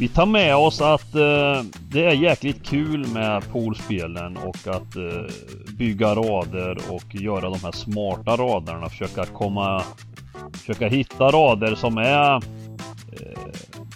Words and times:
Vi 0.00 0.08
tar 0.08 0.26
med 0.26 0.56
oss 0.56 0.80
att 0.80 1.14
eh, 1.14 1.62
det 1.88 2.04
är 2.04 2.12
jäkligt 2.12 2.66
kul 2.66 3.06
med 3.06 3.52
poolspelen 3.52 4.36
och 4.36 4.56
att 4.66 4.96
eh, 4.96 5.34
bygga 5.78 6.14
rader 6.14 6.78
och 6.88 7.14
göra 7.14 7.50
de 7.50 7.58
här 7.62 7.72
smarta 7.72 8.36
raderna. 8.36 8.88
Försöka 8.88 9.24
komma... 9.24 9.82
Försöka 10.52 10.88
hitta 10.88 11.24
rader 11.24 11.74
som 11.74 11.98
är 11.98 12.34
eh, 12.34 12.40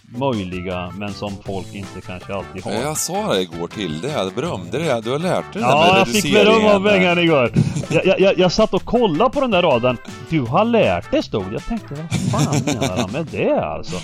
möjliga 0.06 0.92
men 0.98 1.12
som 1.12 1.32
folk 1.44 1.74
inte 1.74 2.00
kanske 2.06 2.34
alltid 2.34 2.64
har. 2.64 2.72
Jag 2.72 2.96
sa 2.96 3.32
det 3.32 3.42
igår 3.42 3.68
till 3.68 4.00
dig, 4.00 4.10
jag 4.10 4.34
berömde 4.34 4.78
dig. 4.78 5.02
Du 5.02 5.10
har 5.10 5.18
lärt 5.18 5.52
dig 5.52 5.62
det 5.62 5.68
Ja, 5.68 5.88
med 5.92 6.00
jag 6.00 6.08
fick 6.08 6.34
beröm 6.34 6.66
av 6.66 6.82
Bengan 6.82 7.18
igår. 7.18 7.52
Jag, 7.90 8.20
jag, 8.20 8.38
jag, 8.38 8.52
satt 8.52 8.74
och 8.74 8.84
kollade 8.84 9.30
på 9.30 9.40
den 9.40 9.50
där 9.50 9.62
raden. 9.62 9.96
Du 10.28 10.40
har 10.40 10.64
lärt 10.64 11.10
dig 11.10 11.22
stod. 11.22 11.52
Jag 11.52 11.64
tänkte, 11.64 11.94
vad 11.94 12.44
fan 12.44 12.62
menar 12.66 12.96
han 12.96 13.10
med 13.10 13.26
det 13.30 13.64
alltså? 13.64 13.96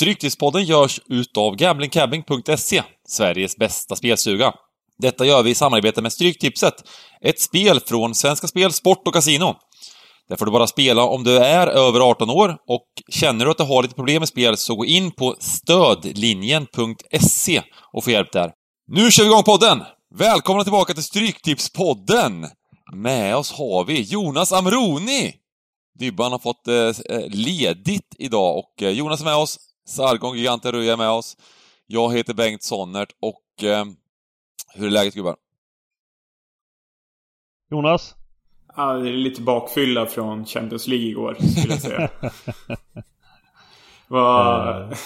Stryktipspodden 0.00 0.64
görs 0.64 1.00
utav 1.08 1.56
gamblingcabbing.se, 1.56 2.82
Sveriges 3.08 3.56
bästa 3.56 3.96
spelstuga. 3.96 4.52
Detta 4.98 5.26
gör 5.26 5.42
vi 5.42 5.50
i 5.50 5.54
samarbete 5.54 6.02
med 6.02 6.12
Stryktipset, 6.12 6.74
ett 7.24 7.40
spel 7.40 7.80
från 7.80 8.14
Svenska 8.14 8.46
Spel, 8.46 8.72
Sport 8.72 9.06
och 9.06 9.14
Casino. 9.14 9.54
Där 10.28 10.36
får 10.36 10.46
du 10.46 10.52
bara 10.52 10.66
spela 10.66 11.04
om 11.04 11.24
du 11.24 11.38
är 11.38 11.66
över 11.66 12.00
18 12.00 12.30
år 12.30 12.56
och 12.68 12.86
känner 13.08 13.44
du 13.44 13.50
att 13.50 13.58
du 13.58 13.64
har 13.64 13.82
lite 13.82 13.94
problem 13.94 14.20
med 14.20 14.28
spel 14.28 14.56
så 14.56 14.74
gå 14.74 14.84
in 14.84 15.12
på 15.12 15.36
stödlinjen.se 15.38 17.62
och 17.92 18.04
få 18.04 18.10
hjälp 18.10 18.32
där. 18.32 18.52
Nu 18.92 19.10
kör 19.10 19.24
vi 19.24 19.30
igång 19.30 19.42
podden! 19.42 19.82
Välkomna 20.18 20.62
tillbaka 20.62 20.94
till 20.94 21.04
Stryktipspodden! 21.04 22.46
Med 22.92 23.36
oss 23.36 23.52
har 23.52 23.84
vi 23.84 24.00
Jonas 24.00 24.52
Amroni! 24.52 25.34
Dybban 25.98 26.32
har 26.32 26.38
fått 26.38 26.68
eh, 26.68 27.16
eh, 27.16 27.28
ledigt 27.28 28.14
idag 28.18 28.58
och 28.58 28.82
eh, 28.82 28.90
Jonas 28.90 29.20
är 29.20 29.24
med 29.24 29.36
oss, 29.36 29.58
Sargon 29.84 30.36
Giganten 30.36 30.72
Röja 30.72 30.92
är 30.92 30.96
med 30.96 31.10
oss. 31.10 31.36
Jag 31.86 32.14
heter 32.14 32.34
Bengt 32.34 32.62
Sonnert 32.62 33.12
och 33.20 33.64
eh, 33.64 33.84
hur 34.74 34.86
är 34.86 34.90
läget 34.90 35.14
gubbar? 35.14 35.36
Jonas? 37.70 38.14
Ja, 38.76 38.92
det 38.92 39.08
är 39.08 39.12
lite 39.12 39.42
bakfylla 39.42 40.06
från 40.06 40.46
Champions 40.46 40.86
League 40.86 41.06
igår, 41.06 41.34
skulle 41.34 41.74
jag 41.74 41.82
säga. 41.82 42.10
Var, 44.08 44.96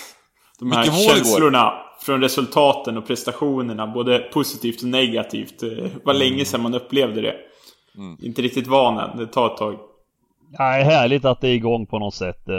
de 0.58 0.72
här 0.72 0.84
känslorna 0.84 1.72
från 2.00 2.20
resultaten 2.20 2.98
och 2.98 3.06
prestationerna, 3.06 3.86
både 3.86 4.18
positivt 4.18 4.82
och 4.82 4.88
negativt. 4.88 5.60
Det 5.60 5.90
var 6.04 6.14
länge 6.14 6.44
sedan 6.44 6.62
man 6.62 6.74
upplevde 6.74 7.20
det. 7.20 7.36
Mm. 7.96 8.16
Inte 8.22 8.42
riktigt 8.42 8.66
van 8.66 8.98
än, 8.98 9.16
det 9.16 9.26
tar 9.26 9.46
ett 9.52 9.56
tag. 9.56 9.78
Nej, 10.58 10.84
härligt 10.84 11.24
att 11.24 11.40
det 11.40 11.48
är 11.48 11.54
igång 11.54 11.86
på 11.86 11.98
något 11.98 12.14
sätt. 12.14 12.48
Eh, 12.48 12.54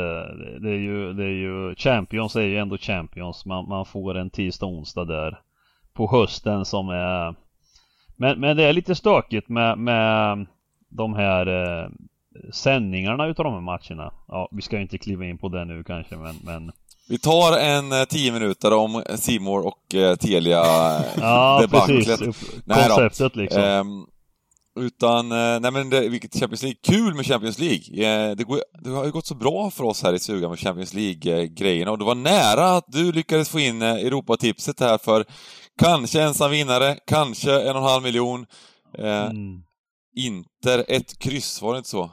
Det 0.62 0.70
är 0.70 0.80
ju, 0.80 1.14
det 1.14 1.24
är 1.24 1.28
ju 1.30 1.76
Champions 1.76 2.36
är 2.36 2.42
ju 2.42 2.58
ändå 2.58 2.78
Champions. 2.78 3.46
Man, 3.46 3.68
man 3.70 3.86
får 3.86 4.18
en 4.18 4.30
tisdag 4.30 4.66
onsdag 4.66 5.06
där 5.06 5.40
på 5.94 6.08
hösten 6.12 6.66
som 6.66 6.90
är... 6.90 7.36
Men, 8.18 8.40
men 8.40 8.58
det 8.58 8.64
är 8.64 8.74
lite 8.74 8.96
stökigt 8.96 9.50
med, 9.50 9.78
med 9.78 10.46
de 10.90 11.14
här 11.14 11.48
eh, 11.84 11.90
sändningarna 12.54 13.28
utav 13.28 13.44
de 13.46 13.54
här 13.54 13.62
matcherna. 13.62 14.14
Ja, 14.28 14.50
vi 14.52 14.62
ska 14.62 14.76
ju 14.76 14.82
inte 14.82 14.98
kliva 14.98 15.26
in 15.26 15.38
på 15.38 15.50
det 15.50 15.66
nu 15.66 15.84
kanske 15.84 16.16
men, 16.16 16.36
men 16.44 16.72
Vi 17.10 17.18
tar 17.20 17.58
en 17.58 17.92
eh, 17.92 18.06
tio 18.10 18.32
minuter 18.32 18.74
om 18.74 19.04
Simor 19.16 19.68
och 19.68 19.96
eh, 19.96 20.16
Telia 20.16 20.64
Ja, 21.22 21.60
debaclet. 21.62 22.06
precis. 22.20 22.62
Konceptet 22.68 23.36
liksom. 23.36 23.62
Ehm, 23.64 24.06
utan, 24.76 25.32
eh, 25.32 25.60
nej 25.62 25.72
men 25.72 25.90
det, 25.90 26.10
vilket 26.10 26.40
Champions 26.40 26.64
League, 26.64 26.78
kul 26.84 27.14
med 27.16 27.26
Champions 27.26 27.60
League. 27.60 28.06
Eh, 28.06 28.36
det, 28.36 28.44
går, 28.44 28.60
det 28.84 28.90
har 28.90 29.06
ju 29.06 29.12
gått 29.12 29.26
så 29.26 29.36
bra 29.36 29.72
för 29.72 29.84
oss 29.84 30.04
här 30.04 30.14
i 30.14 30.20
Suga 30.20 30.50
med 30.50 30.60
Champions 30.60 30.94
League-grejerna 30.94 31.92
och 31.92 31.98
det 31.98 32.06
var 32.06 32.16
nära 32.16 32.78
att 32.78 32.86
du 32.88 33.12
lyckades 33.12 33.50
få 33.50 33.60
in 33.60 33.82
eh, 33.82 33.90
Europatipset 33.96 34.80
här 34.80 34.98
för 34.98 35.26
kanske 35.80 36.22
ensam 36.22 36.52
vinnare, 36.52 36.98
kanske 37.08 37.62
en 37.62 37.76
och 37.76 37.82
en 37.82 37.90
halv 37.90 38.04
miljon. 38.04 38.46
Eh, 38.98 39.26
Mm. 39.26 39.62
Inter, 40.18 40.86
ett 40.88 41.20
kryss, 41.20 41.62
var 41.62 41.72
det 41.74 41.78
inte 41.78 41.90
så? 41.90 42.12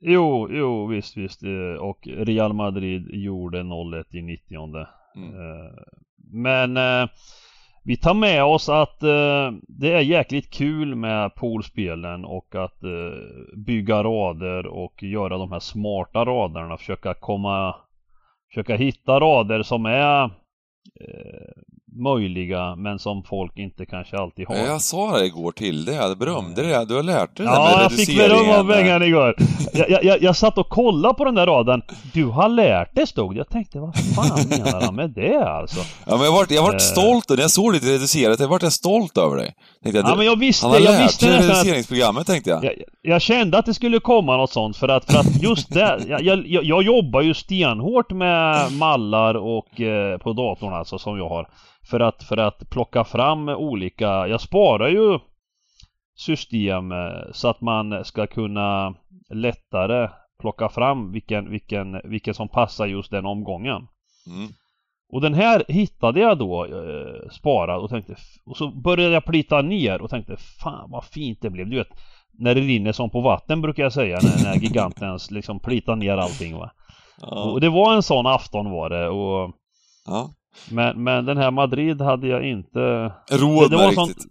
Jo, 0.00 0.48
jo 0.50 0.86
visst, 0.86 1.16
visst. 1.16 1.40
Och 1.80 1.98
Real 2.26 2.52
Madrid 2.52 3.02
gjorde 3.12 3.58
0-1 3.58 4.04
i 4.10 4.22
90 4.22 4.86
Mm. 5.16 5.32
Men 6.32 6.76
vi 7.84 7.96
tar 7.96 8.14
med 8.14 8.44
oss 8.44 8.68
att 8.68 9.02
eh, 9.02 9.50
det 9.68 9.92
är 9.92 10.00
jäkligt 10.00 10.50
kul 10.50 10.94
med 10.94 11.34
poolspelen 11.34 12.24
och 12.24 12.54
att 12.54 12.84
eh, 12.84 13.56
bygga 13.56 14.02
rader 14.02 14.66
och 14.66 15.02
göra 15.02 15.38
de 15.38 15.52
här 15.52 15.60
smarta 15.60 16.24
raderna. 16.24 16.76
Försöka 16.76 17.14
komma... 17.14 17.74
Försöka 18.48 18.76
hitta 18.76 19.20
rader 19.20 19.62
som 19.62 19.86
är 19.86 20.24
eh, 21.00 21.62
möjliga 21.94 22.76
men 22.76 22.98
som 22.98 23.22
folk 23.22 23.58
inte 23.58 23.86
kanske 23.86 24.16
alltid 24.16 24.48
har. 24.48 24.56
Jag 24.56 24.80
sa 24.80 25.18
det 25.18 25.26
igår 25.26 25.52
till 25.52 25.84
dig, 25.84 25.94
jag 25.94 26.18
berömde 26.18 26.62
dig. 26.62 26.86
Du 26.86 26.94
har 26.94 27.02
lärt 27.02 27.36
dig 27.36 27.46
det 27.46 27.52
Ja, 27.52 27.72
med 27.76 27.84
jag 27.84 27.92
fick 27.92 28.16
beröm 28.18 28.50
av 28.50 28.66
Bengan 28.66 29.02
igår. 29.02 29.34
Jag, 29.72 29.90
jag, 29.90 30.04
jag, 30.04 30.22
jag 30.22 30.36
satt 30.36 30.58
och 30.58 30.68
kollade 30.68 31.14
på 31.14 31.24
den 31.24 31.34
där 31.34 31.46
raden. 31.46 31.82
Du 32.12 32.24
har 32.24 32.48
lärt 32.48 32.94
dig 32.94 33.06
stod. 33.06 33.36
Jag 33.36 33.48
tänkte, 33.48 33.78
vad 33.78 33.96
fan 33.96 34.48
menar 34.48 34.80
han 34.80 34.94
med 34.94 35.10
det 35.10 35.44
alltså? 35.44 35.80
Ja, 36.06 36.16
men 36.16 36.24
jag 36.24 36.32
vart, 36.32 36.50
jag 36.50 36.62
vart 36.62 36.72
Eh. 36.72 36.78
stolt 36.78 37.28
när 37.28 37.38
jag 37.38 37.50
såg 37.50 37.72
lite 37.72 37.86
reducerat, 37.86 38.40
jag 38.40 38.48
vart 38.48 38.62
jag 38.62 38.72
stolt 38.72 39.18
över 39.18 39.36
dig. 39.36 39.54
Tänkte 39.82 39.98
jag, 40.00 40.08
Ja 40.08 40.14
men 40.16 40.26
jag 40.26 40.38
visste, 40.38 40.66
han 40.66 40.74
har 40.74 40.80
jag 40.80 40.92
lärt 40.92 41.04
visste 41.04 41.24
sig 41.26 41.38
reduceringsprogrammet, 41.48 42.26
tänkte 42.26 42.50
jag. 42.50 42.64
jag, 42.64 42.72
jag 43.02 43.22
kände 43.22 43.58
att 43.58 43.66
det 43.66 43.74
skulle 43.74 44.00
komma 44.00 44.36
något 44.36 44.50
sånt 44.52 44.76
för 44.76 44.88
att, 44.88 45.12
för 45.12 45.18
att 45.18 45.42
just 45.42 45.72
det, 45.74 45.98
jag, 46.08 46.22
jag, 46.22 46.46
jag 46.64 46.82
jobbar 46.82 47.20
ju 47.20 47.34
stenhårt 47.34 48.10
med 48.12 48.72
mallar 48.72 49.34
och 49.34 49.80
eh, 49.80 50.18
på 50.18 50.32
datorn 50.32 50.72
alltså 50.74 50.98
som 50.98 51.18
jag 51.18 51.28
har. 51.28 51.46
För 51.90 52.00
att, 52.00 52.22
för 52.22 52.36
att 52.36 52.70
plocka 52.70 53.04
fram 53.04 53.48
olika, 53.48 54.28
jag 54.28 54.40
sparar 54.40 54.88
ju 54.88 55.18
system 56.14 56.92
eh, 56.92 57.32
så 57.32 57.48
att 57.48 57.60
man 57.60 58.04
ska 58.04 58.26
kunna 58.26 58.94
lättare 59.30 60.08
plocka 60.40 60.68
fram 60.68 61.12
vilken, 61.12 61.50
vilken, 61.50 62.00
vilken 62.04 62.34
som 62.34 62.48
passar 62.48 62.86
just 62.86 63.10
den 63.10 63.26
omgången. 63.26 63.88
Mm. 64.26 64.48
Och 65.12 65.20
den 65.20 65.34
här 65.34 65.64
hittade 65.68 66.20
jag 66.20 66.38
då 66.38 66.64
eh, 66.64 67.30
sparad 67.30 67.80
och 67.80 67.90
tänkte 67.90 68.16
Och 68.46 68.56
så 68.56 68.70
började 68.70 69.14
jag 69.14 69.24
plita 69.24 69.62
ner 69.62 70.02
och 70.02 70.10
tänkte 70.10 70.36
Fan 70.36 70.90
vad 70.90 71.04
fint 71.04 71.38
det 71.42 71.50
blev. 71.50 71.68
Du 71.68 71.76
vet 71.76 72.00
När 72.38 72.54
det 72.54 72.60
rinner 72.60 72.92
som 72.92 73.10
på 73.10 73.20
vatten 73.20 73.62
brukar 73.62 73.82
jag 73.82 73.92
säga 73.92 74.18
när, 74.22 74.44
när 74.44 74.54
gigantens 74.54 75.30
liksom 75.30 75.60
plitar 75.60 75.96
ner 75.96 76.16
allting 76.16 76.56
va. 76.56 76.70
Ja. 77.20 77.50
Och 77.50 77.60
det 77.60 77.68
var 77.68 77.94
en 77.94 78.02
sån 78.02 78.26
afton 78.26 78.70
var 78.70 78.90
det 78.90 79.08
och 79.08 79.54
ja. 80.06 80.30
Men, 80.70 81.02
men 81.02 81.24
den 81.24 81.36
här 81.36 81.50
Madrid 81.50 82.00
hade 82.00 82.28
jag 82.28 82.48
inte 82.48 83.12
Råd 83.30 83.70
det 83.70 83.76
med 83.76 83.78
var 83.78 83.88
en 83.88 83.94
sån- 83.94 84.08
riktigt. 84.08 84.26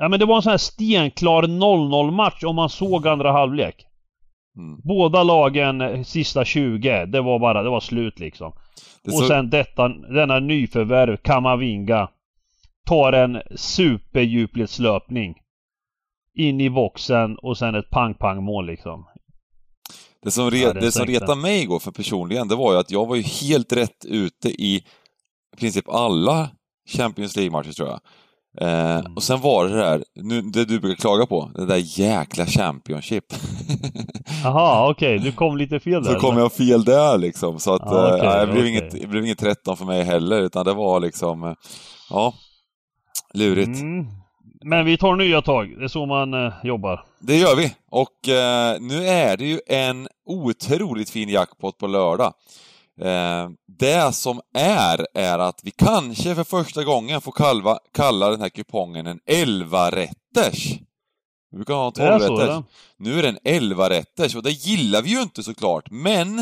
Ja 0.00 0.08
men 0.08 0.20
det 0.20 0.26
var 0.26 0.36
en 0.36 0.42
sån 0.42 0.50
här 0.50 0.58
stenklar 0.58 1.42
0-0 1.42 2.10
match 2.10 2.44
om 2.44 2.56
man 2.56 2.68
såg 2.68 3.08
andra 3.08 3.32
halvlek. 3.32 3.84
Mm. 4.56 4.80
Båda 4.84 5.22
lagen 5.22 5.80
eh, 5.80 6.02
sista 6.02 6.44
20, 6.44 7.06
det 7.06 7.20
var 7.20 7.38
bara, 7.38 7.62
det 7.62 7.70
var 7.70 7.80
slut 7.80 8.18
liksom. 8.18 8.52
Det 9.04 9.10
Och 9.10 9.18
så, 9.18 9.26
sen 9.26 9.50
detta, 9.50 9.88
denna 9.88 10.38
nyförvärv, 10.40 11.16
Kamavinga 11.16 12.08
Tar 12.86 13.12
en 13.12 13.42
superdjupledslöpning 13.56 15.34
In 16.34 16.60
i 16.60 16.70
boxen 16.70 17.36
och 17.36 17.58
sen 17.58 17.74
ett 17.74 17.90
pang-pang 17.90 18.42
mål 18.44 18.66
liksom. 18.66 19.04
det 20.22 20.30
som, 20.30 20.50
re, 20.50 20.58
Ja, 20.58 20.72
det 20.72 20.80
det 20.80 20.92
som 20.92 21.06
retade 21.06 21.40
mig 21.40 21.62
igår 21.62 21.78
för 21.78 21.90
personligen, 21.90 22.48
det 22.48 22.56
var 22.56 22.72
ju 22.72 22.78
att 22.78 22.90
jag 22.90 23.06
var 23.06 23.16
ju 23.16 23.22
helt 23.22 23.72
rätt 23.72 24.04
ute 24.04 24.48
i 24.48 24.84
princip 25.60 25.88
alla 25.88 26.50
Champions 26.88 27.36
League-matcher 27.36 27.72
tror 27.72 27.88
jag. 27.88 28.00
Eh. 28.60 29.02
Och 29.16 29.22
sen 29.22 29.40
var 29.40 29.64
det 29.64 29.70
det 29.70 29.76
där, 29.76 30.04
nu, 30.14 30.40
det 30.40 30.64
du 30.64 30.80
brukar 30.80 31.00
klaga 31.00 31.26
på, 31.26 31.50
det 31.54 31.66
där 31.66 32.00
jäkla 32.00 32.46
Championship. 32.46 33.24
Jaha, 34.44 34.90
okej, 34.90 35.18
du 35.18 35.32
kom 35.32 35.56
lite 35.56 35.80
fel 35.80 36.04
där. 36.04 36.12
Så 36.12 36.20
kom 36.20 36.38
jag 36.38 36.52
fel 36.52 36.84
där 36.84 37.18
liksom, 37.18 37.58
så 37.58 37.74
att 37.74 37.82
Ja, 37.84 38.08
eh, 38.08 38.14
okej, 38.14 38.28
nej, 38.28 38.46
det, 38.46 38.52
blev 38.52 38.58
okej. 38.58 38.70
inget, 38.70 38.90
det 38.90 39.06
blev 39.06 39.24
inget 39.24 39.38
13 39.38 39.76
för 39.76 39.84
mig 39.84 40.02
heller, 40.02 40.42
utan 40.42 40.64
det 40.64 40.74
var 40.74 41.00
liksom, 41.00 41.44
eh, 41.44 41.54
ja, 42.10 42.34
lurigt. 43.34 43.80
Mm. 43.80 44.06
Men 44.64 44.84
vi 44.84 44.98
tar 44.98 45.16
nya 45.16 45.42
tag, 45.42 45.78
det 45.78 45.84
är 45.84 45.88
så 45.88 46.06
man 46.06 46.34
eh, 46.34 46.52
jobbar. 46.64 47.04
Det 47.20 47.36
gör 47.36 47.56
vi. 47.56 47.74
Och 47.90 48.28
eh, 48.28 48.80
nu 48.80 49.06
är 49.06 49.36
det 49.36 49.44
ju 49.44 49.60
en 49.66 50.08
otroligt 50.26 51.10
fin 51.10 51.28
jackpot 51.28 51.78
på 51.78 51.86
lördag. 51.86 52.32
Eh, 53.00 53.50
det 53.78 54.14
som 54.14 54.40
är, 54.54 55.06
är 55.14 55.38
att 55.38 55.60
vi 55.64 55.70
kanske 55.70 56.34
för 56.34 56.44
första 56.44 56.84
gången 56.84 57.20
får 57.20 57.32
kalla, 57.32 57.78
kalla 57.94 58.30
den 58.30 58.40
här 58.40 58.48
kupongen 58.48 59.06
en 59.06 59.20
11-rätters. 59.20 60.78
Vi 61.50 61.56
brukar 61.56 61.74
ha 61.74 61.86
en 61.86 61.92
Det 61.94 62.02
är 62.02 62.18
så 62.18 62.26
12-rätters. 62.26 62.42
eller? 62.42 62.62
Nu 62.96 63.18
är 63.18 63.22
det 63.22 63.28
en 63.28 63.38
11-rätters 63.38 64.36
och 64.36 64.42
det 64.42 64.50
gillar 64.50 65.02
vi 65.02 65.10
ju 65.10 65.22
inte 65.22 65.42
såklart, 65.42 65.90
men 65.90 66.38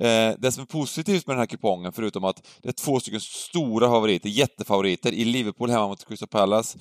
eh, 0.00 0.32
det 0.38 0.52
som 0.52 0.62
är 0.62 0.66
positivt 0.66 1.26
med 1.26 1.36
den 1.36 1.40
här 1.40 1.46
kupongen, 1.46 1.92
förutom 1.92 2.24
att 2.24 2.46
det 2.62 2.68
är 2.68 2.72
två 2.72 3.00
stycken 3.00 3.20
stora 3.20 3.88
favoriter, 3.88 4.28
jättefavoriter, 4.28 5.12
i 5.12 5.24
Liverpool 5.24 5.70
hemma 5.70 5.88
mot 5.88 6.08
Crystal 6.08 6.28
Palace, 6.28 6.78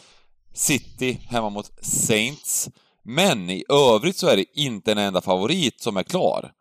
City 0.54 1.20
hemma 1.30 1.50
mot 1.50 1.72
Saints. 1.82 2.70
Men 3.04 3.50
i 3.50 3.64
övrigt 3.70 4.18
så 4.18 4.28
är 4.28 4.36
det 4.36 4.60
inte 4.60 4.92
en 4.92 4.98
enda 4.98 5.22
favorit 5.22 5.82
som 5.82 5.98
är 5.98 6.04
klar. 6.04 6.52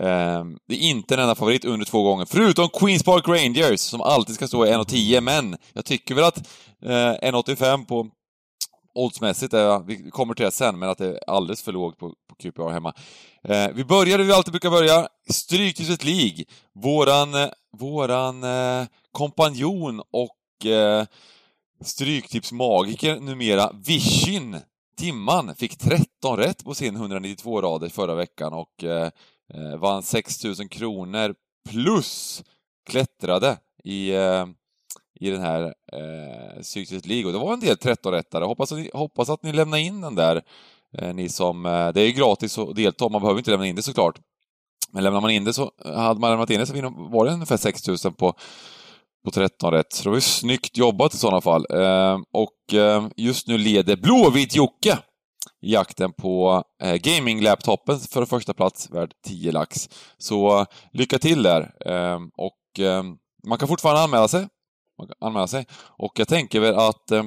Ehm, 0.00 0.58
det 0.68 0.74
är 0.74 0.78
inte 0.78 1.14
en 1.14 1.20
enda 1.20 1.34
favorit 1.34 1.64
under 1.64 1.86
två 1.86 2.02
gånger, 2.02 2.24
förutom 2.24 2.68
Queens 2.68 3.02
Park 3.02 3.28
Rangers 3.28 3.80
som 3.80 4.00
alltid 4.00 4.34
ska 4.34 4.48
stå 4.48 4.66
i 4.66 4.70
1,10, 4.70 5.20
men 5.20 5.56
jag 5.72 5.84
tycker 5.84 6.14
väl 6.14 6.24
att 6.24 6.38
eh, 6.82 7.30
1,85 7.32 7.86
på 7.86 8.10
oddsmässigt, 8.94 9.54
är, 9.54 9.78
vi 9.86 10.10
kommer 10.10 10.34
till 10.34 10.44
det 10.44 10.50
sen, 10.50 10.78
men 10.78 10.88
att 10.88 10.98
det 10.98 11.06
är 11.06 11.18
alldeles 11.26 11.62
för 11.62 11.72
lågt 11.72 11.98
på, 11.98 12.08
på 12.08 12.34
QPR 12.34 12.68
hemma. 12.68 12.94
Eh, 13.42 13.68
vi 13.74 13.84
börjar 13.84 14.18
där 14.18 14.24
vi 14.24 14.32
alltid 14.32 14.52
brukar 14.52 14.70
börja, 14.70 15.08
Stryktipset 15.30 16.04
League. 16.04 16.44
Våran, 16.74 17.34
eh, 17.34 17.48
våran 17.78 18.44
eh, 18.44 18.86
kompanjon 19.12 20.02
och 20.10 20.66
eh, 20.66 21.04
Stryktipsmagiker 21.80 23.20
numera, 23.20 23.70
Vishin 23.86 24.56
Timman, 24.98 25.54
fick 25.54 25.78
13 25.78 26.36
rätt 26.36 26.64
på 26.64 26.74
sin 26.74 26.96
192 26.96 27.62
rader 27.62 27.88
förra 27.88 28.14
veckan 28.14 28.52
och 28.52 28.84
eh, 28.84 29.10
eh, 29.54 29.76
vann 29.76 30.02
6000 30.02 30.68
kronor 30.68 31.34
plus 31.70 32.44
klättrade 32.86 33.58
i 33.84 34.14
eh, 34.14 34.46
i 35.20 35.30
den 35.30 35.40
här 35.40 35.62
eh, 35.92 36.62
Cyklist 36.62 37.06
League. 37.06 37.26
Och 37.26 37.32
det 37.32 37.38
var 37.38 37.52
en 37.52 37.60
del 37.60 37.76
13-rättare. 37.76 38.44
Hoppas, 38.44 38.72
att 38.72 38.78
ni, 38.78 38.90
hoppas 38.94 39.30
att 39.30 39.42
ni 39.42 39.52
lämnar 39.52 39.78
in 39.78 40.00
den 40.00 40.14
där, 40.14 40.42
eh, 40.98 41.14
ni 41.14 41.28
som... 41.28 41.66
Eh, 41.66 41.88
det 41.92 42.00
är 42.00 42.12
gratis 42.12 42.58
att 42.58 42.76
delta, 42.76 43.08
man 43.08 43.20
behöver 43.20 43.40
inte 43.40 43.50
lämna 43.50 43.66
in 43.66 43.76
det 43.76 43.82
såklart. 43.82 44.18
Men 44.92 45.04
lämnar 45.04 45.20
man 45.20 45.30
in 45.30 45.44
det 45.44 45.52
så, 45.52 45.70
eh, 45.84 45.94
hade 45.94 46.20
man 46.20 46.30
lämnat 46.30 46.50
in 46.50 46.60
det 46.60 46.66
så 46.66 46.94
var 46.96 47.24
det 47.24 47.32
ungefär 47.32 47.56
6000 47.56 48.12
på, 48.12 48.34
på 49.24 49.30
13 49.30 49.70
rätt. 49.70 49.92
Så 49.92 50.04
det 50.04 50.08
var 50.08 50.16
ju 50.16 50.20
snyggt 50.20 50.76
jobbat 50.76 51.14
i 51.14 51.16
sådana 51.16 51.40
fall. 51.40 51.66
Eh, 51.70 52.18
och 52.32 52.74
eh, 52.74 53.06
just 53.16 53.48
nu 53.48 53.58
leder 53.58 53.96
Blåvit-Jocke 53.96 54.98
jakten 55.70 56.12
på 56.12 56.62
eh, 56.82 56.94
gaming-laptopen 56.94 57.98
för 57.98 58.24
första 58.24 58.54
plats 58.54 58.90
värd 58.90 59.12
10 59.26 59.52
lax. 59.52 59.88
Så 60.18 60.66
lycka 60.92 61.18
till 61.18 61.42
där! 61.42 61.72
Eh, 61.86 62.18
och 62.36 62.84
eh, 62.84 63.02
man 63.46 63.58
kan 63.58 63.68
fortfarande 63.68 64.02
anmäla 64.02 64.28
sig 64.28 64.46
man 64.98 65.06
kan 65.06 65.16
anmäla 65.20 65.46
sig. 65.46 65.66
Och 65.98 66.12
jag 66.18 66.28
tänker 66.28 66.60
väl 66.60 66.74
att 66.74 67.10
eh, 67.10 67.24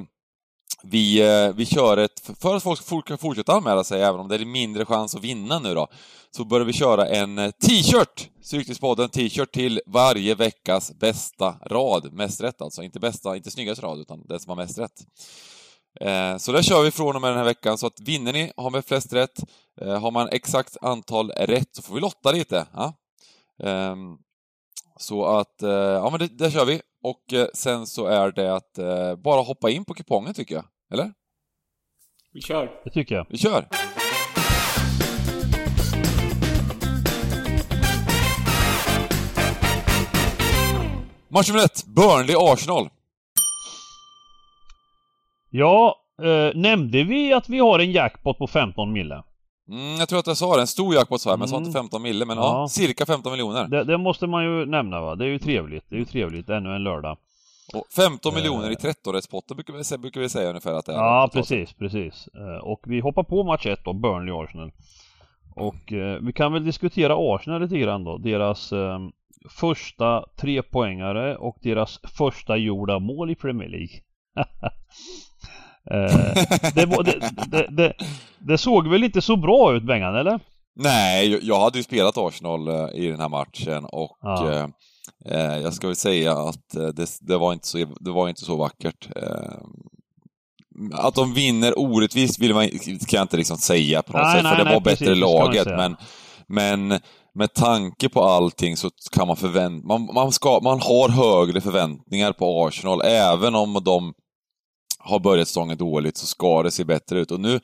vi, 0.82 1.20
eh, 1.20 1.54
vi 1.54 1.66
kör 1.66 1.96
ett, 1.96 2.20
för 2.40 2.56
att 2.56 2.62
folk 2.62 3.06
ska 3.06 3.16
fortsätta 3.16 3.52
anmäla 3.52 3.84
sig, 3.84 4.02
även 4.02 4.20
om 4.20 4.28
det 4.28 4.34
är 4.34 4.44
mindre 4.44 4.84
chans 4.84 5.14
att 5.14 5.24
vinna 5.24 5.58
nu 5.58 5.74
då, 5.74 5.88
så 6.30 6.44
börjar 6.44 6.66
vi 6.66 6.72
köra 6.72 7.06
en 7.06 7.38
eh, 7.38 7.50
t-shirt! 7.50 8.30
Stryktipspodden 8.42 9.08
t-shirt 9.08 9.52
till 9.52 9.80
varje 9.86 10.34
veckas 10.34 10.92
bästa 10.92 11.54
rad. 11.66 12.12
Mest 12.12 12.40
rätt 12.40 12.62
alltså, 12.62 12.82
inte 12.82 13.00
bästa, 13.00 13.36
inte 13.36 13.50
snyggaste 13.50 13.86
rad, 13.86 14.00
utan 14.00 14.26
den 14.26 14.40
som 14.40 14.50
har 14.50 14.56
mest 14.56 14.78
rätt. 14.78 15.04
Eh, 16.00 16.36
så 16.36 16.52
det 16.52 16.62
kör 16.62 16.82
vi 16.82 16.90
från 16.90 17.14
och 17.16 17.20
med 17.20 17.30
den 17.30 17.38
här 17.38 17.44
veckan, 17.44 17.78
så 17.78 17.86
att 17.86 18.00
vinner 18.00 18.32
ni, 18.32 18.52
har 18.56 18.70
med 18.70 18.84
flest 18.84 19.12
rätt, 19.12 19.40
eh, 19.80 20.00
har 20.00 20.10
man 20.10 20.28
exakt 20.28 20.76
antal 20.82 21.30
rätt 21.30 21.68
så 21.72 21.82
får 21.82 21.94
vi 21.94 22.00
lotta 22.00 22.32
lite. 22.32 22.66
Ja? 22.72 22.94
Ehm, 23.62 24.16
så 24.96 25.24
att, 25.24 25.62
eh, 25.62 25.70
ja 25.70 26.10
men 26.10 26.18
det, 26.18 26.26
det 26.38 26.50
kör 26.50 26.64
vi. 26.64 26.80
Och 27.02 27.32
eh, 27.32 27.46
sen 27.54 27.86
så 27.86 28.06
är 28.06 28.32
det 28.32 28.54
att 28.54 28.78
eh, 28.78 29.16
bara 29.16 29.40
hoppa 29.40 29.70
in 29.70 29.84
på 29.84 29.94
kupongen 29.94 30.34
tycker 30.34 30.54
jag. 30.54 30.64
Eller? 30.92 31.12
Vi 32.32 32.40
kör. 32.40 32.80
Det 32.84 32.90
tycker 32.90 33.14
jag. 33.14 33.26
Vi 33.30 33.38
kör! 33.38 33.68
Match 41.30 41.48
nummer 41.48 41.64
ett, 41.64 41.84
Burnley-Arsenal. 41.86 42.88
Ja, 45.50 45.96
eh, 46.22 46.54
nämnde 46.58 47.02
vi 47.04 47.32
att 47.32 47.48
vi 47.48 47.58
har 47.58 47.78
en 47.78 47.92
jackpot 47.92 48.38
på 48.38 48.46
15 48.46 48.92
mille? 48.92 49.22
Mm, 49.70 49.96
jag 49.98 50.08
tror 50.08 50.18
att 50.18 50.26
jag 50.26 50.36
sa 50.36 50.54
det. 50.54 50.60
En 50.60 50.66
stor 50.66 50.94
jackpot 50.94 51.20
sa 51.20 51.30
jag, 51.30 51.38
men 51.38 51.42
jag 51.48 51.50
sa 51.50 51.56
inte 51.56 51.78
15 51.78 52.00
Mm. 52.00 52.10
mille. 52.12 52.24
Men 52.24 52.36
ja. 52.36 52.42
Ja. 52.60 52.68
cirka 52.68 53.06
15 53.06 53.32
miljoner. 53.32 53.68
Det, 53.68 53.84
det 53.84 53.98
måste 53.98 54.26
man 54.26 54.44
ju 54.44 54.66
nämna 54.66 55.00
va? 55.00 55.14
Det 55.14 55.24
är 55.24 55.28
ju 55.28 55.38
trevligt. 55.38 55.84
Det 55.88 55.94
är 55.96 55.98
ju 55.98 56.04
trevligt 56.04 56.48
ännu 56.48 56.74
en 56.74 56.84
lördag. 56.84 57.16
Och 57.74 57.84
15 57.96 58.32
Eh. 58.32 58.36
miljoner 58.36 58.70
i 58.70 58.74
13-rättspotten 58.74 59.54
brukar, 59.54 59.92
vi 59.92 59.98
brukar 59.98 60.20
vi 60.20 60.28
säga 60.28 60.48
ungefär 60.48 60.72
att 60.74 60.86
det 60.86 60.92
är. 60.92 60.96
Ja, 60.96 61.30
precis, 61.32 61.72
precis. 61.72 62.28
Eh, 62.34 62.64
Och 62.64 62.80
vi 62.86 63.00
hoppar 63.00 63.22
på 63.22 63.44
match 63.44 63.66
1 63.66 63.84
då, 63.84 63.92
Burnley-Arsenal. 63.92 64.72
Och 65.56 65.92
eh, 65.92 66.18
vi 66.22 66.32
kan 66.32 66.52
väl 66.52 66.64
diskutera 66.64 67.14
Arsenal 67.18 67.60
lite 67.62 67.78
grann 67.78 68.04
då. 68.04 68.18
Deras 68.18 68.72
eh, 68.72 68.98
första 69.50 70.24
trepoängare 70.36 71.36
och 71.36 71.56
deras 71.62 72.00
första 72.18 72.56
gjorda 72.56 72.98
mål 72.98 73.30
i 73.30 73.34
Premier 73.34 73.68
League. 73.68 74.00
eh, 75.90 76.44
det, 76.74 76.86
det, 77.50 77.66
det, 77.70 77.92
det, 78.38 78.58
såg 78.58 78.88
väl 78.88 79.04
inte 79.04 79.22
så 79.22 79.36
bra 79.36 79.74
ut 79.76 79.82
Bengan, 79.86 80.14
eller? 80.16 80.40
Nej, 80.76 81.38
jag- 81.42 81.60
hade 81.60 81.78
ju 81.78 81.84
spelat 81.84 82.18
Arsenal 82.18 82.68
eh, 82.68 82.88
i 82.94 83.06
den 83.10 83.20
här 83.20 83.28
matchen 83.28 83.84
och 83.84 84.18
Ja. 84.22 84.50
eh, 84.52 84.66
eh, 85.34 85.58
jag 85.58 85.74
ska 85.74 85.86
väl 85.86 85.96
säga 85.96 86.32
att 86.32 86.74
det, 87.20 87.36
var 87.36 87.52
inte 87.52 87.66
så, 87.68 87.78
det 88.00 88.10
var 88.10 88.28
inte 88.28 88.44
så 88.44 88.56
vackert. 88.56 89.08
Eh, 89.16 89.58
att 90.92 91.14
de 91.14 91.34
vinner 91.34 91.78
orättvist 91.78 92.38
vill 92.38 92.54
man, 92.54 92.68
kan 92.68 92.98
jag 93.10 93.22
inte 93.24 93.36
liksom 93.36 93.56
säga 93.56 94.02
på 94.02 94.12
något 94.12 94.22
Nej, 94.22 94.34
sätt, 94.34 94.42
nej, 94.42 94.52
för 94.52 94.58
det 94.58 94.64
nej, 94.64 94.74
var 94.74 94.80
precis, 94.80 94.98
bättre 94.98 95.14
laget. 95.14 95.66
Men, 95.66 95.96
men 96.48 97.00
med 97.34 97.54
tanke 97.54 98.08
på 98.08 98.22
allting 98.22 98.76
så 98.76 98.90
kan 99.12 99.26
man 99.26 99.36
förvänta 99.36 99.86
man, 99.86 100.08
man, 100.14 100.32
ska, 100.32 100.60
man 100.62 100.80
har 100.80 101.08
högre 101.08 101.60
förväntningar 101.60 102.32
på 102.32 102.66
Arsenal, 102.66 103.00
även 103.04 103.54
om 103.54 103.80
de 103.84 104.12
har 104.98 105.18
börjat 105.20 105.48
säsongen 105.48 105.76
dåligt 105.78 106.16
så 106.16 106.26
ska 106.26 106.62
det 106.62 106.70
se 106.70 106.84
bättre 106.84 107.18
ut. 107.20 107.30
Och 107.30 107.40
nu, 107.40 107.60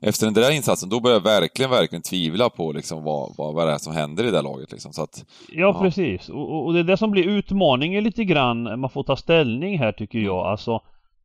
efter 0.00 0.26
den 0.26 0.34
där 0.34 0.50
insatsen, 0.56 0.88
då 0.88 1.00
börjar 1.00 1.16
jag 1.16 1.24
verkligen, 1.24 1.70
verkligen 1.70 2.02
tvivla 2.02 2.50
på 2.50 2.72
liksom 2.72 3.04
vad, 3.04 3.34
vad, 3.38 3.54
vad 3.54 3.66
det 3.68 3.72
är 3.72 3.78
som 3.78 3.92
händer 3.94 4.24
i 4.24 4.30
det 4.30 4.42
laget. 4.42 4.72
Liksom. 4.72 4.92
Så 4.92 5.02
att, 5.02 5.24
Ja, 5.52 5.60
Ja. 5.60 5.80
precis. 5.82 6.28
Och, 6.28 6.50
och- 6.52 6.66
och 6.66 6.72
det 6.74 6.78
är 6.80 6.84
det 6.84 6.96
som 6.96 7.10
blir 7.10 7.24
utmaningen 7.28 8.04
lite 8.04 8.24
grann. 8.24 8.80
Man 8.80 8.90
får 8.90 9.02
ta 9.02 9.16
ställning 9.16 9.78
här 9.78 9.92
tycker 9.92 10.18
jag. 10.18 10.46
Alltså, 10.46 10.80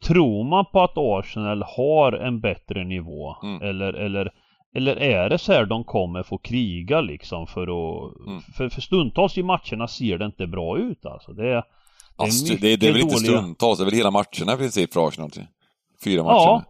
tror 0.05 0.43
man 0.43 0.65
på 0.71 0.81
att 0.81 0.97
Arsenal 0.97 1.63
har 1.77 2.11
en 2.11 2.39
bättre 2.39 2.83
nivå? 2.83 3.35
Mm. 3.43 3.61
Eller, 3.61 3.93
eller, 3.93 4.31
eller 4.75 4.95
är 4.95 5.29
det 5.29 5.37
så 5.37 5.53
här 5.53 5.65
de 5.65 5.83
kommer 5.83 6.23
få 6.23 6.37
kriga 6.37 7.01
liksom 7.01 7.47
för 7.47 7.61
att... 7.63 8.17
Mm. 8.27 8.41
För, 8.41 8.69
för 8.69 8.81
stundtals 8.81 9.37
i 9.37 9.43
matcherna 9.43 9.87
ser 9.87 10.17
det 10.17 10.25
inte 10.25 10.47
bra 10.47 10.77
ut 10.77 11.05
alltså. 11.05 11.31
Det 11.33 11.47
är... 11.49 11.63
Det 12.17 12.23
är 12.23 12.25
alltså, 12.25 12.55
det, 12.61 12.75
det 12.75 12.87
är 12.87 12.91
väl 12.93 13.01
inte 13.01 13.15
dåliga- 13.15 13.37
stundtals, 13.41 13.77
det 13.79 13.83
är 13.83 13.85
väl 13.85 13.93
hela 13.93 14.11
matcherna 14.11 14.53
i 14.53 14.57
princip 14.57 14.93
för 14.93 15.07
Arsenal. 15.07 15.29
Fyra 16.03 16.23
matcher. 16.23 16.33
Ja. 16.35 16.63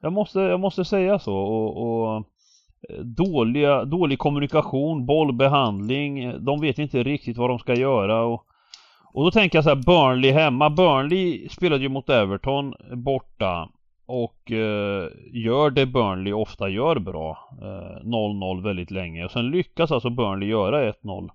Jag 0.00 0.12
måste, 0.12 0.40
jag 0.40 0.60
måste 0.60 0.84
säga 0.84 1.18
så. 1.18 1.34
Och, 1.36 1.76
och 1.82 2.16
eh, 2.16 2.96
dåliga, 3.04 3.84
dålig 3.84 4.18
kommunikation, 4.18 5.06
bollbehandling. 5.06 6.24
eh, 6.24 6.34
De 6.34 6.60
vet 6.60 6.78
inte 6.78 7.02
riktigt 7.02 7.36
vad 7.36 7.50
de 7.50 7.58
ska 7.58 7.74
göra. 7.74 8.24
Och, 8.24 8.44
och 9.12 9.24
då 9.24 9.30
tänker 9.30 9.58
jag 9.58 9.64
så 9.64 9.70
här, 9.70 9.82
Burnley 9.86 10.30
hemma. 10.32 10.70
Burnley 10.70 11.48
spelade 11.48 11.82
ju 11.82 11.88
mot 11.88 12.08
Everton 12.08 12.74
borta. 13.04 13.68
Och 14.06 14.50
eh, 14.52 15.08
gör 15.32 15.70
det 15.70 15.86
Burnley 15.86 16.32
ofta 16.32 16.68
gör 16.68 16.98
bra. 16.98 17.38
Eh, 17.62 18.04
0-0 18.06 18.62
väldigt 18.62 18.90
länge. 18.90 19.24
Och 19.24 19.30
sen 19.30 19.50
lyckas 19.50 19.92
alltså 19.92 20.10
Burnley 20.10 20.48
göra 20.48 20.92
1-0 20.92 21.28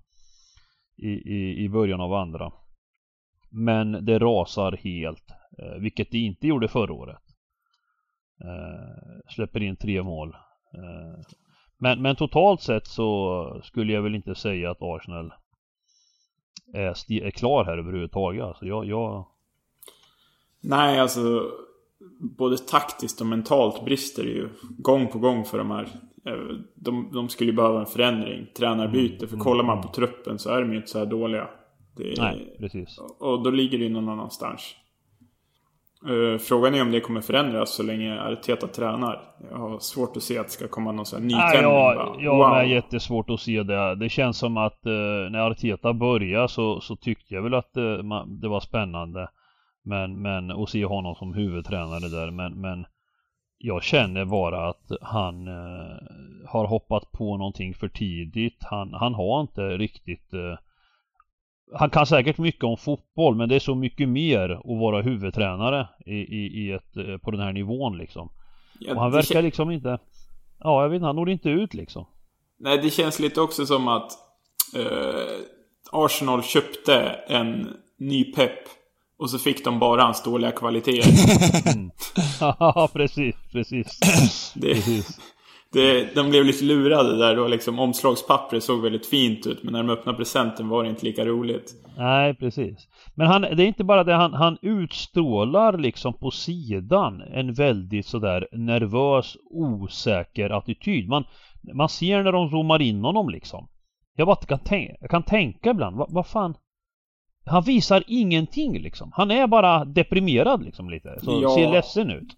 i, 0.96 1.08
i, 1.08 1.64
i 1.64 1.68
början 1.68 2.00
av 2.00 2.14
andra. 2.14 2.52
Men 3.50 4.04
det 4.04 4.18
rasar 4.18 4.72
helt. 4.72 5.30
Eh, 5.58 5.80
vilket 5.80 6.10
det 6.10 6.18
inte 6.18 6.46
gjorde 6.46 6.68
förra 6.68 6.92
året. 6.92 7.22
Eh, 8.44 9.30
släpper 9.34 9.62
in 9.62 9.76
tre 9.76 10.02
mål. 10.02 10.28
Eh, 10.74 11.20
men, 11.78 12.02
men 12.02 12.16
totalt 12.16 12.62
sett 12.62 12.86
så 12.86 13.60
skulle 13.64 13.92
jag 13.92 14.02
väl 14.02 14.14
inte 14.14 14.34
säga 14.34 14.70
att 14.70 14.82
Arsenal 14.82 15.32
är, 16.74 17.12
är 17.12 17.30
klar 17.30 17.64
här 17.64 17.78
överhuvudtaget. 17.78 18.44
Alltså 18.44 18.66
jag, 18.66 18.84
jag, 18.84 19.26
Nej, 20.60 21.00
alltså... 21.00 21.50
Både 22.20 22.58
taktiskt 22.58 23.20
och 23.20 23.26
mentalt 23.26 23.84
brister 23.84 24.22
det 24.22 24.30
ju 24.30 24.48
gång 24.78 25.08
på 25.08 25.18
gång 25.18 25.44
för 25.44 25.58
de 25.58 25.70
här. 25.70 25.88
De, 26.74 27.10
de 27.12 27.28
skulle 27.28 27.50
ju 27.50 27.56
behöva 27.56 27.80
en 27.80 27.86
förändring. 27.86 28.46
Tränarbyte. 28.56 29.26
För 29.26 29.36
kollar 29.36 29.64
man 29.64 29.82
på 29.82 29.88
truppen 29.88 30.38
så 30.38 30.50
är 30.50 30.60
de 30.60 30.70
ju 30.70 30.76
inte 30.76 30.88
så 30.88 30.98
här 30.98 31.06
dåliga. 31.06 31.48
Det 31.98 32.14
nej 32.18 32.56
precis. 32.58 32.98
Och 33.20 33.42
då 33.42 33.50
ligger 33.50 33.78
det 33.78 33.88
någon 33.88 34.08
annanstans. 34.08 34.74
Eh, 36.06 36.38
Frågan 36.38 36.74
är 36.74 36.82
om 36.82 36.90
det 36.90 37.00
kommer 37.00 37.20
förändras 37.20 37.74
så 37.74 37.82
länge 37.82 38.20
Arteta 38.20 38.66
tränar. 38.66 39.20
Jag 39.50 39.58
har 39.58 39.78
svårt 39.78 40.16
att 40.16 40.22
se 40.22 40.38
att 40.38 40.46
det 40.46 40.52
ska 40.52 40.68
komma 40.68 40.92
någon 40.92 41.06
sån 41.06 41.22
här 41.22 41.26
nytändning. 41.26 41.62
jag, 41.62 41.96
bara, 41.96 42.22
jag 42.22 42.48
har 42.48 42.62
jättesvårt 42.62 43.30
att 43.30 43.40
se 43.40 43.62
det. 43.62 43.94
Det 43.94 44.08
känns 44.08 44.38
som 44.38 44.56
att 44.56 44.86
eh, 44.86 44.92
när 45.30 45.50
Arteta 45.50 45.92
började 45.92 46.48
så, 46.48 46.80
så 46.80 46.96
tyckte 46.96 47.34
jag 47.34 47.42
väl 47.42 47.54
att 47.54 47.76
eh, 47.76 48.02
man, 48.02 48.40
det 48.40 48.48
var 48.48 48.60
spännande. 48.60 49.28
Men, 49.84 50.22
men 50.22 50.50
att 50.50 50.68
se 50.68 50.84
honom 50.84 51.14
som 51.14 51.34
huvudtränare 51.34 52.08
där. 52.08 52.30
Men, 52.30 52.60
men 52.60 52.86
jag 53.58 53.82
känner 53.82 54.24
bara 54.24 54.68
att 54.68 54.92
han 55.00 55.48
eh, 55.48 55.96
har 56.46 56.66
hoppat 56.66 57.12
på 57.12 57.36
någonting 57.36 57.74
för 57.74 57.88
tidigt. 57.88 58.58
Han, 58.60 58.94
han 58.94 59.14
har 59.14 59.40
inte 59.40 59.62
riktigt 59.62 60.34
eh, 60.34 60.58
han 61.72 61.90
kan 61.90 62.06
säkert 62.06 62.38
mycket 62.38 62.64
om 62.64 62.76
fotboll 62.76 63.34
men 63.34 63.48
det 63.48 63.54
är 63.54 63.60
så 63.60 63.74
mycket 63.74 64.08
mer 64.08 64.50
att 64.50 64.80
vara 64.80 65.02
huvudtränare 65.02 65.88
i, 66.06 66.14
i, 66.14 66.64
i 66.64 66.72
ett, 66.72 66.96
eh, 66.96 67.16
på 67.18 67.30
den 67.30 67.40
här 67.40 67.52
nivån 67.52 67.98
liksom. 67.98 68.30
Ja, 68.78 68.94
och 68.94 69.00
han 69.00 69.12
verkar 69.12 69.42
liksom 69.42 69.70
inte... 69.70 69.98
Ja, 70.60 70.82
jag 70.82 70.88
vet 70.88 70.96
inte, 70.96 71.06
han 71.06 71.16
når 71.16 71.30
inte 71.30 71.48
ut 71.50 71.74
liksom. 71.74 72.06
Nej, 72.60 72.78
det 72.78 72.90
känns 72.90 73.20
lite 73.20 73.40
också 73.40 73.66
som 73.66 73.88
att 73.88 74.12
eh, 74.76 75.40
Arsenal 75.92 76.42
köpte 76.42 76.94
en 77.28 77.76
ny 77.98 78.24
pepp 78.24 78.58
och 79.18 79.30
så 79.30 79.38
fick 79.38 79.64
de 79.64 79.78
bara 79.78 80.02
hans 80.02 80.22
dåliga 80.22 80.52
kvaliteter. 80.52 81.10
Mm. 81.74 81.90
Ja, 82.40 82.88
precis, 82.92 83.36
precis. 83.52 84.00
Det, 84.54 84.74
precis. 84.74 85.20
Det, 85.72 86.14
de 86.14 86.30
blev 86.30 86.44
lite 86.44 86.64
lurade 86.64 87.18
där 87.18 87.36
då 87.36 87.48
liksom. 87.48 87.78
Omslagspappret 87.78 88.64
såg 88.64 88.82
väldigt 88.82 89.06
fint 89.06 89.46
ut 89.46 89.62
men 89.62 89.72
när 89.72 89.82
de 89.82 89.90
öppnade 89.90 90.18
presenten 90.18 90.68
var 90.68 90.82
det 90.82 90.90
inte 90.90 91.06
lika 91.06 91.24
roligt. 91.24 91.74
Nej, 91.96 92.34
precis. 92.34 92.88
Men 93.14 93.26
han, 93.26 93.42
det 93.42 93.62
är 93.62 93.66
inte 93.66 93.84
bara 93.84 94.04
det, 94.04 94.14
han, 94.14 94.32
han 94.32 94.58
utstrålar 94.62 95.78
liksom 95.78 96.14
på 96.14 96.30
sidan 96.30 97.20
en 97.20 97.54
väldigt 97.54 98.06
sådär 98.06 98.48
nervös, 98.52 99.36
osäker 99.50 100.50
attityd. 100.50 101.08
Man, 101.08 101.24
man 101.74 101.88
ser 101.88 102.22
när 102.22 102.32
de 102.32 102.50
zoomar 102.50 102.82
in 102.82 103.04
honom 103.04 103.28
liksom. 103.28 103.68
Jag 104.16 104.26
bara 104.26 104.36
kan, 104.36 104.58
tänka, 104.58 104.94
jag 105.00 105.10
kan 105.10 105.22
tänka 105.22 105.70
ibland, 105.70 105.96
vad, 105.96 106.12
vad 106.12 106.26
fan 106.26 106.54
han 107.48 107.62
visar 107.62 108.04
ingenting 108.06 108.82
liksom. 108.82 109.10
Han 109.14 109.30
är 109.30 109.46
bara 109.46 109.84
deprimerad 109.84 110.62
liksom 110.64 110.90
lite. 110.90 111.20
Så 111.22 111.40
ja. 111.42 111.54
ser 111.54 111.72
ledsen 111.72 112.10
ut. 112.10 112.36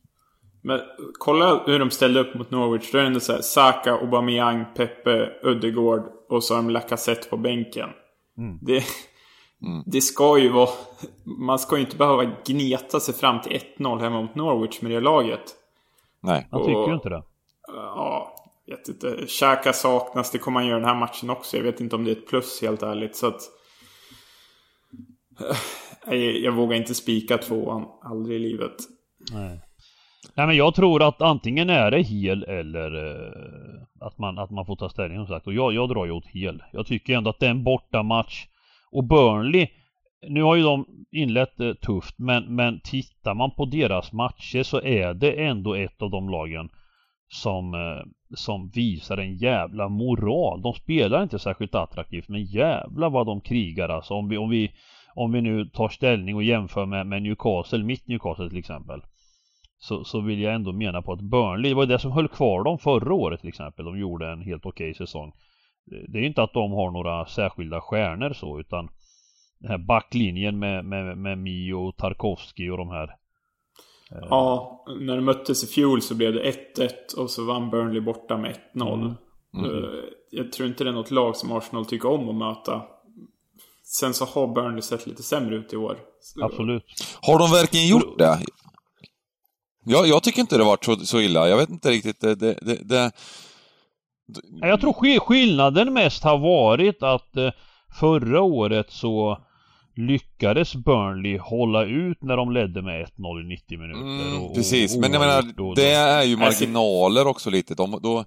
Men 0.62 0.80
kolla 1.18 1.62
hur 1.66 1.78
de 1.78 1.90
ställde 1.90 2.20
upp 2.20 2.34
mot 2.34 2.50
Norwich. 2.50 2.92
Då 2.92 2.98
är 2.98 3.02
det 3.02 3.06
ändå 3.06 3.20
såhär 3.20 3.40
Saka, 3.40 3.92
Aubameyang, 3.92 4.64
Pepe, 4.76 5.32
Ödegård 5.42 6.02
och 6.28 6.44
så 6.44 6.54
har 6.54 6.62
de 6.62 6.70
Lacazette 6.70 7.28
på 7.28 7.36
bänken. 7.36 7.88
Mm. 8.38 8.58
Det, 8.62 8.84
mm. 9.62 9.82
det 9.86 10.00
ska 10.00 10.38
ju 10.38 10.48
vara... 10.48 10.70
Man 11.38 11.58
ska 11.58 11.76
ju 11.76 11.82
inte 11.82 11.96
behöva 11.96 12.24
gneta 12.44 13.00
sig 13.00 13.14
fram 13.14 13.40
till 13.40 13.60
1-0 13.78 14.00
hemma 14.00 14.22
mot 14.22 14.34
Norwich 14.34 14.82
med 14.82 14.90
det 14.90 15.00
laget. 15.00 15.54
Nej. 16.22 16.48
Han 16.50 16.60
tycker 16.60 16.86
ju 16.86 16.94
inte 16.94 17.08
det. 17.08 17.22
Ja, 17.66 18.36
vet 18.66 18.88
inte. 18.88 19.26
Xhaka 19.26 19.72
saknas. 19.72 20.30
Det 20.30 20.38
kommer 20.38 20.60
han 20.60 20.68
göra 20.68 20.78
den 20.78 20.88
här 20.88 21.00
matchen 21.00 21.30
också. 21.30 21.56
Jag 21.56 21.64
vet 21.64 21.80
inte 21.80 21.96
om 21.96 22.04
det 22.04 22.10
är 22.10 22.16
ett 22.16 22.28
plus 22.28 22.62
helt 22.62 22.82
ärligt. 22.82 23.16
Så 23.16 23.26
att... 23.26 23.40
Jag 26.42 26.52
vågar 26.52 26.76
inte 26.76 26.94
spika 26.94 27.38
tvåan. 27.38 27.86
Aldrig 28.02 28.36
i 28.36 28.38
livet. 28.38 28.76
Nej. 29.32 29.60
Nej 30.34 30.46
men 30.46 30.56
jag 30.56 30.74
tror 30.74 31.02
att 31.02 31.22
antingen 31.22 31.70
är 31.70 31.90
det 31.90 32.02
hel 32.02 32.42
eller 32.42 33.06
eh, 33.06 34.06
att, 34.06 34.18
man, 34.18 34.38
att 34.38 34.50
man 34.50 34.66
får 34.66 34.76
ta 34.76 34.88
ställning 34.88 35.18
som 35.18 35.26
sagt. 35.26 35.46
Och 35.46 35.54
jag, 35.54 35.72
jag 35.72 35.88
drar 35.88 36.06
ju 36.06 36.12
åt 36.12 36.26
hel. 36.26 36.62
Jag 36.72 36.86
tycker 36.86 37.16
ändå 37.16 37.30
att 37.30 37.38
det 37.38 37.46
är 37.46 37.50
en 37.50 37.64
bortamatch. 37.64 38.46
Och 38.92 39.04
Burnley, 39.04 39.68
nu 40.28 40.42
har 40.42 40.56
ju 40.56 40.62
de 40.62 40.86
inlett 41.10 41.60
eh, 41.60 41.72
tufft 41.72 42.18
men, 42.18 42.54
men 42.54 42.80
tittar 42.80 43.34
man 43.34 43.50
på 43.50 43.64
deras 43.64 44.12
matcher 44.12 44.62
så 44.62 44.80
är 44.80 45.14
det 45.14 45.44
ändå 45.44 45.74
ett 45.74 46.02
av 46.02 46.10
de 46.10 46.28
lagen 46.28 46.68
som, 47.28 47.74
eh, 47.74 48.06
som 48.34 48.68
visar 48.68 49.18
en 49.18 49.36
jävla 49.36 49.88
moral. 49.88 50.62
De 50.62 50.72
spelar 50.72 51.22
inte 51.22 51.38
särskilt 51.38 51.74
attraktivt 51.74 52.28
men 52.28 52.44
jävla 52.44 53.08
vad 53.08 53.26
de 53.26 53.40
krigar 53.40 53.88
alltså. 53.88 54.14
Om 54.14 54.28
vi, 54.28 54.36
om 54.36 54.50
vi, 54.50 54.70
om 55.14 55.32
vi 55.32 55.40
nu 55.40 55.64
tar 55.64 55.88
ställning 55.88 56.36
och 56.36 56.42
jämför 56.42 56.86
med, 56.86 57.06
med 57.06 57.22
Newcastle, 57.22 57.84
mitt 57.84 58.06
Newcastle 58.08 58.48
till 58.48 58.58
exempel 58.58 59.02
så, 59.82 60.04
så 60.04 60.20
vill 60.20 60.40
jag 60.40 60.54
ändå 60.54 60.72
mena 60.72 61.02
på 61.02 61.12
att 61.12 61.20
Burnley, 61.20 61.70
det 61.70 61.74
var 61.74 61.86
det 61.86 61.98
som 61.98 62.12
höll 62.12 62.28
kvar 62.28 62.64
dem 62.64 62.78
förra 62.78 63.14
året 63.14 63.40
till 63.40 63.48
exempel. 63.48 63.84
De 63.84 63.98
gjorde 63.98 64.32
en 64.32 64.42
helt 64.42 64.66
okej 64.66 64.90
okay 64.90 65.06
säsong. 65.06 65.32
Det 66.08 66.18
är 66.18 66.22
inte 66.22 66.42
att 66.42 66.52
de 66.52 66.72
har 66.72 66.90
några 66.90 67.26
särskilda 67.26 67.80
stjärnor 67.80 68.32
så 68.32 68.60
utan 68.60 68.88
den 69.58 69.70
här 69.70 69.78
backlinjen 69.78 70.58
med, 70.58 70.84
med, 70.84 71.18
med 71.18 71.38
Mio, 71.38 71.92
Tarkovski 71.92 72.70
och 72.70 72.76
de 72.76 72.88
här. 72.88 73.08
Eh, 74.12 74.26
ja, 74.30 74.84
när 75.00 75.16
de 75.16 75.24
möttes 75.24 75.64
i 75.64 75.66
fjol 75.66 76.02
så 76.02 76.14
blev 76.14 76.32
det 76.32 76.52
1-1 76.76 76.90
och 77.18 77.30
så 77.30 77.44
vann 77.44 77.70
Burnley 77.70 78.00
borta 78.00 78.36
med 78.36 78.56
1-0. 78.74 78.94
Mm. 78.94 79.14
Mm. 79.56 79.90
Jag 80.30 80.52
tror 80.52 80.68
inte 80.68 80.84
det 80.84 80.90
är 80.90 80.94
något 80.94 81.10
lag 81.10 81.36
som 81.36 81.52
Arsenal 81.52 81.86
tycker 81.86 82.08
om 82.08 82.28
att 82.28 82.34
möta. 82.34 82.82
Sen 83.84 84.14
så 84.14 84.24
har 84.24 84.54
Burnley 84.54 84.82
sett 84.82 85.06
lite 85.06 85.22
sämre 85.22 85.56
ut 85.56 85.72
i 85.72 85.76
år. 85.76 85.98
Absolut. 86.42 86.84
Har 87.22 87.38
de 87.38 87.50
verkligen 87.50 87.88
gjort 87.88 88.18
det? 88.18 88.38
Jag, 89.84 90.06
jag 90.06 90.22
tycker 90.22 90.40
inte 90.40 90.58
det 90.58 90.64
varit 90.64 90.84
så, 90.84 90.96
så 90.96 91.20
illa. 91.20 91.48
Jag 91.48 91.56
vet 91.56 91.70
inte 91.70 91.90
riktigt. 91.90 92.20
Det, 92.20 92.34
det, 92.34 92.58
det, 92.62 92.78
det... 92.84 93.12
Jag 94.60 94.80
tror 94.80 95.20
skillnaden 95.20 95.92
mest 95.92 96.24
har 96.24 96.38
varit 96.38 97.02
att 97.02 97.36
eh, 97.36 97.50
förra 98.00 98.42
året 98.42 98.86
så 98.90 99.38
lyckades 99.96 100.74
Burnley 100.74 101.38
hålla 101.38 101.84
ut 101.84 102.22
när 102.22 102.36
de 102.36 102.52
ledde 102.52 102.82
med 102.82 103.06
1-0 103.06 103.40
i 103.40 103.48
90 103.48 103.78
minuter. 103.78 104.00
Mm, 104.00 104.42
och, 104.42 104.54
precis, 104.54 104.94
och 104.94 105.00
men 105.00 105.12
jag 105.12 105.20
menar, 105.20 105.74
det 105.74 105.90
är 105.90 106.22
ju 106.22 106.36
marginaler 106.36 107.26
också 107.26 107.50
lite. 107.50 107.74
De, 107.74 107.98
då, 108.02 108.24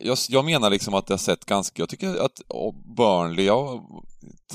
jag, 0.00 0.18
jag 0.28 0.44
menar 0.44 0.70
liksom 0.70 0.94
att 0.94 1.10
jag 1.10 1.20
sett 1.20 1.44
ganska, 1.44 1.82
jag 1.82 1.88
tycker 1.88 2.24
att 2.24 2.40
Burnley, 2.96 3.46
jag 3.46 3.80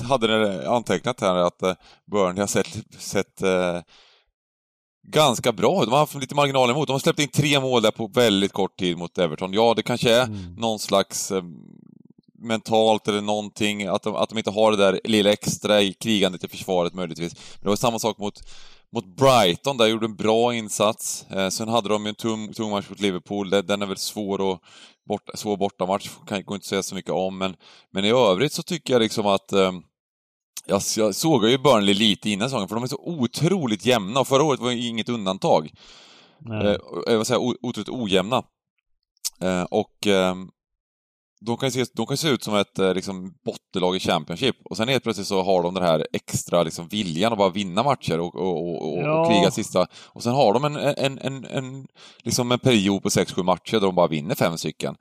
hade 0.08 0.70
antecknat 0.70 1.20
här 1.20 1.36
att 1.36 1.62
eh, 1.62 1.74
Burnley 2.10 2.40
har 2.40 2.46
sett, 2.46 2.78
sett 2.98 3.42
eh, 3.42 3.78
ganska 5.10 5.52
bra. 5.52 5.84
De 5.84 5.92
har 5.92 5.98
haft 5.98 6.14
lite 6.14 6.34
marginaler 6.34 6.72
emot. 6.74 6.86
De 6.86 6.92
har 6.92 7.00
släppt 7.00 7.20
in 7.20 7.28
tre 7.28 7.60
mål 7.60 7.82
där 7.82 7.90
på 7.90 8.06
väldigt 8.06 8.52
kort 8.52 8.78
tid 8.78 8.98
mot 8.98 9.18
Everton. 9.18 9.52
Ja, 9.52 9.74
det 9.74 9.82
kanske 9.82 10.14
är 10.14 10.24
mm. 10.24 10.54
någon 10.54 10.78
slags 10.78 11.30
eh, 11.30 11.42
mentalt 12.38 13.08
eller 13.08 13.20
någonting, 13.20 13.86
att 13.86 14.02
de, 14.02 14.16
att 14.16 14.28
de 14.28 14.38
inte 14.38 14.50
har 14.50 14.70
det 14.70 14.76
där 14.76 15.00
lilla 15.04 15.32
extra 15.32 15.82
i 15.82 15.92
krigandet 15.92 16.44
i 16.44 16.48
försvaret 16.48 16.94
möjligtvis. 16.94 17.34
Men 17.34 17.62
det 17.62 17.68
var 17.68 17.76
samma 17.76 17.98
sak 17.98 18.18
mot, 18.18 18.42
mot 18.92 19.16
Brighton, 19.16 19.76
där 19.76 19.86
gjorde 19.86 20.06
en 20.06 20.16
bra 20.16 20.54
insats. 20.54 21.26
Eh, 21.30 21.48
sen 21.48 21.68
hade 21.68 21.88
de 21.88 22.06
en 22.06 22.14
tung, 22.14 22.52
tung 22.52 22.70
match 22.70 22.86
mot 22.90 23.00
Liverpool, 23.00 23.50
den 23.50 23.82
är 23.82 23.86
väl 23.86 23.96
svår 23.96 24.52
att 24.52 24.60
bort, 25.08 25.30
svår 25.34 25.56
bortamatch, 25.56 26.10
kan, 26.26 26.44
går 26.44 26.54
inte 26.54 26.66
säga 26.66 26.82
så 26.82 26.94
mycket 26.94 27.12
om, 27.12 27.38
men, 27.38 27.56
men 27.90 28.04
i 28.04 28.10
övrigt 28.10 28.52
så 28.52 28.62
tycker 28.62 28.94
jag 28.94 29.00
liksom 29.00 29.26
att 29.26 29.52
eh, 29.52 29.72
jag, 30.66 30.82
jag 30.96 31.14
såg 31.14 31.48
ju 31.48 31.58
Burnley 31.58 31.94
lite 31.94 32.30
innan 32.30 32.48
säsongen, 32.48 32.68
för 32.68 32.74
de 32.74 32.84
är 32.84 32.88
så 32.88 33.02
otroligt 33.04 33.86
jämna 33.86 34.20
och 34.20 34.28
förra 34.28 34.42
året 34.42 34.60
var 34.60 34.70
inget 34.70 35.08
undantag. 35.08 35.72
Eh, 36.50 36.76
jag 37.06 37.16
vill 37.16 37.24
säga 37.24 37.38
otroligt 37.38 37.88
ojämna. 37.88 38.42
Eh, 39.40 39.62
och 39.62 40.06
eh, 40.06 40.34
de 41.40 41.56
kan, 41.56 41.70
se, 41.70 41.84
de 41.96 42.06
kan 42.06 42.16
se 42.16 42.28
ut 42.28 42.44
som 42.44 42.54
ett 42.54 42.78
eh, 42.78 42.94
liksom, 42.94 43.34
bottenlag 43.44 43.96
i 43.96 44.00
Championship 44.00 44.56
och 44.64 44.76
sen 44.76 44.88
helt 44.88 45.02
plötsligt 45.02 45.26
så 45.26 45.42
har 45.42 45.62
de 45.62 45.74
den 45.74 45.84
här 45.84 46.06
extra 46.12 46.62
liksom, 46.62 46.88
viljan 46.88 47.32
att 47.32 47.38
bara 47.38 47.50
vinna 47.50 47.82
matcher 47.82 48.20
och, 48.20 48.36
och, 48.36 48.92
och, 48.92 49.02
ja. 49.02 49.20
och 49.20 49.30
kriga 49.30 49.50
sista. 49.50 49.86
Och 50.06 50.22
sen 50.22 50.34
har 50.34 50.52
de 50.52 50.64
en, 50.64 50.76
en, 50.76 51.18
en, 51.18 51.44
en, 51.44 51.86
liksom 52.22 52.52
en 52.52 52.58
period 52.58 53.02
på 53.02 53.08
6-7 53.08 53.42
matcher 53.42 53.72
där 53.72 53.80
de 53.80 53.94
bara 53.94 54.08
vinner 54.08 54.34
fem 54.34 54.58
stycken. 54.58 54.96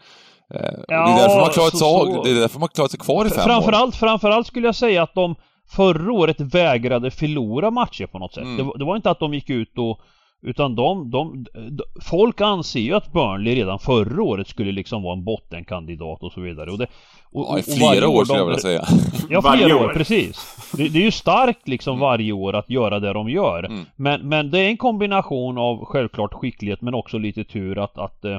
Ja, 0.49 0.55
eh, 0.55 0.71
det, 0.87 0.93
är 0.93 1.17
därför 1.17 1.41
man 1.41 1.49
klarat 1.49 1.77
så, 1.77 1.77
så. 1.77 2.23
det 2.23 2.29
är 2.29 2.35
därför 2.35 2.59
man 2.59 2.69
klarat 2.69 2.91
sig 2.91 2.99
kvar 2.99 3.25
i 3.25 3.29
fem 3.29 3.43
framförallt, 3.43 3.95
år. 3.95 3.97
Framförallt 3.97 4.47
skulle 4.47 4.67
jag 4.67 4.75
säga 4.75 5.03
att 5.03 5.13
de 5.13 5.35
förra 5.69 6.11
året 6.11 6.41
vägrade 6.41 7.11
förlora 7.11 7.71
matcher 7.71 8.05
på 8.05 8.19
något 8.19 8.33
sätt. 8.33 8.43
Mm. 8.43 8.57
Det, 8.57 8.73
det, 8.75 8.85
var 8.85 8.95
inte 8.95 9.11
att 9.11 9.19
de 9.19 9.33
gick 9.33 9.49
ut 9.49 9.77
och 9.77 10.01
utan 10.41 10.75
de, 10.75 11.11
de, 11.11 11.45
de, 11.53 11.83
Folk 12.01 12.41
anser 12.41 12.79
ju 12.79 12.93
att 12.93 13.11
Burnley 13.13 13.55
redan 13.55 13.79
förra 13.79 14.23
året 14.23 14.47
skulle 14.47 14.71
liksom 14.71 15.03
vara 15.03 15.13
en 15.13 15.23
bottenkandidat 15.23 16.23
och 16.23 16.31
så 16.31 16.41
vidare. 16.41 16.71
Och 16.71 16.77
det, 16.77 16.87
och, 17.31 17.45
ja, 17.49 17.59
i 17.59 17.63
flera 17.63 18.07
år, 18.07 18.19
år 18.19 18.25
skulle 18.25 18.39
jag 18.39 18.45
vilja 18.45 18.59
säga. 18.59 18.83
Ja, 19.29 19.41
flera 19.41 19.75
år, 19.75 19.93
precis. 19.93 20.55
Det, 20.77 20.89
det, 20.89 20.99
är 20.99 21.03
ju 21.03 21.11
starkt 21.11 21.67
liksom 21.67 21.93
mm. 21.93 22.01
varje 22.01 22.31
år 22.31 22.55
att 22.55 22.69
göra 22.69 22.99
det 22.99 23.13
de 23.13 23.29
gör. 23.29 23.63
Mm. 23.63 23.85
Men, 23.95 24.29
men 24.29 24.51
det 24.51 24.59
är 24.59 24.69
en 24.69 24.77
kombination 24.77 25.57
av 25.57 25.85
självklart 25.85 26.33
skicklighet 26.33 26.81
men 26.81 26.93
också 26.93 27.17
lite 27.17 27.43
tur 27.43 27.83
att, 27.83 27.97
att, 27.97 28.25
eh, 28.25 28.37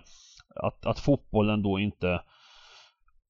att, 0.56 0.87
att 0.87 1.00
fotbollen 1.00 1.62
då 1.62 1.78
inte 1.78 2.20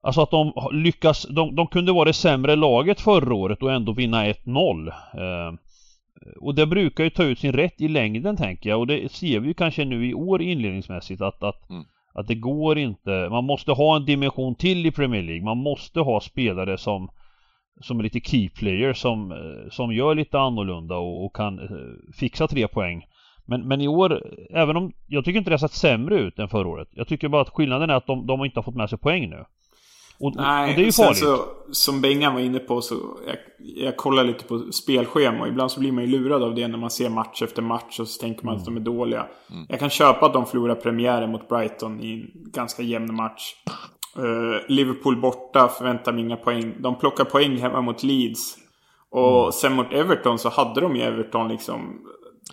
Alltså 0.03 0.21
att 0.21 0.31
de 0.31 0.53
lyckas, 0.73 1.27
de, 1.31 1.55
de 1.55 1.67
kunde 1.67 1.93
vara 1.93 2.05
det 2.05 2.13
sämre 2.13 2.57
laget 2.57 3.01
förra 3.01 3.35
året 3.35 3.63
och 3.63 3.73
ändå 3.73 3.93
vinna 3.93 4.27
1-0. 4.27 4.89
Eh, 4.89 5.55
och 6.41 6.55
det 6.55 6.67
brukar 6.67 7.05
ju 7.05 7.11
ta 7.11 7.23
ut 7.23 7.39
sin 7.39 7.53
rätt 7.53 7.81
i 7.81 7.89
längden 7.89 8.37
tänker 8.37 8.71
jag 8.71 8.81
och 8.81 8.87
det 8.87 9.13
ser 9.13 9.41
vi 9.41 9.49
ju 9.49 9.55
kanske 9.55 9.85
nu 9.85 10.07
i 10.07 10.15
år 10.15 10.43
inledningsmässigt 10.43 11.23
att, 11.23 11.43
att, 11.43 11.71
mm. 11.71 11.85
att 12.15 12.29
det 12.29 12.35
går 12.35 12.79
inte. 12.79 13.29
Man 13.31 13.45
måste 13.45 13.73
ha 13.73 13.97
en 13.97 14.05
dimension 14.05 14.55
till 14.55 14.87
i 14.87 14.91
Premier 14.91 15.23
League. 15.23 15.45
Man 15.45 15.59
måste 15.59 16.01
ha 16.01 16.21
spelare 16.21 16.79
som 16.79 17.11
som 17.81 17.99
är 17.99 18.03
lite 18.03 18.21
key 18.21 18.49
players 18.49 18.99
som, 18.99 19.33
eh, 19.33 19.71
som 19.71 19.93
gör 19.93 20.15
lite 20.15 20.39
annorlunda 20.39 20.97
och, 20.97 21.25
och 21.25 21.37
kan 21.37 21.59
eh, 21.59 22.13
fixa 22.15 22.49
tre 22.49 22.69
poäng. 22.69 23.07
Men, 23.47 23.69
men 23.69 23.81
i 23.81 23.89
år, 23.89 24.23
även 24.51 24.77
om 24.77 24.93
jag 25.07 25.25
tycker 25.25 25.39
inte 25.39 25.51
det 25.51 25.55
har 25.55 25.59
sett 25.59 25.73
sämre 25.73 26.15
ut 26.15 26.39
än 26.39 26.49
förra 26.49 26.69
året. 26.69 26.89
Jag 26.93 27.09
tycker 27.09 27.29
bara 27.29 27.43
att 27.43 27.49
skillnaden 27.49 27.91
är 27.91 27.95
att 27.95 28.07
de, 28.07 28.27
de 28.27 28.45
inte 28.45 28.59
har 28.59 28.63
fått 28.63 28.75
med 28.75 28.91
sig 28.91 28.99
poäng 28.99 29.31
nu. 29.31 29.45
Och, 30.21 30.37
Nej, 30.37 30.71
och 30.71 30.77
det 30.77 30.83
är 30.83 30.87
ju 30.87 30.93
farligt. 30.93 31.19
Så, 31.19 31.45
som 31.73 32.01
Bengan 32.01 32.35
var 32.35 32.41
inne 32.41 32.59
på 32.59 32.81
så 32.81 32.95
jag, 33.27 33.37
jag 33.59 33.97
kollar 33.97 34.25
lite 34.25 34.45
på 34.45 34.73
spelschema 34.73 35.41
och 35.41 35.49
ibland 35.49 35.71
så 35.71 35.81
blir 35.81 35.93
man 35.93 36.05
ju 36.05 36.11
lurad 36.11 36.43
av 36.43 36.55
det 36.55 36.69
när 36.69 36.79
man 36.79 36.91
ser 36.91 37.11
match 37.11 37.43
efter 37.43 37.63
match 37.63 38.01
och 38.01 38.09
så 38.09 38.21
tänker 38.21 38.45
man 38.45 38.55
mm. 38.55 38.61
att 38.61 38.67
de 38.67 38.77
är 38.77 38.81
dåliga. 38.81 39.27
Mm. 39.51 39.67
Jag 39.69 39.81
kan 39.81 39.91
köpa 39.91 40.27
att 40.27 40.33
de 40.33 40.47
förlorar 40.47 40.75
premiären 40.75 41.31
mot 41.31 41.49
Brighton 41.49 42.01
i 42.01 42.13
en 42.13 42.31
ganska 42.53 42.83
jämn 42.83 43.15
match. 43.15 43.55
Uh, 44.19 44.57
Liverpool 44.69 45.21
borta 45.21 45.69
förväntar 45.69 46.13
mig 46.13 46.25
inga 46.25 46.37
poäng. 46.37 46.75
De 46.79 46.99
plockar 46.99 47.25
poäng 47.25 47.57
hemma 47.57 47.81
mot 47.81 48.03
Leeds. 48.03 48.57
Och 49.11 49.41
Mm. 49.41 49.53
sen 49.53 49.73
mot 49.73 49.93
Everton 49.93 50.39
så 50.39 50.49
hade 50.49 50.81
de 50.81 50.97
ju 50.97 51.03
Everton 51.03 51.49
liksom... 51.49 52.01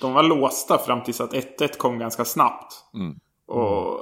De 0.02 0.14
var 0.14 0.24
låsta 0.24 0.78
fram 0.78 1.04
tills 1.04 1.22
att 1.22 1.34
1-1 1.34 1.78
kom 1.78 2.00
ganska 2.00 2.26
snabbt. 2.26 2.74
Mm. 2.94 3.16
Och 3.48 4.00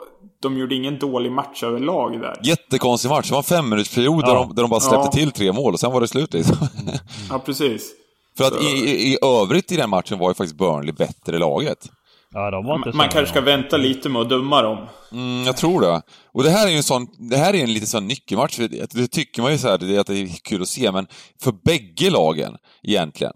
de 0.50 0.58
gjorde 0.58 0.76
ingen 0.76 1.00
dålig 1.00 1.32
match 1.32 1.64
överlag 1.64 2.22
där. 2.22 2.40
Jättekonstig 2.44 3.10
match. 3.10 3.28
Det 3.28 3.32
var 3.32 3.40
en 3.40 3.44
femminutsperiod 3.44 4.24
där, 4.26 4.28
Ja. 4.34 4.40
de, 4.40 4.56
där 4.56 4.62
de 4.64 4.70
bara 4.70 4.80
släppte 4.80 5.08
Ja. 5.08 5.12
till 5.12 5.32
tre 5.32 5.52
mål 5.52 5.74
och 5.74 5.80
sen 5.80 5.92
var 5.92 6.02
det 6.02 6.08
slut 6.08 6.34
liksom. 6.34 6.56
Ja, 7.30 7.40
precis. 7.40 7.92
För 8.38 8.44
att 8.44 8.62
i, 8.62 8.66
i, 8.66 9.14
i 9.14 9.18
övrigt 9.22 9.72
i 9.72 9.76
den 9.78 9.90
matchen 9.90 10.20
var 10.20 10.30
ju 10.30 10.34
faktiskt 10.34 10.58
Burnley 10.58 10.92
bättre 10.94 11.38
laget. 11.40 11.90
Ja, 12.34 12.52
de 12.52 12.66
var 12.66 12.76
inte 12.76 12.88
Man, 12.90 12.98
man 12.98 13.10
kanske 13.10 13.32
ska 13.32 13.42
vänta 13.42 13.78
lite 13.78 14.10
med 14.10 14.22
att 14.22 14.30
döma 14.30 14.62
dem. 14.62 14.78
Mm, 15.12 15.44
jag 15.46 15.58
tror 15.58 15.82
det. 15.82 16.02
Och 16.34 16.44
det 16.44 16.50
här 16.50 16.68
är 16.68 16.72
ju 16.72 16.78
en 16.78 16.84
sån, 16.84 17.08
det 17.18 17.38
här 17.38 17.54
är 17.56 17.64
en 17.64 17.74
lite 17.74 17.86
sån 17.86 18.08
nyckelmatch. 18.08 18.58
Det, 18.92 19.08
tycker 19.08 19.42
man 19.42 19.52
ju 19.52 19.58
så 19.58 19.68
här, 19.68 19.78
det, 19.78 19.98
att 19.98 20.08
det 20.08 20.18
är 20.20 20.28
kul 20.44 20.62
att 20.62 20.68
se, 20.68 20.92
men 20.92 21.08
för 21.44 21.54
bägge 21.66 22.10
lagen 22.10 22.56
egentligen. 22.84 23.34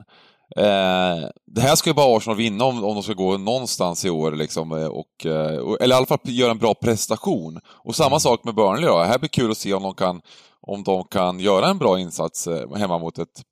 Eh, 0.60 1.30
det 1.46 1.62
här 1.62 1.75
ska 1.75 1.89
ju 1.89 1.94
bara 1.94 2.18
Arsenal 2.18 2.38
vinna 2.38 2.66
om, 2.66 2.84
om 2.84 2.94
de 2.94 3.04
ska 3.04 3.13
gå 3.13 3.38
någonstans 3.38 4.06
i 4.06 4.10
år 4.10 4.32
liksom, 4.32 4.72
eh, 4.72 4.88
och, 4.88 5.25
eh, 5.25 5.58
och, 5.58 5.82
eller 5.82 5.96
i 5.96 5.98
alla 5.98 6.06
fall 6.06 6.18
göra 6.24 6.51
en 6.51 6.58
bra 6.58 6.74
prestation. 6.74 7.60
Och 7.68 7.96
samma 7.96 8.20
sak 8.20 8.44
med 8.44 8.56
Burnley 8.56 8.86
då. 8.86 8.98
Här 8.98 9.20
blir 9.20 9.30
kul 9.30 9.51
att 9.51 9.58
se 9.58 9.74
om 9.74 9.84
de 9.84 9.94
kan, 9.94 10.22
om 10.62 10.84
de 10.84 11.04
kan 11.04 11.39
göra 11.39 11.68
en 11.68 11.78
bra 11.78 12.00
insats 12.00 12.48
hemma 12.75 12.98
mot 12.98 13.20
ett 13.20 13.44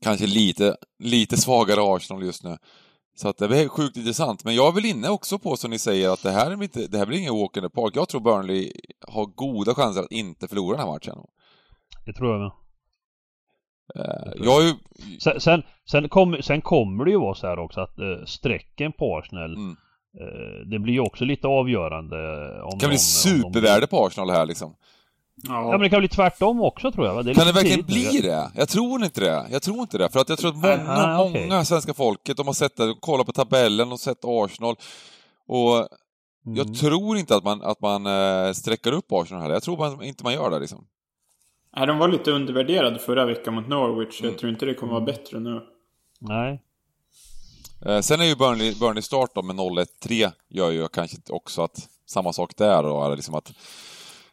kanske 0.00 0.26
lite, 0.26 0.76
lite 1.02 1.36
svagare 1.36 1.96
Arsenal 1.96 2.24
just 2.24 2.44
nu. 2.44 2.56
Så 3.16 3.28
att 3.28 3.38
det 3.38 3.48
blir 3.48 3.68
sjukt 3.68 3.96
intressant. 3.96 4.44
Men 4.44 4.54
jag 4.54 4.68
är 4.68 4.72
väl 4.72 4.84
inne 4.84 5.08
också 5.08 5.38
på, 5.38 5.56
som 5.56 5.70
ni 5.70 5.78
säger, 5.78 6.10
att 6.10 6.22
det 6.22 6.30
här, 6.30 6.50
är 6.50 6.62
inte, 6.62 6.86
det 6.86 6.98
här 6.98 7.06
blir 7.06 7.18
ingen 7.18 7.38
walk 7.38 7.56
in 7.56 7.62
the 7.62 7.68
park. 7.68 7.96
Jag 7.96 8.08
tror 8.08 8.20
Burnley 8.20 8.72
har 9.08 9.26
goda 9.26 9.74
chanser 9.74 10.02
att 10.02 10.12
inte 10.12 10.48
förlora 10.48 10.76
den 10.76 10.86
här 10.86 10.92
matchen. 10.92 11.16
Det 12.06 12.12
tror 12.12 12.32
jag 12.32 12.40
med. 12.40 12.65
Eh, 13.94 14.32
Jag 14.44 14.62
ju... 14.64 14.74
Sen, 15.20 15.40
sen, 15.40 15.62
sen, 15.90 16.08
kom, 16.08 16.36
sen 16.42 16.60
kommer 16.62 17.04
det 17.04 17.10
ju 17.10 17.18
vara 17.18 17.34
så 17.34 17.46
här 17.46 17.58
också 17.58 17.80
att 17.80 17.98
eh, 17.98 18.24
strecken 18.26 18.92
på 18.92 19.18
Arsenal 19.18 19.54
Mm. 19.54 19.76
eh, 20.20 20.68
Det 20.70 20.78
blir 20.78 20.92
ju 20.94 21.00
också 21.00 21.24
lite 21.24 21.46
avgörande 21.48 22.16
om 22.62 22.70
Det 22.78 22.80
kan 22.80 22.88
bli 22.88 22.88
de- 22.88 22.90
de- 22.90 22.98
supervärde 23.42 23.86
på 23.86 24.06
Arsenal 24.06 24.30
här 24.30 24.46
liksom. 24.46 24.74
Ja 25.48 25.70
men 25.70 25.80
det 25.80 25.88
kan 25.90 25.98
bli 26.00 26.08
tvärtom 26.08 26.60
också 26.62 26.92
tror 26.92 27.06
jag? 27.06 27.24
Det 27.24 27.34
Kan 27.34 27.46
det 27.46 27.52
verkligen 27.52 27.86
bli 27.86 28.20
det? 28.22 28.50
Jag 28.54 28.68
tror 28.68 29.04
inte 29.04 29.20
det. 29.20 29.46
Jag 29.50 29.62
tror 29.62 29.78
inte 29.80 29.98
det. 29.98 30.08
För 30.08 30.20
att 30.20 30.28
jag 30.28 30.38
tror 30.38 30.50
att 30.50 30.56
många, 30.56 31.06
nej, 31.16 31.28
okej. 31.28 31.48
många 31.48 31.64
svenska 31.64 31.94
folket, 31.94 32.36
de 32.36 32.46
har 32.46 32.54
sett 32.54 32.76
det, 32.76 32.86
de 32.86 32.94
kollar 33.00 33.24
på 33.24 33.32
tabellen 33.32 33.92
och 33.92 34.00
sett 34.00 34.24
Arsenal. 34.24 34.74
Och 35.48 35.76
Mm. 36.46 36.56
jag 36.58 36.74
tror 36.74 37.16
inte 37.16 37.36
att 37.36 37.44
man, 37.44 37.62
att 37.62 37.80
man 37.80 38.06
eh, 38.06 38.52
sträcker 38.52 38.92
upp 38.92 39.12
Arsenal 39.12 39.42
här. 39.42 39.50
Jag 39.50 39.62
tror 39.62 39.76
man, 39.76 40.02
inte 40.04 40.24
man 40.24 40.32
gör 40.32 40.50
det 40.50 40.58
liksom. 40.58 40.84
Nej, 41.76 41.86
de 41.86 41.98
var 41.98 42.08
lite 42.08 42.30
undervärderade 42.30 42.98
förra 42.98 43.24
veckan 43.24 43.54
mot 43.54 43.68
Norwich. 43.68 44.20
Mm. 44.20 44.32
Jag 44.32 44.40
tror 44.40 44.52
inte 44.52 44.66
det 44.66 44.74
kommer 44.74 44.92
vara 44.92 45.04
bättre 45.04 45.40
nu. 45.40 45.60
Nej. 46.20 46.62
Eh, 47.86 48.00
sen 48.00 48.20
är 48.20 48.24
ju 48.24 48.36
Burnley, 48.36 48.74
Burnley 48.74 49.02
start 49.02 49.30
då 49.34 49.42
med 49.42 49.56
0-1-3 49.56 50.32
gör 50.48 50.70
ju 50.70 50.88
kanske 50.88 51.16
också 51.28 51.62
att 51.62 51.88
samma 52.06 52.32
sak 52.32 52.56
där 52.56 52.82
då, 52.82 53.04
är 53.04 53.16
liksom 53.16 53.34
att 53.34 53.52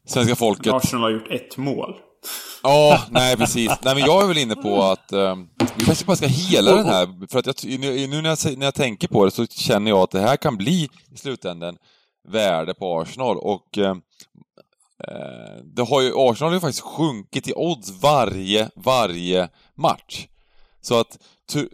svenska 0.05 0.35
folket... 0.35 0.73
Arsenal 0.73 1.01
har 1.01 1.09
gjort 1.09 1.31
ett 1.31 1.57
mål. 1.57 1.95
Ja, 2.63 3.03
nej 3.09 3.37
precis. 3.37 3.71
Nej 3.81 3.95
men 3.95 4.05
jag 4.05 4.23
är 4.23 4.27
väl 4.27 4.37
inne 4.37 4.55
på 4.55 4.83
att 4.83 5.11
eh, 5.11 5.35
vi 5.75 5.85
kanske 5.85 6.05
bara 6.05 6.17
ska 6.17 6.27
hela 6.27 6.75
den 6.75 6.85
här, 6.85 7.27
för 7.27 7.39
att 7.39 7.45
jag, 7.45 7.79
nu 7.79 8.07
nu 8.07 8.21
när 8.21 8.29
jag, 8.29 8.57
när 8.57 8.65
jag 8.65 8.75
tänker 8.75 9.07
på 9.07 9.25
det 9.25 9.31
så 9.31 9.45
känner 9.47 9.91
jag 9.91 9.99
att 9.99 10.11
det 10.11 10.19
här 10.19 10.37
kan 10.37 10.57
bli 10.57 10.89
i 11.13 11.17
slutändan 11.17 11.77
värde 12.27 12.73
på 12.73 12.99
Arsenal 12.99 13.37
och 13.37 13.77
eh, 13.77 13.95
Eh, 15.07 15.63
det 15.63 15.81
har 15.81 16.01
ju, 16.01 16.11
Arsenal 16.15 16.49
har 16.49 16.53
ju 16.53 16.59
faktiskt 16.59 16.83
sjunkit 16.83 17.47
i 17.47 17.53
odds 17.55 17.91
varje, 18.01 18.69
varje 18.75 19.49
match. 19.75 20.27
Så 20.81 20.99
att 20.99 21.17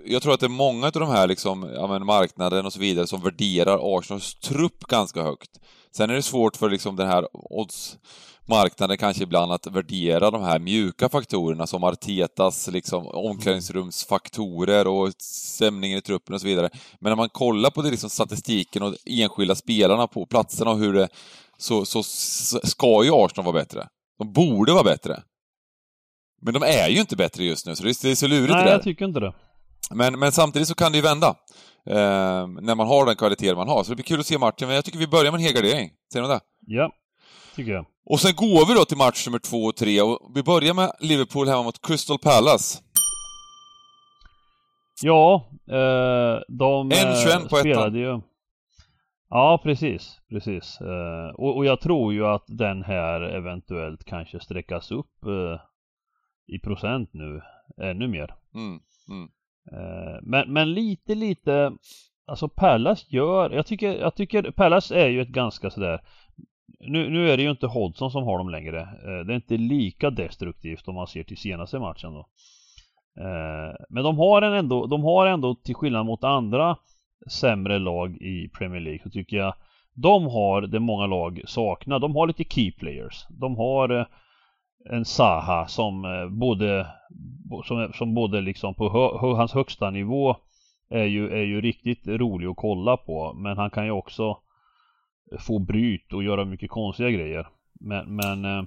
jag 0.05 0.21
tror 0.21 0.33
att 0.33 0.39
det 0.39 0.45
är 0.45 0.49
många 0.49 0.85
av 0.85 0.91
de 0.91 1.09
här 1.09 1.27
liksom, 1.27 1.71
ja 1.75 1.87
men 1.87 2.05
marknaden 2.05 2.65
och 2.65 2.73
så 2.73 2.79
vidare 2.79 3.07
som 3.07 3.21
värderar 3.21 3.97
Arsenals 3.97 4.35
trupp 4.35 4.79
ganska 4.79 5.23
högt. 5.23 5.59
Sen 5.91 6.09
är 6.09 6.13
det 6.13 6.21
svårt 6.21 6.55
för 6.55 6.69
liksom 6.69 6.95
den 6.95 7.07
här 7.07 7.27
oddsmarknaden 7.33 8.97
kanske 8.97 9.23
ibland 9.23 9.51
att 9.51 9.67
värdera 9.67 10.31
de 10.31 10.43
här 10.43 10.59
mjuka 10.59 11.09
faktorerna 11.09 11.67
som 11.67 11.83
Artetas 11.83 12.67
liksom 12.67 13.07
omklädningsrumsfaktorer 13.07 14.87
och 14.87 15.13
stämningen 15.17 15.97
i 15.97 16.01
truppen 16.01 16.35
och 16.35 16.41
så 16.41 16.47
vidare. 16.47 16.69
Men 16.99 17.11
när 17.11 17.17
man 17.17 17.29
kollar 17.29 17.69
på 17.69 17.81
det 17.81 17.91
liksom 17.91 18.09
statistiken 18.09 18.83
och 18.83 18.95
enskilda 19.05 19.55
spelarna 19.55 20.07
på 20.07 20.25
platserna 20.25 20.71
och 20.71 20.79
hur 20.79 20.93
det 20.93 21.07
så, 21.59 21.85
så 21.85 22.03
ska 22.63 23.03
ju 23.03 23.11
Arsenal 23.13 23.45
vara 23.45 23.53
bättre. 23.53 23.87
De 24.19 24.33
borde 24.33 24.73
vara 24.73 24.83
bättre. 24.83 25.23
Men 26.41 26.53
de 26.53 26.63
är 26.63 26.87
ju 26.89 26.99
inte 26.99 27.15
bättre 27.15 27.43
just 27.43 27.65
nu, 27.65 27.75
så 27.75 27.83
det 27.83 27.89
är, 27.89 28.09
det 28.09 28.15
så 28.15 28.27
lurigt 28.27 28.47
det 28.47 28.55
Nej 28.55 28.65
där. 28.65 28.71
jag 28.71 28.83
tycker 28.83 29.05
inte 29.05 29.19
det. 29.19 29.33
Men, 29.91 30.19
men 30.19 30.31
samtidigt 30.31 30.67
så 30.67 30.75
kan 30.75 30.91
det 30.91 30.97
ju 30.97 31.01
vända. 31.01 31.27
Eh, 31.89 32.47
när 32.61 32.75
man 32.75 32.87
har 32.87 33.05
den 33.05 33.15
kvalitet 33.15 33.55
man 33.55 33.67
har. 33.67 33.83
Så 33.83 33.89
det 33.89 33.95
blir 33.95 34.03
kul 34.05 34.19
att 34.19 34.25
se 34.25 34.37
matchen, 34.37 34.67
men 34.67 34.75
jag 34.75 34.85
tycker 34.85 34.99
vi 34.99 35.07
börjar 35.07 35.31
med 35.31 35.39
en 35.39 35.45
helgardering. 35.45 35.89
Säger 36.13 36.27
ni 36.27 36.33
det? 36.33 36.39
Ja. 36.67 36.91
Tycker 37.55 37.71
jag. 37.71 37.85
Och 38.05 38.19
sen 38.19 38.35
går 38.35 38.65
vi 38.67 38.73
då 38.73 38.85
till 38.85 38.97
match 38.97 39.27
nummer 39.27 39.39
två 39.39 39.63
och 39.63 39.75
tre 39.75 40.01
och 40.01 40.31
vi 40.35 40.43
börjar 40.43 40.73
med 40.73 40.91
Liverpool 40.99 41.47
hemma 41.47 41.63
mot 41.63 41.81
Crystal 41.87 42.19
Palace. 42.19 42.79
Ja, 45.01 45.49
eh, 45.71 46.41
de 46.57 46.91
En 46.91 47.07
eh, 47.07 47.23
21 47.23 47.49
på 47.49 47.57
ettan. 47.57 47.61
spelade 47.61 47.99
ju... 47.99 48.21
Ja, 49.29 49.59
precis. 49.63 50.21
Precis. 50.29 50.81
Eh, 50.81 51.29
och, 51.29 51.57
och 51.57 51.65
jag 51.65 51.81
tror 51.81 52.13
ju 52.13 52.25
att 52.25 52.43
den 52.47 52.83
här 52.83 53.21
eventuellt 53.21 54.03
kanske 54.03 54.39
sträckas 54.39 54.91
upp 54.91 55.25
eh, 55.25 55.61
i 56.47 56.59
procent 56.59 57.09
nu 57.13 57.41
ännu 57.81 58.07
mer. 58.07 58.35
Mm, 58.53 58.79
mm. 59.09 59.29
Eh, 59.71 60.19
men, 60.21 60.53
men 60.53 60.73
lite, 60.73 61.15
lite... 61.15 61.71
Alltså 62.25 62.49
Pallas 62.49 63.11
gör... 63.11 63.49
Jag 63.49 63.65
tycker, 63.65 63.97
jag 63.97 64.15
tycker 64.15 64.51
Pallas 64.51 64.91
är 64.91 65.07
ju 65.07 65.21
ett 65.21 65.29
ganska 65.29 65.69
sådär... 65.69 66.01
Nu, 66.79 67.09
nu 67.09 67.29
är 67.29 67.37
det 67.37 67.43
ju 67.43 67.51
inte 67.51 67.67
Hodgson 67.67 68.11
som 68.11 68.23
har 68.23 68.37
dem 68.37 68.49
längre. 68.49 68.81
Eh, 68.81 69.25
det 69.25 69.33
är 69.33 69.35
inte 69.35 69.57
lika 69.57 70.09
destruktivt 70.09 70.87
om 70.87 70.95
man 70.95 71.07
ser 71.07 71.23
till 71.23 71.37
senaste 71.37 71.79
matchen 71.79 72.13
då. 72.13 72.27
Eh, 73.23 73.75
men 73.89 74.03
de 74.03 74.17
har 74.17 74.41
en 74.41 74.53
ändå, 74.53 74.85
de 74.85 75.03
har 75.03 75.27
ändå 75.27 75.55
till 75.55 75.75
skillnad 75.75 76.05
mot 76.05 76.23
andra 76.23 76.77
sämre 77.27 77.79
lag 77.79 78.15
i 78.15 78.49
Premier 78.57 78.81
League 78.81 78.99
så 79.03 79.09
tycker 79.09 79.37
jag 79.37 79.53
de 79.93 80.23
har 80.23 80.61
det 80.61 80.79
många 80.79 81.05
lag 81.07 81.41
saknar. 81.45 81.99
De 81.99 82.15
har 82.15 82.27
lite 82.27 82.43
key 82.43 82.71
players. 82.71 83.25
De 83.29 83.55
har 83.55 83.89
eh, 83.99 84.05
en 84.89 85.05
Saha 85.05 85.67
som 85.67 86.05
eh, 86.05 86.29
både 86.29 86.87
som, 87.65 87.91
som 87.93 88.13
både 88.13 88.41
liksom 88.41 88.75
på 88.75 88.89
hö, 89.21 89.27
hans 89.35 89.53
högsta 89.53 89.89
nivå 89.89 90.35
är 90.89 91.03
ju, 91.03 91.29
är 91.29 91.43
ju 91.43 91.61
riktigt 91.61 92.07
rolig 92.07 92.47
att 92.47 92.55
kolla 92.57 92.97
på 92.97 93.33
men 93.33 93.57
han 93.57 93.69
kan 93.69 93.85
ju 93.85 93.91
också 93.91 94.37
få 95.39 95.59
bryt 95.59 96.13
och 96.13 96.23
göra 96.23 96.45
mycket 96.45 96.69
konstiga 96.69 97.09
grejer. 97.09 97.47
Men, 97.79 98.15
men 98.15 98.45
eh, 98.45 98.63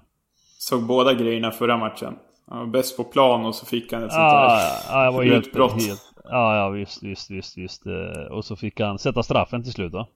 Såg 0.58 0.86
båda 0.86 1.14
grejerna 1.14 1.50
förra 1.50 1.76
matchen. 1.76 2.14
Han 2.46 2.58
var 2.58 2.66
bäst 2.66 2.96
på 2.96 3.04
plan 3.04 3.46
och 3.46 3.54
så 3.54 3.66
fick 3.66 3.92
han 3.92 4.02
ett 4.04 4.12
sånt 4.12 4.22
Ja, 4.22 4.48
där 4.48 4.94
ja, 4.96 5.04
jag 5.04 5.12
var 5.12 5.22
helt, 5.22 5.46
utbrott. 5.46 5.72
helt, 5.72 6.11
ja, 6.24 6.56
ja 6.56 6.68
visst, 6.68 7.02
visst, 7.02 7.30
visst, 7.30 7.58
visst. 7.58 7.86
eh, 7.86 8.32
Och 8.36 8.44
så 8.44 8.56
fick 8.56 8.80
han 8.80 8.98
sätta 8.98 9.22
straffen 9.22 9.62
till 9.62 9.72
slut 9.72 9.92
då. 9.92 10.08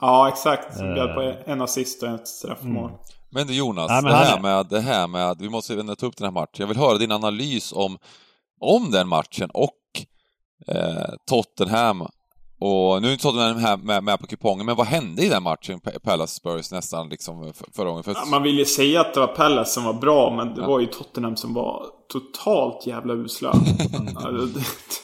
Ja, 0.00 0.28
exakt. 0.28 0.80
Eh. 0.80 0.94
bjöd 0.94 1.14
på 1.14 1.34
en 1.50 1.60
assist 1.62 2.02
och 2.02 2.08
ett 2.08 2.28
straffmål. 2.28 2.88
Mm. 2.90 3.00
Men 3.30 3.46
du 3.46 3.54
Jonas, 3.54 3.88
Nej, 3.90 4.02
men 4.02 4.10
det, 4.12 4.16
han 4.16 4.26
här 4.26 4.36
är- 4.36 4.40
med, 4.42 4.66
det 4.66 4.80
här 4.80 5.06
med, 5.06 5.36
vi 5.40 5.48
måste 5.48 5.80
ändå 5.80 5.94
ta 5.94 6.06
upp 6.06 6.16
den 6.16 6.24
här 6.24 6.32
matchen. 6.32 6.56
Jag 6.58 6.66
vill 6.66 6.76
höra 6.76 6.98
din 6.98 7.12
analys 7.12 7.72
om, 7.72 7.98
om 8.60 8.90
den 8.90 9.08
matchen 9.08 9.50
och 9.54 9.70
eh, 10.68 11.14
Tottenham. 11.26 12.06
Och 12.60 13.02
nu 13.02 13.08
är 13.08 13.12
inte 13.12 13.22
Tottenham 13.22 13.56
här 13.56 13.76
med, 13.76 14.04
med 14.04 14.18
på 14.20 14.26
kupongen, 14.26 14.66
men 14.66 14.76
vad 14.76 14.86
hände 14.86 15.22
i 15.22 15.28
den 15.28 15.42
matchen? 15.42 15.80
Palace 16.02 16.34
Spurs 16.34 16.72
nästan 16.72 17.08
liksom 17.08 17.52
för, 17.54 17.66
förra 17.76 17.88
gången. 17.88 18.02
För, 18.04 18.12
Ja, 18.12 18.24
man 18.30 18.42
vill 18.42 18.58
ju 18.58 18.64
säga 18.64 19.00
att 19.00 19.14
det 19.14 19.20
var 19.20 19.26
Palace 19.26 19.70
som 19.70 19.84
var 19.84 19.92
bra, 19.92 20.30
men 20.36 20.54
det 20.54 20.60
Ja. 20.60 20.66
var 20.68 20.80
ju 20.80 20.86
Tottenham 20.86 21.36
som 21.36 21.54
var 21.54 21.86
totalt 22.12 22.86
jävla 22.86 23.14
usla. 23.14 23.52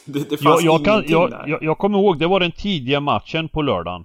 Det, 0.05 0.19
det, 0.19 0.29
det 0.29 0.31
Jag, 0.31 0.39
fanns 0.39 0.63
jag, 0.63 0.85
kan, 0.85 0.93
ingenting 0.93 1.11
jag, 1.11 1.29
där. 1.29 1.47
jag, 1.47 1.63
jag 1.63 1.77
kommer 1.77 1.99
ihåg, 1.99 2.19
det 2.19 2.27
var 2.27 2.39
den 2.39 2.51
tidiga 2.51 2.99
matchen 2.99 3.49
på 3.49 3.61
lördagen. 3.61 4.03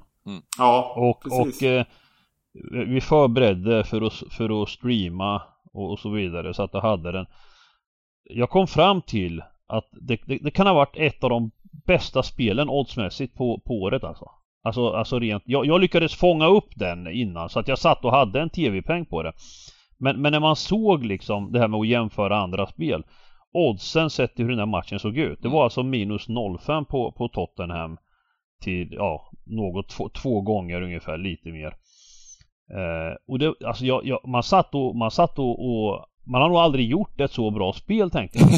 ja, 0.58 0.94
Och, 0.96 1.22
precis. 1.22 1.62
och 1.62 1.68
eh, 1.68 1.84
vi 2.86 3.00
förberedde 3.00 3.84
för 3.84 4.06
att, 4.06 4.22
för 4.30 4.62
att 4.62 4.68
streama 4.68 5.42
och, 5.72 5.92
och 5.92 5.98
så 5.98 6.10
vidare 6.10 6.54
så 6.54 6.62
att 6.62 6.74
jag 6.74 6.80
hade 6.80 7.12
den. 7.12 7.26
Jag 8.24 8.50
kom 8.50 8.66
fram 8.66 9.02
till 9.02 9.42
att 9.66 9.88
det, 9.92 10.20
det, 10.26 10.38
det 10.42 10.50
kan 10.50 10.66
ha 10.66 10.74
varit 10.74 10.96
ett 10.96 11.24
av 11.24 11.30
de 11.30 11.50
bästa 11.86 12.22
spelen 12.22 12.68
oddsmässigt 12.68 13.34
på, 13.34 13.60
på 13.66 13.74
året 13.74 14.04
alltså. 14.04 14.30
Alltså, 14.64 14.88
alltså 14.88 15.18
rent, 15.18 15.42
jag, 15.46 15.66
jag 15.66 15.80
lyckades 15.80 16.14
fånga 16.14 16.46
upp 16.46 16.68
den 16.76 17.06
innan 17.12 17.48
så 17.48 17.60
att 17.60 17.68
jag 17.68 17.78
satt 17.78 18.04
och 18.04 18.12
hade 18.12 18.40
en 18.40 18.50
tv-peng 18.50 19.06
på 19.06 19.22
det. 19.22 19.32
Men, 19.98 20.22
men 20.22 20.33
när 20.33 20.40
man 20.40 20.57
såg 20.57 21.04
liksom 21.04 21.52
det 21.52 21.59
här 21.59 21.68
med 21.68 21.80
att 21.80 21.87
jämföra 21.87 22.37
andra 22.37 22.66
spel. 22.66 23.04
Oddsen 23.52 24.11
sett 24.11 24.35
till 24.35 24.44
hur 24.44 24.50
den 24.50 24.59
här 24.59 24.66
matchen 24.66 24.98
såg 24.98 25.18
ut. 25.18 25.42
Det 25.42 25.48
var 25.48 25.64
alltså 25.64 25.83
minus 25.83 26.28
0,5 26.28 26.85
på, 26.85 27.12
på 27.12 27.28
Tottenham. 27.28 27.96
Till, 28.62 28.92
ja, 28.92 29.30
något 29.44 29.88
två, 29.88 30.09
två 30.09 30.40
gånger 30.40 30.83
ungefär, 30.83 31.18
lite 31.18 31.48
mer. 31.52 31.76
Eh, 32.70 33.16
och 33.26 33.38
det, 33.38 33.54
alltså 33.64 33.85
jag, 33.85 34.07
jag, 34.07 34.28
man 34.28 34.42
satt 34.42 34.74
och, 34.74 34.96
man 34.96 35.11
satt 35.11 35.38
och, 35.38 35.66
och 35.66 36.07
man 36.26 36.42
har 36.42 36.48
nog 36.48 36.58
aldrig 36.58 36.90
gjort 36.90 37.20
ett 37.20 37.32
så 37.32 37.50
bra 37.50 37.72
spel 37.72 38.10
tänkte 38.10 38.38
jag. 38.38 38.48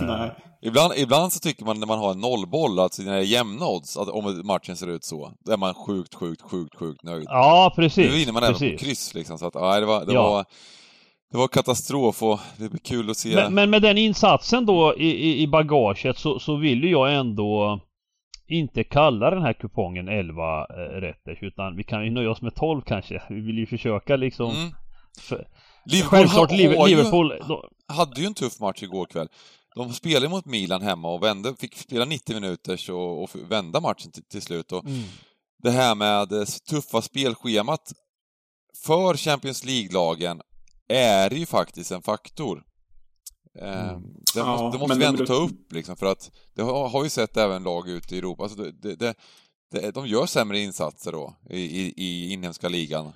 Nej. 0.08 0.30
Ibland, 0.62 0.92
ibland 0.96 1.32
så 1.32 1.40
tycker 1.40 1.64
man 1.64 1.80
när 1.80 1.86
man 1.86 1.98
har 1.98 2.10
en 2.10 2.20
nollboll, 2.20 2.78
alltså 2.78 3.02
när 3.02 3.12
det 3.12 3.18
är 3.18 3.22
jämna 3.22 3.66
odds, 3.66 3.96
att 3.96 4.08
om 4.08 4.42
matchen 4.44 4.76
ser 4.76 4.90
ut 4.90 5.04
så, 5.04 5.32
då 5.44 5.52
är 5.52 5.56
man 5.56 5.74
sjukt, 5.74 6.14
sjugt, 6.14 6.42
sjukt, 6.42 6.76
sjukt 6.76 7.02
nöjd. 7.02 7.26
Ja, 7.28 7.72
precis. 7.76 8.10
Nu 8.10 8.16
vinner 8.18 8.32
man 8.32 8.42
även 8.42 8.54
precis. 8.54 8.80
på 8.80 8.84
kryss 8.86 9.14
liksom, 9.14 9.38
så 9.38 9.46
att, 9.46 9.54
ja, 9.54 9.80
det 9.80 9.86
var, 9.86 10.04
det 10.04 10.12
Ja. 10.12 10.30
var, 10.30 10.44
det 11.30 11.38
var 11.38 11.48
katastrof 11.48 12.22
och 12.22 12.40
det 12.56 12.68
blir 12.68 12.80
kul 12.80 13.10
att 13.10 13.16
se. 13.16 13.34
Men, 13.34 13.54
men 13.54 13.70
med 13.70 13.82
den 13.82 13.98
insatsen 13.98 14.66
då 14.66 14.94
i, 14.96 15.42
i, 15.42 15.46
bagaget 15.46 16.18
så, 16.18 16.38
så 16.38 16.56
vill 16.56 16.84
ju 16.84 16.90
jag 16.90 17.14
ändå 17.14 17.80
inte 18.46 18.84
kalla 18.84 19.30
den 19.30 19.42
här 19.42 19.52
kupongen 19.52 20.08
11 20.08 20.60
eh, 20.60 21.00
rätters 21.00 21.38
utan 21.42 21.76
vi 21.76 21.84
kan 21.84 22.04
ju 22.04 22.10
nöja 22.10 22.30
oss 22.30 22.42
med 22.42 22.54
12 22.54 22.82
kanske. 22.86 23.22
Vi 23.28 23.40
vill 23.40 23.58
ju 23.58 23.66
försöka 23.66 24.16
liksom... 24.16 24.50
Mm. 24.50 24.70
För, 25.20 25.46
Liverpool 25.92 26.18
självklart 26.18 26.52
ju, 26.52 26.86
Liverpool... 26.86 27.32
Då, 27.48 27.68
hade 27.88 28.20
ju 28.20 28.26
en 28.26 28.34
tuff 28.34 28.60
match 28.60 28.82
igår 28.82 29.06
kväll. 29.06 29.28
De 29.74 29.92
spelade 29.92 30.28
mot 30.28 30.44
Milan 30.44 30.82
hemma 30.82 31.12
och 31.12 31.22
vände, 31.22 31.54
fick 31.58 31.78
spela 31.78 32.04
90 32.04 32.34
minuter 32.34 32.90
och, 32.90 33.22
och 33.22 33.30
vända 33.48 33.80
matchen 33.80 34.10
till, 34.12 34.24
till 34.24 34.42
slut. 34.42 34.72
Och 34.72 34.84
mm. 34.84 35.02
det 35.62 35.70
här 35.70 35.94
med 35.94 36.28
det 36.28 36.46
tuffa 36.46 37.02
spelschemat 37.02 37.92
för 38.84 39.16
Champions 39.16 39.64
League-lagen 39.64 40.40
är 40.88 41.30
ju 41.34 41.46
faktiskt 41.46 41.92
en 41.92 42.02
faktor. 42.02 42.62
Eh, 43.60 43.88
Mm. 43.88 44.02
Det 44.34 44.40
Ja, 44.40 44.46
måste, 44.62 44.78
det 44.78 44.80
måste 44.80 44.94
vi 44.94 45.00
det 45.00 45.08
ändå 45.08 45.26
ta 45.26 45.32
beror- 45.32 45.44
upp 45.44 45.72
liksom, 45.72 45.96
för 45.96 46.06
att 46.06 46.30
det 46.54 46.62
har, 46.62 46.88
har 46.88 47.04
ju 47.04 47.10
sett 47.10 47.36
även 47.36 47.62
lag 47.62 47.88
ute 47.88 48.14
i 48.14 48.18
Europa, 48.18 48.42
alltså 48.42 48.58
det, 48.58 48.72
det, 48.72 48.94
det, 48.96 49.14
det, 49.70 49.90
de 49.90 50.06
gör 50.06 50.26
sämre 50.26 50.58
insatser 50.60 51.12
då 51.12 51.34
i, 51.50 51.60
i, 51.60 51.94
i 51.96 52.32
inhemska 52.32 52.68
ligan. 52.68 53.12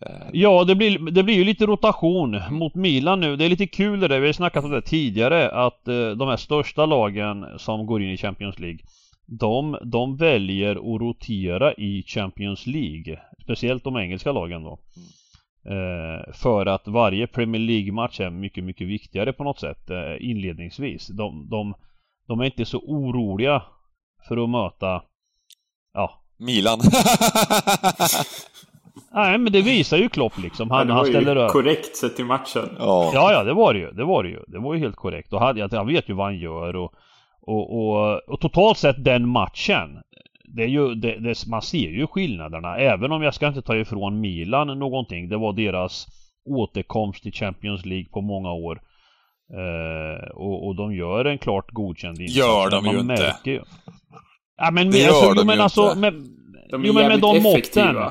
Eh, 0.00 0.26
Ja, 0.32 0.64
det 0.64 0.74
blir, 0.74 0.98
det 0.98 1.22
blir 1.22 1.34
ju 1.34 1.44
lite 1.44 1.66
rotation 1.66 2.40
mot 2.50 2.74
Milan 2.74 3.20
nu. 3.20 3.36
Det 3.36 3.44
är 3.44 3.48
lite 3.48 3.66
kul 3.66 4.00
det 4.00 4.08
där, 4.08 4.20
vi 4.20 4.26
har 4.26 4.32
snackat 4.32 4.64
om 4.64 4.70
det 4.70 4.82
tidigare, 4.82 5.50
att 5.50 5.88
eh, 5.88 6.10
de 6.10 6.28
här 6.28 6.36
största 6.36 6.86
lagen 6.86 7.46
som 7.58 7.86
går 7.86 8.02
in 8.02 8.10
i 8.10 8.16
Champions 8.16 8.58
League 8.58 8.78
de, 9.26 9.78
de 9.82 10.16
väljer 10.16 10.70
att 10.70 11.00
rotera 11.00 11.74
i 11.74 12.04
Champions 12.06 12.66
League. 12.66 13.20
Speciellt 13.42 13.84
de 13.84 13.96
engelska 13.96 14.32
lagen 14.32 14.62
då. 14.62 14.78
Eh, 15.70 16.32
för 16.32 16.66
att 16.66 16.88
varje 16.88 17.26
Premier 17.26 17.62
League-match 17.62 18.20
är 18.20 18.30
mycket, 18.30 18.64
mycket 18.64 18.86
viktigare 18.88 19.32
på 19.32 19.44
något 19.44 19.60
sätt 19.60 19.90
inledningsvis. 20.20 21.08
De, 21.08 21.48
de, 21.50 21.74
de 22.26 22.40
är 22.40 22.44
inte 22.44 22.64
så 22.64 22.78
oroliga 22.78 23.62
för 24.28 24.44
att 24.44 24.50
möta 24.50 25.02
ja, 25.94 26.24
Milan. 26.38 26.80
Nej 29.14 29.38
men 29.38 29.52
det 29.52 29.62
visar 29.62 29.96
ju 29.96 30.08
Klopp 30.08 30.38
liksom. 30.38 30.70
Han, 30.70 30.88
han 30.88 30.98
var 30.98 31.04
ställer 31.04 31.36
över. 31.36 31.48
korrekt 31.48 31.96
sett 31.96 32.16
till 32.16 32.24
matchen. 32.24 32.68
ja. 32.78 33.10
Ja, 33.14 33.32
ja, 33.32 33.44
det 33.44 33.52
var 33.54 33.74
det 33.74 33.80
ju. 33.80 33.90
Det 33.90 34.04
var 34.04 34.22
det 34.22 34.28
ju. 34.28 34.40
Det 34.46 34.58
var 34.58 34.74
ju 34.74 34.80
helt 34.80 34.96
korrekt. 34.96 35.32
Och 35.32 35.40
han, 35.40 35.68
han 35.72 35.86
vet 35.86 36.08
ju 36.08 36.14
vad 36.14 36.26
han 36.26 36.38
gör 36.38 36.76
och, 36.76 36.92
och, 37.42 37.78
och, 37.78 38.20
och 38.28 38.40
totalt 38.40 38.78
sett 38.78 39.04
den 39.04 39.28
matchen. 39.28 39.88
Det 40.56 40.62
är 40.62 40.68
ju, 40.68 40.94
det, 40.94 41.18
det, 41.20 41.46
man 41.46 41.62
ser 41.62 41.88
ju 41.90 42.06
skillnaderna. 42.06 42.76
Även 42.76 43.12
om 43.12 43.22
jag 43.22 43.34
ska 43.34 43.46
inte 43.48 43.62
ta 43.62 43.76
ifrån 43.76 44.20
Milan 44.20 44.78
någonting. 44.78 45.28
Det 45.28 45.36
var 45.36 45.52
deras 45.52 46.06
återkomst 46.50 47.26
i 47.26 47.32
Champions 47.32 47.84
League 47.86 48.06
på 48.12 48.20
många 48.20 48.52
år. 48.52 48.80
Eh, 49.52 50.28
och, 50.34 50.66
och 50.66 50.76
de 50.76 50.94
gör 50.94 51.24
en 51.24 51.38
klart 51.38 51.70
godkänd 51.70 52.20
insats. 52.20 52.36
Gör 52.38 52.70
de 52.70 52.84
Man 52.84 52.94
ju 52.94 53.00
inte. 53.00 53.12
märker 53.22 53.50
ju. 53.50 53.60
Ja 54.56 54.70
men, 54.70 54.90
Det 54.90 54.98
men, 54.98 55.00
gör 55.00 55.08
alltså, 55.08 55.34
de 55.34 55.34
jo, 55.36 55.40
ju 55.40 55.46
men 55.46 55.60
alltså, 55.60 55.82
inte. 55.88 55.98
med, 55.98 56.12
De 56.70 56.82
är 56.82 56.86
jo, 56.86 56.92
men 56.92 57.08
med 57.08 57.20
de 57.20 57.36
effektiva. 57.36 57.92
måtten. 57.92 58.10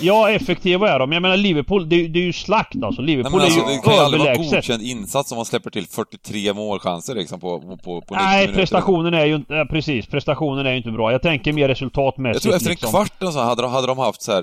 Ja, 0.00 0.30
effektiva 0.30 0.90
är 0.90 0.98
de. 0.98 1.12
Jag 1.12 1.22
menar 1.22 1.36
Liverpool, 1.36 1.88
det, 1.88 2.08
det 2.08 2.18
är 2.18 2.22
ju 2.22 2.32
slakt 2.32 2.82
alltså. 2.82 3.02
Nej, 3.02 3.10
Liverpool 3.16 3.32
men 3.32 3.40
alltså, 3.40 3.60
är 3.60 3.70
ju 3.70 3.76
det 3.76 3.82
kan 3.82 3.94
ju 3.94 4.00
aldrig 4.00 4.22
vara 4.22 4.34
godkänd 4.34 4.82
insats 4.82 5.32
om 5.32 5.36
man 5.36 5.44
släpper 5.44 5.70
till 5.70 5.86
43 5.86 6.52
målchanser 6.52 7.14
liksom 7.14 7.40
på, 7.40 7.60
på, 7.60 7.76
på 7.76 7.98
90 8.00 8.06
Nej, 8.16 8.40
minuter. 8.40 8.60
prestationen 8.60 9.14
är 9.14 9.24
ju 9.24 9.34
inte, 9.34 9.54
ja, 9.54 9.66
precis, 9.70 10.06
prestationen 10.06 10.66
är 10.66 10.70
ju 10.70 10.76
inte 10.76 10.90
bra. 10.90 11.12
Jag 11.12 11.22
tänker 11.22 11.52
mer 11.52 11.62
Jag 11.62 11.70
resultatmässigt 11.70 12.42
tror 12.42 12.54
efter 12.54 12.68
en 12.68 12.70
liksom. 12.70 12.90
kvart 12.90 13.22
och 13.22 13.32
så 13.32 13.40
hade 13.40 13.62
de, 13.62 13.70
hade 13.70 13.86
de 13.86 13.98
haft 13.98 14.22
så 14.22 14.32
här, 14.32 14.42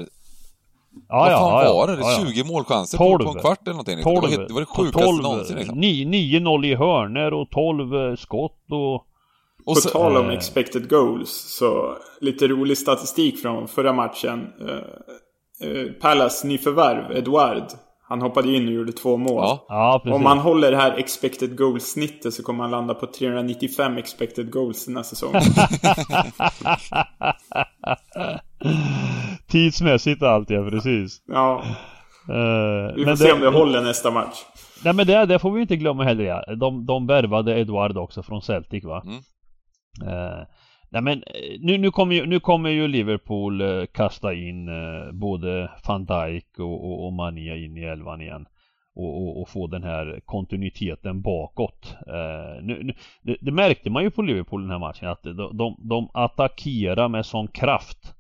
Ja, 1.10 1.18
vad 1.18 1.32
ja, 1.32 1.38
fan 1.38 1.66
ja, 1.66 1.74
var 1.74 1.88
det? 1.88 2.02
ja, 2.02 2.12
ja. 2.20 2.26
20 2.28 2.44
målchansser 2.44 2.98
på, 2.98 3.04
12. 3.04 3.24
på 3.24 3.30
en 3.32 3.40
kvart 3.40 3.60
eller 3.64 3.72
någonting. 3.74 3.96
liksom. 3.96 4.16
12, 4.16 4.32
Det 4.32 4.38
var, 4.38 4.48
det 4.48 4.54
var 4.54 4.62
det 4.62 4.66
sjukaste 4.66 5.06
12, 5.08 5.22
någonsin 5.24 5.58
liksom. 5.58 5.82
9-0 5.84 6.66
i 6.66 6.76
hörner 6.76 7.34
och 7.34 7.50
12 7.50 7.96
eh, 7.96 8.16
skott 8.16 8.66
och... 8.72 9.08
Och 9.66 9.76
På 9.76 9.82
så, 9.82 9.90
tal 9.90 10.18
om 10.18 10.30
eh, 10.30 10.36
expected 10.36 10.90
goals, 10.90 11.30
så 11.58 11.98
lite 12.22 12.48
rolig 12.48 12.78
statistik 12.78 13.42
från 13.42 13.68
förra 13.68 13.94
matchen. 13.94 14.40
Eh, 15.64 15.92
Pallas 16.02 16.44
nyförvärv, 16.44 17.12
Eduard, 17.18 17.64
han 18.08 18.22
hoppade 18.22 18.56
in 18.56 18.68
och 18.68 18.74
gjorde 18.74 18.92
två 18.92 19.18
mål. 19.18 19.44
ja, 19.44 19.66
Ja. 20.06 20.14
Om 20.14 20.24
man 20.24 20.38
håller 20.38 20.72
det 20.72 20.78
här 20.78 20.98
expected 20.98 21.58
goals-snittet 21.58 22.34
så 22.34 22.44
kommer 22.44 22.64
han 22.64 22.72
landa 22.72 22.94
på 22.94 23.08
395 23.08 23.98
expected 23.98 24.52
goals 24.52 24.86
den 24.86 24.96
här 24.96 25.04
säsongen. 25.04 25.42
Tidsmässigt 29.48 30.24
allt 30.24 30.50
ja, 30.50 30.70
precis. 30.70 31.22
Ja, 31.28 31.64
Eh, 32.30 32.96
vi 32.96 33.02
får 33.02 33.06
men 33.06 33.18
se 33.18 33.32
om 33.32 33.40
det 33.40 33.48
håller 33.50 33.82
nästa 33.82 34.12
match. 34.12 34.38
Nej 34.84 34.94
men 34.94 35.08
det, 35.08 35.26
det 35.26 35.40
får 35.40 35.52
vi 35.52 35.62
inte 35.62 35.76
glömma 35.76 36.04
heller 36.04 36.24
ja. 36.24 36.56
De, 36.56 36.86
de 36.86 37.08
värvade 37.08 37.60
Eduard 37.60 37.98
också 37.98 38.24
från 38.24 38.42
Celtic 38.42 38.84
va? 38.84 39.04
Mm. 39.06 39.18
Eh, 40.14 40.40
nej 40.92 41.02
men 41.02 41.24
eh, 41.24 41.60
nu, 41.60 41.78
nu, 41.78 41.92
kommer 41.92 42.16
ju, 42.16 42.26
nu 42.26 42.40
kommer 42.40 42.70
ju 42.70 42.88
Liverpool 42.88 43.62
eh, 43.62 43.86
kasta 43.86 44.34
in 44.34 44.68
eh, 44.68 45.12
både 45.12 45.72
van 45.88 46.06
Dijk 46.06 46.60
och, 46.60 46.86
och, 46.86 47.06
och 47.06 47.14
Mania 47.14 47.56
in 47.56 47.78
i 47.78 47.84
elvan 47.84 48.22
igen. 48.22 48.46
Och, 48.96 49.22
och, 49.22 49.42
och 49.42 49.50
få 49.50 49.68
den 49.68 49.84
här 49.84 50.22
kontinuiteten 50.26 51.22
bakåt. 51.22 51.96
Eh, 52.08 52.64
nu, 52.64 52.84
nu, 52.84 52.94
det, 53.22 53.38
det 53.42 53.52
märkte 53.52 53.90
man 53.90 54.04
ju 54.04 54.12
på 54.12 54.22
Liverpool 54.22 54.62
den 54.62 54.72
här 54.72 54.80
matchen 54.80 55.08
att 55.08 55.24
de, 55.24 55.58
de, 55.58 55.76
de 55.90 56.10
attackerar 56.14 57.08
med 57.08 57.26
sån 57.26 57.48
kraft. 57.48 58.16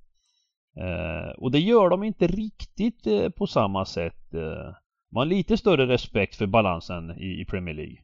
Eh, 0.77 1.31
och 1.37 1.51
det 1.51 1.59
gör 1.59 1.89
de 1.89 2.03
inte 2.03 2.27
riktigt 2.27 3.07
eh, 3.07 3.29
på 3.29 3.47
samma 3.47 3.85
sätt. 3.85 4.33
Eh, 4.33 4.75
man 5.13 5.21
har 5.21 5.25
lite 5.25 5.57
större 5.57 5.87
respekt 5.87 6.35
för 6.35 6.45
balansen 6.45 7.11
i, 7.17 7.41
i 7.41 7.45
Premier 7.45 7.75
League. 7.75 7.97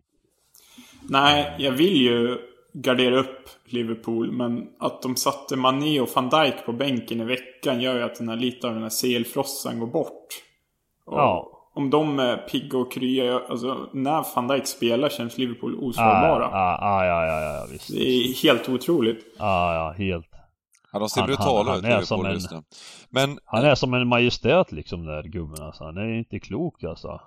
Nej, 1.09 1.55
jag 1.57 1.71
vill 1.71 2.01
ju 2.01 2.37
gardera 2.81 3.19
upp 3.19 3.49
Liverpool, 3.65 4.31
men 4.31 4.67
att 4.79 5.01
de 5.01 5.15
satte 5.15 5.55
Mané 5.55 5.99
och 6.01 6.09
van 6.15 6.29
Dijk 6.29 6.65
på 6.65 6.73
bänken 6.73 7.21
i 7.21 7.23
veckan 7.23 7.81
gör 7.81 7.95
ju 7.95 8.03
att 8.03 8.15
den 8.15 8.29
här, 8.29 8.35
lite 8.35 8.67
av 8.67 8.73
den 8.73 8.83
här 8.83 8.89
CL-frossan 9.01 9.79
går 9.79 9.87
bort. 9.87 10.25
Och 11.05 11.17
Ja. 11.19 11.53
Om 11.73 11.89
de 11.89 12.19
är 12.19 12.37
pigga 12.37 12.77
och 12.77 12.91
krya, 12.91 13.41
alltså 13.49 13.89
när 13.93 14.25
van 14.35 14.47
Dijk 14.47 14.67
spelar 14.67 15.09
känns 15.09 15.37
Liverpool 15.37 15.75
osårbara. 15.79 16.45
Ah, 16.47 16.77
ah, 16.81 17.05
ja, 17.05 17.25
ja, 17.25 17.41
ja, 17.41 17.53
ja, 17.59 17.67
visst. 17.71 17.93
Det 17.93 18.07
är 18.09 18.43
helt 18.43 18.69
otroligt. 18.69 19.25
Ah, 19.39 19.73
ja, 19.75 19.91
helt. 19.97 20.27
ja, 20.93 20.99
de 20.99 21.09
ser 21.09 21.21
Han- 21.21 21.27
brutala 21.27 21.69
han- 21.71 21.79
ut, 21.79 21.85
han 21.85 21.93
är 21.93 22.01
som 22.01 22.17
Liverpool 22.17 22.25
en- 22.27 22.33
just 22.33 22.51
nu. 22.51 22.61
Men, 23.09 23.39
Han 23.45 23.63
är 23.65 23.75
som 23.75 23.93
en 23.93 24.07
majestät 24.07 24.71
liksom 24.71 25.05
där 25.05 25.23
gubben 25.23 25.63
alltså. 25.63 25.83
Han 25.83 25.97
är 25.97 26.17
inte 26.17 26.39
klok 26.39 26.83
alltså. 26.83 27.21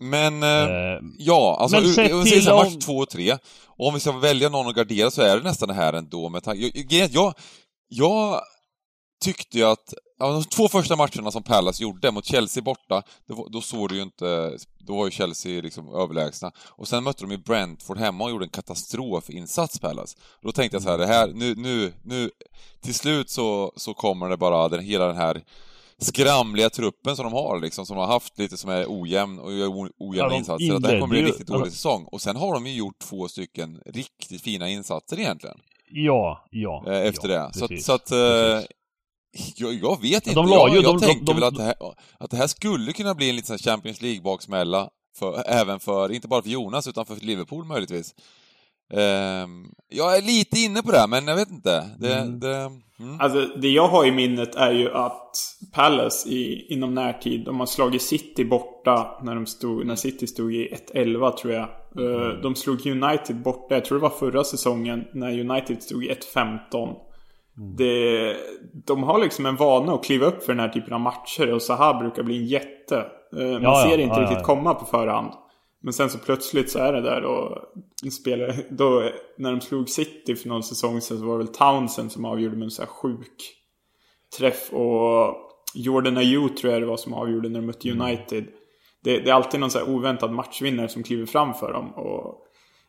Men 0.00 0.42
eh, 0.42 0.48
Eh, 0.48 0.98
Ja, 1.18 1.56
alltså 1.60 1.80
Men 1.80 1.94
sett 1.94 2.12
om 2.12 2.22
vi 2.24 2.30
säger 2.30 2.52
om- 2.52 2.58
match 2.58 2.84
två 2.84 2.96
och 2.98 3.10
tre. 3.10 3.38
Och 3.66 3.86
om 3.88 3.94
vi 3.94 4.00
ska 4.00 4.12
välja 4.12 4.48
någon 4.48 4.66
att 4.68 4.74
gardera 4.76 5.10
så 5.10 5.22
är 5.22 5.36
det 5.36 5.42
nästan 5.42 5.68
det 5.68 5.74
här 5.74 5.92
ändå 5.92 6.28
med 6.28 6.42
tanke... 6.42 6.70
Jag, 6.74 7.10
jag, 7.10 7.34
jag, 7.88 8.40
tyckte 9.24 9.58
ju 9.58 9.64
att... 9.64 9.94
De 10.18 10.44
två 10.44 10.68
första 10.68 10.96
matcherna 10.96 11.30
som 11.30 11.42
Palace 11.42 11.82
gjorde 11.82 12.10
mot 12.10 12.24
Chelsea 12.26 12.62
borta, 12.62 13.02
var, 13.26 13.48
då 13.50 13.60
såg 13.60 13.88
det 13.88 13.94
ju 13.94 14.02
inte... 14.02 14.56
Då 14.78 14.96
var 14.96 15.04
ju 15.04 15.10
Chelsea 15.10 15.62
liksom 15.62 15.94
överlägsna. 15.94 16.52
Och 16.58 16.88
sen 16.88 17.04
mötte 17.04 17.22
de 17.24 17.30
ju 17.30 17.36
Brentford 17.38 17.98
hemma 17.98 18.24
och 18.24 18.30
gjorde 18.30 18.44
en 18.44 18.48
katastrofinsats, 18.48 19.78
Palace. 19.78 20.16
Då 20.42 20.52
tänkte 20.52 20.74
jag 20.76 20.82
så 20.82 20.90
här, 20.90 20.98
det 20.98 21.06
här, 21.06 21.28
nu, 21.34 21.54
nu, 21.54 21.92
nu... 22.02 22.30
Till 22.82 22.94
slut 22.94 23.30
så, 23.30 23.72
så 23.76 23.94
kommer 23.94 24.28
det 24.28 24.36
bara, 24.36 24.68
den, 24.68 24.80
hela 24.84 25.06
den 25.06 25.16
här 25.16 25.42
skramliga 25.98 26.70
truppen 26.70 27.16
som 27.16 27.24
de 27.24 27.32
har 27.32 27.60
liksom, 27.60 27.86
som 27.86 27.96
har 27.96 28.06
haft 28.06 28.38
lite 28.38 28.56
som 28.56 28.70
är 28.70 28.86
ojämn 28.88 29.38
och 29.38 29.52
gör 29.52 29.68
ojämna 29.98 30.32
Ja, 30.32 30.36
insatser. 30.38 30.74
Att 30.74 30.82
det 30.82 30.88
här 30.88 31.00
kommer 31.00 31.10
bli 31.10 31.18
en 31.20 31.26
riktigt 31.26 31.46
dålig 31.46 31.60
alltså- 31.60 31.74
säsong. 31.76 32.04
Och 32.12 32.20
sen 32.20 32.36
har 32.36 32.54
de 32.54 32.66
ju 32.66 32.72
gjort 32.74 32.98
två 32.98 33.28
stycken 33.28 33.80
riktigt 33.86 34.42
fina 34.42 34.68
insatser 34.68 35.18
egentligen. 35.20 35.56
ja, 35.90 36.44
ja. 36.50 36.84
eh, 36.86 37.06
efter 37.08 37.28
ja, 37.28 37.46
det. 37.52 37.58
Så 37.58 37.64
att, 37.64 37.68
precis, 37.68 37.86
så 37.86 37.92
att 37.92 38.10
eh, 38.10 38.16
precis. 38.18 39.54
jag, 39.60 39.74
jag 39.74 40.00
vet 40.02 40.26
inte. 40.26 40.34
de 40.40 40.46
la 40.48 40.68
ju- 40.68 40.74
jag 40.74 40.84
jag 40.84 41.00
de- 41.00 41.06
tänker 41.06 41.24
de- 41.26 41.34
väl 41.34 41.44
att 41.44 41.56
det, 41.56 41.62
här, 41.62 41.74
att 42.18 42.30
det 42.30 42.36
här 42.36 42.46
skulle 42.46 42.92
kunna 42.92 43.14
bli 43.14 43.30
en 43.30 43.36
liten 43.36 43.58
Champions 43.58 44.00
League-baksmälla. 44.02 44.88
För, 45.18 45.42
även 45.46 45.80
för, 45.80 46.12
inte 46.12 46.28
bara 46.28 46.42
för 46.42 46.50
Jonas, 46.50 46.86
utan 46.88 47.06
för 47.06 47.16
Liverpool 47.16 47.64
möjligtvis. 47.64 48.14
Ehm, 48.96 49.64
jag 49.88 50.16
är 50.16 50.22
lite 50.22 50.58
inne 50.60 50.82
på 50.82 50.90
det, 50.90 50.98
här, 50.98 51.08
men 51.08 51.26
jag 51.26 51.36
vet 51.36 51.50
inte. 51.50 51.90
Det, 51.98 52.14
Mm. 52.14 52.40
det, 52.40 52.56
mm. 53.00 53.20
Alltså 53.20 53.40
det 53.60 53.68
jag 53.68 53.88
har 53.88 54.04
i 54.06 54.12
minnet 54.12 54.54
är 54.54 54.72
ju 54.72 54.92
att 54.94 55.30
Palace 55.72 56.28
i, 56.28 56.66
inom 56.74 56.94
närtid, 56.94 57.44
de 57.44 57.60
har 57.60 57.66
slagit 57.66 58.02
City 58.02 58.44
borta 58.44 59.18
när, 59.22 59.34
de 59.34 59.46
stod, 59.46 59.86
när 59.86 59.96
City 59.96 60.26
stod 60.26 60.54
i 60.54 60.74
1-11 60.94 61.30
tror 61.36 61.52
jag. 61.52 61.62
Eh, 61.62 62.40
De 62.42 62.54
slog 62.54 62.86
United 62.86 63.42
borta, 63.42 63.74
jag 63.74 63.84
tror 63.84 63.98
det 63.98 64.02
var 64.02 64.10
förra 64.10 64.44
säsongen, 64.44 65.04
när 65.12 65.40
United 65.40 65.82
stod 65.82 66.04
i 66.04 66.10
1-15. 66.34 66.94
Det, 67.78 68.36
de 68.86 69.02
har 69.02 69.18
liksom 69.18 69.46
en 69.46 69.56
vana 69.56 69.92
att 69.94 70.04
kliva 70.04 70.26
upp 70.26 70.42
för 70.44 70.52
den 70.52 70.60
här 70.60 70.68
typen 70.68 70.92
av 70.92 71.00
matcher 71.00 71.52
och 71.54 71.62
så 71.62 71.74
här 71.74 71.94
brukar 72.00 72.22
bli 72.22 72.36
en 72.36 72.46
jätte. 72.46 72.96
Eh, 73.36 73.42
Man 73.52 73.62
Ja, 73.62 73.80
ja, 73.84 73.88
ser 73.90 73.98
inte 73.98 74.14
ja, 74.16 74.22
riktigt 74.22 74.38
ja. 74.38 74.44
komma 74.44 74.74
på 74.74 74.84
förhand. 74.84 75.32
Men 75.84 75.92
sen 75.92 76.10
så 76.10 76.18
plötsligt 76.18 76.70
så 76.70 76.78
är 76.78 76.92
det 76.92 77.00
där 77.00 77.24
och 77.24 77.58
spelar, 78.12 78.56
då, 78.70 79.10
när 79.36 79.50
de 79.50 79.60
slog 79.60 79.88
City 79.88 80.36
för 80.36 80.48
någon 80.48 80.62
säsong 80.62 81.00
sedan 81.00 81.18
så 81.18 81.24
var 81.24 81.38
det 81.38 81.44
väl 81.44 81.54
Townsend 81.54 82.12
som 82.12 82.24
avgjorde 82.24 82.56
med 82.56 82.64
en 82.64 82.70
sån 82.70 82.82
här 82.82 82.92
sjuk 82.92 83.56
träff. 84.38 84.72
Och 84.72 85.36
Jordan 85.74 86.16
Ayew 86.16 86.54
tror 86.54 86.72
jag 86.72 86.82
det 86.82 86.86
var 86.86 86.96
som 86.96 87.14
avgjorde 87.14 87.48
när 87.48 87.60
de 87.60 87.66
mötte 87.66 87.88
Mm. 87.88 88.00
United. 88.00 88.44
Det, 89.02 89.18
det 89.18 89.30
är 89.30 89.34
alltid 89.34 89.60
någon 89.60 89.70
så 89.70 89.78
här 89.78 89.88
oväntad 89.88 90.32
matchvinnare 90.32 90.88
som 90.88 91.02
kliver 91.02 91.26
fram 91.26 91.54
för 91.54 91.72
dem. 91.72 91.94
Och 91.94 92.43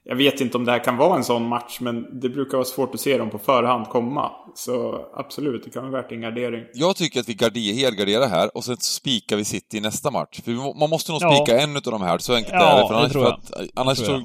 jag 0.07 0.15
vet 0.15 0.41
inte 0.41 0.57
om 0.57 0.65
det 0.65 0.71
här 0.71 0.83
kan 0.83 0.97
vara 0.97 1.15
en 1.17 1.23
sån 1.23 1.47
match, 1.47 1.77
men 1.79 2.19
det 2.19 2.29
brukar 2.29 2.57
vara 2.57 2.65
svårt 2.65 2.93
att 2.93 2.99
se 2.99 3.17
dem 3.17 3.29
på 3.29 3.37
förhand 3.39 3.87
komma. 3.87 4.31
Så 4.55 5.05
absolut, 5.15 5.63
det 5.63 5.69
kan 5.69 5.83
vara 5.91 6.01
värt 6.01 6.11
en 6.11 6.21
gardering. 6.21 6.63
Jag 6.73 6.95
tycker 6.95 7.19
att 7.19 7.29
vi 7.29 7.33
garder, 7.33 7.73
helgarderar 7.73 8.27
här 8.27 8.57
och 8.57 8.63
sen 8.63 8.77
spikar 8.77 9.35
vi 9.37 9.45
City 9.45 9.77
i 9.77 9.81
nästa 9.81 10.11
match. 10.11 10.41
För 10.45 10.79
man 10.79 10.89
måste 10.89 11.11
nog 11.11 11.21
Ja. 11.23 11.35
spika 11.35 11.59
en 11.61 11.77
utav 11.77 11.91
de 11.93 12.01
här, 12.01 12.17
så 12.17 12.33
enkelt 12.35 12.53
Ja, 12.53 12.77
är 12.77 12.81
det. 12.81 12.87
För 12.87 12.93
det 12.93 12.99
annars, 12.99 13.11
tror 13.11 13.23
för 13.23 13.31
att, 13.31 13.69
annars 13.75 13.97
så 13.97 14.23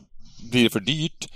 blir 0.51 0.65
det 0.65 0.71
för 0.71 0.81
dyrt. 0.81 1.29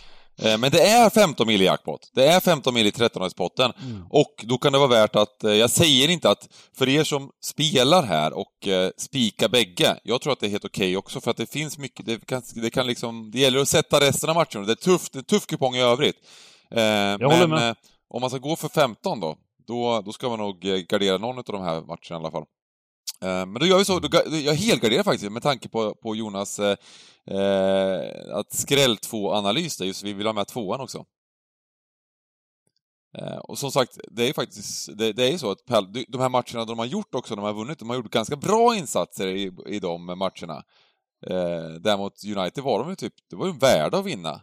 Eh, 0.43 0.59
Men 0.59 0.71
det 0.71 0.81
är 0.81 1.11
15 1.11 1.47
mil 1.47 1.63
i 1.63 1.65
jackpot. 1.65 2.11
Det 2.15 2.27
är 2.27 2.41
15 2.41 2.75
mil 2.75 2.87
i 2.87 2.91
13-potten. 2.91 3.73
Mm. 3.83 4.07
Och 4.11 4.35
då 4.43 4.59
kan 4.59 4.73
det 4.73 4.79
vara 4.79 4.89
värt 4.89 5.17
att, 5.17 5.45
eh, 5.45 5.53
jag 5.53 5.71
säger 5.71 6.09
inte 6.11 6.31
att, 6.31 6.49
för 6.79 6.89
er 6.89 7.05
som 7.05 7.31
spelar 7.45 8.03
här 8.03 8.33
och 8.33 8.69
eh, 8.69 8.91
spikar 8.97 9.49
bägge, 9.49 9.97
jag 10.05 10.21
tror 10.21 10.33
att 10.33 10.41
det 10.41 10.47
är 10.47 10.51
helt 10.51 10.65
okej 10.65 10.97
också 10.97 11.21
för 11.21 11.31
att 11.31 11.37
det 11.37 11.51
finns 11.53 11.79
mycket, 11.79 12.07
det 12.07 12.27
kan, 12.27 12.43
det 12.55 12.71
kan 12.71 12.87
liksom, 12.87 13.31
det 13.31 13.39
gäller 13.39 13.59
att 13.59 13.69
sätta 13.69 14.01
resten 14.01 14.31
av 14.31 14.37
matchen. 14.37 14.67
Det 14.67 14.73
är 14.73 14.77
tufft, 14.77 15.13
det 15.13 15.19
är 15.19 15.23
tuff 15.23 15.47
kupong 15.47 15.75
i 15.75 15.81
övrigt. 15.81 16.17
Eh, 16.71 16.79
håller 16.81 17.19
men 17.47 17.51
med. 17.51 17.69
eh, 17.69 17.75
om 18.09 18.21
man 18.21 18.31
ska 18.31 18.39
gå 18.39 18.57
för 18.57 18.69
15 18.69 19.21
då, 19.21 19.37
då, 19.67 20.01
då 20.01 20.13
ska 20.13 20.29
man 20.29 20.39
nog 20.39 20.61
gardera 20.89 21.19
någon 21.19 21.39
av 21.39 21.45
de 21.45 21.63
här 21.63 21.81
matcherna 21.81 21.97
i 22.11 22.15
alla 22.15 22.31
fall. 22.31 22.45
Eh, 23.23 23.47
men 23.47 23.55
då 23.55 23.67
gör 23.67 23.79
vi 23.79 23.85
så, 23.85 23.99
då, 23.99 24.09
jag 24.27 24.55
helgarderar 24.55 25.03
faktiskt 25.03 25.33
med 25.33 25.43
tanke 25.43 25.69
på, 25.69 25.95
på 25.95 26.17
Jonas 26.17 26.59
eh, 26.59 26.77
eh 27.27 28.37
att 28.37 28.53
skräll 28.53 28.97
2-analys 28.97 29.77
där, 29.77 29.87
just 29.87 30.03
vi 30.03 30.13
vill 30.13 30.27
ha 30.27 30.33
med 30.33 30.47
tvåan 30.47 30.81
också. 30.81 31.05
Eh, 33.19 33.37
och 33.37 33.59
som 33.59 33.71
sagt, 33.71 33.99
det 34.11 34.23
är 34.23 34.27
ju 34.27 34.33
faktiskt, 34.33 34.99
det, 34.99 35.13
det 35.13 35.25
är 35.25 35.33
ju 35.33 35.39
så 35.39 35.51
att 35.51 35.65
Pell, 35.65 35.93
de 36.09 36.21
här 36.21 36.29
matcherna 36.29 36.65
de 36.65 36.79
har 36.79 36.87
gjort 36.87 37.15
också, 37.15 37.37
de 37.37 37.45
har 37.45 37.53
vunnit, 37.53 37.79
de 37.79 37.89
har 37.91 37.97
gjort 37.97 38.11
ganska 38.11 38.37
bra 38.37 38.77
insatser 38.77 39.27
i, 39.27 39.53
i 39.67 39.79
de 39.79 40.05
matcherna. 40.05 40.65
Eh, 41.27 41.81
däremot 41.81 42.25
United 42.25 42.65
var 42.65 42.79
de 42.79 42.89
ju 42.89 42.97
typ, 42.97 43.15
det 43.31 43.37
var 43.37 43.47
ju 43.47 43.53
värda 43.53 43.99
att 43.99 44.05
vinna. 44.05 44.43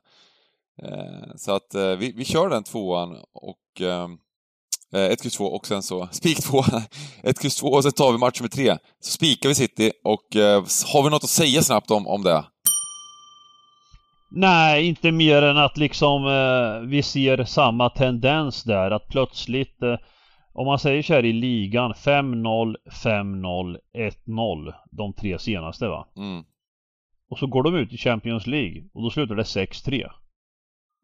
Eh, 0.84 1.36
så 1.36 1.52
att 1.52 1.76
eh, 1.76 1.96
vi, 1.96 2.12
vi 2.12 2.26
kör 2.26 2.50
den 2.50 2.64
tvåan 2.64 3.18
och 3.34 3.82
eh, 3.82 4.08
1, 4.94 5.24
X2 5.24 5.42
och 5.46 5.68
sen 5.68 5.82
så 5.84 6.08
spik 6.12 6.38
2, 6.44 6.60
1, 7.24 7.38
X2 7.44 7.64
och 7.64 7.84
sen 7.84 7.92
tar 7.92 8.12
vi 8.12 8.18
match 8.18 8.40
nummer 8.40 8.50
3. 8.50 8.78
Så 9.00 9.12
spikar 9.12 9.50
vi 9.50 9.56
City 9.56 9.92
och 10.04 10.36
eh, 10.36 10.64
har 10.94 11.04
vi 11.04 11.10
något 11.10 11.24
att 11.24 11.30
säga 11.30 11.62
snabbt 11.62 11.92
om, 11.92 12.08
om 12.08 12.24
det? 12.24 12.44
Nej, 14.32 14.86
inte 14.88 15.12
mer 15.12 15.42
än 15.42 15.58
att 15.58 15.78
liksom 15.78 16.26
eh, 16.28 16.88
vi 16.90 17.04
ser 17.04 17.44
samma 17.44 17.90
tendens 17.90 18.64
där 18.64 18.92
att 18.92 19.08
plötsligt 19.08 19.82
eh, 19.84 19.98
om 20.54 20.66
man 20.66 20.80
säger 20.80 21.04
så 21.04 21.14
här 21.14 21.26
i 21.26 21.34
ligan 21.34 21.94
5-0, 21.94 22.76
5-0, 23.04 23.78
1-0 24.28 24.74
de 24.92 25.14
tre 25.14 25.40
senaste 25.40 25.88
va. 25.88 26.08
Mm, 26.18 26.44
Och 27.30 27.38
så 27.40 27.48
går 27.48 27.64
de 27.64 27.76
ut 27.76 27.94
i 27.94 27.98
Champions 27.98 28.48
League 28.48 28.84
och 28.94 29.04
då 29.04 29.10
slutar 29.10 29.36
det 29.36 29.44
6-3. 29.44 30.08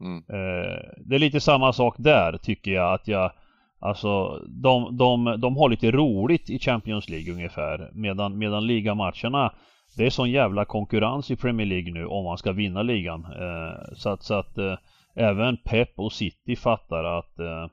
mm, 0.04 0.18
Eh, 0.18 0.82
det 1.06 1.16
är 1.16 1.20
lite 1.20 1.40
samma 1.42 1.74
sak 1.74 1.96
där 1.98 2.38
tycker 2.38 2.72
jag 2.72 2.94
att 2.94 3.08
jag 3.08 3.32
Alltså 3.80 4.42
de, 4.48 4.98
de, 4.98 5.40
de 5.42 5.58
har 5.58 5.70
lite 5.70 5.92
roligt 5.92 6.50
i 6.50 6.60
Champions 6.60 7.10
League 7.10 7.34
ungefär 7.34 7.90
medan, 7.94 8.38
medan 8.38 8.68
ligamatcherna 8.68 9.54
Det 9.98 10.06
är 10.06 10.10
sån 10.10 10.32
jävla 10.32 10.66
konkurrens 10.66 11.32
i 11.32 11.36
Premier 11.36 11.68
League 11.68 11.94
nu 11.94 12.06
om 12.06 12.26
man 12.26 12.38
ska 12.38 12.52
vinna 12.52 12.82
ligan 12.82 13.26
eh, 13.26 13.94
Så 13.96 14.10
att, 14.10 14.24
så 14.24 14.34
att 14.34 14.58
eh, 14.58 14.76
Även 15.16 15.58
Pep 15.58 16.00
och 16.00 16.14
City 16.14 16.56
fattar 16.56 17.04
att 17.04 17.40
eh, 17.40 17.64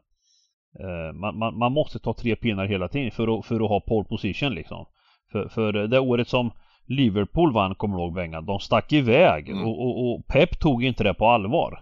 eh, 0.81 1.13
man, 1.13 1.39
man, 1.39 1.59
man 1.59 1.73
måste 1.73 1.99
ta 1.99 2.15
tre 2.15 2.37
pinnar 2.37 2.67
hela 2.67 2.89
tiden 2.89 3.11
för 3.11 3.39
att, 3.39 3.47
för 3.47 3.55
att 3.65 3.69
ha 3.69 3.81
pole 3.81 4.05
position 4.09 4.55
liksom 4.55 4.87
För, 5.33 5.49
för 5.49 5.73
det 5.73 5.99
året 5.99 6.29
som 6.29 6.51
Liverpool 6.87 7.53
vann, 7.53 7.75
kommer 7.75 7.97
du 7.97 8.03
ihåg 8.03 8.15
Bengan? 8.15 8.47
De 8.47 8.61
stack 8.61 8.93
iväg 8.93 9.49
Mm. 9.49 9.65
och, 9.65 9.83
och, 9.83 10.15
och 10.15 10.27
Pep 10.27 10.61
tog 10.61 10.85
inte 10.85 11.05
det 11.05 11.15
på 11.15 11.27
allvar 11.27 11.81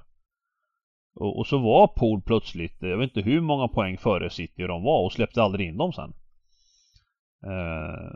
och, 1.15 1.39
och 1.39 1.47
så 1.47 1.59
var 1.59 1.87
Pool 1.87 2.23
plötsligt, 2.23 2.77
jag 2.81 2.97
vet 2.97 3.17
inte 3.17 3.31
hur 3.31 3.41
många 3.41 3.69
poäng 3.69 3.99
före 3.99 4.31
City 4.31 4.63
de 4.63 4.83
var 4.83 5.05
och 5.05 5.13
släppte 5.13 5.43
aldrig 5.43 5.69
in 5.69 5.77
dem 5.77 5.93
sen. 5.93 6.13
Eh, 7.47 8.11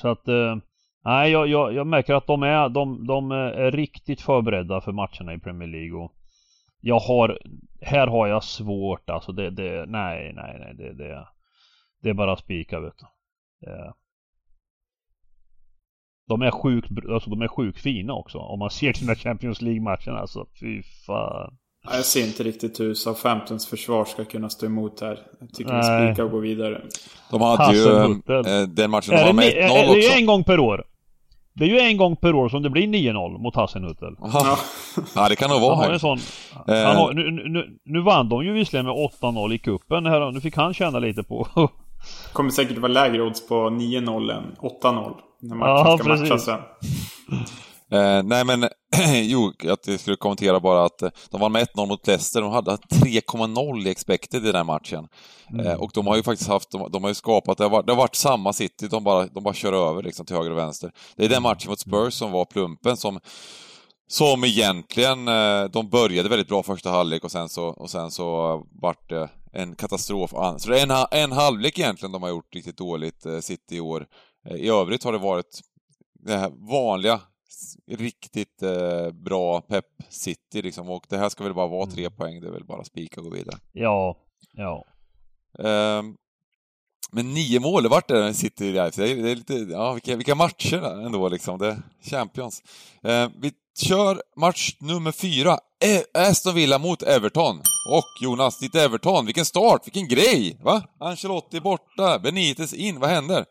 så 0.00 0.08
att, 0.08 0.28
eh, 0.28 0.56
nej 1.04 1.30
jag, 1.30 1.48
jag, 1.48 1.74
jag 1.74 1.86
märker 1.86 2.14
att 2.14 2.26
de 2.26 2.42
är, 2.42 2.68
de, 2.68 3.06
de 3.06 3.30
är 3.30 3.70
riktigt 3.70 4.20
förberedda 4.20 4.80
för 4.80 4.92
matcherna 4.92 5.34
i 5.34 5.38
Premier 5.38 5.68
League 5.68 5.98
och 5.98 6.12
jag 6.80 6.98
har, 6.98 7.38
här 7.80 8.06
har 8.06 8.26
jag 8.26 8.44
svårt 8.44 9.10
alltså 9.10 9.32
det, 9.32 9.50
det 9.50 9.86
nej, 9.86 10.32
nej, 10.32 10.56
nej, 10.58 10.74
det, 10.74 10.92
det, 10.92 11.28
det 12.02 12.10
är 12.10 12.14
bara 12.14 12.36
spika 12.36 12.80
vet 12.80 12.98
du. 12.98 13.06
Det, 13.60 13.92
de 16.28 16.42
är 16.42 16.50
sjukt, 16.50 16.90
alltså 17.10 17.30
de 17.30 17.42
är 17.42 17.48
sjukt 17.48 17.78
fina 17.78 18.12
också 18.12 18.38
om 18.38 18.58
man 18.58 18.70
ser 18.70 18.92
till 18.92 19.06
de 19.06 19.12
här 19.12 19.18
Champions 19.18 19.62
League-matcherna 19.62 20.18
alltså. 20.18 20.46
Fy 20.60 20.82
fan. 20.82 21.58
Ja, 21.86 21.96
Jag 21.96 22.04
ser 22.04 22.26
inte 22.26 22.42
riktigt 22.42 22.80
hur 22.80 22.94
Southamptons 22.94 23.66
försvar 23.66 24.04
ska 24.04 24.24
kunna 24.24 24.50
stå 24.50 24.66
emot 24.66 25.00
här. 25.00 25.18
Jag 25.40 25.52
tycker 25.54 25.76
vi 25.76 25.82
spikar 26.10 26.24
och 26.24 26.30
går 26.30 26.40
vidare. 26.40 26.82
De 27.30 27.40
hade 27.42 27.76
ju 27.76 27.86
eh, 27.88 28.62
den 28.68 28.90
matchen 28.90 29.10
de 29.14 29.16
Är 29.16 29.20
var 29.20 29.26
det, 29.26 29.32
med 29.32 29.44
ni- 29.44 29.52
är, 29.60 29.68
1-0 29.68 29.72
är 29.72 29.82
det 29.82 29.88
också. 29.88 29.98
ju 29.98 30.08
en 30.20 30.26
gång 30.26 30.44
per 30.44 30.58
år? 30.60 30.84
Det 31.54 31.64
är 31.64 31.68
ju 31.68 31.78
en 31.78 31.96
gång 31.96 32.16
per 32.16 32.34
år 32.34 32.48
som 32.48 32.62
det 32.62 32.70
blir 32.70 32.86
9-0 32.86 33.38
mot 33.38 33.56
Hasselhuttel. 33.56 34.14
Ja. 34.20 34.58
ja, 35.14 35.28
det 35.28 35.36
kan 35.36 35.50
nog 35.50 35.58
Han 35.58 35.66
vara 35.68 35.76
har 35.86 35.92
en 35.92 36.00
sån... 36.00 36.18
Eh. 36.68 36.84
Han 36.84 36.96
har, 36.96 37.12
nu, 37.12 37.30
nu, 37.48 37.78
nu 37.84 38.00
vann 38.02 38.28
de 38.28 38.44
ju 38.44 38.52
visserligen 38.52 38.86
med 38.86 38.94
8-0 39.20 39.52
i 39.54 39.58
kuppen 39.58 40.06
här, 40.06 40.30
Nu 40.32 40.40
fick 40.40 40.56
han 40.56 40.74
känna 40.74 40.98
lite 40.98 41.22
på... 41.22 41.48
Kommer 42.32 42.50
säkert 42.50 42.78
vara 42.78 42.92
lägre 42.92 43.22
odds 43.22 43.48
på 43.48 43.54
9-0 43.54 44.32
än 44.36 44.44
8-0. 44.82 45.14
När 45.40 45.56
matchen 45.56 45.70
Ja, 45.70 45.98
ska 45.98 46.04
precis. 46.08 46.20
matchas 46.30 46.44
sen. 46.44 46.58
Eh, 47.92 48.22
nej 48.22 48.44
men, 48.44 48.68
jo, 49.14 49.52
att 49.68 49.86
jag 49.86 50.00
skulle 50.00 50.16
kommentera 50.16 50.60
bara 50.60 50.84
att 50.84 51.02
eh, 51.02 51.10
de 51.30 51.40
vann 51.40 51.52
med 51.52 51.68
1-0 51.68 51.86
mot 51.86 52.06
Leicester, 52.06 52.40
de 52.40 52.52
hade 52.52 52.70
3,0 52.70 53.86
i 53.86 53.90
expected 53.90 54.42
i 54.42 54.46
den 54.46 54.56
här 54.56 54.64
matchen. 54.64 55.08
Mm. 55.50 55.66
Eh, 55.66 55.74
och 55.74 55.90
de 55.94 56.06
har 56.06 56.16
ju 56.16 56.22
faktiskt 56.22 56.50
haft, 56.50 56.70
de, 56.70 56.90
de 56.92 57.02
har 57.02 57.10
ju 57.10 57.14
skapat, 57.14 57.58
det 57.58 57.64
har, 57.64 57.70
varit, 57.70 57.86
det 57.86 57.92
har 57.92 57.98
varit 57.98 58.14
samma 58.14 58.52
City, 58.52 58.88
de 58.88 59.04
bara, 59.04 59.26
de 59.26 59.44
bara 59.44 59.54
kör 59.54 59.72
över 59.90 60.02
liksom 60.02 60.26
till 60.26 60.36
höger 60.36 60.50
och 60.50 60.58
vänster. 60.58 60.92
Det 61.16 61.24
är 61.24 61.28
den 61.28 61.42
matchen 61.42 61.70
mot 61.70 61.80
Spurs 61.80 62.14
som 62.14 62.32
var 62.32 62.44
plumpen 62.44 62.96
som 62.96 63.20
som 64.08 64.44
egentligen, 64.44 65.28
eh, 65.28 65.64
de 65.64 65.88
började 65.90 66.28
väldigt 66.28 66.48
bra 66.48 66.62
första 66.62 66.90
halvlek 66.90 67.24
och 67.24 67.32
sen 67.32 67.48
så, 67.48 67.64
och 67.66 67.90
sen 67.90 68.10
så 68.10 68.52
eh, 68.52 68.80
vart 68.82 69.08
det 69.08 69.28
en 69.52 69.74
katastrof. 69.74 70.34
Ah, 70.34 70.58
Så 70.58 70.70
det 70.70 70.80
är 70.80 70.82
en, 71.12 71.22
en 71.22 71.32
halvlek 71.32 71.78
egentligen 71.78 72.12
de 72.12 72.22
har 72.22 72.30
gjort 72.30 72.54
riktigt 72.54 72.76
dåligt, 72.78 73.26
eh, 73.26 73.38
City 73.38 73.76
i 73.76 73.80
år. 73.80 74.06
Eh, 74.48 74.56
I 74.56 74.68
övrigt 74.68 75.04
har 75.04 75.12
det 75.12 75.18
varit 75.18 75.60
det 76.26 76.36
här 76.36 76.50
vanliga, 76.70 77.20
riktigt 77.90 78.62
eh, 78.62 79.10
bra 79.10 79.60
Pep 79.60 79.84
City 80.08 80.62
liksom. 80.62 80.90
Och 80.90 81.06
det 81.08 81.18
här 81.18 81.28
ska 81.28 81.44
väl 81.44 81.54
bara 81.54 81.66
vara 81.66 81.86
tre 81.86 82.10
poäng, 82.10 82.40
det 82.40 82.46
är 82.46 82.52
väl 82.52 82.64
bara 82.64 82.84
spika 82.84 83.20
och 83.20 83.26
gå 83.26 83.32
vidare. 83.36 83.58
ja, 83.72 84.16
ja. 84.52 84.84
Ehm, 85.58 86.16
men 87.12 87.34
nio 87.34 87.60
mål, 87.60 87.82
det 87.82 87.88
vart 87.88 88.08
det 88.08 88.34
City 88.34 88.72
där. 88.72 88.90
Så 88.90 89.00
Det 89.00 89.10
är, 89.10 89.16
det 89.16 89.30
är 89.30 89.36
lite, 89.36 89.54
ja, 89.54 89.92
vilka, 89.92 90.16
vilka 90.16 90.34
matcher 90.34 90.76
där 90.80 91.06
ändå 91.06 91.28
liksom. 91.28 91.58
Det 91.58 91.66
är 91.68 91.82
Champions. 92.10 92.62
Ehm, 93.02 93.30
vi 93.40 93.52
kör 93.78 94.22
match 94.36 94.76
nummer 94.80 95.12
fyra. 95.12 95.58
E- 95.84 96.04
Aston 96.14 96.54
Villa 96.54 96.78
mot 96.78 97.02
Everton. 97.02 97.58
Och 97.92 98.04
Jonas, 98.22 98.58
ditt 98.58 98.74
Everton, 98.74 99.26
vilken 99.26 99.44
start, 99.44 99.86
vilken 99.86 100.08
grej! 100.08 100.58
Va? 100.62 100.82
Ancelotti 101.00 101.60
borta, 101.60 102.18
Benitez 102.18 102.74
in, 102.74 103.00
vad 103.00 103.10
händer? 103.10 103.44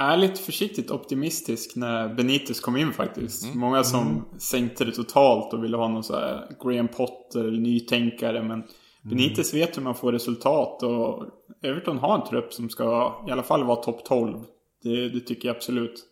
Jag 0.00 0.12
är 0.12 0.16
lite 0.16 0.40
försiktigt 0.40 0.90
optimistisk 0.90 1.76
när 1.76 2.14
Benitez 2.14 2.60
kom 2.60 2.76
in 2.76 2.92
faktiskt. 2.92 3.54
Många 3.54 3.84
som 3.84 4.24
sänkte 4.38 4.84
det 4.84 4.92
totalt 4.92 5.52
och 5.52 5.64
ville 5.64 5.76
ha 5.76 5.88
någon 5.88 6.02
så 6.02 6.16
här 6.16 6.46
Graham 6.64 6.88
Potter 6.88 7.40
eller 7.40 7.60
nytänkare. 7.60 8.42
Men 8.42 8.64
Benitez 9.02 9.54
vet 9.54 9.76
hur 9.76 9.82
man 9.82 9.94
får 9.94 10.12
resultat 10.12 10.82
och 10.82 11.24
Everton 11.62 11.98
har 11.98 12.14
en 12.14 12.26
trupp 12.26 12.52
som 12.52 12.68
ska 12.68 13.14
i 13.28 13.30
alla 13.30 13.42
fall 13.42 13.64
vara 13.64 13.76
topp 13.76 14.04
12. 14.04 14.38
Det, 14.82 15.08
det 15.08 15.20
tycker 15.20 15.48
jag 15.48 15.56
absolut. 15.56 16.04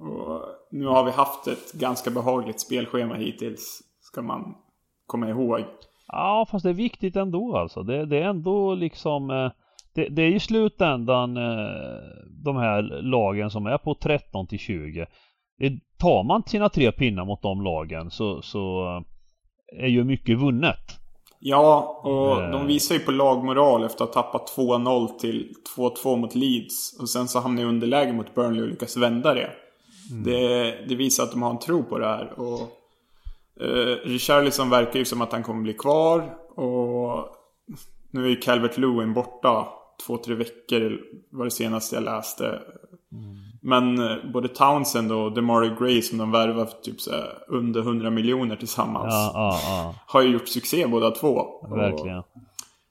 Och 0.00 0.42
nu 0.70 0.86
har 0.86 1.04
vi 1.04 1.10
haft 1.10 1.46
ett 1.46 1.72
ganska 1.72 2.10
behagligt 2.10 2.60
spelschema 2.60 3.14
hittills. 3.14 3.82
Ska 4.00 4.22
man 4.22 4.54
komma 5.06 5.28
ihåg. 5.28 5.60
Ja, 6.08 6.46
fast 6.50 6.62
det 6.62 6.68
är 6.68 6.74
viktigt 6.74 7.16
ändå 7.16 7.56
alltså. 7.56 7.82
Det, 7.82 8.06
det 8.06 8.18
är 8.18 8.28
ändå 8.28 8.74
liksom... 8.74 9.30
eh, 9.30 9.50
Det, 9.96 10.08
det 10.08 10.22
är 10.22 10.34
i 10.34 10.40
slutändan 10.40 11.36
eh, 11.36 12.02
de 12.44 12.56
här 12.56 12.82
lagen 13.02 13.50
som 13.50 13.66
är 13.66 13.78
på 13.78 13.94
13 13.94 14.46
till 14.46 14.58
20. 14.58 15.06
Det, 15.58 15.72
tar 15.98 16.24
man 16.24 16.42
sina 16.46 16.68
tre 16.68 16.92
pinnar 16.92 17.24
mot 17.24 17.42
de 17.42 17.62
lagen 17.62 18.10
så, 18.10 18.42
så 18.42 18.86
är 19.78 19.86
ju 19.86 20.04
mycket 20.04 20.38
vunnet. 20.38 20.80
Ja, 21.38 22.00
och 22.04 22.42
Eh. 22.42 22.50
de 22.50 22.66
visar 22.66 22.94
ju 22.94 23.00
på 23.00 23.12
lagmoral 23.12 23.84
efter 23.84 24.04
att 24.04 24.14
ha 24.14 24.22
tappat 24.22 24.56
2-0 24.56 25.18
till 25.18 25.52
2-2 25.76 26.16
mot 26.16 26.34
Leeds. 26.34 27.00
Och 27.00 27.08
sen 27.08 27.28
så 27.28 27.40
hamnar 27.40 27.62
i 27.62 27.64
underläge 27.64 28.12
mot 28.12 28.34
Burnley 28.34 28.62
och 28.62 28.68
lyckas 28.68 28.96
vända 28.96 29.34
det. 29.34 29.50
det. 30.24 30.74
Det 30.88 30.94
visar 30.94 31.24
att 31.24 31.30
de 31.30 31.42
har 31.42 31.50
en 31.50 31.58
tro 31.58 31.82
på 31.84 31.98
det 31.98 32.06
här. 32.06 32.32
Och 32.40 32.60
eh, 33.64 33.96
Richarlison 34.04 34.70
verkar 34.70 34.98
ju 34.98 35.04
som 35.04 35.22
att 35.22 35.32
han 35.32 35.42
kommer 35.42 35.62
bli 35.62 35.74
kvar. 35.74 36.34
Och 36.56 37.28
nu 38.10 38.24
är 38.24 38.28
ju 38.28 38.36
Calvert 38.36 38.78
Lewin 38.78 39.14
borta 39.14 39.66
två, 40.06 40.16
tre 40.18 40.34
veckor 40.34 41.00
var 41.30 41.44
det 41.44 41.50
senaste 41.50 41.96
jag 41.96 42.04
läste. 42.04 42.62
Men 43.62 43.98
eh, 43.98 44.16
både 44.32 44.48
Townsend 44.48 45.12
och 45.12 45.32
Demarai 45.32 45.70
Gray 45.78 46.02
som 46.02 46.18
de 46.18 46.30
värvar 46.30 46.64
för 46.66 46.78
typ 46.82 47.00
så 47.00 47.10
under 47.48 47.80
100 47.80 48.10
miljoner 48.10 48.56
tillsammans. 48.56 49.14
Ja, 49.14 49.30
ja, 49.34 49.58
ja. 49.62 49.94
Har 50.06 50.22
ju 50.22 50.28
gjort 50.28 50.48
succé 50.48 50.86
båda 50.86 51.10
två. 51.10 51.34
Och- 51.36 51.78
Verkligen. 51.78 52.22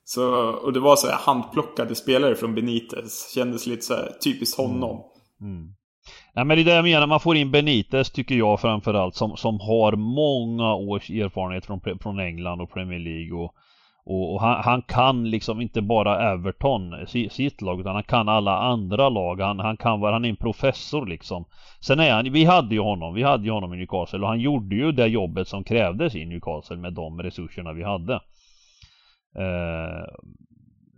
så, 0.04 0.34
och 0.50 0.72
det 0.72 0.80
var 0.80 0.96
så 0.96 1.06
här 1.06 1.16
handplockade 1.16 1.94
spelare 1.94 2.34
från 2.34 2.54
Benitez. 2.54 3.32
Kändes 3.34 3.66
lite 3.66 3.82
så 3.82 3.94
här 3.94 4.12
typiskt 4.24 4.58
honom. 4.58 5.02
Nej 6.34 6.44
men 6.44 6.56
det 6.56 6.62
är 6.62 6.64
det 6.64 6.74
jag 6.74 6.84
menar, 6.84 7.06
man 7.06 7.20
får 7.20 7.36
in 7.36 7.50
Benitez 7.50 8.10
tycker 8.10 8.34
jag 8.34 8.60
framförallt 8.60 9.14
som, 9.14 9.36
som 9.36 9.60
har 9.60 9.92
många 9.92 10.74
års 10.74 11.10
erfarenhet 11.10 11.66
från, 11.66 11.80
från 12.02 12.18
England 12.20 12.60
och 12.60 12.72
Premier 12.72 12.98
League 12.98 13.44
och, 13.44 13.54
och, 14.06 14.34
och 14.34 14.40
han, 14.40 14.62
han 14.64 14.82
kan 14.82 15.30
liksom 15.30 15.60
inte 15.60 15.82
bara 15.82 16.32
Everton, 16.32 17.06
sitt 17.06 17.62
lag, 17.62 17.80
utan 17.80 17.94
han 17.94 18.04
kan 18.04 18.28
alla 18.28 18.58
andra 18.58 19.08
lag. 19.08 19.40
Han, 19.40 19.60
han 19.60 19.76
kan 19.76 20.00
vara, 20.00 20.12
han 20.12 20.24
är 20.24 20.28
en 20.28 20.36
professor 20.36 21.06
liksom. 21.06 21.44
Sen 21.80 22.00
är 22.00 22.12
han, 22.12 22.32
vi 22.32 22.44
hade 22.44 22.74
ju 22.74 22.80
honom, 22.80 23.14
vi 23.14 23.22
hade 23.22 23.44
ju 23.44 23.50
honom 23.50 23.74
i 23.74 23.76
Newcastle 23.76 24.18
och 24.18 24.28
han 24.28 24.40
gjorde 24.40 24.76
ju 24.76 24.92
det 24.92 25.06
jobbet 25.06 25.48
som 25.48 25.64
krävdes 25.64 26.14
i 26.14 26.24
Newcastle 26.24 26.76
med 26.76 26.92
de 26.92 27.22
resurserna 27.22 27.72
vi 27.72 27.82
hade. 27.82 28.14
Eh, 29.38 30.04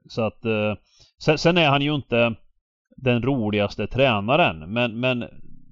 så 0.09 0.23
att, 0.23 0.44
eh, 0.44 0.75
sen, 1.18 1.38
sen 1.38 1.59
är 1.59 1.68
han 1.68 1.83
ju 1.83 1.94
inte 1.94 2.35
den 2.97 3.23
roligaste 3.23 3.87
tränaren. 3.87 4.73
Men, 4.73 5.01
men 5.01 5.25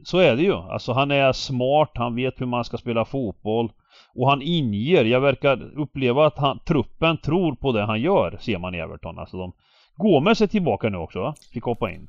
så 0.04 0.18
är 0.18 0.36
det 0.36 0.42
ju. 0.42 0.54
Alltså 0.54 0.92
han 0.92 1.10
är 1.10 1.32
smart, 1.32 1.90
han 1.94 2.14
vet 2.14 2.40
hur 2.40 2.46
man 2.46 2.64
ska 2.64 2.76
spela 2.76 3.04
fotboll. 3.04 3.70
Och 4.16 4.30
han 4.30 4.42
inger, 4.42 5.04
jag 5.04 5.20
verkar 5.20 5.80
uppleva 5.80 6.26
att 6.26 6.38
han, 6.38 6.58
truppen 6.66 7.18
tror 7.18 7.54
på 7.54 7.72
det 7.72 7.82
han 7.82 8.00
gör, 8.00 8.38
ser 8.40 8.58
man 8.58 8.74
i 8.74 8.78
Everton. 8.78 9.18
Alltså 9.18 9.36
de... 9.36 9.52
Gomes 9.96 10.40
är 10.40 10.46
tillbaka 10.46 10.88
nu 10.88 10.96
också 10.96 11.18
va? 11.18 11.34
Fick 11.52 11.64
hoppa 11.64 11.90
in. 11.90 12.08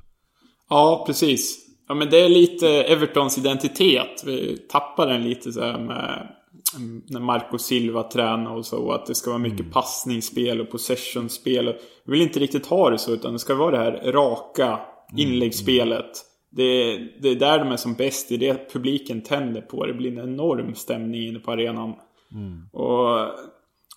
Ja, 0.70 1.04
precis. 1.06 1.68
Ja, 1.88 1.94
men 1.94 2.10
det 2.10 2.20
är 2.20 2.28
lite 2.28 2.68
Evertons 2.68 3.38
identitet. 3.38 4.22
Vi 4.26 4.58
tappar 4.70 5.06
den 5.06 5.22
lite 5.22 5.52
så 5.52 5.60
här 5.60 5.78
med 5.78 6.28
mm, 6.76 7.02
när 7.08 7.20
Marco 7.20 7.58
Silva 7.58 8.02
tränar 8.02 8.54
och 8.54 8.66
så. 8.66 8.92
Att 8.92 9.06
det 9.06 9.14
ska 9.14 9.30
vara 9.30 9.38
mycket 9.38 9.72
passningsspel 9.72 10.60
och 10.60 10.70
possessionspel. 10.70 11.74
Vi 12.04 12.12
vill 12.12 12.22
inte 12.22 12.40
riktigt 12.40 12.66
ha 12.66 12.90
det 12.90 12.98
så, 12.98 13.12
utan 13.12 13.32
det 13.32 13.38
ska 13.38 13.54
vara 13.54 13.70
det 13.70 13.78
här 13.78 14.12
raka 14.12 14.80
inläggsspelet. 15.16 16.10
Det, 16.50 16.96
det 17.20 17.28
är 17.28 17.34
där 17.34 17.58
de 17.58 17.72
är 17.72 17.76
som 17.76 17.94
bäst. 17.94 18.28
Det 18.28 18.34
är 18.34 18.38
det 18.38 18.72
publiken 18.72 19.20
tänder 19.22 19.60
på. 19.60 19.86
Det 19.86 19.94
blir 19.94 20.18
en 20.18 20.28
enorm 20.32 20.74
stämning 20.74 21.28
inne 21.28 21.38
på 21.38 21.52
arenan. 21.52 21.94
Och 22.72 23.28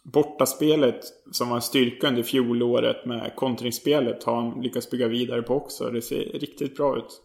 bortaspelet 0.03 0.99
som 1.31 1.49
var 1.49 1.55
en 1.55 1.61
styrka 1.61 2.07
under 2.07 2.23
fjolåret 2.23 3.05
med 3.05 3.35
kontringsspelet 3.35 4.23
har 4.23 4.35
han 4.35 4.61
lyckats 4.61 4.89
bygga 4.89 5.07
vidare 5.07 5.41
på 5.41 5.55
också. 5.55 5.89
Det 5.89 6.01
ser 6.01 6.39
riktigt 6.39 6.75
bra 6.77 6.97
ut. 6.97 7.21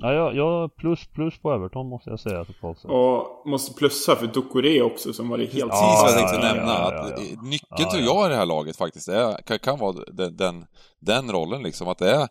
Ja, 0.00 0.12
jag, 0.12 0.36
jag 0.36 0.76
plus 0.76 1.06
plus 1.06 1.38
på 1.38 1.52
Everton 1.52 1.88
måste 1.88 2.10
jag 2.10 2.20
säga 2.20 2.44
totalt 2.44 2.78
sett. 2.78 2.90
Och 2.90 3.42
måste 3.46 3.74
plussa 3.74 4.16
för 4.16 4.26
Ducoré 4.26 4.82
också 4.82 5.12
som 5.12 5.28
var 5.28 5.38
det 5.38 5.44
helt 5.44 5.70
Precis 5.70 6.02
vad 6.02 6.10
jag 6.10 6.20
ja, 6.20 6.28
tänkte 6.28 6.46
ja, 6.46 6.54
nämna. 6.54 6.72
ja, 6.72 6.92
ja, 6.92 7.00
att 7.04 7.10
ja. 7.10 7.42
Nyckeln 7.42 7.68
Ja, 7.78 7.90
tror 7.90 8.02
ja. 8.02 8.14
jag 8.14 8.26
i 8.26 8.28
det 8.30 8.36
här 8.36 8.46
laget 8.46 8.76
faktiskt 8.76 9.08
är, 9.08 9.42
kan, 9.42 9.58
kan 9.58 9.78
vara 9.78 10.04
den, 10.12 10.36
den, 10.36 10.66
den 11.00 11.32
rollen 11.32 11.62
liksom. 11.62 11.88
Att 11.88 11.98
det 11.98 12.10
är 12.10 12.28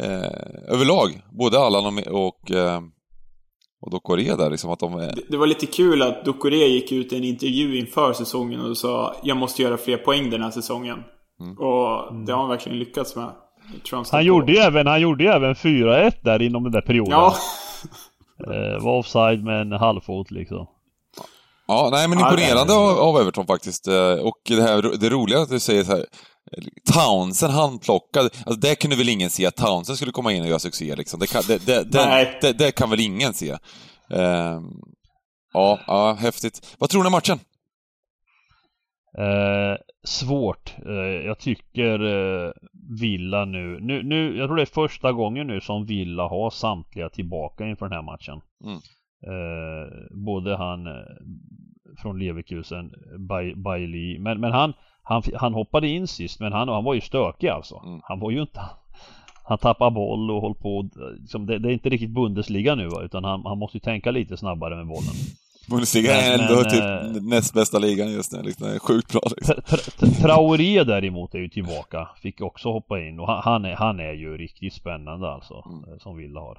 eh, 0.00 0.74
överlag, 0.74 1.22
både 1.30 1.58
Allan 1.58 1.98
och, 1.98 2.26
och, 2.26 2.50
eh, 2.50 2.80
och 3.80 3.90
Dokore 3.90 4.36
där 4.36 4.50
liksom. 4.50 4.70
Att 4.70 4.78
de 4.80 4.94
är, 4.94 5.14
Det 5.28 5.36
var 5.36 5.46
lite 5.46 5.66
kul 5.66 6.02
att 6.02 6.24
Ducoré 6.24 6.66
gick 6.66 6.92
ut 6.92 7.12
i 7.12 7.16
en 7.16 7.24
intervju 7.24 7.78
inför 7.78 8.12
säsongen 8.12 8.60
och 8.60 8.76
sa 8.76 9.14
jag 9.22 9.36
måste 9.36 9.62
göra 9.62 9.76
fler 9.76 9.96
poäng 9.96 10.30
den 10.30 10.42
här 10.42 10.50
säsongen. 10.50 10.98
Och 11.58 12.14
det 12.26 12.32
har 12.32 12.40
han 12.40 12.48
verkligen 12.48 12.78
lyckats 12.78 13.16
med. 13.16 13.30
Han 14.10 14.24
gjorde 14.24 14.52
ju 14.52 14.58
även, 14.58 14.86
han 14.86 15.00
gjorde 15.00 15.24
ju 15.24 15.30
även 15.30 15.54
4-1 15.54 16.12
där 16.22 16.42
inom 16.42 16.62
den 16.62 16.72
där 16.72 16.80
perioden. 16.80 17.12
Ja, 17.12 17.34
Eh, 18.46 18.84
var 18.84 18.98
offside 18.98 19.44
med 19.44 19.60
en 19.60 19.72
halvfot 19.72 20.30
liksom. 20.30 20.66
Ja, 21.66 21.88
nej 21.92 22.08
men 22.08 22.18
imponerande 22.18 22.72
det 22.72 22.78
av, 22.78 22.98
av 22.98 23.20
Everton 23.20 23.46
faktiskt. 23.46 23.88
Eh, 23.88 24.12
Och 24.12 24.38
det 24.48 24.62
här, 24.62 24.98
det 25.00 25.10
roliga 25.10 25.38
att 25.40 25.48
du 25.48 25.60
säger 25.60 25.84
så 25.84 25.92
här, 25.92 26.06
Townsend 26.92 27.52
handplockad, 27.52 28.24
alltså 28.24 28.60
det 28.60 28.74
kunde 28.74 28.96
väl 28.96 29.08
ingen 29.08 29.30
se 29.30 29.46
att 29.46 29.56
Townsend 29.56 29.96
skulle 29.96 30.12
komma 30.12 30.32
in 30.32 30.42
och 30.42 30.48
göra 30.48 30.58
succé 30.58 30.96
liksom. 30.96 31.20
Det 31.20 31.26
kan, 31.26 31.42
det, 31.48 31.66
det, 31.66 31.84
det, 31.84 32.06
Nej. 32.06 32.38
det, 32.40 32.52
det 32.52 32.72
kan 32.72 32.90
väl 32.90 33.00
ingen 33.00 33.34
se. 33.34 33.50
Ehm, 34.10 34.64
ja, 35.52 35.78
ja, 35.86 36.12
häftigt. 36.12 36.76
Vad 36.78 36.90
tror 36.90 37.02
ni 37.02 37.06
om 37.06 37.12
matchen? 37.12 37.38
Eh, 39.18 39.76
svårt. 40.04 40.74
Eh, 40.86 41.26
jag 41.26 41.38
tycker 41.38 42.04
eh, 42.04 42.52
Villa 43.00 43.44
nu, 43.44 43.78
nu, 43.80 44.02
nu, 44.02 44.36
jag 44.36 44.48
tror 44.48 44.56
det 44.56 44.62
är 44.62 44.66
första 44.66 45.12
gången 45.12 45.46
nu 45.46 45.60
som 45.60 45.86
Villa 45.86 46.28
har 46.28 46.50
samtliga 46.50 47.08
tillbaka 47.08 47.66
inför 47.66 47.88
den 47.88 47.96
här 47.96 48.02
matchen. 48.02 48.40
Mm. 48.64 48.78
Eh, 49.26 49.88
både 50.10 50.56
han 50.56 50.86
eh, 50.86 50.92
från 52.02 52.18
Leverkusen, 52.18 52.92
Bailey, 53.56 54.18
men, 54.18 54.40
men 54.40 54.52
han, 54.52 54.72
han, 55.02 55.22
han 55.34 55.54
hoppade 55.54 55.88
in 55.88 56.06
sist 56.06 56.40
men 56.40 56.52
han, 56.52 56.68
han 56.68 56.84
var 56.84 56.94
ju 56.94 57.00
stökig 57.00 57.48
alltså. 57.48 57.82
Mm. 57.86 58.00
Han 58.04 58.20
var 58.20 58.30
ju 58.30 58.40
inte 58.40 58.60
han 59.44 59.58
tappar 59.58 59.90
boll 59.90 60.30
och 60.30 60.40
håller 60.40 60.54
på 60.54 60.88
liksom, 61.20 61.46
det, 61.46 61.58
det 61.58 61.68
är 61.68 61.72
inte 61.72 61.88
riktigt 61.88 62.10
Bundesliga 62.10 62.74
nu 62.74 62.88
utan 63.04 63.24
han, 63.24 63.42
han 63.44 63.58
måste 63.58 63.76
ju 63.76 63.80
tänka 63.80 64.10
lite 64.10 64.36
snabbare 64.36 64.76
med 64.76 64.86
bollen. 64.86 65.14
Bundesliga 65.70 66.14
är 66.14 66.38
ändå 66.38 66.54
men, 66.54 66.70
typ 66.70 66.82
eh, 66.82 67.22
näst 67.22 67.54
bästa 67.54 67.78
ligan 67.78 68.12
just 68.12 68.32
nu. 68.32 68.42
Liksom. 68.42 68.78
Sjukt 68.78 69.12
bra 69.12 69.20
liksom. 69.36 69.54
Tra- 69.54 70.00
Tra- 70.00 70.22
Traoré 70.22 70.84
däremot 70.84 71.34
är 71.34 71.38
ju 71.38 71.48
tillbaka. 71.48 72.08
Fick 72.22 72.40
också 72.40 72.72
hoppa 72.72 73.00
in 73.00 73.20
och 73.20 73.26
han, 73.26 73.42
han, 73.44 73.64
är, 73.64 73.74
han 73.74 74.00
är 74.00 74.12
ju 74.12 74.36
riktigt 74.36 74.74
spännande 74.74 75.30
alltså. 75.30 75.64
Mm. 75.66 75.92
eh, 75.92 75.98
Som 75.98 76.16
Villa 76.16 76.40
har. 76.40 76.58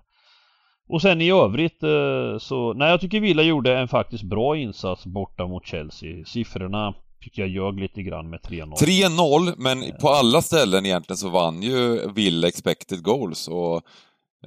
Och 0.87 1.01
sen 1.01 1.21
i 1.21 1.31
övrigt 1.31 1.83
eh, 1.83 2.37
så, 2.39 2.73
nej 2.73 2.89
jag 2.89 3.01
tycker 3.01 3.19
Villa 3.19 3.43
gjorde 3.43 3.77
en 3.77 3.87
faktiskt 3.87 4.23
bra 4.23 4.57
insats 4.57 5.05
borta 5.05 5.47
mot 5.47 5.67
Chelsea. 5.67 6.25
Siffrorna 6.25 6.93
tycker 7.23 7.41
jag 7.41 7.49
ljög 7.49 7.79
lite 7.79 8.03
grann 8.03 8.29
med 8.29 8.39
3-0. 8.39 8.73
3-0, 8.75 9.53
men 9.57 9.83
på 10.01 10.09
alla 10.09 10.41
ställen 10.41 10.85
egentligen 10.85 11.17
så 11.17 11.29
vann 11.29 11.61
ju 11.63 12.09
Villa 12.15 12.47
expected 12.47 13.03
goals 13.03 13.47
och... 13.47 13.81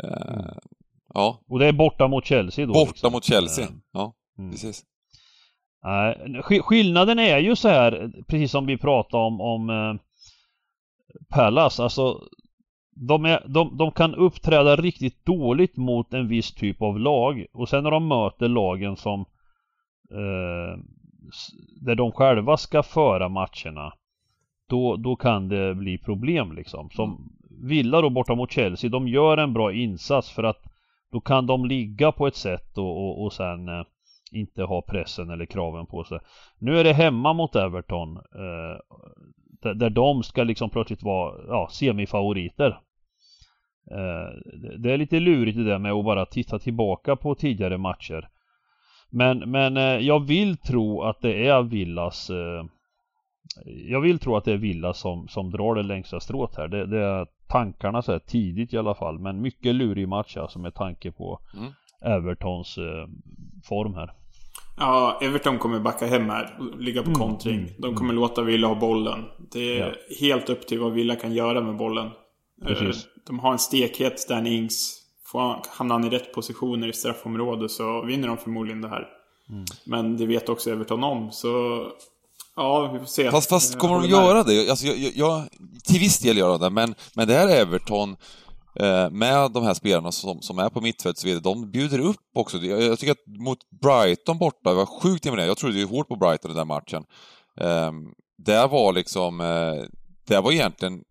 Eh, 0.04 0.52
ja, 1.14 1.40
Och 1.48 1.58
det 1.58 1.66
är 1.66 1.72
borta 1.72 2.08
mot 2.08 2.24
Chelsea 2.26 2.66
då. 2.66 2.72
borta 2.72 2.90
liksom. 2.92 3.12
mot 3.12 3.24
Chelsea. 3.24 3.64
Eh, 3.64 3.70
Ja, 3.92 4.14
mm. 4.38 4.50
precis. 4.50 4.84
Sk- 5.84 6.60
skillnaden 6.62 7.18
är 7.18 7.38
ju 7.38 7.56
så 7.56 7.68
här, 7.68 8.10
precis 8.28 8.50
som 8.50 8.66
vi 8.66 8.78
pratade 8.78 9.22
om, 9.24 9.40
om 9.40 9.70
eh, 9.70 9.94
Pallas, 11.28 11.80
alltså 11.80 12.20
de, 13.08 13.24
är, 13.24 13.44
de, 13.48 13.76
de 13.76 13.90
kan 13.92 14.14
uppträda 14.14 14.76
riktigt 14.76 15.24
dåligt 15.26 15.76
mot 15.76 16.14
en 16.14 16.28
viss 16.28 16.54
typ 16.54 16.82
av 16.82 16.98
lag 17.00 17.46
och 17.52 17.68
sen 17.68 17.82
när 17.84 17.90
de 17.90 18.08
möter 18.08 18.48
lagen 18.48 18.96
som 18.96 19.20
eh, 20.10 20.78
där 21.80 21.94
de 21.94 22.12
själva 22.12 22.56
ska 22.56 22.82
föra 22.82 23.28
matcherna 23.28 23.92
då, 24.68 24.96
då 24.96 25.16
kan 25.16 25.48
det 25.48 25.74
bli 25.74 25.98
problem 25.98 26.52
liksom. 26.52 26.90
Som 26.90 27.32
Villa 27.62 28.00
då 28.00 28.10
borta 28.10 28.34
mot 28.34 28.52
Chelsea, 28.52 28.90
de 28.90 29.08
gör 29.08 29.36
en 29.38 29.52
bra 29.52 29.72
insats 29.72 30.30
för 30.30 30.42
att 30.42 30.62
då 31.12 31.20
kan 31.20 31.46
de 31.46 31.64
ligga 31.64 32.12
på 32.12 32.26
ett 32.26 32.36
sätt 32.36 32.78
och, 32.78 32.96
och, 33.06 33.24
och 33.24 33.32
sen 33.32 33.68
eh, 33.68 33.84
inte 34.32 34.62
ha 34.62 34.82
pressen 34.82 35.30
eller 35.30 35.46
kraven 35.46 35.86
på 35.86 36.04
sig. 36.04 36.18
Nu 36.58 36.78
är 36.78 36.84
det 36.84 36.92
hemma 36.92 37.32
mot 37.32 37.56
Everton 37.56 38.16
eh, 38.16 38.80
där, 39.62 39.74
där 39.74 39.90
de 39.90 40.22
ska 40.22 40.42
liksom 40.44 40.70
plötsligt 40.70 41.02
vara 41.02 41.34
ja, 41.48 41.68
semifavoriter. 41.72 42.80
Eh, 43.90 44.56
det- 44.62 44.76
det 44.78 44.92
är 44.92 44.98
lite 44.98 45.20
lurigt 45.20 45.58
det 45.58 45.64
där 45.64 45.78
med 45.78 45.92
att 45.92 46.04
bara 46.04 46.26
titta 46.26 46.58
tillbaka 46.58 47.16
på 47.16 47.34
tidigare 47.34 47.78
matcher. 47.78 48.28
Men, 49.10 49.50
men 49.50 49.76
eh, 49.76 49.82
jag 49.82 50.26
vill 50.26 50.56
tro 50.56 51.02
att 51.02 51.20
det 51.20 51.48
är 51.48 51.62
Villas 51.62 52.30
eh, 52.30 52.64
Jag 53.88 54.00
vill 54.00 54.18
tro 54.18 54.36
att 54.36 54.44
det 54.44 54.52
är 54.52 54.56
Villa 54.56 54.94
som, 54.94 55.28
som 55.28 55.50
drar 55.50 55.74
det 55.74 55.82
längsta 55.82 56.20
strået 56.20 56.56
här. 56.56 56.68
Det, 56.68 56.86
det 56.86 56.98
är 56.98 57.26
tankarna 57.48 58.02
så 58.02 58.12
här 58.12 58.18
tidigt 58.18 58.72
i 58.72 58.78
alla 58.78 58.94
fall. 58.94 59.18
Men 59.18 59.40
mycket 59.40 59.74
lurig 59.74 60.08
match 60.08 60.36
alltså 60.36 60.58
med 60.58 60.74
tanke 60.74 61.12
på 61.12 61.40
Mm. 61.56 61.72
Evertons 62.00 62.78
eh, 62.78 63.08
form 63.64 63.94
här. 63.94 64.12
Ja, 64.76 65.18
Everton 65.22 65.58
kommer 65.58 65.80
backa 65.80 66.06
hem 66.06 66.28
här 66.30 66.56
och 66.58 66.80
ligga 66.80 67.02
på 67.02 67.12
kontring. 67.12 67.68
De 67.78 67.94
kommer 67.94 68.14
låta 68.14 68.42
Villa 68.42 68.68
ha 68.68 68.74
bollen. 68.74 69.24
Det 69.52 69.78
är 69.78 69.96
helt 70.20 70.50
upp 70.50 70.66
till 70.66 70.80
vad 70.80 70.92
Villa 70.92 71.16
kan 71.16 71.34
göra 71.34 71.60
med 71.60 71.76
bollen. 71.76 72.10
Precis. 72.66 73.06
De 73.26 73.38
har 73.38 73.52
en 73.52 73.58
stekhet 73.58 74.28
Danny 74.28 74.50
Ings. 74.50 75.05
Får 75.32 75.62
Hamnar 75.68 75.94
han 75.94 76.04
i 76.04 76.10
rätt 76.10 76.32
positioner 76.32 76.88
i 76.88 76.92
straffområdet 76.92 77.70
så 77.70 78.04
vinner 78.04 78.28
de 78.28 78.36
förmodligen 78.36 78.80
det 78.80 78.88
här. 78.88 79.08
Men 79.84 80.16
det 80.16 80.26
vet 80.26 80.48
också 80.48 80.70
Everton 80.70 81.04
om. 81.04 81.32
Så 81.32 81.82
Ja, 82.56 82.90
vi 82.92 82.98
får 82.98 83.06
se. 83.06 83.30
Fast, 83.30 83.48
fast 83.48 83.78
kommer 83.78 84.00
de 84.00 84.08
göra 84.08 84.42
det? 84.42 84.70
Alltså, 84.70 84.86
jag, 84.86 85.12
jag, 85.14 85.48
till 85.84 86.00
viss 86.00 86.18
del 86.18 86.38
gör 86.38 86.48
de 86.48 86.60
det, 86.60 86.70
men, 86.70 86.94
men 87.14 87.28
det 87.28 87.34
här 87.34 87.48
Everton 87.48 88.16
eh, 88.80 89.10
med 89.10 89.50
de 89.52 89.64
här 89.64 89.74
spelarna 89.74 90.12
som, 90.12 90.42
som 90.42 90.58
är 90.58 90.68
på 90.68 90.80
mittfält 90.80 91.16
och 91.16 91.20
så 91.20 91.26
vidare, 91.26 91.42
de 91.42 91.70
bjuder 91.70 91.98
upp 91.98 92.20
också. 92.34 92.58
Jag, 92.58 92.82
jag 92.82 92.98
tycker 92.98 93.12
att 93.12 93.38
mot 93.38 93.58
Brighton 93.70 94.38
borta, 94.38 94.70
jag 94.70 94.74
var 94.74 94.86
sjukt 94.86 95.26
imponerad. 95.26 95.48
Jag 95.48 95.56
trodde 95.56 95.78
ju 95.78 95.86
hårt 95.86 96.08
på 96.08 96.16
Brighton 96.16 96.48
den 96.48 96.56
där 96.56 96.64
matchen. 96.64 97.04
Eh, 97.60 97.92
det 98.38 98.66
var 98.66 98.92
liksom, 98.92 99.40
eh, 99.40 99.84
det 100.26 100.40
var 100.40 100.52
egentligen... 100.52 101.02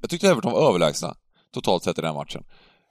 Jag 0.00 0.10
tyckte 0.10 0.28
Everton 0.28 0.52
var 0.52 0.68
överlägsna, 0.68 1.14
totalt 1.54 1.84
sett 1.84 1.98
i 1.98 2.02
den 2.02 2.14
matchen. 2.14 2.44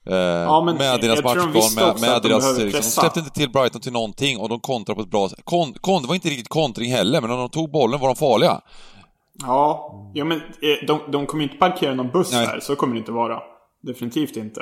Eh, 0.10 0.16
Ja, 0.18 0.62
men 0.66 0.78
med 0.78 1.02
deras 1.02 1.56
visste 1.56 1.86
med, 1.86 2.02
med 2.02 2.22
de 2.22 2.30
deras... 2.30 2.58
Liksom, 2.58 2.82
de 2.82 2.84
släppte 2.84 3.20
inte 3.20 3.32
till 3.32 3.50
Brighton 3.50 3.82
till 3.82 3.94
någonting 3.94 4.38
och 4.38 4.50
de 4.50 4.60
kontrade 4.60 4.96
på 4.96 5.02
ett 5.02 5.12
bra 5.12 5.30
sätt. 5.30 5.40
Kon, 5.44 5.74
kon, 5.74 6.02
det 6.02 6.08
var 6.08 6.16
inte 6.16 6.30
riktigt 6.30 6.48
kontring 6.48 6.92
heller, 6.92 7.22
men 7.22 7.30
när 7.30 7.38
de 7.38 7.50
tog 7.50 7.72
bollen 7.72 8.00
var 8.00 8.08
de 8.08 8.16
farliga. 8.16 8.62
Ja, 9.44 9.92
ja 10.14 10.26
men 10.26 10.38
eh, 10.38 10.88
de, 10.88 11.00
de 11.12 11.26
kommer 11.26 11.44
inte 11.44 11.58
parkera 11.58 11.94
någon 11.94 12.12
buss 12.12 12.32
Nej. 12.32 12.46
här. 12.46 12.60
Så 12.60 12.76
kommer 12.76 12.94
det 12.94 13.00
inte 13.00 13.12
vara. 13.12 13.40
Definitivt 13.84 14.38
inte. 14.38 14.62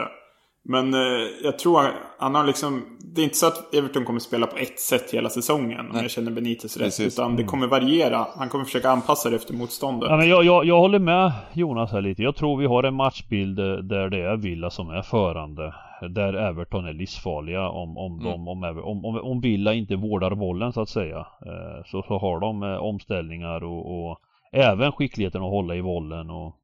Men 0.67 0.93
eh, 0.93 0.99
jag 1.43 1.59
tror 1.59 1.79
han, 1.81 1.91
han 2.19 2.35
har 2.35 2.43
liksom... 2.45 2.83
Det 3.15 3.21
är 3.21 3.23
inte 3.23 3.35
så 3.35 3.47
att 3.47 3.75
Everton 3.75 4.05
kommer 4.05 4.19
spela 4.19 4.47
på 4.47 4.57
ett 4.57 4.79
sätt 4.79 5.11
hela 5.13 5.29
säsongen. 5.29 5.79
Om 5.79 5.85
Nej. 5.93 6.01
jag 6.01 6.11
känner 6.11 6.31
Benitez 6.31 6.77
rätt. 6.77 6.85
Precis. 6.85 7.13
Utan 7.19 7.35
det 7.35 7.43
kommer 7.43 7.67
variera. 7.67 8.27
Han 8.37 8.49
kommer 8.49 8.65
försöka 8.65 8.89
anpassa 8.89 9.29
det 9.29 9.35
efter 9.35 9.53
motståndet. 9.53 10.09
Ja, 10.09 10.17
men 10.17 10.29
jag, 10.29 10.43
jag, 10.43 10.65
jag 10.65 10.77
håller 10.79 10.99
med 10.99 11.31
Jonas 11.53 11.91
här 11.91 12.01
lite. 12.01 12.23
Jag 12.23 12.35
tror 12.35 12.57
vi 12.57 12.65
har 12.65 12.83
en 12.83 12.93
matchbild 12.93 13.59
eh, 13.59 13.65
där 13.75 14.09
det 14.09 14.21
är 14.21 14.37
Villa 14.37 14.69
som 14.69 14.89
är 14.89 15.01
förande. 15.01 15.73
Där 16.09 16.33
Everton 16.33 16.85
är 16.85 16.93
livsfarliga 16.93 17.69
om, 17.69 17.97
om, 17.97 18.19
Mm. 18.19 18.23
de, 18.31 18.47
om, 18.47 18.63
om, 18.83 19.05
om, 19.05 19.15
om 19.23 19.41
Villa 19.41 19.73
inte 19.73 19.95
vårdar 19.95 20.35
bollen 20.35 20.73
så 20.73 20.81
att 20.81 20.89
säga. 20.89 21.17
Eh, 21.19 21.83
Så, 21.85 22.03
så 22.07 22.17
har 22.17 22.39
de 22.39 22.63
eh, 22.63 22.75
omställningar 22.77 23.63
och, 23.63 24.09
och 24.09 24.17
även 24.51 24.91
skickligheten 24.91 25.41
att 25.43 25.49
hålla 25.49 25.75
i 25.75 25.81
bollen 25.81 26.29
och... 26.29 26.55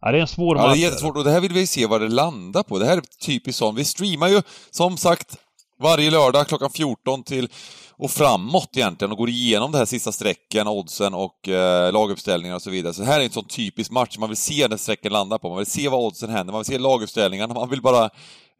Ja, 0.00 0.12
det 0.12 0.18
är 0.18 0.22
en 0.22 0.28
svår 0.28 0.56
Ja, 0.56 0.62
det 0.62 0.68
match. 0.68 0.78
är 0.78 0.82
jättesvårt 0.82 1.16
och 1.16 1.24
det 1.24 1.30
här 1.30 1.40
vill 1.40 1.52
vi 1.52 1.66
se 1.66 1.86
vad 1.86 2.00
det 2.00 2.08
landar 2.08 2.62
på. 2.62 2.78
Det 2.78 2.86
här 2.86 2.96
är 2.96 3.00
typiskt 3.00 3.58
sånt. 3.58 3.78
Vi 3.78 3.84
streamar 3.84 4.28
ju, 4.28 4.42
som 4.70 4.96
sagt, 4.96 5.36
varje 5.78 6.10
lördag 6.10 6.48
klockan 6.48 6.70
14 6.70 7.22
till 7.22 7.48
och 7.92 8.10
framåt 8.10 8.76
egentligen 8.76 9.12
och 9.12 9.18
går 9.18 9.28
igenom 9.28 9.72
det 9.72 9.78
här 9.78 9.84
sista 9.84 10.12
strecken, 10.12 10.68
oddsen 10.68 11.14
och 11.14 11.48
eh, 11.48 11.92
laguppställningar 11.92 12.54
och 12.54 12.62
så 12.62 12.70
vidare. 12.70 12.94
Så 12.94 13.00
det 13.02 13.06
här 13.06 13.20
är 13.20 13.24
en 13.24 13.30
sån 13.30 13.44
typisk 13.44 13.90
match 13.90 14.18
man 14.18 14.28
vill 14.28 14.36
se 14.38 14.68
när 14.68 14.76
strecken 14.76 15.12
landar 15.12 15.38
på. 15.38 15.48
Man 15.48 15.58
vill 15.58 15.66
se 15.66 15.88
vad 15.88 16.00
oddsen 16.04 16.30
händer, 16.30 16.52
man 16.52 16.58
vill 16.60 16.66
se 16.66 16.78
laguppställningarna, 16.78 17.54
man 17.54 17.70
vill 17.70 17.82
bara... 17.82 18.04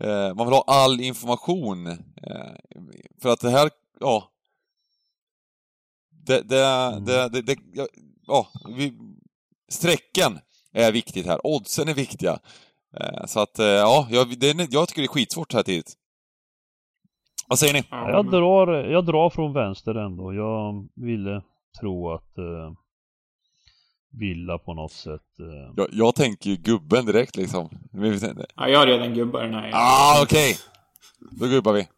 Eh, 0.01 0.35
man 0.35 0.47
vill 0.47 0.55
ha 0.55 0.65
all 0.67 1.01
information. 1.01 1.87
Eh, 1.87 1.97
för 3.23 3.29
att 3.29 3.41
det 3.41 3.51
här, 3.51 3.71
ja... 4.01 4.31
Det, 6.27 6.43
det, 6.43 7.01
det, 7.07 7.29
det, 7.29 7.43
det 7.43 7.57
ja, 7.73 7.87
ja, 8.27 8.49
vi, 8.77 8.93
strecken 9.69 10.39
är 10.75 10.93
viktigt 10.93 11.27
här. 11.27 11.47
Oddsen 11.47 11.89
är 11.89 11.95
viktiga. 11.95 12.39
Eh, 13.01 13.27
Så 13.27 13.41
att, 13.41 13.59
eh, 13.59 13.67
ja, 13.67 14.07
jag, 14.11 14.39
det, 14.39 14.69
jag 14.71 14.89
tycker 14.89 15.03
det 15.03 15.07
är 15.07 15.09
skitsvårt 15.09 15.51
så 15.53 15.59
här 15.59 15.63
tidigt. 15.65 15.95
Vad 17.49 17.59
säger 17.59 17.73
ni? 17.73 17.85
Ja, 17.91 18.11
Jag 18.11 18.31
drar, 18.31 18.75
jag 18.75 19.07
drar 19.07 19.31
från 19.31 19.53
vänster 19.53 19.95
ändå. 19.95 20.35
Jag 20.35 20.89
ville 20.95 21.43
tro 21.81 22.13
att 22.15 22.39
eh, 22.39 22.73
Villa 24.13 24.59
på 24.59 24.75
något 24.75 24.93
sätt... 24.93 25.21
Eh, 25.41 25.73
Jag, 25.77 25.89
jag 25.93 26.15
tänker 26.15 26.51
ju 26.51 26.57
gubben 26.57 27.07
direkt 27.07 27.37
liksom. 27.37 27.69
Ja, 28.57 28.69
jag 28.69 28.79
har 28.79 28.87
redan 28.87 29.15
gubbar 29.15 29.43
den 29.43 29.55
här. 29.55 29.71
Ah, 29.75 30.23
okej! 30.23 30.57
Då 31.41 31.47
gubbar 31.47 31.73
vi. 31.73 31.89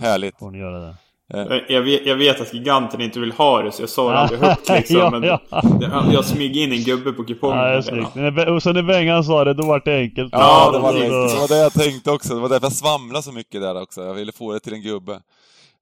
Härligt. 0.00 0.38
får 0.38 0.50
ni 0.50 0.58
göra 0.58 0.78
det. 0.78 0.94
Jag, 1.30 1.62
jag, 1.68 1.82
vet, 1.82 2.06
jag 2.06 2.16
vet 2.16 2.40
att 2.40 2.54
giganten 2.54 3.00
inte 3.00 3.20
vill 3.20 3.32
ha 3.32 3.62
det 3.62 3.72
så 3.72 3.82
jag 3.82 3.88
sa 3.88 4.12
det 4.12 4.18
aldrig 4.18 4.40
högt 4.40 4.68
liksom. 4.76 4.96
Ja, 4.96 5.10
men 5.10 5.22
ja. 5.22 5.40
Jag, 5.80 6.12
jag 6.12 6.24
smyger 6.24 6.62
in 6.62 6.72
en 6.72 6.84
gubbe 6.84 7.12
på 7.12 7.24
kupongen. 7.24 7.58
Ja, 7.58 7.64
det 7.64 7.76
är 7.76 7.82
snyggt. 7.82 8.48
Och 8.48 8.62
så 8.62 8.72
när 8.72 8.82
Bengan 8.82 9.24
sa 9.24 9.44
det, 9.44 9.54
då 9.54 9.66
var 9.66 9.82
det 9.84 9.98
enkelt. 9.98 10.32
Ja, 10.32 10.70
det, 10.72 10.78
var 10.78 10.92
det, 10.92 11.04
det 11.08 11.40
var 11.40 11.48
det 11.48 11.58
jag 11.58 11.72
tänkte 11.72 12.10
också. 12.10 12.34
Det 12.34 12.40
var 12.40 12.48
därför 12.48 12.66
jag 12.66 12.72
svamlade 12.72 13.22
så 13.22 13.32
mycket 13.32 13.60
där 13.60 13.82
också. 13.82 14.04
Jag 14.04 14.14
ville 14.14 14.32
få 14.32 14.52
det 14.52 14.60
till 14.60 14.74
en 14.74 14.82
gubbe. 14.82 15.12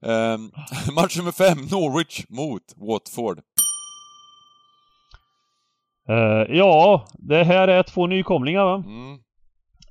Um, 0.01 0.51
match 0.95 1.17
nummer 1.17 1.31
fem, 1.31 1.57
Norwich 1.71 2.25
mot 2.29 2.63
Watford. 2.75 3.39
Eh, 6.09 6.55
ja, 6.57 7.07
det 7.13 7.43
här 7.43 7.67
är 7.67 7.83
två 7.83 8.07
nykomlingar 8.07 8.63
va? 8.63 8.83
Mm. 8.85 9.19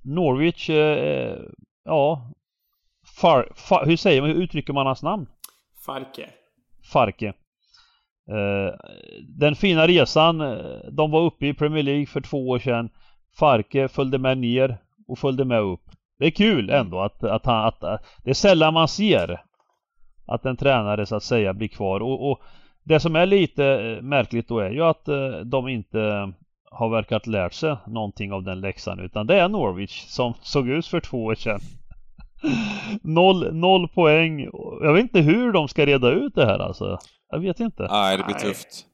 Norwich, 0.02 0.70
eh, 0.70 1.36
ja... 1.84 2.32
Far, 3.20 3.48
far, 3.54 3.86
hur 3.86 3.96
säger 3.96 4.20
man, 4.20 4.30
hur 4.30 4.42
uttrycker 4.42 4.72
man 4.72 4.86
hans 4.86 5.02
namn? 5.02 5.26
Farke. 5.86 6.30
Farke. 6.92 7.26
Eh, 8.30 8.74
den 9.28 9.56
fina 9.56 9.86
resan, 9.86 10.40
eh, 10.40 10.56
de 10.92 11.10
var 11.10 11.20
uppe 11.20 11.46
i 11.46 11.54
Premier 11.54 11.82
League 11.82 12.06
för 12.06 12.20
två 12.20 12.48
år 12.48 12.58
sedan. 12.58 12.88
Farke 13.38 13.88
följde 13.88 14.18
med 14.18 14.38
ner 14.38 14.78
och 15.08 15.18
följde 15.18 15.44
med 15.44 15.60
upp. 15.60 15.82
Det 16.18 16.26
är 16.26 16.30
kul 16.30 16.70
ändå 16.70 17.00
att, 17.00 17.24
att 17.24 17.46
han, 17.46 17.64
att, 17.64 17.84
att 17.84 18.04
det 18.24 18.30
är 18.30 18.34
sällan 18.34 18.74
man 18.74 18.88
ser 18.88 19.42
att 20.26 20.46
en 20.46 20.56
tränare 20.56 21.06
så 21.06 21.16
att 21.16 21.22
säga 21.22 21.54
blir 21.54 21.68
kvar 21.68 22.00
och, 22.00 22.30
och 22.30 22.42
det 22.84 23.00
som 23.00 23.16
är 23.16 23.26
lite 23.26 23.98
märkligt 24.02 24.48
då 24.48 24.58
är 24.58 24.70
ju 24.70 24.82
att 24.82 25.08
de 25.44 25.68
inte 25.68 26.32
har 26.70 26.88
verkat 26.88 27.26
lärt 27.26 27.52
sig 27.52 27.76
någonting 27.86 28.32
av 28.32 28.42
den 28.42 28.60
läxan 28.60 29.00
utan 29.00 29.26
det 29.26 29.40
är 29.40 29.48
Norwich 29.48 30.04
som 30.06 30.34
såg 30.42 30.68
ut 30.68 30.86
för 30.86 31.00
två 31.00 31.24
år 31.24 31.34
sedan 31.34 31.60
noll, 33.02 33.54
noll 33.54 33.88
poäng. 33.88 34.48
Jag 34.82 34.92
vet 34.92 35.02
inte 35.02 35.20
hur 35.20 35.52
de 35.52 35.68
ska 35.68 35.86
reda 35.86 36.10
ut 36.10 36.34
det 36.34 36.46
här 36.46 36.58
alltså. 36.58 36.98
Jag 37.30 37.40
vet 37.40 37.60
inte. 37.60 37.86
Nej, 37.90 38.16
det 38.16 38.24
blir 38.24 38.34
Nej. 38.34 38.44
tufft. 38.44 38.86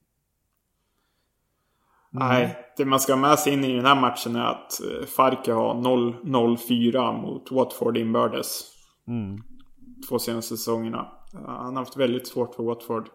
Nej, 2.11 2.57
det 2.76 2.84
man 2.84 3.01
ska 3.01 3.12
ha 3.12 3.20
med 3.20 3.38
sig 3.38 3.53
in 3.53 3.64
i 3.64 3.76
den 3.76 3.86
här 3.86 4.01
matchen 4.01 4.36
är 4.36 4.45
att 4.45 4.80
eh, 4.80 5.07
Farke 5.07 5.53
har 5.53 5.74
0-0-4 5.74 7.22
mot 7.22 7.51
Watford 7.51 7.97
inbördes. 7.99 8.62
Mm. 9.09 9.38
Två 10.09 10.18
senaste 10.18 10.57
säsongerna. 10.57 11.09
Eh, 11.34 11.40
Han 11.49 11.76
har 11.76 11.84
haft 11.84 11.97
väldigt 11.97 12.28
svårt 12.28 12.55
för 12.55 12.62
Watford. 12.62 13.09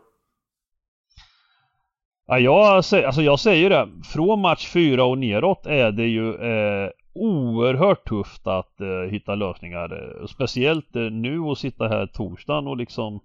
Ja, 2.28 2.40
jag, 2.40 2.86
säger, 2.86 3.06
alltså 3.06 3.22
jag 3.22 3.40
säger 3.40 3.70
det. 3.70 3.90
Från 4.14 4.42
match 4.42 4.68
fyra 4.68 5.04
och 5.04 5.18
neråt 5.18 5.66
är 5.66 5.92
det 5.92 6.08
ju 6.08 6.30
eh, 6.34 6.90
oerhört 7.22 8.08
tufft 8.08 8.48
att 8.48 8.82
eh, 8.82 9.12
hitta 9.12 9.36
lösningar. 9.36 10.14
Speciellt 10.28 10.96
eh, 10.96 11.02
nu 11.02 11.40
och 11.40 11.58
sitta 11.58 11.88
här 11.88 12.08
torsdagen 12.08 12.68
och 12.68 12.78
liksom 12.78 13.20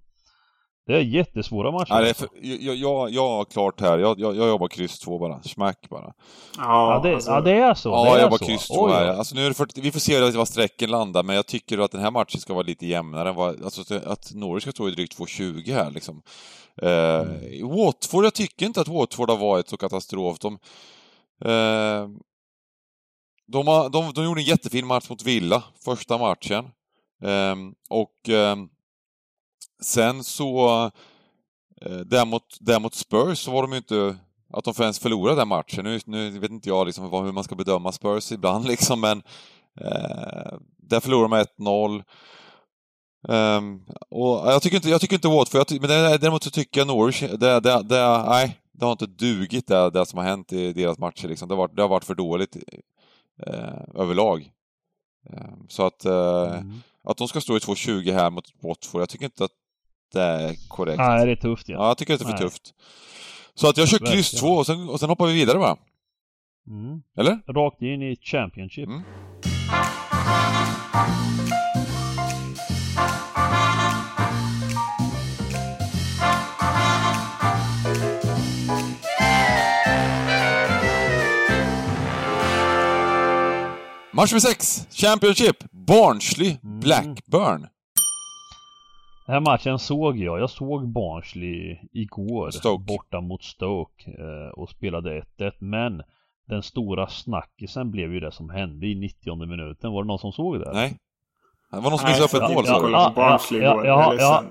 Det 0.86 0.93
är 0.93 1.01
jättesvåra 1.01 1.70
matcher. 1.70 1.95
Nej, 1.95 2.03
det 2.03 2.11
är 2.11 2.14
för, 2.14 2.28
jag, 2.40 2.76
jag, 2.76 3.11
jag 3.11 3.28
har 3.28 3.45
klart 3.45 3.80
här. 3.80 3.99
Jag, 3.99 4.20
jag, 4.20 4.36
jag 4.36 4.49
jobbar 4.49 4.68
kryss 4.68 4.99
två 4.99 5.18
bara. 5.18 5.43
Smack 5.43 5.88
bara. 5.90 6.12
Ja, 6.59 6.95
ja, 6.95 7.01
det, 7.05 7.14
alltså, 7.14 7.30
ja, 7.30 7.40
det 7.40 7.53
är 7.53 7.74
så. 7.74 7.88
Ja, 7.88 8.05
det 8.05 8.11
jag 8.11 8.22
jobbar 8.22 8.38
kryss 8.38 8.68
två 8.68 8.82
Oj, 8.84 8.93
här. 8.93 9.05
ja. 9.05 9.12
Alltså, 9.12 9.34
nu 9.34 9.45
är 9.45 9.49
det 9.49 9.55
40, 9.55 9.80
vi 9.80 9.93
får 9.93 10.01
se 10.01 10.20
var 10.20 10.45
strecken 10.45 10.90
landar, 10.90 11.22
men 11.22 11.36
jag 11.36 11.47
tycker 11.47 11.78
att 11.78 11.90
den 11.90 12.01
här 12.01 12.11
matchen 12.11 12.40
ska 12.40 12.55
vara 12.55 12.66
lite 12.66 12.86
jämnare 12.86 13.28
än 13.28 13.34
vad... 13.34 13.64
Alltså 13.64 13.95
att 13.95 14.34
Norwich 14.34 14.62
ska 14.62 14.70
stå 14.72 14.88
i 14.88 14.93
drygt 14.93 15.18
2,20 15.18 15.74
här 15.74 15.90
liksom. 15.90 16.22
Eh, 16.82 17.26
Watford, 17.68 18.24
jag 18.24 18.34
tycker 18.34 18.66
inte 18.66 18.80
att 18.80 18.88
Watford 18.88 19.30
har 19.30 19.36
varit 19.36 19.68
så 19.68 19.76
katastrof. 19.76 20.38
De, 20.38 20.59
eh, 21.45 22.09
de, 23.53 23.66
har, 23.66 23.90
de, 23.90 24.12
de 24.12 24.24
gjorde 24.24 24.40
en 24.40 24.44
jättefin 24.44 24.86
match 24.86 25.11
mot 25.11 25.22
Villa, 25.22 25.62
första 25.84 26.18
matchen. 26.18 26.64
Ehm, 27.22 27.74
och 27.90 28.28
ehm, 28.28 28.68
sen 29.82 30.24
så... 30.24 30.84
Eh, 31.80 31.96
där, 31.96 32.80
mot, 32.80 32.94
Spurs 32.94 33.38
så 33.38 33.50
var 33.50 33.62
de 33.62 33.72
ju 33.72 33.78
inte... 33.78 34.16
Att 34.53 34.64
de 34.64 34.74
ens 34.82 34.98
förlorade 34.98 35.40
den 35.40 35.48
matchen. 35.48 35.84
Nu, 35.84 36.00
nu 36.05 36.38
vet 36.38 36.50
inte 36.50 36.68
jag 36.68 36.86
liksom 36.86 37.11
vad, 37.11 37.24
hur 37.24 37.32
man 37.32 37.44
ska 37.44 37.55
bedöma 37.55 37.92
Spurs 37.92 38.32
ibland 38.32 38.66
liksom, 38.68 39.00
men... 39.00 39.22
Eh, 39.80 40.59
där 40.76 41.00
förlorade 41.00 41.46
de 41.57 41.64
1-0. 41.64 42.03
Ehm, 43.28 43.80
och 44.11 44.53
jag 44.53 44.62
tycker 44.62 44.76
inte, 44.76 44.90
jag 44.90 45.00
tycker 45.00 45.14
inte 45.14 45.28
Watford, 45.28 45.59
jag 45.59 45.68
ty, 45.68 45.80
men 45.80 45.88
däremot 45.90 46.42
så 46.42 46.50
tycker 46.50 46.80
jag 46.80 46.86
Norwich, 46.86 47.20
det, 47.20 47.61
det, 47.61 47.82
det, 47.82 48.24
nej, 48.28 48.61
det 48.72 48.84
har 48.84 48.92
inte 48.92 49.07
dugit 49.07 49.66
det, 49.66 49.90
det 49.90 50.07
som 50.07 50.18
har 50.18 50.24
hänt 50.24 50.53
i 50.53 50.72
deras 50.72 50.98
matcher 50.98 51.28
liksom. 51.28 51.48
Det 51.48 51.55
har 51.55 51.59
varit, 51.59 51.76
det 51.76 51.82
har 51.82 51.88
varit 51.88 52.05
för 52.05 52.14
dåligt 52.14 52.57
överlag. 53.95 54.51
Ehm, 55.30 55.68
så 55.68 55.87
att, 55.87 56.05
eh, 56.05 56.59
Mm. 56.59 56.83
att 57.05 57.16
de 57.16 57.28
ska 57.28 57.41
stå 57.41 57.57
i 57.57 57.61
2-20 57.61 58.12
här 58.12 58.30
mot 58.30 58.45
Watford, 58.62 59.01
jag 59.01 59.09
tycker 59.09 59.24
inte 59.24 59.45
att 59.45 59.51
det 60.12 60.22
är 60.22 60.68
korrekt. 60.68 60.99
Nej, 60.99 61.26
det 61.26 61.33
är 61.33 61.37
tufft 61.37 61.68
ja. 61.68 61.74
Ja, 61.74 61.87
jag 61.89 61.99
tycker 61.99 62.14
att 62.14 62.20
det 62.20 62.24
är 62.24 62.26
för 62.26 62.33
Nej. 62.33 62.43
tufft. 62.43 62.74
Så 63.55 63.68
att 63.68 63.76
jag 63.76 63.89
kör 63.89 63.99
kryss 63.99 64.35
Verkligen. 64.35 64.41
2 64.55 64.59
och 64.59 64.66
sen, 64.66 64.89
och 64.89 65.01
sen 65.01 65.09
hoppar 65.09 65.26
vi 65.26 65.33
vidare 65.33 65.59
va? 65.59 65.76
Mm. 66.68 67.03
Eller? 67.16 67.53
Rakt 67.53 67.83
in 67.83 68.03
i 68.03 68.16
Championship. 68.16 68.89
Mm. 68.89 69.03
Match 84.13 84.33
nummer 84.33 84.41
6, 84.41 84.87
Championship, 84.91 85.57
Barnsley, 85.71 86.57
Mm. 86.63 86.81
Blackburn. 86.81 87.67
Den 89.27 89.35
här 89.35 89.41
matchen 89.41 89.79
såg 89.79 90.19
jag. 90.19 90.41
Jag 90.41 90.51
såg 90.51 90.89
Barnsley 90.89 91.79
igår 91.93 92.51
Stoke. 92.51 92.85
borta 92.85 93.21
mot 93.21 93.43
Stoke 93.45 94.11
eh, 94.11 94.59
och 94.59 94.71
spelade 94.71 95.23
1-1 95.39 95.53
men 95.59 96.03
den 96.49 96.63
stora 96.63 97.07
snackisen 97.07 97.91
blev 97.91 98.13
ju 98.13 98.21
det 98.21 98.33
som 98.33 98.51
hände 98.51 98.87
i 98.87 98.95
90 98.95 99.47
minuten. 99.47 99.93
Var 99.93 100.03
det 100.03 100.07
någon 100.07 100.19
som 100.19 100.33
såg 100.33 100.61
det? 100.61 100.71
Nej. 100.75 100.97
Det 101.71 101.81
var 101.81 101.91
någon 101.91 101.99
som 101.99 102.09
missade 102.09 102.25
upp 102.25 102.35
ett 102.35 102.55
mål 102.55 102.65
jag 102.67 103.63
Jag 103.63 103.85
är 103.85 103.89
ja. 103.89 104.13
ledsen. 104.13 104.51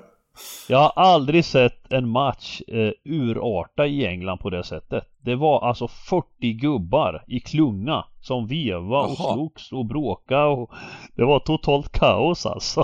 Jag 0.69 0.77
har 0.77 0.91
aldrig 0.95 1.45
sett 1.45 1.91
en 1.93 2.09
match 2.09 2.61
eh, 2.67 2.91
urarta 3.05 3.86
i 3.88 4.05
England 4.07 4.38
på 4.38 4.49
det 4.49 4.63
sättet. 4.63 5.03
Det 5.23 5.36
var 5.36 5.67
alltså 5.67 5.88
40 5.88 6.53
gubbar 6.53 7.23
i 7.27 7.39
klunga 7.39 8.05
som 8.21 8.47
veva 8.47 9.01
och 9.01 9.17
slogs 9.17 9.71
och 9.71 9.86
bråka 9.86 10.45
och 10.45 10.71
det 11.15 11.23
var 11.25 11.39
totalt 11.39 11.91
kaos 11.91 12.45
alltså. 12.45 12.84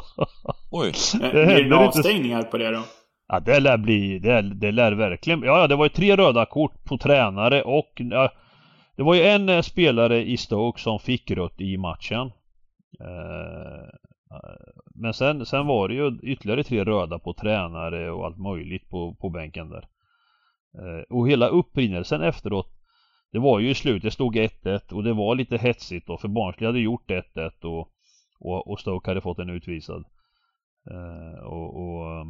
Oj. 0.72 0.94
Eh, 1.24 1.30
det 1.32 1.46
Blir 1.46 1.46
det 1.56 1.62
inte- 1.64 1.76
avstängningar 1.76 2.44
på 2.44 2.58
det 2.58 2.72
då? 2.72 2.82
Ja 3.28 3.40
det 3.40 3.60
lär 3.60 3.78
bli, 3.78 4.20
det, 4.20 4.42
det 4.42 4.72
lär 4.72 4.92
verkligen, 4.92 5.42
ja 5.44 5.60
ja, 5.60 5.68
det 5.68 5.76
var 5.76 5.86
ju 5.86 5.90
tre 5.90 6.16
röda 6.16 6.46
kort 6.46 6.84
på 6.84 6.98
tränare 6.98 7.62
och 7.64 7.92
ja, 7.96 8.32
det 8.96 9.04
var 9.04 9.16
ju 9.16 9.22
en 9.24 9.50
eh, 9.50 9.62
spelare 9.62 10.26
i 10.26 10.38
Stoke 10.38 10.82
som 10.82 11.00
fick 11.00 11.32
rött 11.32 11.62
i 11.62 11.78
matchen. 11.78 12.32
Eh, 13.02 13.84
eh, 14.32 14.72
men 14.98 15.14
sen, 15.14 15.46
sen 15.46 15.68
var 15.68 15.88
det 15.88 15.94
ju 15.94 16.20
ytterligare 16.24 16.64
tre 16.64 16.84
röda 16.84 17.20
på 17.20 17.34
tränare 17.34 18.12
och 18.12 18.26
allt 18.26 18.38
möjligt 18.38 18.90
på, 18.90 19.16
på 19.16 19.30
bänken 19.30 19.70
där. 19.70 19.88
Eh, 20.78 21.04
och 21.10 21.30
hela 21.30 21.48
upprinnelsen 21.48 22.22
efteråt 22.22 22.74
Det 23.32 23.40
var 23.40 23.60
ju 23.60 23.70
i 23.70 23.76
slutet, 23.76 24.04
det 24.04 24.12
stod 24.12 24.36
1-1 24.36 24.94
och 24.94 25.04
det 25.04 25.14
var 25.14 25.36
lite 25.36 25.58
hetsigt 25.58 26.08
då 26.08 26.18
för 26.18 26.28
Barnsley 26.28 26.66
hade 26.66 26.80
gjort 26.80 27.10
1-1 27.10 27.66
och, 27.66 27.92
och, 28.40 28.68
och 28.68 28.80
Stoke 28.80 29.12
hade 29.12 29.22
fått 29.22 29.40
en 29.40 29.50
utvisad. 29.50 30.06
Eh, 30.92 31.44
och, 31.44 31.76
och 31.76 32.20
eh, 32.20 32.26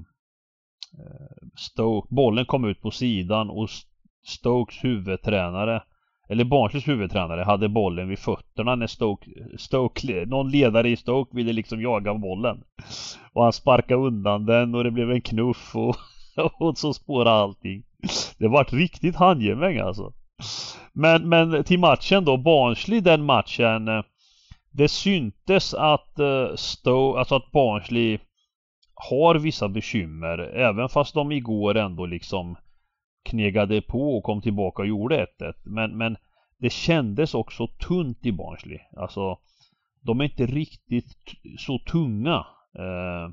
Stoke, 1.55 2.07
bollen 2.15 2.45
kom 2.45 2.65
ut 2.65 2.81
på 2.81 2.91
sidan 2.91 3.49
och 3.49 3.69
Stokes 4.23 4.83
huvudtränare 4.83 5.83
eller 6.29 6.43
Barnsleys 6.43 6.87
huvudtränare 6.87 7.43
hade 7.43 7.69
bollen 7.69 8.09
vid 8.09 8.19
fötterna 8.19 8.75
när 8.75 8.87
Stoke, 8.87 9.31
Stoke, 9.57 10.25
någon 10.25 10.51
ledare 10.51 10.89
i 10.89 10.97
Stoke 10.97 11.35
ville 11.35 11.53
liksom 11.53 11.81
jaga 11.81 12.13
bollen. 12.13 12.63
Och 13.33 13.43
han 13.43 13.53
sparkade 13.53 14.01
undan 14.01 14.45
den 14.45 14.75
och 14.75 14.83
det 14.83 14.91
blev 14.91 15.11
en 15.11 15.21
knuff 15.21 15.75
och, 15.75 15.95
och 16.59 16.77
så 16.77 16.93
spårade 16.93 17.31
allting. 17.31 17.83
Det 18.37 18.47
vart 18.47 18.73
riktigt 18.73 19.15
handgemäng 19.15 19.77
alltså. 19.77 20.13
Men, 20.93 21.29
men 21.29 21.63
till 21.63 21.79
matchen 21.79 22.25
då, 22.25 22.37
Barnsley 22.37 22.99
den 22.99 23.23
matchen 23.25 24.03
Det 24.71 24.87
syntes 24.87 25.73
att 25.73 26.19
eh, 26.19 26.55
Stoke, 26.55 27.19
alltså 27.19 27.35
att 27.35 27.51
Barnsley 27.51 28.19
har 28.95 29.35
vissa 29.35 29.69
bekymmer 29.69 30.37
även 30.39 30.89
fast 30.89 31.13
de 31.13 31.31
igår 31.31 31.77
ändå 31.77 32.05
liksom 32.05 32.55
knegade 33.27 33.81
på 33.81 34.17
och 34.17 34.23
kom 34.23 34.41
tillbaka 34.41 34.81
och 34.81 34.87
gjorde 34.87 35.27
1-1. 35.39 35.53
Men, 35.63 35.97
men 35.97 36.17
det 36.57 36.69
kändes 36.69 37.33
också 37.33 37.67
tunt 37.67 38.25
i 38.25 38.31
Barnsley. 38.31 38.79
Alltså 38.97 39.37
de 40.01 40.21
är 40.21 40.23
inte 40.23 40.45
riktigt 40.45 41.15
så 41.57 41.79
tunga. 41.79 42.45
Eh, 42.75 43.29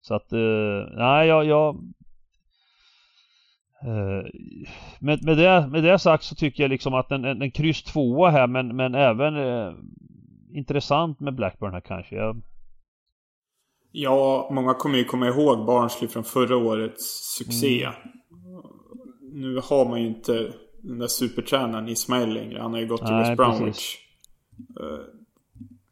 så 0.00 0.14
att, 0.14 0.32
eh, 0.32 0.96
nej 0.96 1.28
jag, 1.28 1.44
jag 1.44 1.74
eh, 3.82 4.30
med, 4.98 5.24
med, 5.24 5.36
det, 5.36 5.68
med 5.68 5.82
det 5.82 5.98
sagt 5.98 6.24
så 6.24 6.34
tycker 6.34 6.62
jag 6.62 6.70
liksom 6.70 6.94
att 6.94 7.10
en, 7.10 7.24
en, 7.24 7.42
en 7.42 7.50
kryss 7.50 7.82
tvåa 7.82 8.30
här 8.30 8.46
men, 8.46 8.76
men 8.76 8.94
även 8.94 9.36
eh, 9.36 9.72
intressant 10.52 11.20
med 11.20 11.34
Blackburn 11.34 11.72
här 11.72 11.80
kanske. 11.80 12.16
Jag, 12.16 12.42
Ja, 13.92 14.48
många 14.52 14.74
kommer 14.74 14.98
ju 14.98 15.04
komma 15.04 15.28
ihåg 15.28 15.66
Barnsley 15.66 16.08
från 16.08 16.24
förra 16.24 16.56
årets 16.56 17.36
succé. 17.38 17.84
Mm. 17.84 17.94
Nu 19.32 19.60
har 19.64 19.88
man 19.88 20.00
ju 20.00 20.06
inte 20.06 20.52
den 20.82 20.98
där 20.98 21.06
supertränaren 21.06 21.88
Ismail 21.88 22.34
längre. 22.34 22.60
Han 22.60 22.72
har 22.72 22.80
ju 22.80 22.86
gått 22.86 23.06
till 23.06 23.14
West 23.14 23.36
Bromwich. 23.36 23.96
Eh, 24.80 24.98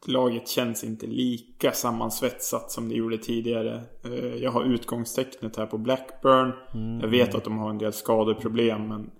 laget 0.07 0.47
känns 0.47 0.83
inte 0.83 1.07
lika 1.07 1.71
sammansvetsat 1.71 2.71
som 2.71 2.89
det 2.89 2.95
gjorde 2.95 3.17
tidigare. 3.17 3.81
Eh, 4.05 4.35
jag 4.35 4.51
har 4.51 4.63
utgångstecknet 4.63 5.55
här 5.55 5.65
på 5.65 5.77
Blackburn. 5.77 6.53
Mm. 6.73 6.99
Jag 6.99 7.07
vet 7.07 7.35
att 7.35 7.43
de 7.43 7.57
har 7.57 7.69
en 7.69 7.77
del 7.77 7.93
skadeproblem 7.93 8.87
men 8.87 9.11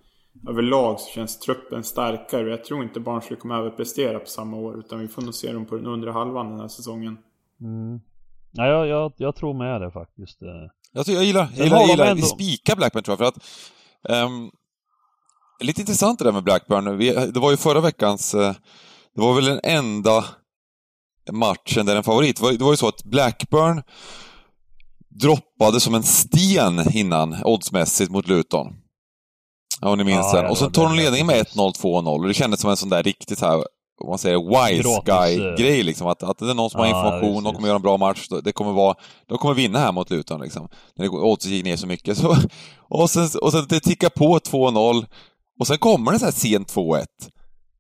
överlag 0.50 1.00
så 1.00 1.10
känns 1.12 1.40
truppen 1.40 1.84
starkare. 1.84 2.50
Jag 2.50 2.64
tror 2.64 2.84
inte 2.84 3.00
Barnsley 3.00 3.40
kommer 3.40 3.56
överprestera 3.56 4.20
på 4.20 4.26
samma 4.26 4.58
år 4.58 4.80
utan 4.80 5.00
vi 5.00 5.08
får 5.08 5.22
nog 5.22 5.34
se 5.34 5.54
dem 5.54 5.66
på 5.66 5.76
den 5.76 5.86
undre 5.86 6.12
halvan 6.12 6.50
den 6.50 6.60
här 6.60 6.68
säsongen. 6.68 7.18
mm. 7.62 8.00
Nej, 8.52 8.70
jag, 8.70 8.88
jag, 8.88 9.14
jag 9.18 9.36
tror 9.36 9.54
med 9.54 9.82
det 9.82 9.92
faktiskt. 9.92 10.42
eh. 10.42 10.48
Jag, 10.92 11.08
jag 11.08 11.24
gillar, 11.24 11.50
jag 11.56 11.66
gillar, 11.66 11.80
de 11.80 11.90
gillar 11.90 12.16
vi 12.16 12.22
spikar 12.22 12.76
Blackburn 12.76 13.04
tror 13.04 13.12
jag, 13.12 13.20
för 13.20 13.26
att... 13.26 13.44
ehm, 14.10 14.50
lite 15.60 15.82
intressant 15.82 16.20
det 16.20 16.26
där 16.26 16.32
med 16.32 16.44
Blackburn. 16.44 16.98
Vi, 16.98 17.10
det 17.14 17.40
var 17.40 17.52
ju 17.52 17.58
förra 17.58 17.82
veckans... 17.82 18.34
eh, 18.34 18.56
det 19.16 19.22
var 19.22 19.34
väl 19.36 19.46
den 19.46 19.60
enda 19.64 20.26
matchen 21.32 21.86
där 21.86 21.96
en 21.96 22.04
favorit... 22.04 22.38
Det 22.38 22.44
var, 22.44 22.52
det 22.52 22.64
var 22.64 22.72
ju 22.72 22.78
så 22.78 22.88
att 22.88 23.04
Blackburn 23.04 23.84
droppade 25.22 25.80
som 25.80 25.96
en 25.96 26.04
sten 26.04 26.98
innan, 26.98 27.36
oddsmässigt, 27.44 28.12
mot 28.12 28.28
Luton. 28.28 28.68
Ja, 29.82 29.90
om 29.90 29.98
ni 29.98 30.04
minns 30.04 30.34
Ja, 30.34 30.42
den. 30.42 30.52
Och 30.52 30.58
var 30.58 30.70
tar 30.70 30.84
de 30.84 30.96
ledningen 30.96 31.28
med 31.28 31.46
precis. 31.46 31.58
1-0, 31.58 31.74
2-0 31.82 32.20
och 32.22 32.28
det 32.28 32.34
kändes 32.34 32.60
som 32.60 32.70
en 32.70 32.78
sån 32.78 32.90
där 32.90 33.04
riktigt 33.04 33.42
här, 33.42 33.64
vad 34.00 34.10
man 34.10 34.18
säger, 34.18 34.38
wise 34.38 35.02
guy-grej 35.06 35.84
liksom. 35.84 36.08
Att, 36.08 36.24
att 36.24 36.38
det 36.38 36.50
är 36.50 36.54
någon 36.54 36.70
som 36.70 36.80
har 36.80 36.88
Ja, 36.88 36.98
information, 36.98 37.44
de 37.44 37.56
kommer 37.56 37.68
göra 37.68 37.76
en 37.76 37.82
bra 37.82 37.98
match, 37.98 38.28
det 38.44 38.52
kommer 38.52 38.72
vara, 38.72 38.96
de 39.28 39.38
kommer 39.38 39.56
vinna 39.56 39.80
här 39.80 39.92
mot 39.92 40.10
Luton 40.10 40.42
liksom. 40.42 40.68
När 40.96 41.06
det 41.06 41.10
oddset 41.10 41.52
gick 41.52 41.66
ner 41.66 41.76
så 41.76 41.88
mycket. 41.88 42.18
Så, 42.18 42.38
och, 42.90 43.10
sen, 43.10 43.30
och 43.42 43.52
sen 43.52 43.66
det 43.70 43.80
tickar 43.80 44.10
på 44.10 44.40
2-0 44.40 45.06
och 45.60 45.68
sen 45.68 45.78
kommer 45.78 46.12
det 46.12 46.20
så 46.20 46.26
här 46.26 46.32
sent 46.32 46.74
2-1. 46.74 47.06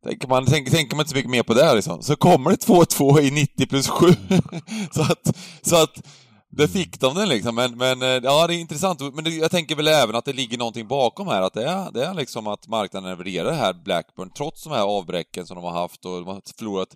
Tänker 0.03 0.27
man, 0.27 0.45
tänker, 0.45 0.71
tänker 0.71 0.95
man 0.95 1.03
inte 1.03 1.09
så 1.09 1.15
mycket 1.15 1.31
mer 1.31 1.43
på 1.43 1.53
det 1.53 1.63
här, 1.63 1.75
liksom. 1.75 2.01
Så 2.01 2.15
kommer 2.15 2.49
det 2.49 2.67
2-2 2.67 3.21
i 3.21 3.31
90 3.31 3.67
plus 3.67 3.87
7. 3.87 4.07
så 4.91 5.01
att, 5.01 5.37
så 5.61 5.75
att 5.75 6.01
där 6.49 6.67
fick 6.67 6.99
de 6.99 7.15
den 7.15 7.29
liksom, 7.29 7.55
men, 7.55 7.77
men 7.77 8.01
eh, 8.01 8.07
ja 8.07 8.47
det 8.47 8.55
är 8.55 8.59
intressant. 8.59 8.99
Men 9.15 9.23
det, 9.23 9.29
jag 9.29 9.51
tänker 9.51 9.75
väl 9.75 9.87
även 9.87 10.15
att 10.15 10.25
det 10.25 10.33
ligger 10.33 10.57
någonting 10.57 10.87
bakom 10.87 11.27
här, 11.27 11.41
att 11.41 11.53
det 11.53 11.65
är, 11.69 11.91
det 11.91 12.05
är 12.05 12.13
liksom 12.13 12.47
att 12.47 12.67
marknaden 12.67 13.17
värderar 13.17 13.49
det 13.49 13.55
här 13.55 13.73
Blackburn, 13.73 14.29
trots 14.29 14.63
de 14.63 14.73
här 14.73 14.83
avbräcken 14.83 15.45
som 15.45 15.55
de 15.55 15.63
har 15.63 15.71
haft 15.71 16.05
och 16.05 16.11
de 16.11 16.27
har 16.27 16.41
förlorat 16.57 16.95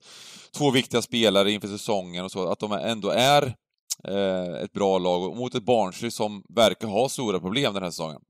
två 0.58 0.72
viktiga 0.72 1.02
spelare 1.02 1.52
inför 1.52 1.68
säsongen 1.68 2.26
och 2.26 2.32
så, 2.32 2.52
att 2.52 2.60
de 2.60 2.72
ändå 2.72 3.10
är 3.10 3.44
eh, 4.08 4.62
ett 4.64 4.72
bra 4.74 4.98
lag 4.98 5.24
och 5.24 5.38
mot 5.38 5.56
ett 5.56 5.66
Barnsley 5.66 6.12
som 6.12 6.44
verkar 6.50 6.88
ha 6.88 7.10
stora 7.10 7.40
problem 7.40 7.74
den 7.74 7.84
här 7.84 7.90
säsongen. 7.90 8.22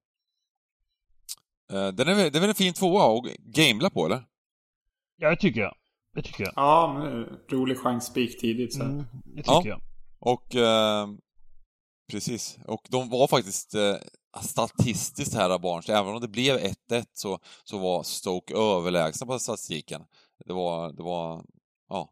Eh, 1.74 1.88
den 1.88 2.08
är, 2.08 2.16
det 2.16 2.38
är 2.38 2.40
väl 2.40 2.50
en 2.50 2.56
fin 2.56 2.74
tvåa 2.74 3.18
att 3.18 3.24
gamebla 3.38 3.90
på, 3.90 4.06
eller? 4.06 4.24
Ja, 5.18 5.30
det 5.30 5.36
tycker 5.36 5.62
jag. 5.62 5.76
Det 6.16 6.22
tycker 6.22 6.44
jag. 6.44 6.54
Ja, 6.56 6.96
men 7.00 7.26
rolig 7.58 7.78
chansspik 7.78 8.40
tidigt 8.42 8.74
så. 8.74 8.84
Mm, 8.84 9.06
det 9.26 9.42
tycker 9.44 9.52
Ja. 9.52 9.62
jag. 9.66 9.82
Och 10.22 10.56
eh, 10.56 11.08
precis, 12.12 12.58
och 12.68 12.88
de 12.90 13.10
var 13.10 13.28
faktiskt 13.28 13.76
eh, 13.76 13.96
statistiskt 14.42 15.34
här 15.34 15.50
av 15.50 15.62
Barnsley, 15.62 15.98
även 15.98 16.14
om 16.14 16.22
det 16.22 16.28
blev 16.28 16.58
1-1 16.58 17.06
så, 17.14 17.40
så 17.64 17.78
var 17.78 18.04
Stoke 18.04 18.54
överlägsna 18.54 19.28
på 19.28 19.40
statistiken. 19.40 20.02
Det 20.46 20.54
var, 20.54 20.92
det 20.94 21.04
var, 21.04 21.44
ja, 21.90 22.10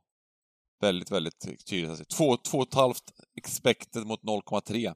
väldigt, 0.82 1.12
väldigt 1.12 1.66
tydligt. 1.70 1.90
Alltså, 1.90 2.06
Två, 2.06 2.38
två 2.38 2.58
och 2.58 2.68
ett 2.68 2.74
halvt 2.74 3.04
expected 3.36 4.06
mot 4.08 4.24
0,3. 4.24 4.94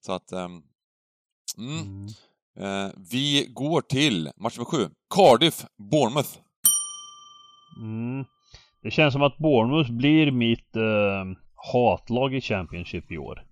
Så 0.00 0.12
att, 0.12 0.32
ehm, 0.32 0.62
mm. 1.58 2.08
Eh, 2.58 2.90
vi 3.10 3.46
går 3.50 3.80
till 3.80 4.30
match 4.36 4.56
nummer 4.56 4.70
sju. 4.70 4.90
Cardiff, 5.14 5.66
Bournemouth. 5.90 6.38
Mm. 7.80 8.24
Det 8.82 8.90
känns 8.90 9.12
som 9.12 9.22
att 9.22 9.38
Bournemouth 9.38 9.92
blir 9.92 10.30
mitt 10.30 10.76
eh, 10.76 11.24
hatlag 11.72 12.34
i 12.34 12.40
Championship 12.40 13.12
i 13.12 13.18
år. 13.18 13.42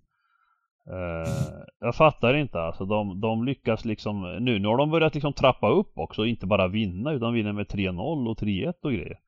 Uh, 0.90 1.62
jag 1.80 1.94
fattar 1.94 2.34
inte 2.34 2.60
alltså. 2.60 2.84
De, 2.84 3.20
de 3.20 3.44
lyckas 3.44 3.84
liksom 3.84 4.44
nu. 4.44 4.58
Nu 4.58 4.68
har 4.68 4.76
de 4.76 4.90
börjat 4.90 5.14
liksom 5.14 5.32
trappa 5.32 5.68
upp 5.68 5.98
också. 5.98 6.26
Inte 6.26 6.46
bara 6.46 6.68
vinna 6.68 7.12
utan 7.12 7.34
vinner 7.34 7.52
med 7.52 7.66
3-0 7.66 8.28
och 8.28 8.38
3-1 8.38 8.74
och 8.82 8.92
grejer. 8.92 9.18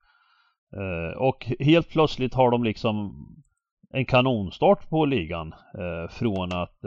Uh, 0.76 1.16
och 1.16 1.52
helt 1.60 1.88
plötsligt 1.90 2.34
har 2.34 2.50
de 2.50 2.64
liksom 2.64 3.26
en 3.92 4.04
kanonstart 4.04 4.88
på 4.88 5.04
ligan. 5.04 5.54
uh, 5.78 6.08
från 6.10 6.52
att 6.52 6.78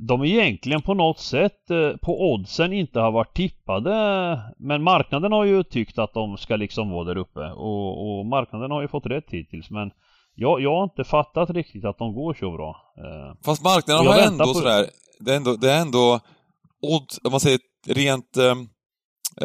de 0.00 0.24
egentligen 0.24 0.82
på 0.82 0.94
något 0.94 1.18
sätt 1.18 1.60
på 2.02 2.32
oddsen 2.32 2.72
inte 2.72 3.00
har 3.00 3.12
varit 3.12 3.34
tippade 3.34 4.40
men 4.58 4.82
marknaden 4.82 5.32
har 5.32 5.44
ju 5.44 5.62
tyckt 5.62 5.98
att 5.98 6.14
de 6.14 6.36
ska 6.36 6.56
liksom 6.56 6.90
vara 6.90 7.04
där 7.04 7.16
uppe 7.16 7.40
och, 7.40 8.18
och 8.18 8.26
marknaden 8.26 8.70
har 8.70 8.82
ju 8.82 8.88
fått 8.88 9.06
rätt 9.06 9.30
hittills 9.30 9.70
men 9.70 9.90
jag, 10.34 10.60
jag 10.60 10.76
har 10.76 10.84
inte 10.84 11.04
fattat 11.04 11.50
riktigt 11.50 11.84
att 11.84 11.98
de 11.98 12.14
går 12.14 12.34
så 12.34 12.50
bra. 12.50 12.76
Eh, 12.98 13.36
Fast 13.44 13.62
marknaden 13.64 14.06
har 14.06 14.18
ändå 14.18 14.44
på- 14.44 14.54
sådär, 14.54 14.86
det 15.20 15.32
är 15.32 15.36
ändå, 15.36 15.56
det 15.56 15.72
är 15.72 15.80
ändå 15.80 16.20
odds, 16.82 17.20
om 17.24 17.30
man 17.30 17.40
säger 17.40 17.58
rent 17.86 18.36
eh, 18.36 18.54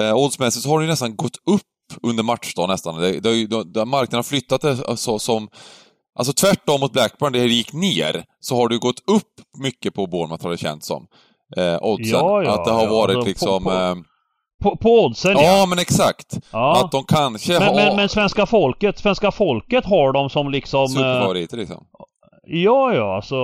eh, 0.05 0.15
oddsmässigt 0.15 0.63
så 0.63 0.69
har 0.69 0.79
det 0.79 0.83
ju 0.85 0.89
nästan 0.89 1.15
gått 1.15 1.35
upp 1.45 1.61
under 2.03 2.23
matchdagen 2.23 2.69
nästan. 2.69 3.01
Det, 3.01 3.19
det, 3.19 3.29
har 3.29 3.35
ju- 3.35 3.47
det, 3.47 3.63
det, 3.73 3.85
marknaden 3.85 4.17
har 4.17 4.23
flyttat 4.23 4.61
det 4.61 4.97
så, 4.97 5.19
som 5.19 5.47
Alltså 6.19 6.33
tvärtom 6.33 6.79
mot 6.81 6.93
Blackburn, 6.93 7.31
där 7.33 7.39
det 7.39 7.47
gick 7.47 7.73
ner, 7.73 8.23
så 8.39 8.55
har 8.55 8.67
du 8.67 8.79
gått 8.79 8.99
upp 9.09 9.33
mycket 9.63 9.93
på 9.93 10.07
Bournemouth 10.07 10.43
har 10.43 10.51
det 10.51 10.57
känts 10.57 10.87
som. 10.87 11.07
Eh, 11.57 11.77
oddsen. 11.81 12.09
Ja, 12.19 12.43
ja, 12.43 12.51
att 12.59 12.65
det 12.65 12.71
har 12.71 12.83
ja, 12.83 12.89
varit 12.89 13.15
alltså, 13.15 13.21
på- 13.21 13.27
liksom... 13.29 13.63
på- 13.63 13.71
eh, 13.71 13.95
På, 14.59 14.75
på 14.77 15.03
oddsen 15.05 15.31
ja. 15.31 15.41
ja, 15.43 15.65
men 15.65 15.79
exakt. 15.79 16.37
ja. 16.51 16.81
Att 16.85 16.91
de 16.91 17.03
kanske 17.03 17.53
Men, 17.59 17.67
har 17.67 17.75
men, 17.75 17.95
men 17.95 18.09
svenska 18.09 18.45
folket, 18.45 18.97
svenska 18.97 19.31
folket 19.31 19.85
har 19.85 20.13
dem 20.13 20.29
som 20.29 20.49
liksom... 20.51 20.81
eh, 20.83 20.87
superfavoriter 20.87 21.57
liksom. 21.57 21.85
Ja, 22.43 22.93
ja, 22.93 23.15
alltså... 23.15 23.35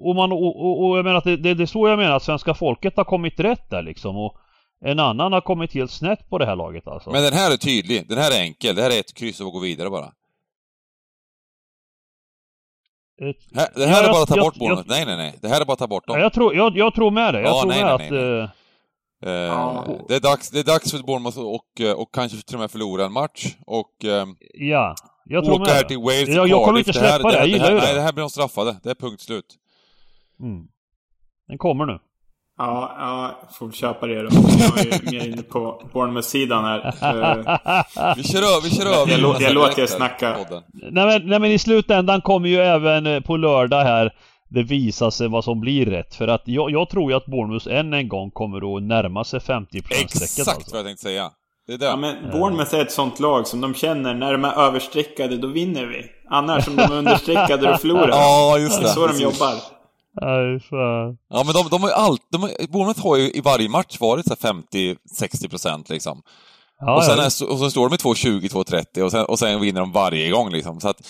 Och, 0.00 0.14
man, 0.16 0.32
och, 0.32 0.46
och, 0.64 0.84
och 0.88 0.98
jag 0.98 1.04
menar 1.04 1.18
att 1.18 1.24
det, 1.24 1.36
det, 1.36 1.54
det 1.54 1.64
är 1.64 1.66
så 1.66 1.88
jag 1.88 1.98
menar 1.98 2.16
att 2.16 2.22
svenska 2.22 2.54
folket 2.54 2.96
har 2.96 3.04
kommit 3.04 3.40
rätt 3.40 3.70
där 3.70 3.82
liksom. 3.82 4.16
Och 4.16 4.36
en 4.84 4.98
annan 5.00 5.32
har 5.32 5.40
kommit 5.40 5.74
helt 5.74 5.90
snett 5.90 6.28
på 6.30 6.38
det 6.38 6.46
här 6.46 6.56
laget 6.56 6.88
alltså. 6.88 7.10
Men 7.10 7.22
den 7.22 7.32
här 7.32 7.52
är 7.52 7.56
tydlig. 7.56 8.08
Den 8.08 8.18
här 8.18 8.30
är 8.38 8.42
enkel. 8.42 8.76
Det 8.76 8.82
här 8.82 8.90
är 8.90 9.00
ett 9.00 9.14
kryss 9.14 9.40
och 9.40 9.52
gå 9.52 9.58
vidare 9.58 9.90
bara. 9.90 10.12
Ett- 13.22 13.58
Här, 13.58 13.68
det 13.74 13.86
här 13.86 13.92
Ja, 13.96 13.98
är 13.98 14.02
jag- 14.02 14.12
bara 14.12 14.22
att 14.22 14.28
ta 14.28 14.36
jag- 14.36 14.44
bort 14.44 14.54
jag- 14.58 14.84
Nej, 14.88 15.04
nej, 15.06 15.16
nej. 15.16 15.34
Det 15.42 15.48
här 15.48 15.60
är 15.60 15.64
bara 15.64 15.72
att 15.72 15.78
ta 15.78 15.86
bort 15.86 16.04
Ja, 16.06 16.12
dem. 16.12 16.22
jag, 16.22 16.32
tror, 16.32 16.54
jag, 16.56 16.76
jag 16.76 16.94
tror 16.94 17.10
med 17.10 17.34
det. 17.34 17.40
Jag 17.40 17.48
Ja, 17.50 17.60
tror 17.60 17.70
nej, 17.70 17.84
med 17.84 17.98
nej, 17.98 18.06
att... 18.06 18.12
nej, 18.12 18.48
det, 20.08 20.14
är 20.14 20.20
dags, 20.20 20.50
det 20.50 20.58
är 20.60 20.64
dags 20.64 20.90
för 20.90 20.98
Bournemouth 20.98 21.38
och, 21.38 21.80
eh, 21.80 21.92
och 21.92 22.14
kanske 22.14 22.42
till 22.42 22.56
och 22.56 22.60
med 22.60 22.70
förlora 22.70 23.04
en 23.04 23.12
match. 23.12 23.46
Och 23.66 24.04
eh, 24.04 24.26
ja, 24.54 24.94
jag 25.24 25.44
tror 25.44 25.60
åka 25.62 25.72
här 25.72 25.82
det. 25.82 25.88
till 25.88 25.98
Wales, 25.98 26.28
Jag- 26.28 26.48
jag 26.48 26.64
kommer 26.64 26.78
inte 26.78 27.00
här- 27.00 27.08
släppa 27.18 27.28
det, 27.28 27.34
jag 27.34 27.40
här, 27.40 27.46
gillar 27.46 27.64
här, 27.64 27.72
ju 27.72 27.78
det. 27.80 27.84
Nej, 27.86 27.94
det 27.94 28.00
här 28.00 28.12
blir 28.12 28.22
de 28.22 28.30
straffade. 28.30 28.76
Det 28.82 28.90
är 28.90 28.94
punkt 28.94 29.20
slut. 29.20 29.44
Mm. 30.40 30.66
Den 31.48 31.58
kommer 31.58 31.86
nu. 31.86 31.98
Ja, 32.60 32.94
ja, 32.98 33.48
får 33.52 33.66
väl 33.66 33.74
köpa 33.74 34.06
det 34.06 34.22
då. 34.22 34.28
Jag 34.58 34.78
är 34.78 35.10
mer 35.12 35.26
inne 35.28 35.42
på 35.42 35.82
Bournemouth-sidan 35.92 36.64
här. 36.64 36.78
Eh, 37.02 38.14
Vi 38.16 38.22
kör 38.22 38.38
över, 38.38 38.62
vi 38.62 38.70
kör 38.70 38.86
över. 39.02 39.12
Jag 39.12 39.20
jag 39.20 39.38
Direkt 39.38 39.54
låter 39.54 39.72
er 39.82 39.86
här, 39.86 39.86
snacka. 39.86 40.36
Nej 40.72 41.06
men, 41.06 41.26
nej 41.28 41.38
men 41.38 41.50
i 41.52 41.58
slutändan 41.58 42.20
kommer 42.20 42.48
ju 42.48 42.56
även 42.56 43.06
eh, 43.06 43.20
på 43.20 43.36
lördag 43.36 43.84
här 43.84 44.14
det 44.48 44.62
visa 44.62 45.10
sig 45.10 45.28
vad 45.28 45.44
som 45.44 45.60
blir 45.60 45.86
rätt. 45.86 46.14
För 46.14 46.28
att 46.28 46.42
jag, 46.44 46.70
jag 46.70 46.88
tror 46.90 47.10
ju 47.10 47.16
att 47.16 47.26
Bournemouth 47.26 47.68
än 47.68 47.92
en 47.92 48.08
gång 48.08 48.30
kommer 48.30 48.76
att 48.76 48.82
närma 48.82 49.24
sig 49.24 49.40
50%-strecket 49.40 50.02
Exakt 50.02 50.48
alltså. 50.48 50.70
vad 50.70 50.78
jag 50.80 50.86
tänkte 50.86 51.02
säga. 51.02 51.30
Det 51.66 51.72
är 51.74 51.78
det. 51.78 51.84
Ja 51.86 51.96
men 51.96 52.30
Bournemouth 52.30 52.74
är 52.74 52.80
ett 52.82 52.92
sånt 52.92 53.20
lag 53.20 53.46
som 53.46 53.60
de 53.60 53.74
känner 53.74 54.14
när 54.14 54.32
de 54.32 54.44
är 54.44 54.52
överstreckade 54.52 55.36
då 55.36 55.48
vinner 55.48 55.86
vi. 55.86 56.04
Annars 56.30 56.68
om 56.68 56.76
de 56.76 56.82
är 56.82 56.92
understreckade 56.98 57.70
då 57.70 57.76
förlorar. 57.78 58.08
Ja, 58.12 58.58
just 58.58 58.76
Det 58.78 58.82
det. 58.84 58.90
är 58.90 58.94
så 58.94 59.06
de 59.06 59.18
jobbar. 59.20 59.54
Nej, 60.20 60.60
fan. 60.60 61.18
Ja, 61.30 61.42
men 61.44 61.54
de, 61.54 61.68
de 61.70 61.82
har 61.82 61.88
ju 61.88 61.94
allt... 61.94 62.20
De, 62.32 62.42
har- 62.42 62.66
Bournemouth 62.72 63.02
har 63.02 63.16
ju 63.16 63.30
i 63.30 63.40
varje 63.44 63.68
match 63.68 63.96
varit 64.00 64.26
så 64.26 64.34
här 64.42 64.52
50-60 64.52 65.48
procent 65.50 65.88
liksom. 65.88 66.22
Ja, 66.80 66.96
och, 66.96 67.04
sen 67.04 67.14
ja. 67.18 67.22
är, 67.22 67.50
och 67.52 67.58
så 67.58 67.70
står 67.70 67.82
de 67.82 67.90
med 67.90 67.98
2,20, 68.00 68.52
2,30 68.94 69.02
och 69.02 69.10
sen, 69.10 69.24
och 69.24 69.38
sen 69.38 69.60
vinner 69.60 69.80
de 69.80 69.92
varje 69.92 70.30
gång 70.30 70.50
liksom. 70.52 70.80
Så 70.80 70.88
att, 70.88 71.08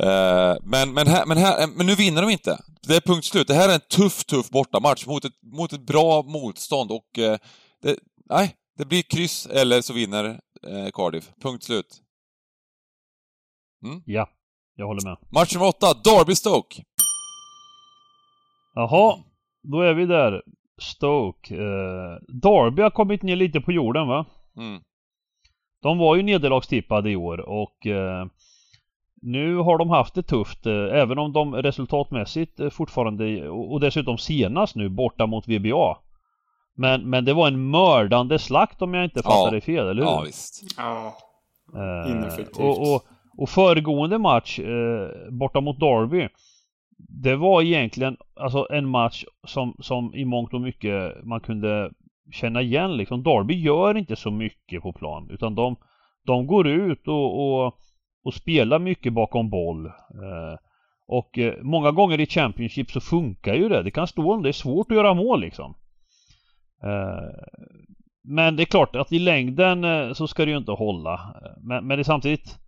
eh, 0.00 0.56
men, 0.62 0.94
men, 0.94 1.06
här, 1.06 1.26
men, 1.26 1.36
här, 1.38 1.66
men 1.76 1.86
nu 1.86 1.94
vinner 1.94 2.22
de 2.22 2.30
inte. 2.30 2.58
Det 2.88 2.96
är 2.96 3.00
punkt 3.00 3.24
slut. 3.24 3.48
Det 3.48 3.54
här 3.54 3.68
är 3.68 3.74
en 3.74 3.80
tuff, 3.80 4.24
tuff 4.24 4.50
bortamatch 4.50 5.06
mot 5.06 5.24
ett, 5.24 5.42
mot 5.42 5.72
ett 5.72 5.86
bra 5.86 6.22
motstånd 6.22 6.90
och... 6.90 7.18
Eh, 7.18 7.38
det, 7.82 7.96
nej, 8.30 8.56
det 8.78 8.84
blir 8.84 9.02
kryss 9.02 9.46
eller 9.46 9.80
så 9.80 9.92
vinner 9.92 10.24
eh, 10.68 10.90
Cardiff. 10.92 11.30
Punkt 11.42 11.64
slut. 11.64 12.02
ja, 14.04 14.28
jag 14.76 14.86
håller 14.86 15.04
med. 15.04 15.16
Match 15.32 15.54
nummer 15.54 15.68
åtta, 15.68 15.86
Derby-Stoke. 15.86 16.82
Jaha, 18.74 19.18
då 19.62 19.80
är 19.80 19.94
vi 19.94 20.06
där. 20.06 20.42
Stoke. 20.80 21.54
Eh, 21.54 22.38
Derby 22.42 22.82
har 22.82 22.90
kommit 22.90 23.22
ner 23.22 23.36
lite 23.36 23.60
på 23.60 23.72
jorden 23.72 24.08
va? 24.08 24.26
Mm. 24.56 24.82
De 25.82 25.98
var 25.98 26.16
ju 26.16 26.22
nederlagstippade 26.22 27.10
i 27.10 27.16
år 27.16 27.40
och 27.40 27.86
eh, 27.86 28.26
nu 29.22 29.56
har 29.56 29.78
de 29.78 29.90
haft 29.90 30.14
det 30.14 30.22
tufft 30.22 30.66
eh, 30.66 30.72
även 30.74 31.18
om 31.18 31.32
de 31.32 31.54
resultatmässigt 31.54 32.60
eh, 32.60 32.70
fortfarande 32.70 33.48
och, 33.48 33.72
och 33.72 33.80
dessutom 33.80 34.18
senast 34.18 34.76
nu 34.76 34.88
borta 34.88 35.26
mot 35.26 35.48
VBA. 35.48 35.96
Men, 36.76 37.10
men 37.10 37.24
det 37.24 37.32
var 37.34 37.48
en 37.48 37.70
mördande 37.70 38.38
slakt 38.38 38.82
om 38.82 38.94
jag 38.94 39.04
inte 39.04 39.20
Ja. 39.24 39.30
fattar 39.30 39.54
det 39.54 39.60
fel, 39.60 39.86
eller 39.88 40.02
hur? 40.02 40.10
Ja, 40.10 40.22
visst. 40.26 40.62
Ja. 40.76 41.14
Eh, 41.74 42.10
Ineffektivt. 42.10 42.58
Och, 42.58 42.94
och, 42.94 43.02
och 43.38 43.48
föregående 43.48 44.18
match 44.18 44.58
eh, 44.58 45.08
borta 45.30 45.60
mot 45.60 45.80
Derby 45.80 46.28
Det 47.22 47.36
var 47.36 47.62
egentligen 47.62 48.16
alltså 48.40 48.66
en 48.70 48.88
match 48.88 49.24
som, 49.46 49.74
som 49.80 50.14
i 50.14 50.24
mångt 50.24 50.54
och 50.54 50.60
mycket 50.60 51.24
man 51.24 51.40
kunde 51.40 51.90
känna 52.32 52.62
igen 52.62 52.96
liksom. 52.96 53.22
Derby 53.22 53.54
gör 53.54 53.96
inte 53.96 54.16
så 54.16 54.30
mycket 54.30 54.82
på 54.82 54.92
plan 54.92 55.28
utan 55.30 55.54
de, 55.54 55.76
de 56.26 56.46
går 56.46 56.68
ut 56.68 57.08
och, 57.08 57.64
och, 57.66 57.74
och 58.24 58.34
spelar 58.34 58.78
mycket 58.78 59.12
bakom 59.12 59.50
boll. 59.50 59.86
Eh, 59.86 60.58
och 61.06 61.38
eh, 61.38 61.54
många 61.62 61.90
gånger 61.90 62.20
i 62.20 62.26
Championship 62.26 62.90
så 62.90 63.00
funkar 63.00 63.54
ju 63.54 63.68
det. 63.68 63.82
Det 63.82 63.90
kan 63.90 64.06
stå 64.06 64.32
om 64.32 64.42
det 64.42 64.48
är 64.48 64.52
svårt 64.52 64.90
att 64.90 64.96
göra 64.96 65.14
mål 65.14 65.40
liksom. 65.40 65.74
Eh, 66.82 67.30
men 68.24 68.56
det 68.56 68.62
är 68.62 68.64
klart 68.64 68.96
att 68.96 69.12
i 69.12 69.18
längden 69.18 69.84
så 70.14 70.26
ska 70.28 70.44
det 70.44 70.50
ju 70.50 70.56
inte 70.56 70.72
hålla. 70.72 71.34
Men, 71.60 71.86
men 71.86 71.96
det 71.98 72.02
är 72.02 72.04
samtidigt 72.04 72.58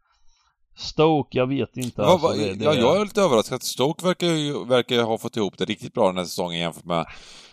Stoke, 0.77 1.39
jag 1.39 1.47
vet 1.47 1.77
inte. 1.77 2.03
Ja, 2.03 2.13
alltså, 2.13 2.27
va- 2.29 2.35
det, 2.35 2.55
det, 2.55 2.65
ja, 2.65 2.75
jag 2.75 3.01
är 3.01 3.05
lite 3.05 3.21
överraskad. 3.21 3.63
Stoke 3.63 4.07
verkar 4.07 4.27
ju 4.27 4.65
verkar 4.65 5.03
ha 5.03 5.19
fått 5.19 5.37
ihop 5.37 5.59
det 5.59 5.65
riktigt 5.65 5.95
bra 5.95 6.07
den 6.07 6.17
här 6.17 6.25
säsongen 6.25 6.61
jämfört 6.61 6.85
med 6.85 7.07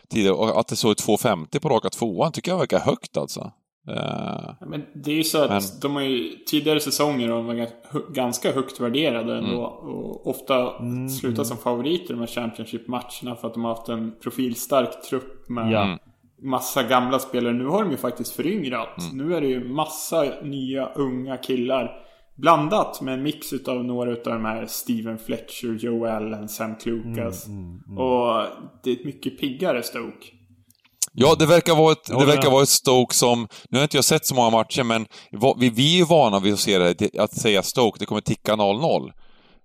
tidigare. 0.10 0.36
Och 0.36 0.60
att 0.60 0.68
det 0.68 0.76
står 0.76 0.94
2,50 0.94 1.60
på 1.60 1.70
raka 1.70 1.90
tvåan 1.90 2.32
tycker 2.32 2.52
jag 2.52 2.58
verkar 2.58 2.80
högt 2.80 3.18
alltså. 3.18 3.52
Eh, 3.88 4.68
Men 4.68 4.86
det 4.94 5.12
är 5.12 5.16
ju 5.16 5.24
så 5.24 5.44
att 5.44 5.50
Men- 5.50 5.62
de 5.82 5.96
har 5.96 6.02
ju 6.02 6.30
tidigare 6.46 6.80
säsonger 6.80 7.30
varit 7.30 7.74
hu- 7.92 8.12
ganska 8.14 8.52
högt 8.52 8.80
värderade 8.80 9.38
ändå. 9.38 9.62
Och 9.64 10.28
ofta 10.28 10.78
Mm, 10.78 11.10
slutat 11.10 11.48
som 11.48 11.58
favoriter 11.58 12.04
i 12.06 12.08
de 12.14 12.20
här 12.20 12.28
Championship-matcherna 12.28 13.36
för 13.36 13.48
att 13.48 13.54
de 13.54 13.64
har 13.64 13.76
haft 13.76 13.90
en 13.90 14.12
profilstark 14.24 15.02
trupp 15.10 15.50
med 15.50 15.72
Ja. 15.72 15.84
Mm. 15.84 16.00
massa 16.42 16.84
gamla 16.84 17.20
spelare. 17.20 17.54
Nu 17.54 17.66
har 17.66 17.84
de 17.84 17.92
ju 17.92 17.98
faktiskt 17.98 18.36
föryngrat. 18.36 18.98
Mm. 19.12 19.28
Nu 19.28 19.36
är 19.36 19.42
det 19.42 19.48
ju 19.48 19.70
massa 19.70 20.26
nya 20.44 20.86
unga 20.86 21.38
killar. 21.38 22.06
Blandat 22.36 23.02
med 23.02 23.14
en 23.14 23.24
mix 23.24 23.54
utav 23.54 23.84
några 23.86 24.12
utav 24.12 24.34
de 24.34 24.46
här 24.46 24.66
Steven 24.66 25.18
Fletcher, 25.18 25.78
Joe 25.80 26.06
Allen, 26.06 26.50
Sam 26.50 26.76
Klukas. 26.76 27.48
Mm, 27.48 27.98
Och 27.98 28.44
det 28.84 28.90
är 28.92 28.94
ett 28.96 29.06
mycket 29.06 29.40
piggare 29.40 29.84
Stoke. 29.84 30.28
Ja, 31.14 31.36
det 31.40 31.46
verkar 31.46 31.76
vara 31.76 31.92
ett, 31.92 32.06
det 32.06 32.26
verkar 32.26 32.52
vara 32.52 32.64
ett 32.64 32.70
Stoke 32.70 33.16
som... 33.16 33.48
Nu 33.70 33.78
har 33.78 33.84
inte 33.84 33.98
jag 33.98 34.06
sett 34.06 34.26
så 34.26 34.36
många 34.36 34.50
matcher, 34.50 34.84
men 34.84 35.06
vi, 35.58 35.70
vi 35.70 35.94
är 35.94 35.98
ju 35.98 36.06
vana 36.06 36.40
vid 36.40 36.54
att 36.54 36.60
se 36.60 36.78
det, 36.78 37.20
att 37.20 37.34
säga 37.34 37.64
Stoke, 37.64 38.00
det 38.00 38.06
kommer 38.06 38.22
ticka 38.22 38.54
0-0. 38.56 39.12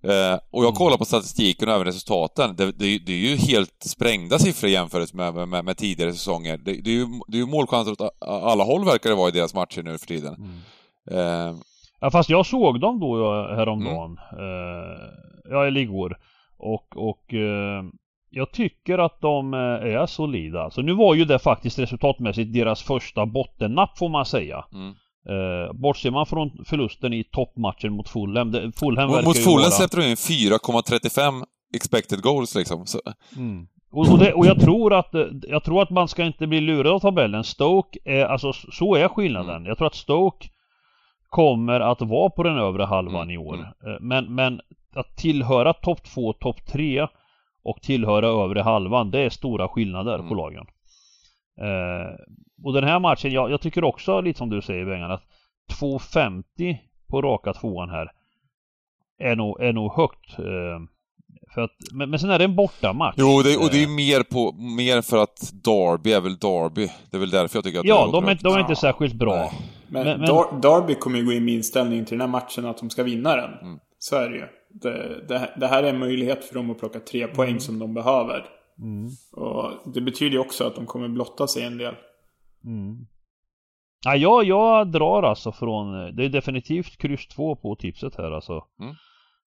Eh, 0.03 0.39
och 0.51 0.65
jag 0.65 0.75
kollar 0.75 0.97
på 0.97 1.05
statistiken 1.05 1.69
och 1.69 1.75
även 1.75 1.85
resultaten. 1.85 2.55
Det, 2.55 2.65
det, 2.65 2.97
det 2.97 3.13
är 3.13 3.29
ju 3.29 3.35
helt 3.35 3.83
sprängda 3.85 4.39
siffror 4.39 4.69
jämfört 4.69 5.13
med, 5.13 5.47
med, 5.47 5.65
med, 5.65 5.77
tidigare 5.77 6.13
säsonger. 6.13 6.57
Det, 6.57 6.73
det 6.81 6.89
är 6.89 6.95
ju, 6.95 7.07
det 7.27 7.37
är 7.37 7.41
ju 7.41 7.47
målchanser 7.47 7.91
åt 7.91 8.15
alla 8.25 8.63
håll 8.63 8.85
verkar 8.85 9.09
det 9.09 9.15
vara 9.15 9.29
i 9.29 9.31
deras 9.31 9.53
matcher 9.53 9.83
nu 9.83 9.97
för 9.97 10.07
tiden. 10.07 10.63
Eh, 11.11 11.55
Ja 12.05 12.11
fast 12.11 12.29
jag 12.29 12.45
såg 12.45 12.79
dem 12.79 12.99
då 12.99 13.19
ja, 13.19 13.55
häromdagen. 13.55 14.17
Eh, 14.31 15.09
ja 15.49 15.67
eller 15.67 15.81
igår. 15.81 16.17
Och, 16.57 16.97
och 16.97 17.33
eh, 17.33 17.83
jag 18.29 18.51
tycker 18.51 18.97
att 18.97 19.21
de 19.21 19.53
eh, 19.53 19.59
är 19.59 20.05
solida. 20.05 20.69
Så 20.69 20.81
nu 20.81 20.93
var 20.93 21.15
ju 21.15 21.25
det 21.25 21.39
faktiskt 21.39 21.79
resultatmässigt 21.79 22.53
deras 22.53 22.81
första 22.83 23.25
bottennapp 23.25 23.97
får 23.97 24.09
man 24.09 24.25
säga. 24.25 24.65
Mm. 24.73 24.93
Eh, 25.29 25.73
bortser 25.73 26.11
man 26.11 26.25
från 26.25 26.65
förlusten 26.65 27.13
i 27.13 27.23
toppmatchen 27.23 27.93
mot 27.93 28.09
Fulham. 28.09 28.51
Det, 28.51 28.71
Fulham 28.71 29.09
mot 29.09 29.37
ju 29.37 29.41
Fulham 29.41 29.59
vara... 29.59 29.71
släppte 29.71 29.97
de 29.97 30.03
in 30.07 30.15
4,35 30.15 31.43
expected 31.75 32.21
goals 32.21 32.55
liksom. 32.55 32.85
Mm. 33.37 33.67
Och, 33.91 34.11
och, 34.11 34.19
det, 34.19 34.33
och 34.33 34.45
jag 34.45 34.59
tror 34.59 34.93
att 34.93 35.15
eh, 35.15 35.25
Jag 35.47 35.63
tror 35.63 35.81
att 35.81 35.89
man 35.89 36.07
ska 36.07 36.23
inte 36.23 36.47
bli 36.47 36.61
lurad 36.61 36.93
av 36.93 36.99
tabellen. 36.99 37.43
Stoke 37.43 37.99
är, 38.05 38.25
alltså 38.25 38.53
så 38.53 38.95
är 38.95 39.07
skillnaden. 39.07 39.55
Mm. 39.55 39.65
Jag 39.65 39.77
tror 39.77 39.87
att 39.87 39.95
Stoke 39.95 40.47
Kommer 41.29 41.79
att 41.79 42.01
vara 42.01 42.29
på 42.29 42.43
den 42.43 42.57
övre 42.57 42.83
halvan 42.83 43.21
Mm, 43.29 43.35
i 43.35 43.37
år. 43.37 43.53
mm. 43.55 43.97
Men, 44.01 44.35
men 44.35 44.61
att 44.95 45.17
tillhöra 45.17 45.73
topp 45.73 46.03
2, 46.03 46.33
topp 46.33 46.65
3 46.65 47.07
och 47.65 47.81
tillhöra 47.81 48.27
övre 48.27 48.61
halvan, 48.61 49.11
det 49.11 49.19
är 49.19 49.29
stora 49.29 49.67
skillnader 49.67 50.15
Mm. 50.15 50.27
på 50.29 50.35
lagen. 50.35 50.65
Eh, 51.61 52.15
och 52.63 52.73
den 52.73 52.83
här 52.83 52.99
matchen, 52.99 53.31
jag, 53.31 53.51
jag 53.51 53.61
tycker 53.61 53.83
också 53.83 54.21
lite 54.21 54.37
som 54.37 54.49
du 54.49 54.61
säger 54.61 54.85
Bengan 54.85 55.11
att 55.11 55.23
2.50 55.81 56.77
på 57.09 57.21
raka 57.21 57.53
tvåan 57.53 57.89
här 57.89 58.11
är 59.19 59.35
nog, 59.35 59.61
är 59.63 59.73
nog 59.73 59.93
högt. 59.93 60.39
Eh, 60.39 60.79
för 61.53 61.61
att, 61.61 61.71
men, 61.93 62.09
men 62.09 62.19
sen 62.19 62.29
är 62.29 62.39
det 62.39 62.45
en 62.45 62.55
bortamatch. 62.55 63.15
jo, 63.17 63.41
det, 63.43 63.57
och 63.57 63.69
det 63.71 63.83
är 63.83 63.87
Eh, 63.87 63.95
mer, 63.95 64.23
på, 64.23 64.51
mer 64.77 65.01
för 65.01 65.23
att 65.23 65.51
Derby 65.63 66.11
är 66.11 66.21
väl 66.21 66.37
Derby. 66.37 66.87
Det 67.11 67.17
är 67.17 67.19
väl 67.19 67.29
därför 67.29 67.57
jag 67.57 67.63
tycker 67.63 67.79
att 67.79 67.85
Ja, 67.85 68.05
det 68.05 68.11
de 68.11 68.25
är, 68.25 68.39
de 68.43 68.53
är 68.53 68.59
inte 68.59 68.71
Ja. 68.71 68.75
särskilt 68.75 69.13
bra. 69.13 69.35
Nej. 69.35 69.51
Men, 69.87 70.03
Men- 70.07 70.19
men- 70.19 70.29
Dar- 70.29 70.61
Derby 70.61 70.95
kommer 70.95 71.17
ju 71.19 71.25
gå 71.25 71.31
in 71.31 71.45
med 71.45 71.53
inställningen 71.53 72.05
till 72.05 72.17
den 72.17 72.21
här 72.21 72.41
matchen 72.41 72.65
att 72.65 72.77
de 72.77 72.89
ska 72.89 73.03
vinna 73.03 73.35
den. 73.35 73.53
Mm. 73.61 73.79
Så 73.97 74.15
är 74.15 74.29
det 74.29 74.35
ju. 74.35 74.45
Det, 74.81 75.25
det, 75.27 75.53
det 75.59 75.67
här 75.67 75.83
är 75.83 75.89
en 75.89 75.99
möjlighet 75.99 76.45
för 76.45 76.55
dem 76.55 76.71
att 76.71 76.79
plocka 76.79 76.99
tre 76.99 77.27
poäng 77.27 77.59
som 77.59 77.79
de 77.79 77.93
behöver. 77.93 78.45
Mm. 78.79 79.09
Och 79.31 79.93
det 79.93 80.01
betyder 80.01 80.31
ju 80.31 80.39
också 80.39 80.67
att 80.67 80.75
de 80.75 80.85
kommer 80.85 81.07
blotta 81.07 81.47
sig 81.47 81.63
en 81.63 81.77
del. 81.77 81.95
Mm. 82.65 83.07
Ja, 84.05 84.15
jag, 84.15 84.43
jag 84.43 84.91
drar 84.91 85.23
alltså 85.23 85.51
från, 85.51 86.15
det 86.15 86.25
är 86.25 86.29
definitivt 86.29 86.97
kryss 86.97 87.27
2 87.27 87.55
på 87.55 87.75
tipset 87.75 88.15
här 88.15 88.31
alltså. 88.31 88.65
Mm. 88.79 88.95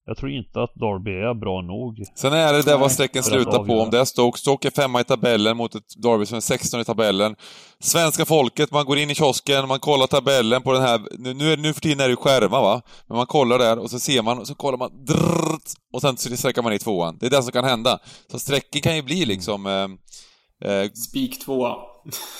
Jag 0.09 0.17
tror 0.17 0.31
inte 0.31 0.63
att 0.63 0.75
Derby 0.75 1.11
är 1.11 1.35
bra 1.35 1.63
nog. 1.63 2.05
Sen 2.15 2.33
är 2.33 2.53
det 2.53 2.63
där 2.63 2.79
vad 2.79 2.93
strecken 2.93 3.23
slutar 3.23 3.65
på. 3.65 3.81
Om 3.81 3.91
det 3.91 3.99
är 4.01 4.05
Stoke. 4.05 4.39
Stoke 4.39 4.69
är 4.69 4.73
femma 4.73 5.01
i 5.01 5.05
tabellen 5.05 5.57
mot 5.57 5.75
ett 5.75 6.03
Derby 6.03 6.27
som 6.27 6.37
är 6.37 6.41
16 6.41 6.81
i 6.81 6.85
tabellen. 6.85 7.37
Svenska 7.81 8.25
folket, 8.25 8.71
man 8.73 8.85
går 8.85 8.99
in 8.99 9.11
i 9.11 9.15
kiosken, 9.15 9.69
man 9.69 9.81
kollar 9.81 10.07
tabellen 10.07 10.63
på 10.63 10.73
den 10.73 10.83
här... 10.83 11.01
Nu, 11.19 11.35
nu, 11.35 11.53
är- 11.53 11.57
nu 11.57 11.73
för 11.73 11.81
tiden 11.81 12.01
är 12.01 12.05
det 12.05 12.11
ju 12.11 12.17
skärmar 12.17 12.61
va? 12.63 12.83
Men 13.07 13.17
man 13.17 13.27
kollar 13.27 13.59
där 13.59 13.79
och 13.79 13.91
så 13.91 13.99
ser 13.99 14.23
man, 14.23 14.39
och 14.39 14.47
så 14.47 14.55
kollar 14.55 14.79
man 14.79 15.05
drrrt, 15.05 15.73
och 15.93 16.01
sen 16.01 16.17
så 16.17 16.37
sträcker 16.37 16.63
man 16.63 16.73
i 16.73 16.79
tvåan. 16.79 17.17
Det 17.21 17.27
är 17.27 17.31
det 17.31 17.43
som 17.43 17.53
kan 17.53 17.65
hända. 17.65 17.99
Så 18.31 18.39
strecken 18.39 18.81
kan 18.81 18.97
ju 18.97 19.03
bli 19.03 19.25
liksom... 19.25 19.67
Eh, 19.67 20.71
eh, 20.71 20.91
Spik 20.93 21.45
2. 21.45 21.67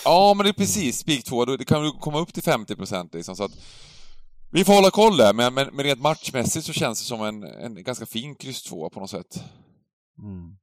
Ja, 0.05 0.33
men 0.37 0.43
det 0.43 0.49
är 0.49 0.53
precis. 0.53 0.97
Spik 0.99 1.23
2. 1.25 1.45
Det 1.45 1.65
kan 1.65 1.85
ju 1.85 1.91
komma 1.91 2.19
upp 2.19 2.33
till 2.33 2.43
50% 2.43 3.09
liksom, 3.13 3.35
så 3.35 3.43
att... 3.43 3.51
Vi 4.51 4.63
får 4.65 4.73
hålla 4.73 4.91
koll 4.91 5.17
där, 5.17 5.33
men, 5.33 5.53
men, 5.53 5.67
men 5.73 5.85
rent 5.85 6.01
matchmässigt 6.01 6.65
så 6.65 6.73
känns 6.73 6.99
det 7.01 7.05
som 7.05 7.21
en, 7.21 7.43
en 7.43 7.83
ganska 7.83 8.05
fin 8.05 8.35
kryss 8.35 8.63
2 8.63 8.89
på 8.89 8.99
något 8.99 9.09
sätt. 9.09 9.43
Mm. 10.21 10.55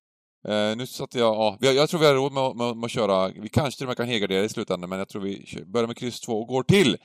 Eh, 0.48 0.76
nu 0.76 0.86
satte 0.86 1.18
jag... 1.18 1.34
Ja, 1.36 1.56
har- 1.60 1.72
jag 1.74 1.88
tror 1.90 2.00
vi 2.00 2.06
har 2.06 2.14
råd 2.14 2.32
med, 2.32 2.56
med, 2.56 2.76
med 2.76 2.84
att 2.84 2.90
köra... 2.90 3.28
Vi 3.28 3.48
kanske 3.48 3.78
till 3.78 3.86
och 3.86 3.88
med 3.88 3.96
kan 3.96 4.06
helgardera 4.08 4.44
i 4.44 4.48
slutändan, 4.48 4.90
men 4.90 4.98
jag 4.98 5.08
tror 5.08 5.22
vi 5.22 5.64
börjar 5.66 5.86
med 5.86 5.96
kryss 5.96 6.20
2 6.20 6.40
och 6.40 6.46
går 6.48 6.62
till... 6.62 6.96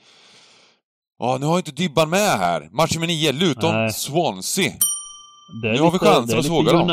Ja, 1.18 1.38
nu 1.40 1.46
har 1.46 1.56
inte 1.58 1.70
Dybban 1.72 2.10
med 2.10 2.38
här. 2.38 2.68
Match 2.72 2.94
nummer 2.94 3.06
9, 3.06 3.32
Luton, 3.32 3.74
Nej. 3.74 3.92
Swansea. 3.92 4.72
Det 5.62 5.68
är 5.68 5.72
Nu 5.72 5.80
har 5.80 5.90
vi 5.90 5.98
chansen 5.98 6.38
att 6.38 6.44
lite 6.44 6.48
såga 6.48 6.72
dem. 6.72 6.86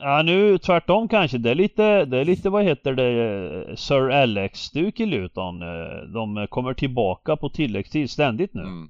Ja, 0.00 0.22
nu 0.22 0.58
tvärtom 0.58 1.08
kanske. 1.08 1.38
Det 1.38 1.50
är 1.50 1.54
lite, 1.54 2.04
det 2.04 2.18
är 2.18 2.24
lite 2.24 2.50
vad 2.50 2.64
heter 2.64 2.92
det, 2.94 3.76
Sir 3.76 4.10
Alex-stuk 4.10 5.00
i 5.00 5.06
Luton. 5.06 5.62
Eh, 5.62 6.02
De 6.14 6.46
kommer 6.50 6.74
tillbaka 6.74 7.36
på 7.36 7.48
tilläggstid 7.48 8.10
ständigt 8.10 8.54
nu. 8.54 8.62
Mm. 8.62 8.88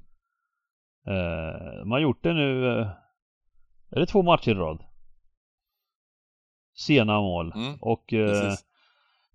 Eh, 1.06 1.78
De 1.80 1.90
har 1.90 1.98
gjort 1.98 2.22
det 2.22 2.32
nu, 2.32 2.66
eh, 2.80 2.86
är 3.90 4.00
det 4.00 4.06
två 4.06 4.22
matcher 4.22 4.50
i 4.50 4.54
rad? 4.54 4.84
Sena 6.78 7.20
mål. 7.20 7.52
Mm, 7.56 7.74
Och 7.80 8.04
Precis. 8.08 8.64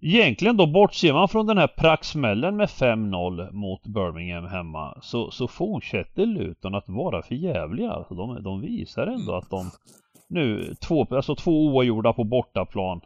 egentligen 0.01 0.57
då 0.57 0.65
bortser 0.67 1.13
man 1.13 1.27
från 1.29 1.47
den 1.47 1.57
här 1.57 1.67
praxmällen 1.67 2.55
med 2.57 2.69
5-0 2.69 3.51
mot 3.51 3.83
Birmingham 3.87 4.45
hemma 4.45 4.97
så, 5.01 5.31
så 5.31 5.47
fortsätter 5.47 6.25
Luton 6.25 6.75
att 6.75 6.89
vara 6.89 7.21
för 7.21 7.35
jävliga. 7.35 7.91
Alltså 7.91 8.15
de, 8.15 8.43
de 8.43 8.61
visar 8.61 9.07
ändå 9.07 9.31
Mm. 9.31 9.35
att 9.37 9.49
de 9.49 9.71
nu, 10.29 10.75
två, 10.87 11.07
alltså 11.09 11.35
två 11.35 11.65
oavgjorda 11.65 12.13
på 12.13 12.23
bortaplan. 12.23 13.01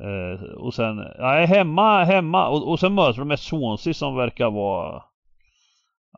Eh, 0.00 0.44
och 0.56 0.74
sen, 0.74 0.96
nej 1.18 1.46
hemma, 1.46 2.04
hemma 2.04 2.48
och, 2.48 2.68
och 2.70 2.80
sen 2.80 2.94
möter 2.94 3.18
de 3.18 3.30
ett 3.30 3.40
Swansea 3.40 3.94
som 3.94 4.16
verkar 4.16 4.50
vara 4.50 5.02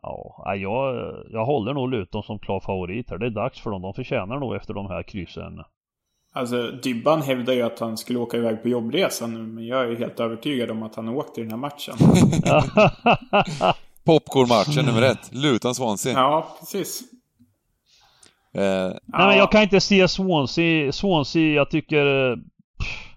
Ja, 0.01 0.43
nej, 0.45 0.61
jag, 0.61 1.13
jag 1.31 1.45
håller 1.45 1.73
nog 1.73 1.89
Luton 1.89 2.23
som 2.23 2.39
klar 2.39 2.59
favorit 2.59 3.09
här. 3.09 3.17
Det 3.17 3.25
är 3.25 3.29
dags 3.29 3.59
för 3.59 3.71
dem. 3.71 3.81
De 3.81 3.93
förtjänar 3.93 4.39
nog 4.39 4.55
efter 4.55 4.73
de 4.73 4.87
här 4.87 5.03
kryssen. 5.03 5.63
Alltså, 6.33 6.71
Dybban 6.71 7.21
hävdar 7.21 7.53
ju 7.53 7.61
att 7.61 7.79
han 7.79 7.97
skulle 7.97 8.19
åka 8.19 8.37
iväg 8.37 8.61
på 8.61 8.69
jobbresa 8.69 9.27
nu, 9.27 9.39
men 9.39 9.65
jag 9.67 9.91
är 9.91 9.95
helt 9.95 10.19
övertygad 10.19 10.71
om 10.71 10.83
att 10.83 10.95
han 10.95 11.09
åkt 11.09 11.37
i 11.37 11.41
den 11.41 11.51
här 11.51 11.57
matchen. 11.57 11.95
Popcornmatchen 14.05 14.85
nummer 14.85 15.01
ett, 15.01 15.33
Luton, 15.33 15.75
Swansea. 15.75 16.13
Ja, 16.13 16.57
precis. 16.59 17.03
Eh, 18.53 18.61
Nej 19.05 19.27
men 19.27 19.37
jag 19.37 19.51
kan 19.51 19.61
inte 19.63 19.79
se 19.81 20.07
Swansea, 20.07 20.91
Swansea 20.91 21.53
jag 21.55 21.69
tycker... 21.71 22.31
eh, 22.31 22.35
pff, 22.79 23.13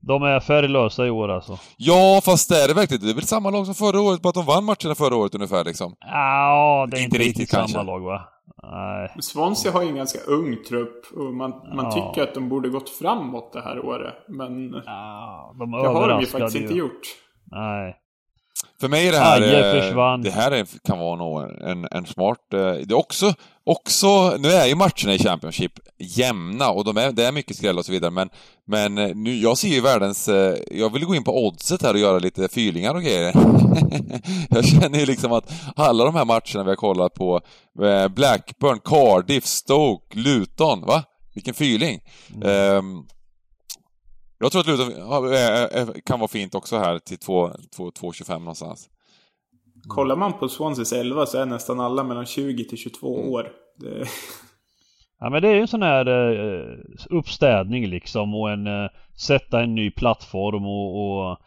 De 0.00 0.22
är 0.22 0.40
färglösa 0.40 1.06
i 1.06 1.10
år 1.10 1.28
alltså. 1.28 1.58
ja, 1.76 2.20
fast 2.24 2.48
det 2.48 2.56
är 2.64 2.68
det 2.68 2.74
verkligen. 2.74 3.04
Det 3.04 3.10
är 3.10 3.14
väl 3.14 3.24
samma 3.26 3.50
lag 3.50 3.66
som 3.66 3.74
förra 3.74 4.00
året, 4.00 4.22
bara 4.22 4.28
att 4.28 4.34
de 4.34 4.46
vann 4.46 4.64
matcherna 4.64 4.94
förra 4.94 5.16
året 5.16 5.34
ungefär 5.34 5.64
liksom. 5.64 5.94
Ja, 6.00 6.86
det 6.90 6.96
är 6.96 7.02
Inte 7.02 7.04
inte, 7.04 7.18
riktigt 7.18 7.38
riktigt, 7.40 7.50
kanske. 7.56 7.72
samma 7.72 7.92
lag 7.92 8.00
va? 8.00 8.20
Nej. 8.62 9.14
Swansea 9.20 9.72
har 9.72 9.82
ju 9.82 9.88
en 9.88 9.96
ganska 9.96 10.18
ung 10.20 10.56
trupp 10.68 11.04
och 11.16 11.34
man, 11.34 11.50
man 11.50 11.84
Ja. 11.84 11.90
tycker 11.92 12.28
att 12.28 12.34
de 12.34 12.48
borde 12.48 12.68
gått 12.68 12.90
framåt 12.90 13.52
det 13.52 13.60
här 13.60 13.84
året. 13.86 14.14
Men 14.28 14.72
Ja, 14.86 15.54
de 15.58 15.70
det 15.70 15.88
har 15.88 16.08
de 16.08 16.20
ju 16.20 16.26
faktiskt 16.26 16.56
inte 16.56 16.74
gjort. 16.74 17.00
Nej. 17.50 17.96
För 18.80 18.88
mig 18.88 19.08
är 19.08 19.12
det 19.12 19.18
här... 19.18 19.42
Aje 19.42 19.76
eh, 19.76 19.82
försvann. 19.82 20.22
Det 20.22 20.30
här 20.30 20.50
är, 20.50 20.66
kan 20.84 20.98
vara 20.98 21.16
nog 21.16 21.42
en, 21.42 21.88
en 21.90 22.06
smart... 22.06 22.38
eh, 22.54 22.58
Det 22.58 22.90
är 22.90 22.98
också, 22.98 23.34
också... 23.64 24.36
Nu 24.38 24.48
är 24.48 24.66
ju 24.66 24.74
matcherna 24.74 25.14
i 25.14 25.18
Championship 25.18 25.72
jämna 25.98 26.70
och 26.70 26.84
de 26.84 26.96
är, 26.96 27.12
det 27.12 27.24
är 27.24 27.32
mycket 27.32 27.56
skräll 27.56 27.78
och 27.78 27.84
så 27.84 27.92
vidare, 27.92 28.10
men, 28.10 28.28
men 28.66 28.98
eh, 28.98 29.14
nu, 29.14 29.36
jag 29.36 29.58
ser 29.58 29.68
ju 29.68 29.80
världens... 29.80 30.28
Jag 30.70 30.92
vill 30.92 31.04
gå 31.04 31.14
in 31.14 31.24
på 31.24 31.46
oddset 31.46 31.82
här 31.82 31.94
och 31.94 32.00
göra 32.00 32.18
lite 32.18 32.48
fylingar 32.48 32.94
och 32.94 33.02
grejer. 33.02 33.32
jag 34.50 34.64
känner 34.64 34.98
ju 34.98 35.06
liksom 35.06 35.32
att 35.32 35.52
alla 35.76 36.04
de 36.04 36.14
här 36.14 36.24
matcherna 36.24 36.64
vi 36.64 36.68
har 36.70 36.76
kollat 36.76 37.14
på, 37.14 37.40
Blackburn, 38.10 38.78
Cardiff, 38.84 39.46
Stoke, 39.46 40.18
Luton, 40.18 40.80
va? 40.86 41.02
Vilken 41.34 41.54
fyling! 41.54 42.00
Ehm, 42.44 43.04
jag 44.40 44.52
tror 44.52 44.60
att 44.60 44.66
Luton 44.66 45.32
eh, 45.32 45.64
eh, 45.64 45.88
kan 46.04 46.18
vara 46.18 46.28
fint 46.28 46.54
också 46.54 46.78
här 46.78 46.98
till 46.98 47.16
2,25 47.18 48.38
någonstans. 48.38 48.88
Kollar 49.88 50.16
man 50.16 50.32
på 50.32 50.48
Swanseas 50.48 50.92
11 50.92 51.26
så 51.26 51.38
är 51.38 51.46
nästan 51.46 51.80
alla 51.80 52.04
mellan 52.04 52.26
20 52.26 52.64
till 52.64 52.78
22 52.78 53.18
Mm. 53.18 53.30
år. 53.32 53.52
Det, 53.76 54.06
Ja 55.22 55.30
men 55.30 55.42
det 55.42 55.48
är 55.48 55.54
ju 55.54 55.60
en 55.60 55.68
sån 55.68 55.82
här 55.82 56.06
eh, 56.06 56.78
uppstädning 57.10 57.86
liksom 57.86 58.34
och 58.34 58.50
en 58.50 58.66
eh, 58.66 58.90
sätta 59.26 59.60
en 59.62 59.74
ny 59.74 59.90
plattform 59.90 60.66
och, 60.66 61.06
och 61.06 61.38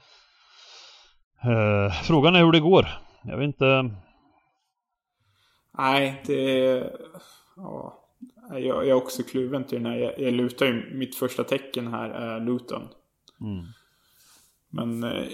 eh, 1.52 1.91
Frågan 2.04 2.36
är 2.36 2.39
hur 2.39 2.52
det 2.52 2.60
går. 2.60 2.88
Jag 3.24 3.38
vet 3.38 3.46
inte. 3.48 3.89
nej, 5.78 6.22
det... 6.26 6.91
Ja, 7.56 8.03
jag, 8.50 8.60
jag 8.62 8.88
är 8.88 8.94
också 8.94 9.24
kluven 9.24 9.64
till 9.64 9.84
den 9.84 9.91
här. 9.91 9.98
Jag, 10.00 10.20
jag 10.20 10.34
lutar 10.34 10.66
ju... 10.66 10.98
Mitt 10.98 11.16
första 11.16 11.44
tecken 11.44 11.88
här 11.88 12.10
är 12.10 12.39
Luton. 12.39 12.82
Mm. 13.41 13.66
Men... 14.70 15.04
Eh, 15.04 15.28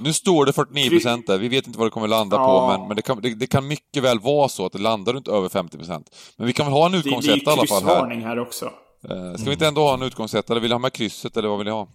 Nu 0.00 0.12
står 0.12 0.46
det 0.46 0.52
49% 0.52 1.22
där, 1.26 1.38
vi 1.38 1.48
vet 1.48 1.66
inte 1.66 1.78
vad 1.78 1.86
det 1.86 1.90
kommer 1.90 2.08
landa 2.08 2.36
på, 2.36 2.42
Ja. 2.42 2.76
men, 2.78 2.88
men 2.88 2.96
det, 2.96 3.02
kan, 3.02 3.20
det, 3.20 3.34
det 3.34 3.46
kan 3.46 3.68
mycket 3.68 4.02
väl 4.02 4.18
vara 4.20 4.48
så 4.48 4.66
att 4.66 4.72
det 4.72 4.78
landar 4.78 5.12
runt 5.12 5.28
över 5.28 5.48
50%. 5.48 6.04
Men 6.36 6.46
vi 6.46 6.52
kan 6.52 6.66
väl 6.66 6.72
ha 6.72 6.86
en 6.86 6.92
det, 6.92 6.98
det 6.98 7.02
är 7.02 7.06
utgångsetta 7.08 7.50
i 7.50 7.52
alla 7.52 7.66
fall 7.66 7.82
här. 7.82 7.90
kryssvarning 7.90 8.20
här 8.24 8.38
också. 8.38 8.72
Eh, 9.10 9.34
Ska 9.34 9.44
vi 9.44 9.52
inte 9.52 9.66
ändå 9.66 9.80
ha 9.80 9.94
en 9.94 10.02
utgångsetta, 10.02 10.52
eller 10.52 10.60
vill 10.60 10.70
du 10.70 10.74
ha 10.74 10.78
med 10.78 10.92
krysset, 10.92 11.36
eller 11.36 11.48
vad 11.48 11.58
vill 11.58 11.64
ni 11.64 11.70
ha? 11.70 11.88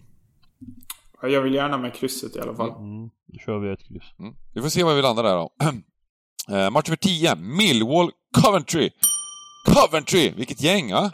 Ja, 1.22 1.28
Jag 1.28 1.42
vill 1.42 1.54
gärna 1.54 1.78
med 1.78 1.94
krysset 1.94 2.36
i 2.36 2.40
alla 2.40 2.54
fall. 2.54 2.68
Mm, 2.70 3.10
då 3.26 3.38
kör 3.38 3.58
vi 3.58 3.72
ett 3.72 3.88
kryss. 3.88 4.02
Mm. 4.18 4.34
Vi 4.54 4.62
får 4.62 4.68
se 4.68 4.82
var 4.82 4.94
vi 4.94 5.02
landar 5.02 5.22
där 5.22 5.34
då. 5.36 5.50
Eh, 6.48 6.70
match 6.70 6.88
nummer 6.88 6.96
10, 6.96 7.34
Millwall 7.36 8.10
Coventry. 8.42 8.90
Coventry! 9.64 10.32
Vilket 10.36 10.62
gäng, 10.62 10.92
va? 10.92 11.10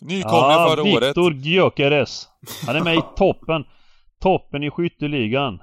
Nykomlingar 0.00 0.50
Ja, 0.50 0.68
förra 0.68 0.82
året. 0.82 1.08
Viktor 1.08 1.34
Gyökeres. 1.34 2.28
Han 2.66 2.76
är 2.76 2.84
med 2.84 2.94
i 2.94 3.02
toppen. 3.16 3.64
Toppen 4.20 4.62
i 4.62 4.70
skytteligan. 4.70 5.62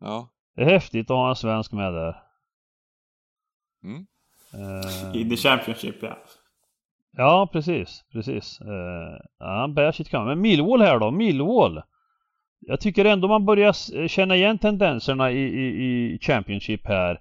Ja. 0.00 0.28
Det 0.56 0.62
är 0.62 0.70
häftigt 0.70 1.10
att 1.10 1.16
ha 1.16 1.28
en 1.28 1.36
svensk 1.36 1.72
med 1.72 1.92
där. 1.92 2.16
Mm. 3.84 4.06
Eh, 4.54 5.16
I 5.20 5.30
The 5.30 5.36
Championship, 5.36 6.02
ja. 6.02 6.18
Ja, 7.16 7.48
precis. 7.52 8.04
Precis. 8.12 8.58
Ja, 9.38 9.58
han 9.60 9.74
bär 9.74 9.92
sitt 9.92 10.08
kam. 10.08 10.26
Men 10.26 10.40
Millwall 10.40 10.82
här 10.82 10.98
då? 10.98 11.10
Millwall. 11.10 11.82
Jag 12.60 12.80
tycker 12.80 13.04
ändå 13.04 13.28
man 13.28 13.44
börjar 13.44 14.08
känna 14.08 14.36
igen 14.36 14.58
tendenserna 14.58 15.30
i, 15.30 15.38
i, 15.38 15.66
i 16.14 16.18
Championship 16.22 16.86
här. 16.86 17.20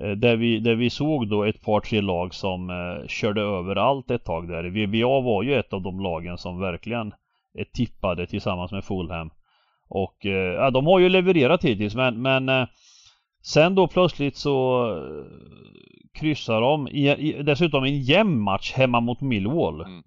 Eh, 0.00 0.10
där, 0.10 0.36
vi, 0.36 0.58
där 0.58 0.74
vi 0.74 0.90
såg 0.90 1.28
då 1.28 1.44
ett 1.44 1.62
par 1.62 1.80
tre 1.80 2.00
lag 2.00 2.34
som 2.34 2.70
eh, 2.70 3.06
körde 3.06 3.40
över 3.40 3.76
allt 3.76 4.10
ett 4.10 4.24
tag 4.24 4.48
där. 4.48 4.64
VBA 4.64 5.20
var 5.20 5.42
ju 5.42 5.54
ett 5.54 5.72
av 5.72 5.82
de 5.82 6.00
lagen 6.00 6.38
som 6.38 6.60
verkligen 6.60 7.14
är 7.58 7.64
tippade 7.64 8.26
tillsammans 8.26 8.72
med 8.72 8.84
Fulham. 8.84 9.30
Och 9.88 10.26
eh, 10.26 10.54
ja, 10.54 10.70
de 10.70 10.86
har 10.86 10.98
ju 10.98 11.08
levererat 11.08 11.64
hittills 11.64 11.94
men, 11.94 12.22
men 12.22 12.48
eh, 12.48 12.66
Sen 13.44 13.74
då 13.74 13.88
plötsligt 13.88 14.36
så 14.36 14.86
eh, 14.96 15.24
kryssar 16.12 16.60
de 16.60 16.88
i, 16.88 17.10
i, 17.10 17.42
dessutom 17.42 17.84
en 17.84 18.00
jämn 18.00 18.40
match 18.40 18.72
hemma 18.72 19.00
mot 19.00 19.20
Millwall. 19.20 19.80
Mm. 19.80 20.02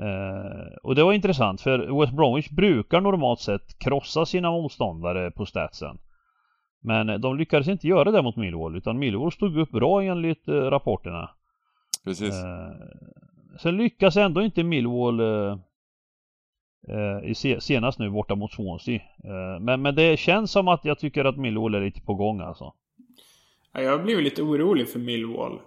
Eh, 0.00 0.76
och 0.82 0.94
det 0.94 1.04
var 1.04 1.12
intressant 1.12 1.60
för 1.60 2.00
West 2.00 2.12
Bromwich 2.12 2.50
brukar 2.50 3.00
normalt 3.00 3.40
sett 3.40 3.78
krossa 3.78 4.26
sina 4.26 4.50
motståndare 4.50 5.30
på 5.30 5.46
statsen. 5.46 5.98
Men 6.84 7.08
eh, 7.08 7.18
de 7.18 7.36
lyckades 7.36 7.68
inte 7.68 7.88
göra 7.88 8.10
det 8.10 8.22
mot 8.22 8.36
Millwall 8.36 8.76
utan 8.76 8.98
Millwall 8.98 9.32
stod 9.32 9.58
upp 9.58 9.70
bra 9.70 10.02
enligt 10.02 10.48
eh, 10.48 10.54
rapporterna. 10.54 11.30
Precis. 12.04 12.34
Eh, 12.34 12.70
sen 13.60 13.76
lyckas 13.76 14.16
ändå 14.16 14.42
inte 14.42 14.62
Millwall 14.62 15.20
eh, 15.20 15.58
eh, 16.88 17.30
i 17.30 17.34
se, 17.34 17.60
senast 17.60 17.98
nu 17.98 18.10
borta 18.10 18.34
mot 18.34 18.52
Swansea. 18.52 19.00
Eh, 19.24 19.60
men, 19.60 19.82
men 19.82 19.94
det 19.94 20.18
känns 20.18 20.50
som 20.50 20.68
att 20.68 20.84
jag 20.84 20.98
tycker 20.98 21.24
att 21.24 21.36
Millwall 21.36 21.74
är 21.74 21.80
lite 21.80 22.00
på 22.00 22.14
gång 22.14 22.40
alltså. 22.40 22.72
Ja, 23.72 23.80
Jag 23.80 23.90
har 23.90 24.04
blivit 24.04 24.24
lite 24.24 24.42
orolig 24.42 24.88
för 24.88 24.98
Millwall 24.98 25.60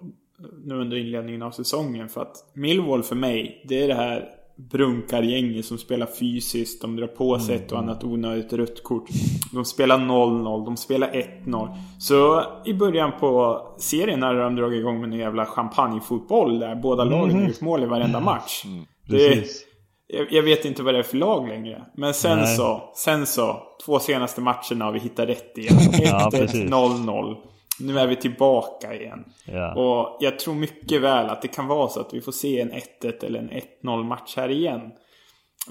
nu 0.65 0.76
under 0.76 0.97
inledningen 0.97 1.41
av 1.41 1.51
säsongen. 1.51 2.09
För 2.09 2.22
att 2.22 2.51
Millwall 2.53 3.03
för 3.03 3.15
mig, 3.15 3.65
det 3.68 3.84
är 3.84 3.88
det 3.88 3.93
här 3.93 4.30
brunkargänget 4.58 5.66
som 5.66 5.78
spelar 5.78 6.08
fysiskt. 6.20 6.82
De 6.82 6.95
drar 6.95 7.08
på 7.08 7.39
sig 7.39 7.55
ett 7.55 7.72
och 7.72 7.80
annat 7.80 8.03
onödigt 8.03 8.53
rött 8.53 8.84
kort. 8.84 9.10
De 9.51 9.66
spelar 9.66 9.97
0-0, 9.97 10.66
de 10.66 10.78
spelar 10.78 11.12
1-0. 11.45 11.78
Så 11.99 12.43
i 12.66 12.74
början 12.74 13.12
på 13.20 13.62
serien 13.78 14.20
när 14.20 14.34
de 14.34 14.55
dragit 14.55 14.80
igång 14.80 15.01
med 15.01 15.14
en 15.14 15.20
jävla 15.20 15.45
champagnefotboll 15.45 16.60
där 16.60 16.76
båda 16.76 17.03
lagen 17.03 17.39
har 17.39 17.47
gjort 17.47 17.62
mål 17.62 17.84
i 17.84 17.86
varenda 17.86 18.20
match. 18.20 18.64
Det, 19.08 19.30
Precis. 19.30 19.66
jag, 20.08 20.28
jag 20.32 20.43
vet 20.43 20.66
inte 20.66 20.84
vad 20.84 20.93
det 20.93 20.99
är 20.99 21.03
för 21.03 21.18
lag 21.18 21.47
längre. 21.47 21.86
Men 21.97 22.14
sen 22.14 22.38
Nej. 22.38 22.55
så, 22.55 22.82
sen 22.95 23.26
så, 23.26 23.58
två 23.86 23.99
senaste 23.99 24.41
matcherna 24.41 24.86
har 24.86 24.91
vi 24.91 24.99
hittat 24.99 25.30
rätt 25.30 25.58
igen. 25.58 25.74
1-1, 25.74 25.99
Ja, 26.03 26.30
precis. 26.34 26.70
0-0. 26.70 27.36
Nu 27.80 27.99
är 27.99 28.07
vi 28.07 28.15
tillbaka 28.15 28.93
igen. 28.95 29.25
Ja. 29.45 29.75
Och 29.75 30.17
jag 30.19 30.39
tror 30.39 30.55
mycket 30.55 31.01
väl 31.01 31.30
att 31.30 31.41
det 31.41 31.47
kan 31.47 31.67
vara 31.67 31.88
så 31.89 31.99
att 31.99 32.13
vi 32.13 32.21
får 32.21 32.32
se 32.32 32.61
en 32.61 32.71
1-1 32.71 33.25
eller 33.25 33.39
en 33.39 33.49
1-0 33.84 34.03
match 34.03 34.34
här 34.36 34.49
igen. 34.49 34.82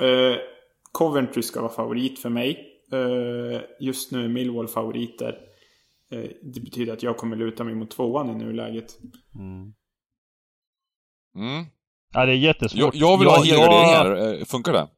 Eh, 0.00 0.36
Coventry 0.92 1.42
ska 1.42 1.60
vara 1.62 1.72
favorit 1.72 2.18
för 2.18 2.28
mig. 2.28 2.72
Eh, 2.92 3.60
just 3.80 4.12
nu 4.12 4.24
är 4.24 4.28
Millwall 4.28 4.68
favoriter. 4.68 5.38
Eh, 6.12 6.30
det 6.42 6.60
betyder 6.60 6.92
att 6.92 7.02
jag 7.02 7.16
kommer 7.16 7.36
luta 7.36 7.64
mig 7.64 7.74
mot 7.74 7.90
tvåan 7.90 8.30
i 8.30 8.34
nuläget. 8.44 8.96
Mm. 9.34 9.72
ja, 12.14 12.26
det 12.26 12.32
är 12.32 12.36
jättesvårt. 12.36 12.78
Jag, 12.78 12.94
jag 12.94 13.18
vill 13.18 13.28
ha 13.28 13.36
Jag- 13.36 13.44
helgardering 13.44 13.90
jag- 13.90 14.36
här. 14.38 14.44
Funkar 14.44 14.72
det? 14.72 14.88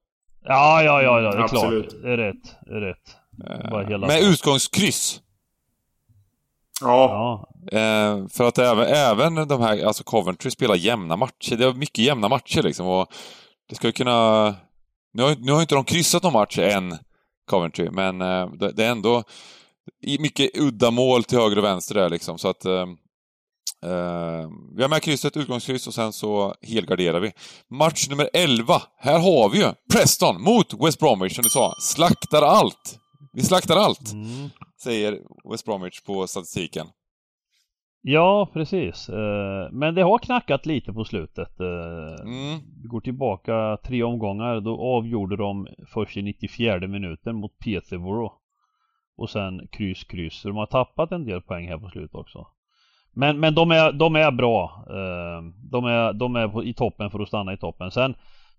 Ja, 0.44 0.82
ja, 0.82 1.02
ja, 1.02 1.20
ja 1.20 1.30
det 1.30 1.38
är 1.38 1.42
Absolut. 1.42 1.90
klart. 1.90 2.02
Det 2.02 2.12
är 2.12 2.16
rätt. 2.16 2.56
Det 2.66 2.72
är 2.76 2.80
rätt. 2.80 3.16
Bara 3.70 3.86
hela 3.86 4.06
Med 4.06 4.22
utgångskryss. 4.22 5.22
Ja, 6.80 7.48
Eh, 7.72 8.26
för 8.28 8.44
att 8.44 8.58
även, 8.58 8.86
även 8.86 9.48
de 9.48 9.60
här, 9.60 9.84
alltså 9.84 10.04
Coventry 10.04 10.50
spelar 10.50 10.74
jämna 10.74 11.16
matcher. 11.16 11.56
Det 11.56 11.64
är 11.64 11.72
mycket 11.72 12.04
jämna 12.04 12.28
matcher 12.28 12.62
liksom 12.62 12.86
och 12.86 13.06
det 13.68 13.74
ska 13.74 13.86
ju 13.86 13.92
kunna... 13.92 14.54
Nu 15.12 15.22
har, 15.22 15.36
nu 15.38 15.52
har 15.52 15.60
inte 15.60 15.74
de 15.74 15.84
kryssat 15.84 16.22
någon 16.22 16.32
match 16.32 16.58
än, 16.58 16.98
Coventry, 17.50 17.90
men 17.90 18.22
eh, 18.22 18.50
det, 18.50 18.72
det 18.72 18.84
är 18.84 18.90
ändå 18.90 19.22
i 20.02 20.18
mycket 20.18 20.58
udda 20.58 20.90
mål 20.90 21.24
till 21.24 21.38
höger 21.38 21.58
och 21.58 21.64
vänster 21.64 21.94
där 21.94 22.08
liksom, 22.08 22.38
så 22.38 22.48
att... 22.48 22.64
Eh, 22.64 22.86
eh, 23.84 24.48
vi 24.76 24.82
har 24.82 24.88
med 24.88 25.02
krysset, 25.02 25.36
utgångskryss 25.36 25.86
och 25.86 25.94
sen 25.94 26.12
så 26.12 26.54
helgarderar 26.62 27.20
vi. 27.20 27.32
Match 27.70 28.08
nummer 28.08 28.30
11. 28.32 28.82
Här 28.98 29.18
har 29.18 29.48
vi 29.48 29.58
ju 29.58 29.72
Preston 29.92 30.42
mot 30.42 30.84
West 30.84 30.98
Bromwich, 30.98 31.34
som 31.34 31.42
du 31.42 31.50
sa. 31.50 31.74
Slaktar 31.80 32.42
allt! 32.42 32.98
Vi 33.32 33.42
slaktar 33.42 33.76
allt, 33.76 34.12
mm. 34.12 34.50
Säger 34.82 35.18
West 35.50 35.64
Bromwich 35.64 36.02
på 36.02 36.26
statistiken. 36.26 36.86
ja 38.02 38.48
precis. 38.52 39.08
Eh, 39.08 39.68
Men 39.72 39.94
det 39.94 40.02
har 40.02 40.18
knackat 40.18 40.66
lite 40.66 40.92
på 40.92 41.04
slutet. 41.04 41.60
Eh, 41.60 42.24
Mm. 42.24 42.60
Vi 42.82 42.88
går 42.88 43.00
tillbaka 43.00 43.78
tre 43.84 44.02
omgångar. 44.02 44.60
Då 44.60 44.80
avgjorde 44.80 45.36
de 45.36 45.68
först 45.86 46.16
i 46.16 46.22
94 46.22 46.86
minuten 46.86 47.36
mot 47.36 47.58
Peterborough. 47.58 48.34
Och 49.16 49.30
sen 49.30 49.68
kryss, 49.72 50.04
kryss. 50.04 50.40
Så 50.40 50.48
de 50.48 50.56
har 50.56 50.66
tappat 50.66 51.12
en 51.12 51.24
del 51.24 51.42
poäng 51.42 51.68
här 51.68 51.78
på 51.78 51.88
slutet 51.88 52.14
också. 52.14 52.46
Men, 53.12 53.40
men 53.40 53.54
de, 53.54 53.70
är, 53.70 53.92
de 53.92 54.16
är 54.16 54.30
bra. 54.30 54.84
Eh, 54.90 55.42
De 55.70 55.84
är, 55.84 56.12
de 56.12 56.36
är 56.36 56.64
i 56.64 56.74
toppen 56.74 57.10
för 57.10 57.20
att 57.20 57.28
stanna 57.28 57.52
i 57.52 57.56
toppen. 57.56 57.90
Sen, 57.90 58.14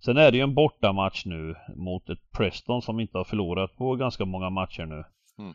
sen 0.05 0.17
är 0.17 0.31
det 0.31 0.37
ju 0.37 0.43
en 0.43 0.53
bortamatch 0.55 1.25
nu 1.25 1.55
mot 1.75 2.09
ett 2.09 2.31
Preston 2.37 2.81
som 2.81 2.99
inte 2.99 3.17
har 3.17 3.25
förlorat 3.25 3.75
på 3.77 3.95
ganska 3.95 4.25
många 4.25 4.49
matcher 4.49 4.85
nu. 4.85 5.03
Mm. 5.39 5.53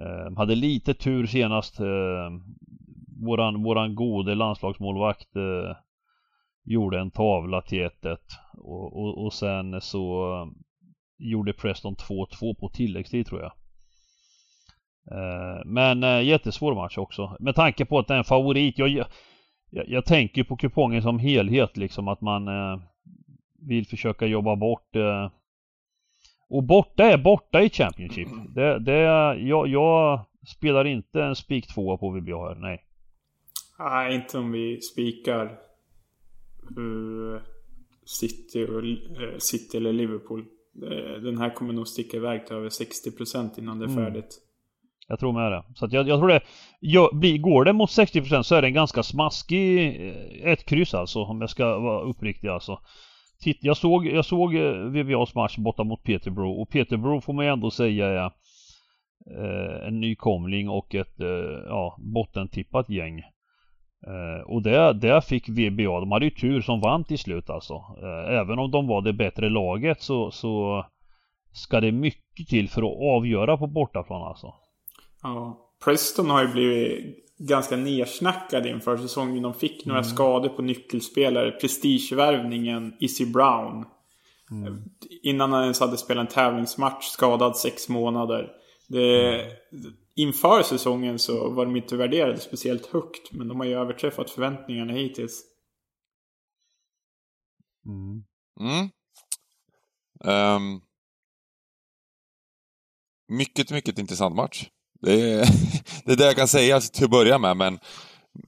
Eh, 0.00 0.36
hade 0.36 0.54
lite 0.54 0.94
tur 0.94 1.26
senast. 1.26 1.80
eh, 1.80 2.30
Våran, 3.24 3.62
våran 3.62 3.94
gode 3.94 4.34
landslagsmålvakt 4.34 5.36
eh, 5.36 5.76
gjorde 6.64 6.98
en 7.00 7.10
tavla 7.10 7.62
till 7.62 7.88
1-1 8.02 8.16
och, 8.58 8.96
och, 8.96 9.24
och 9.24 9.32
sen 9.32 9.80
så 9.80 10.34
eh, 10.34 10.46
gjorde 11.18 11.52
Preston 11.52 11.94
2-2 11.94 12.54
på 12.60 12.68
tilläggstid 12.68 13.26
tror 13.26 13.40
jag. 13.40 13.52
Eh, 15.12 15.62
men 15.64 16.02
eh, 16.04 16.22
jättesvår 16.22 16.74
match 16.74 16.98
också. 16.98 17.36
Med 17.40 17.54
tanke 17.54 17.84
på 17.84 17.98
att 17.98 18.08
det 18.08 18.14
är 18.14 18.18
en 18.18 18.24
favorit. 18.24 18.78
Jag, 18.78 18.88
jag, 18.88 19.06
jag 19.70 20.04
tänker 20.04 20.44
på 20.44 20.56
kupongen 20.56 21.02
som 21.02 21.18
helhet 21.18 21.76
liksom 21.76 22.08
att 22.08 22.20
man 22.20 22.48
vill 23.68 23.86
försöka 23.86 24.26
jobba 24.26 24.56
bort 24.56 24.96
och 26.52 26.62
borta 26.62 27.04
är 27.04 27.18
borta 27.18 27.62
i 27.62 27.70
Championship. 27.70 28.28
Det, 28.54 28.78
det, 28.78 29.00
jag, 29.40 29.68
jag 29.68 30.20
spelar 30.46 30.84
inte 30.84 31.22
en 31.22 31.36
spik 31.36 31.66
tvåa 31.74 31.96
på 31.96 32.10
VBA 32.10 32.48
här, 32.48 32.54
nej. 32.54 32.84
Nej, 33.78 34.14
inte 34.14 34.38
om 34.38 34.52
vi 34.52 34.80
spikar 34.80 35.44
eh, 36.62 37.42
City, 38.04 38.64
och, 38.64 38.84
eh, 39.22 39.38
City 39.38 39.76
eller 39.76 39.92
Liverpool. 39.92 40.40
Eh, 40.82 41.22
Den 41.22 41.38
här 41.38 41.50
kommer 41.54 41.72
nog 41.72 41.88
sticka 41.88 42.16
iväg 42.16 42.46
till 42.46 42.56
över 42.56 42.68
60% 42.68 43.58
innan 43.58 43.78
det 43.78 43.84
är 43.84 43.88
Mm. 43.88 44.04
färdigt. 44.04 44.38
Jag 45.08 45.18
tror 45.18 45.32
med 45.32 45.52
det. 45.52 45.64
Så 45.74 45.84
att 45.84 45.92
jag, 45.92 46.08
jag 46.08 46.18
tror 46.18 46.28
det. 46.28 46.40
Jag, 46.80 47.10
blir, 47.18 47.38
går 47.38 47.64
det 47.64 47.72
mot 47.72 47.90
60% 47.90 48.42
så 48.42 48.54
är 48.54 48.62
det 48.62 48.68
en 48.68 48.74
ganska 48.74 49.02
smaskig 49.02 49.96
ett 50.42 50.64
kryss 50.64 50.94
alltså. 50.94 51.18
Om 51.22 51.40
jag 51.40 51.50
ska 51.50 51.78
vara 51.78 52.02
uppriktig 52.02 52.48
alltså. 52.48 52.78
Titt, 53.42 53.58
jag 53.60 53.76
såg, 53.76 54.06
jag 54.06 54.24
såg 54.24 54.54
eh, 54.54 54.72
VVAs 54.72 55.34
match 55.34 55.56
borta 55.56 55.84
mot 55.84 56.02
Peterborough 56.02 56.60
och 56.60 56.68
Peterborough 56.68 57.24
får 57.24 57.32
man 57.32 57.44
ju 57.44 57.50
ändå 57.50 57.70
säga 57.70 58.06
är 58.06 58.24
eh, 59.30 59.86
en 59.88 60.00
nykomling 60.00 60.68
och 60.68 60.94
ett 60.94 61.20
eh, 61.20 61.26
ja, 61.66 61.96
bottentippat 61.98 62.90
gäng. 62.90 63.18
Eh, 64.06 64.42
och 64.46 64.62
där, 64.62 64.92
där 64.92 65.20
fick 65.20 65.48
VBA, 65.48 66.00
de 66.00 66.12
hade 66.12 66.24
ju 66.24 66.30
tur 66.30 66.60
som 66.60 66.80
vann 66.80 67.04
till 67.04 67.18
slut 67.18 67.50
alltså. 67.50 67.74
Eh, 67.74 68.38
även 68.40 68.58
om 68.58 68.70
de 68.70 68.86
var 68.86 69.02
det 69.02 69.12
bättre 69.12 69.48
laget 69.48 70.02
så, 70.02 70.30
så 70.30 70.84
ska 71.52 71.80
det 71.80 71.92
mycket 71.92 72.48
till 72.48 72.68
för 72.68 72.82
att 72.82 73.16
avgöra 73.16 73.56
på 73.56 73.66
bortaplan 73.66 74.22
alltså. 74.22 74.54
Ja. 75.22 75.68
Preston 75.84 76.30
har 76.30 76.42
ju 76.42 76.48
blivit 76.48 77.31
ganska 77.46 77.76
nersnackade 77.76 78.68
inför 78.68 78.96
säsongen. 78.96 79.42
De 79.42 79.54
fick 79.54 79.86
några 79.86 80.04
skador 80.04 80.48
på 80.48 80.62
nyckelspelare. 80.62 81.50
Prestigevärvningen 81.50 82.96
Izzy 83.00 83.26
Brown. 83.26 83.84
Innan 85.22 85.52
han 85.52 85.62
ens 85.62 85.80
hade 85.80 85.96
spelat 85.96 86.26
en 86.26 86.34
tävlingsmatch. 86.34 87.04
Skadad 87.04 87.56
sex 87.56 87.88
månader. 87.88 88.52
Det, 88.88 89.46
inför 90.14 90.62
säsongen 90.62 91.18
så 91.18 91.50
var 91.50 91.64
de 91.64 91.76
inte 91.76 91.96
värderade 91.96 92.40
speciellt 92.40 92.86
högt. 92.86 93.32
Men 93.32 93.48
de 93.48 93.60
har 93.60 93.66
ju 93.66 93.74
överträffat 93.74 94.30
förväntningarna 94.30 94.92
hittills. 94.92 95.42
Mm. 97.86 98.24
Mm. 98.60 98.90
Ehm, 100.24 100.80
mycket, 103.28 103.70
mycket 103.70 103.98
intressant 103.98 104.36
match. 104.36 104.68
Det 105.02 105.12
är, 105.12 105.38
det 106.04 106.12
är 106.12 106.16
det 106.16 106.26
jag 106.26 106.36
kan 106.36 106.48
säga 106.48 106.80
till 106.80 107.04
att 107.04 107.10
börja 107.10 107.38
med, 107.38 107.56
men 107.56 107.78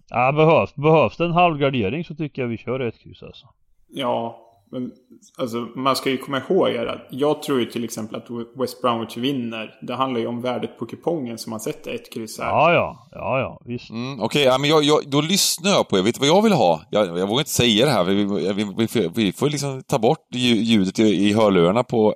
Ja, 0.08 0.32
behövs, 0.32 0.74
behövs 0.74 1.16
det 1.16 1.24
en 1.24 1.32
halvgardering 1.32 2.04
så 2.04 2.14
tycker 2.14 2.42
jag 2.42 2.48
vi 2.48 2.58
kör 2.58 2.80
ett 2.80 2.98
kryss 2.98 3.22
alltså. 3.22 3.46
Ja, 3.88 4.40
men 4.70 4.90
alltså 5.38 5.56
man 5.74 5.96
ska 5.96 6.10
ju 6.10 6.18
komma 6.18 6.40
ihåg 6.48 6.76
att 6.76 7.06
jag 7.10 7.42
tror 7.42 7.60
ju 7.60 7.66
till 7.66 7.84
exempel 7.84 8.16
att 8.16 8.26
West 8.54 8.82
Bromwich 8.82 9.16
vinner. 9.16 9.78
Det 9.82 9.94
handlar 9.94 10.20
ju 10.20 10.26
om 10.26 10.40
värdet 10.40 10.78
på 10.78 10.86
kupongen 10.86 11.38
som 11.38 11.50
man 11.50 11.60
sätter 11.60 11.94
ett 11.94 12.12
kryss 12.12 12.38
här. 12.38 12.46
Ja, 12.46 12.72
ja, 12.72 13.08
ja, 13.12 13.40
ja, 13.40 13.60
visst. 13.64 13.90
Mm, 13.90 14.20
Okej, 14.22 14.42
ja, 14.42 14.58
men 14.58 14.70
jag, 14.70 14.84
jag, 14.84 15.00
då 15.06 15.20
lyssnar 15.20 15.70
jag 15.70 15.88
på 15.88 15.98
er. 15.98 16.02
Vet 16.02 16.14
du 16.14 16.18
vad 16.18 16.28
jag 16.28 16.42
vill 16.42 16.52
ha? 16.52 16.80
Jag, 16.90 17.18
jag 17.18 17.26
vågar 17.26 17.40
inte 17.40 17.50
säga 17.50 17.86
det 17.86 17.92
här. 17.92 18.04
Vi, 18.04 18.14
vi, 18.52 18.86
vi, 18.94 19.08
vi, 19.14 19.32
får 19.32 19.50
liksom 19.50 19.82
ta 19.82 19.98
bort 19.98 20.28
lju- 20.32 20.62
ljudet 20.62 20.98
i, 20.98 21.02
i 21.02 21.32
hörlurarna 21.32 21.84
på, 21.84 22.14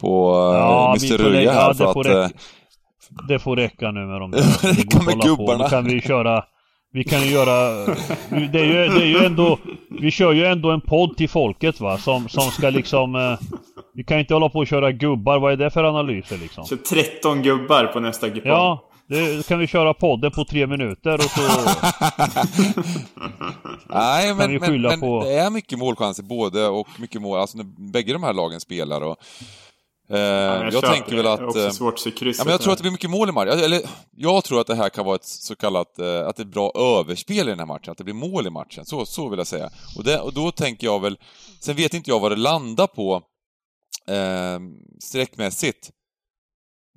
på 0.00 0.30
Ja, 0.54 0.94
uh, 0.96 1.02
vi 1.02 1.14
Mr. 1.14 1.24
Röja 1.24 1.52
här 1.52 1.68
ja, 1.68 1.74
för 1.74 2.00
att... 2.00 2.06
räcka. 2.06 2.36
Det 3.28 3.38
får 3.38 3.56
räcka 3.56 3.90
nu 3.90 4.00
med 4.06 4.20
de 4.20 4.30
Det 4.30 4.38
Det 4.62 4.94
går 4.94 5.04
med 5.04 5.20
på. 5.20 5.26
gubbarna. 5.36 5.64
Nu 5.64 5.70
kan 5.70 5.84
vi 5.84 6.00
köra 6.00 6.44
Vi 6.92 7.04
kan 7.04 7.20
ju 7.22 7.30
göra 7.30 7.84
Det 8.52 8.58
är 8.60 8.64
ju, 8.64 8.88
det 8.88 9.02
är 9.02 9.06
ju 9.20 9.24
ändå 9.24 9.58
Vi 10.00 10.10
kör 10.10 10.32
ju 10.32 10.44
ändå 10.44 10.70
en 10.70 10.80
podd 10.80 11.16
till 11.16 11.28
folket 11.28 11.80
va 11.80 11.98
som, 11.98 12.28
som 12.28 12.42
ska 12.42 12.70
liksom 12.70 13.14
eh, 13.14 13.38
Vi 13.94 14.04
kan 14.04 14.18
inte 14.18 14.34
hålla 14.34 14.48
på 14.48 14.58
och 14.58 14.66
köra 14.66 14.92
gubbar. 14.92 15.38
Vad 15.38 15.52
är 15.52 15.56
det 15.56 15.70
för 15.70 15.84
analyser 15.84 16.38
liksom? 16.38 16.64
Så 16.64 16.76
13 16.76 17.42
gubbar 17.42 17.84
på 17.86 18.00
nästa 18.00 18.28
kupong. 18.30 18.50
Ja 18.52 18.86
det, 19.06 19.46
kan 19.46 19.58
vi 19.58 19.66
köra 19.66 19.94
podden 19.94 20.30
på 20.30 20.44
tre 20.44 20.66
minuter 20.66 21.14
och 21.14 21.20
så 21.22 21.40
Nej, 23.94 24.34
men, 24.34 24.54
men, 24.60 24.82
men 24.82 25.00
på- 25.00 25.22
det 25.24 25.34
är 25.34 25.50
mycket 25.50 25.78
målchanser 25.78 26.22
både 26.22 26.66
och 26.66 26.88
mycket 27.00 27.22
mål. 27.22 27.38
Alltså 27.40 27.56
när 27.58 27.92
bägge 27.92 28.12
de 28.12 28.22
här 28.22 28.32
lagen 28.32 28.60
spelar 28.60 29.00
och... 29.00 29.16
Eh, 30.10 30.18
Ja, 30.18 30.64
jag 30.64 30.72
köper 30.72 30.88
tänker 30.88 31.16
väl 31.16 31.24
det. 31.24 31.32
att... 31.32 31.38
Det 31.38 31.44
är 31.44 31.48
också 31.48 31.64
eh, 31.66 31.70
svårt 31.70 31.94
att 31.94 32.00
se 32.00 32.10
krysset 32.10 32.38
Ja, 32.38 32.44
men 32.44 32.52
jag 32.52 32.60
tror 32.60 32.72
att 32.72 32.78
det 32.78 32.82
blir 32.82 32.92
mycket 32.92 33.10
mål 33.10 33.28
i 33.28 33.32
matchen. 33.32 33.58
Eller, 33.58 33.80
jag 34.16 34.44
tror 34.44 34.60
att 34.60 34.66
det 34.66 34.74
här 34.74 34.88
kan 34.88 35.04
vara 35.06 35.14
ett 35.16 35.24
så 35.24 35.56
kallat, 35.56 35.98
eh, 35.98 36.26
att 36.26 36.36
det 36.36 36.42
är 36.42 36.46
ett 36.46 36.52
bra 36.52 36.72
överspel 36.76 37.46
i 37.48 37.50
den 37.50 37.58
här 37.58 37.66
matchen, 37.66 37.90
att 37.92 37.98
det 37.98 38.04
blir 38.04 38.14
mål 38.14 38.46
i 38.46 38.50
matchen. 38.50 38.84
Så, 38.84 39.06
så 39.06 39.28
vill 39.28 39.38
jag 39.38 39.46
säga. 39.46 39.70
Och, 39.96 40.04
det, 40.04 40.20
och 40.20 40.32
då 40.34 40.50
tänker 40.50 40.86
jag 40.86 41.00
väl, 41.00 41.18
sen 41.60 41.76
vet 41.76 41.94
inte 41.94 42.10
jag 42.10 42.20
vad 42.20 42.32
det 42.32 42.36
landar 42.36 42.86
på 42.86 43.22
eh, 44.08 44.60
sträckmässigt. 45.04 45.90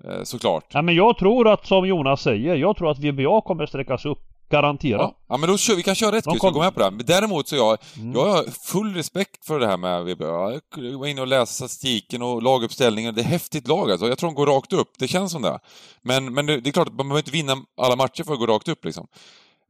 Eh, 0.07 0.23
såklart. 0.23 0.65
Ja 0.69 0.81
men 0.81 0.95
jag 0.95 1.17
tror 1.17 1.47
att 1.53 1.67
som 1.67 1.87
Jonas 1.87 2.21
säger 2.21 2.55
Jag 2.55 2.77
tror 2.77 2.91
att 2.91 2.99
VBA 2.99 3.41
kommer 3.41 3.65
sträckas 3.65 4.05
upp 4.05 4.19
Garanterat. 4.49 5.01
Ja, 5.01 5.15
ja 5.29 5.37
men 5.37 5.49
då 5.49 5.57
kör, 5.57 5.75
vi 5.75 5.83
kan 5.83 5.95
köra 5.95 6.17
ett 6.17 6.23
De 6.23 6.31
kryss, 6.31 6.39
kom- 6.41 6.47
jag 6.47 6.53
går 6.53 6.61
med 6.61 6.73
på 6.73 6.79
det. 6.79 6.91
Men 6.91 7.05
däremot 7.05 7.47
så 7.47 7.55
jag, 7.55 7.77
Mm. 7.97 8.11
jag 8.11 8.25
har 8.25 8.43
full 8.43 8.93
respekt 8.93 9.45
för 9.45 9.59
det 9.59 9.67
här 9.67 9.77
med 9.77 10.05
VB. 10.05 10.23
Jag 10.23 10.97
var 10.99 11.07
inne 11.07 11.21
och 11.21 11.27
läste 11.27 11.55
statistiken 11.55 12.21
och 12.21 12.43
laguppställningen. 12.43 13.15
Det 13.15 13.21
är 13.21 13.25
häftigt 13.25 13.67
lag 13.67 13.91
alltså. 13.91 14.07
Jag 14.07 14.17
tror 14.17 14.29
de 14.29 14.35
går 14.35 14.47
rakt 14.47 14.73
upp, 14.73 14.91
det 14.99 15.07
känns 15.07 15.31
som 15.31 15.41
det. 15.41 15.59
Men, 16.01 16.33
men 16.33 16.45
det, 16.45 16.59
det 16.61 16.69
är 16.69 16.71
klart, 16.71 16.87
att 16.87 16.93
man 16.93 17.07
behöver 17.09 17.19
inte 17.19 17.31
vinna 17.31 17.53
alla 17.81 17.95
matcher 17.95 18.23
för 18.23 18.33
att 18.33 18.39
gå 18.39 18.45
rakt 18.45 18.67
upp 18.67 18.85
liksom. 18.85 19.07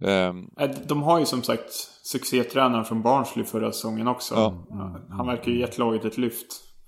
Eh, 0.03 0.33
De 0.87 1.03
har 1.03 1.19
ju 1.19 1.25
som 1.25 1.43
sagt 1.43 1.73
succétränaren 2.03 2.85
från 2.85 3.01
Barnsley 3.01 3.45
förra 3.45 3.71
säsongen 3.71 4.07
också. 4.07 4.35
Ja. 4.35 4.53
Han 5.09 5.27
verkar 5.27 5.51
ju 5.51 5.59
gett 5.59 5.77
laget 5.77 6.05
ett 6.05 6.17
lyft. 6.17 6.47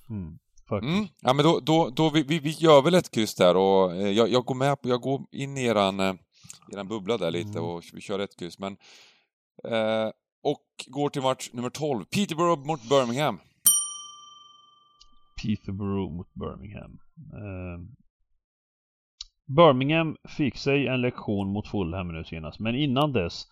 Mm. 0.10 0.38
Mm. 0.72 1.08
Ja 1.22 1.34
men 1.34 1.46
då, 1.46 1.60
då, 1.60 1.90
då 1.96 2.10
vi, 2.10 2.24
vi, 2.24 2.40
vi 2.40 2.50
gör 2.50 2.82
väl 2.82 2.94
ett 2.96 3.12
kryss 3.12 3.36
där 3.36 3.56
och 3.58 3.92
eh, 3.96 4.10
jag, 4.12 4.30
jag 4.30 4.46
går 4.46 4.56
med 4.56 4.82
på, 4.82 4.90
jag 4.90 5.02
går 5.02 5.22
in 5.32 5.58
i 5.58 5.64
eran, 5.66 6.00
eh, 6.00 6.14
eran 6.74 6.88
bubbla 6.88 7.18
där 7.18 7.32
lite 7.32 7.60
Mm. 7.60 7.64
och 7.64 7.84
vi 7.94 8.02
kör 8.02 8.20
ett 8.20 8.40
kryss 8.40 8.60
men 8.60 8.78
eh, 9.64 10.12
och 10.44 10.66
går 10.88 11.10
till 11.10 11.22
match 11.22 11.50
nummer 11.54 11.70
12, 11.70 12.06
Peterborough 12.06 12.68
mot 12.68 12.90
Birmingham. 12.90 13.40
Peterborough 15.44 16.14
mot 16.14 16.34
Birmingham. 16.34 17.00
Eh, 17.34 17.80
Birmingham 19.56 20.18
fick 20.38 20.58
sig 20.58 20.88
en 20.88 21.02
lektion 21.02 21.48
mot 21.48 21.68
Fulham 21.68 22.14
nu 22.14 22.24
senast, 22.24 22.60
men 22.60 22.76
innan 22.76 23.14
dess 23.14 23.48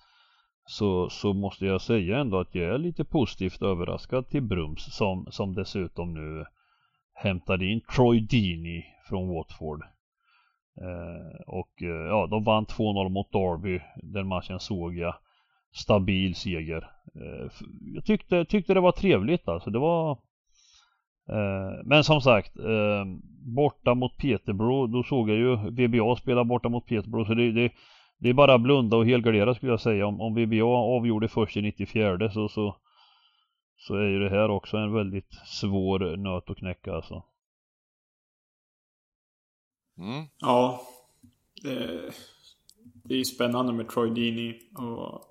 så, 0.66 1.10
så 1.10 1.34
måste 1.34 1.66
jag 1.66 1.82
säga 1.82 2.18
ändå 2.20 2.40
att 2.40 2.56
jag 2.56 2.74
är 2.76 2.78
lite 2.78 3.06
positivt 3.06 3.62
överraskad 3.62 4.30
till 4.30 4.42
Brums 4.42 4.96
som, 4.96 5.28
som 5.32 5.54
dessutom 5.56 6.14
nu 6.14 6.46
hämtade 7.14 7.66
in 7.66 7.82
Troy 7.96 8.20
Deeney 8.20 8.84
från 9.10 9.28
Watford. 9.28 9.84
Eh, 10.82 11.42
och 11.48 11.84
eh, 11.84 12.08
ja, 12.08 12.28
de 12.28 12.44
vann 12.44 12.66
2-0 12.66 13.10
mot 13.10 13.32
Derby. 13.32 13.80
Den 13.96 14.28
matchen 14.28 14.60
såg 14.60 14.98
jag. 14.98 15.16
Stabil 15.74 16.36
seger. 16.36 16.90
Eh, 17.16 17.52
jag 17.94 18.06
tyckte, 18.06 18.46
tyckte 18.46 18.74
det 18.74 18.80
var 18.80 18.92
trevligt 18.92 19.48
alltså. 19.48 19.70
Det 19.70 19.80
var 19.80 20.12
eh, 21.30 21.84
Men 21.86 22.04
som 22.04 22.22
sagt 22.22 22.58
eh, 22.58 23.06
Borta 23.56 23.94
mot 23.94 24.18
Peterbro. 24.18 24.88
Då 24.88 25.04
såg 25.04 25.30
jag 25.30 25.38
ju 25.38 25.56
VBA 25.56 26.16
spela 26.16 26.44
borta 26.44 26.70
mot 26.70 26.86
Peterbro. 26.86 27.26
så 27.26 27.34
det, 27.34 27.52
det, 27.52 27.72
det 28.20 28.30
är 28.30 28.34
bara 28.34 28.58
blunda 28.58 28.98
och 28.98 29.06
helgardera 29.06 29.56
skulle 29.56 29.72
jag 29.72 29.82
säga. 29.82 30.08
Om, 30.08 30.22
om 30.22 30.36
VBA 30.36 30.66
avgjorde 30.66 31.28
först 31.28 31.58
i 31.58 31.62
94 31.62 32.30
så, 32.30 32.48
så 32.50 32.76
så 33.88 33.96
är 33.96 34.08
ju 34.08 34.20
det 34.20 34.30
här 34.30 34.50
också 34.50 34.78
en 34.78 34.94
väldigt 34.94 35.34
svår 35.46 36.18
nöt 36.18 36.50
att 36.50 36.58
knäcka 36.58 36.94
alltså. 36.94 37.24
Mm. 40.00 40.26
Ja. 40.40 40.82
Det, 41.64 42.02
det 43.04 43.14
är 43.14 43.18
ju 43.18 43.26
spännande 43.26 43.74
med 43.74 43.90
Troy 43.90 44.10
Deeney. 44.10 44.54
Och 44.78 45.22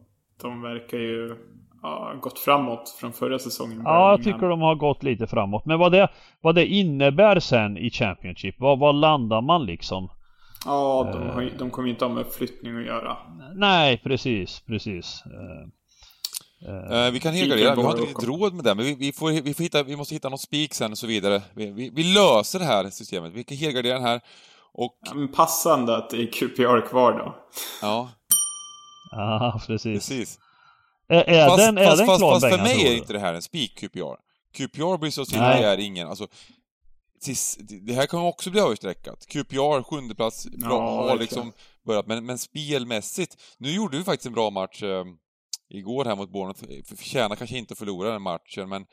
de 0.42 0.62
verkar 0.62 0.98
ju 0.98 1.36
ha 1.82 2.14
gått 2.14 2.38
framåt 2.38 2.96
från 3.00 3.12
förra 3.12 3.38
säsongen. 3.38 3.82
Ja, 3.84 4.10
jag 4.10 4.22
tycker 4.24 4.48
de 4.48 4.60
har 4.60 4.74
gått 4.74 5.02
lite 5.02 5.26
framåt. 5.26 5.66
Men 5.66 5.78
vad 5.78 5.92
det, 5.92 6.08
vad 6.40 6.54
det 6.54 6.66
innebär 6.66 7.40
sen 7.40 7.76
i 7.76 7.90
Championship, 7.90 8.54
vad, 8.58 8.78
vad 8.78 8.94
landar 8.94 9.40
man 9.40 9.66
liksom? 9.66 10.08
Ja, 10.64 11.10
de, 11.12 11.28
har, 11.28 11.42
ju- 11.42 11.56
de 11.58 11.70
kommer 11.70 11.88
ju 11.88 11.92
inte 11.94 12.04
ha 12.04 12.12
med 12.12 12.20
uppflyttning 12.26 12.76
att 12.78 12.86
göra. 12.86 13.16
Nej, 13.54 13.98
precis, 14.04 14.60
precis. 14.66 15.22
Eh, 15.26 15.68
Eh, 16.90 17.10
vi 17.12 17.20
kan 17.20 17.34
helgardera, 17.34 17.74
vi 17.74 17.82
har 17.82 17.90
inte 17.90 18.02
riktigt 18.02 18.28
råd 18.28 18.54
med 18.54 18.64
det, 18.64 18.74
men 18.74 18.84
vi, 18.84 18.94
vi, 18.94 19.12
får, 19.12 19.42
vi, 19.42 19.54
får 19.54 19.62
hitta, 19.62 19.82
vi 19.82 19.96
måste 19.96 20.14
hitta 20.14 20.28
något 20.28 20.40
spik 20.40 20.74
sen 20.74 20.90
och 20.92 20.98
så 20.98 21.06
vidare. 21.06 21.42
Vi, 21.54 21.70
vi, 21.70 21.90
vi 21.94 22.04
löser 22.04 22.58
det 22.58 22.64
här 22.64 22.90
systemet, 22.90 23.32
vi 23.34 23.44
kan 23.44 23.56
helgardera 23.56 23.94
den 23.94 24.02
här 24.02 24.20
och, 24.74 24.98
Ja, 25.00 25.28
passande 25.34 25.96
att 25.96 26.10
det 26.10 26.16
är 26.22 26.26
QPR 26.32 26.88
kvar 26.88 27.12
då. 27.12 27.36
ja, 27.82 28.10
Ja, 29.10 29.60
precis. 29.66 29.94
precis. 30.08 30.38
Är, 31.08 31.24
är 31.24 31.48
fast 31.48 31.58
den, 31.58 31.78
är 31.78 31.84
fast, 31.86 31.98
den 31.98 32.06
fast, 32.06 32.20
för 32.48 32.58
mig 32.62 32.86
är 32.88 32.96
inte 32.96 33.12
det 33.12 33.18
här 33.18 33.34
en 33.34 33.42
spik 33.42 33.78
QPR. 33.78 34.16
QPR 34.54 34.96
blir 34.98 35.10
så 35.10 35.24
Nej. 35.32 35.64
är 35.64 35.78
ingen, 35.78 36.08
alltså 36.08 36.26
tis- 37.24 37.58
det 37.86 37.92
här 37.94 38.06
kommer 38.06 38.24
också 38.24 38.50
bli 38.50 38.60
överstreckat. 38.60 39.26
QPR, 39.26 39.82
sjunde 39.82 40.14
plats, 40.14 40.46
bra, 40.46 40.70
Ja, 40.70 41.08
har 41.10 41.16
liksom 41.18 41.52
börjat, 41.86 42.06
men, 42.06 42.26
men 42.26 42.38
spelmässigt, 42.38 43.36
nu 43.58 43.70
gjorde 43.74 43.96
vi 43.98 44.04
faktiskt 44.04 44.26
en 44.26 44.32
bra 44.32 44.50
match 44.50 44.82
eh, 44.82 45.04
igår 45.70 46.04
här 46.04 46.16
mot 46.16 46.32
Bournemouth, 46.32 46.60
För- 46.88 46.96
förtjänar 46.96 47.36
kanske 47.36 47.58
inte 47.58 47.72
att 47.72 47.78
förlora 47.78 48.10
den 48.12 48.22
matchen, 48.22 48.68
men 48.68 48.86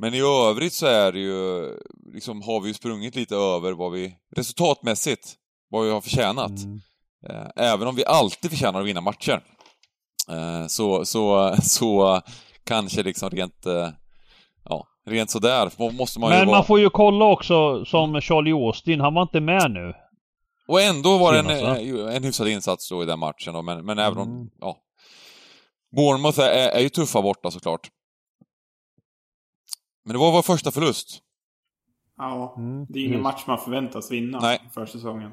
men 0.00 0.14
i 0.14 0.20
övrigt 0.20 0.72
så 0.72 0.86
är 0.86 1.12
det 1.12 1.18
ju, 1.18 1.68
liksom 2.14 2.42
har 2.42 2.60
vi 2.60 2.68
ju 2.68 2.74
sprungit 2.74 3.14
lite 3.14 3.36
över 3.36 3.72
vad 3.72 3.92
vi, 3.92 4.16
resultatmässigt, 4.36 5.34
vad 5.70 5.84
vi 5.84 5.90
har 5.90 6.00
förtjänat. 6.00 6.50
Mm. 6.50 6.80
Eh, 7.28 7.46
Även 7.72 7.88
om 7.88 7.94
vi 7.94 8.04
alltid 8.04 8.50
förtjänar 8.50 8.80
att 8.80 8.86
vinna 8.86 9.00
matcher. 9.00 9.40
Eh, 10.28 10.66
Så, 10.66 11.04
så, 11.04 11.54
så 11.62 12.20
kanske 12.64 13.02
liksom 13.02 13.30
rent, 13.30 13.66
eh, 13.66 13.88
ja, 14.64 14.86
rent 15.06 15.30
sådär 15.30 15.70
må- 15.78 15.90
måste 15.90 16.20
man 16.20 16.30
ju 16.32 16.36
Men 16.38 16.46
vara. 16.46 16.58
man 16.58 16.66
får 16.66 16.80
ju 16.80 16.90
kolla 16.90 17.24
också 17.24 17.84
som 17.84 18.20
Charlie 18.20 18.52
Austin, 18.52 19.00
han 19.00 19.14
var 19.14 19.22
inte 19.22 19.40
med 19.40 19.70
nu. 19.70 19.94
Och 20.68 20.80
ändå 20.80 21.18
var 21.18 21.32
det 21.32 21.38
en, 21.38 22.08
en 22.16 22.24
hyfsad 22.24 22.48
insats 22.48 22.88
då 22.88 23.02
i 23.02 23.06
den 23.06 23.18
matchen 23.18 23.54
då, 23.54 23.62
men, 23.62 23.84
men 23.84 23.98
även 23.98 24.18
om, 24.18 24.28
Mm. 24.28 24.50
ja. 24.60 24.76
Bournemouth 25.96 26.40
är, 26.40 26.68
är 26.68 26.80
ju 26.80 26.88
tuffa 26.88 27.22
borta 27.22 27.50
såklart. 27.50 27.88
Men 30.10 30.14
det 30.14 30.18
var 30.18 30.32
vår 30.32 30.42
första 30.42 30.70
förlust. 30.70 31.18
Ja, 32.18 32.54
Mm, 32.58 32.86
det 32.88 32.98
är 32.98 33.00
ingen 33.00 33.10
precis. 33.12 33.22
match 33.22 33.44
man 33.46 33.58
förväntas 33.58 34.10
vinna 34.10 34.38
Nej. 34.40 34.60
för 34.74 34.86
säsongen. 34.86 35.30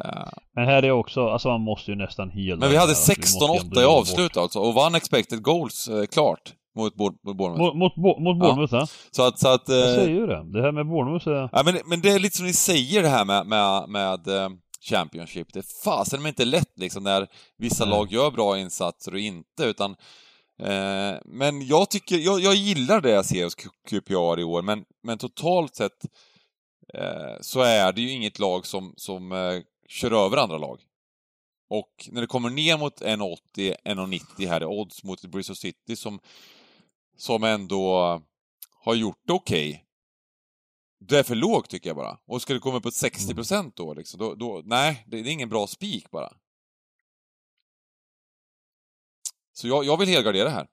Eh, 0.00 0.28
Men 0.54 0.64
här 0.66 0.82
är 0.82 0.90
också, 0.90 1.28
alltså 1.28 1.48
man 1.48 1.60
måste 1.60 1.90
ju 1.90 1.96
nästan 1.96 2.30
hela 2.30 2.56
Men 2.60 2.70
vi 2.70 2.76
hade 2.76 2.92
det 2.92 2.96
här, 2.96 3.14
alltså, 3.16 3.46
vi 3.46 3.48
måste 3.48 3.56
ju 3.56 3.60
16-8 3.60 3.64
ändå 3.64 3.80
i 3.80 3.82
ge 3.82 3.86
bort. 3.88 3.98
avslut 4.00 4.36
alltså, 4.36 4.58
och 4.58 4.74
vann 4.74 4.94
expected 4.94 5.42
goals 5.42 5.88
eh, 5.88 6.06
klart 6.06 6.52
mot, 6.76 6.94
Bour- 6.94 7.14
mot 7.24 7.36
Bournemouth. 7.36 7.62
Mot, 7.62 7.76
mot, 7.76 7.94
Bo- 7.94 8.20
mot 8.20 8.38
Bournemouth 8.40 8.74
ja. 8.74 8.86
Så 9.10 9.26
att, 9.26 9.38
så 9.38 9.48
att... 9.48 9.68
Jag 9.68 9.78
eh, 9.90 9.94
säger 9.94 10.08
ju 10.20 10.26
det. 10.26 10.52
Det 10.52 10.62
här 10.62 10.72
med 10.72 10.86
Bournemouth 10.86 11.28
är... 11.28 11.48
Ja, 11.52 11.62
men, 11.64 11.78
men 11.86 12.00
det 12.00 12.10
är 12.12 12.18
lite 12.18 12.36
som 12.36 12.46
ni 12.46 12.52
säger 12.52 13.02
det 13.02 13.08
här 13.08 13.24
med, 13.24 13.46
med, 13.46 13.88
med 13.88 14.28
eh, 14.28 14.48
Championship. 14.90 15.52
Det 15.52 15.58
är 15.58 15.84
fasen 15.84 16.22
men 16.22 16.28
inte 16.28 16.44
lätt 16.44 16.72
liksom 16.78 17.02
när 17.02 17.26
vissa 17.58 17.84
Nej. 17.84 17.94
lag 17.98 18.12
gör 18.12 18.30
bra 18.30 18.58
insatser 18.58 19.12
och 19.12 19.18
inte, 19.20 19.64
utan 19.64 19.96
eh, 20.58 21.18
men 21.24 21.66
jag 21.66 21.90
tycker, 21.90 22.18
jag, 22.18 22.40
jag 22.40 22.54
gillar 22.54 23.00
det 23.00 23.10
jag 23.10 23.26
ser 23.26 23.44
hos 23.44 23.54
QPR 23.88 24.40
i 24.40 24.44
år, 24.44 24.62
men, 24.62 24.84
men 25.02 25.18
totalt 25.18 25.76
sett 25.76 26.04
eh, 26.94 27.40
så 27.40 27.60
är 27.60 27.92
det 27.92 28.00
ju 28.00 28.10
inget 28.10 28.38
lag 28.38 28.66
som, 28.66 28.94
som 28.96 29.32
eh, 29.32 29.60
kör 29.88 30.26
över 30.26 30.36
andra 30.36 30.58
lag. 30.58 30.80
Och 31.70 32.08
när 32.12 32.20
det 32.20 32.26
kommer 32.26 32.50
ner 32.50 32.78
mot 32.78 33.00
1,80, 33.00 33.36
1,90 33.84 34.48
här 34.48 34.62
i 34.62 34.66
odds 34.66 35.04
mot 35.04 35.24
Bristol 35.24 35.56
City 35.56 35.96
som, 35.96 36.20
som 37.16 37.44
ändå 37.44 38.20
har 38.84 38.94
gjort 38.94 39.22
det 39.26 39.32
okej. 39.32 39.84
Det 41.00 41.18
är 41.18 41.22
för 41.22 41.34
lågt 41.34 41.70
tycker 41.70 41.90
jag 41.90 41.96
bara. 41.96 42.18
Och 42.26 42.42
ska 42.42 42.54
det 42.54 42.60
komma 42.60 42.76
upp 42.76 42.82
på 42.82 42.90
60% 42.90 43.72
då 43.76 43.94
liksom, 43.94 44.20
då, 44.20 44.34
då 44.34 44.62
nej, 44.64 45.04
det, 45.06 45.22
det 45.22 45.30
är 45.30 45.32
ingen 45.32 45.48
bra 45.48 45.66
spik 45.66 46.10
bara. 46.10 46.32
Så 49.54 49.68
jag, 49.68 49.84
jag 49.84 49.96
vill 49.98 50.08
helgardera 50.08 50.48
här. 50.48 50.66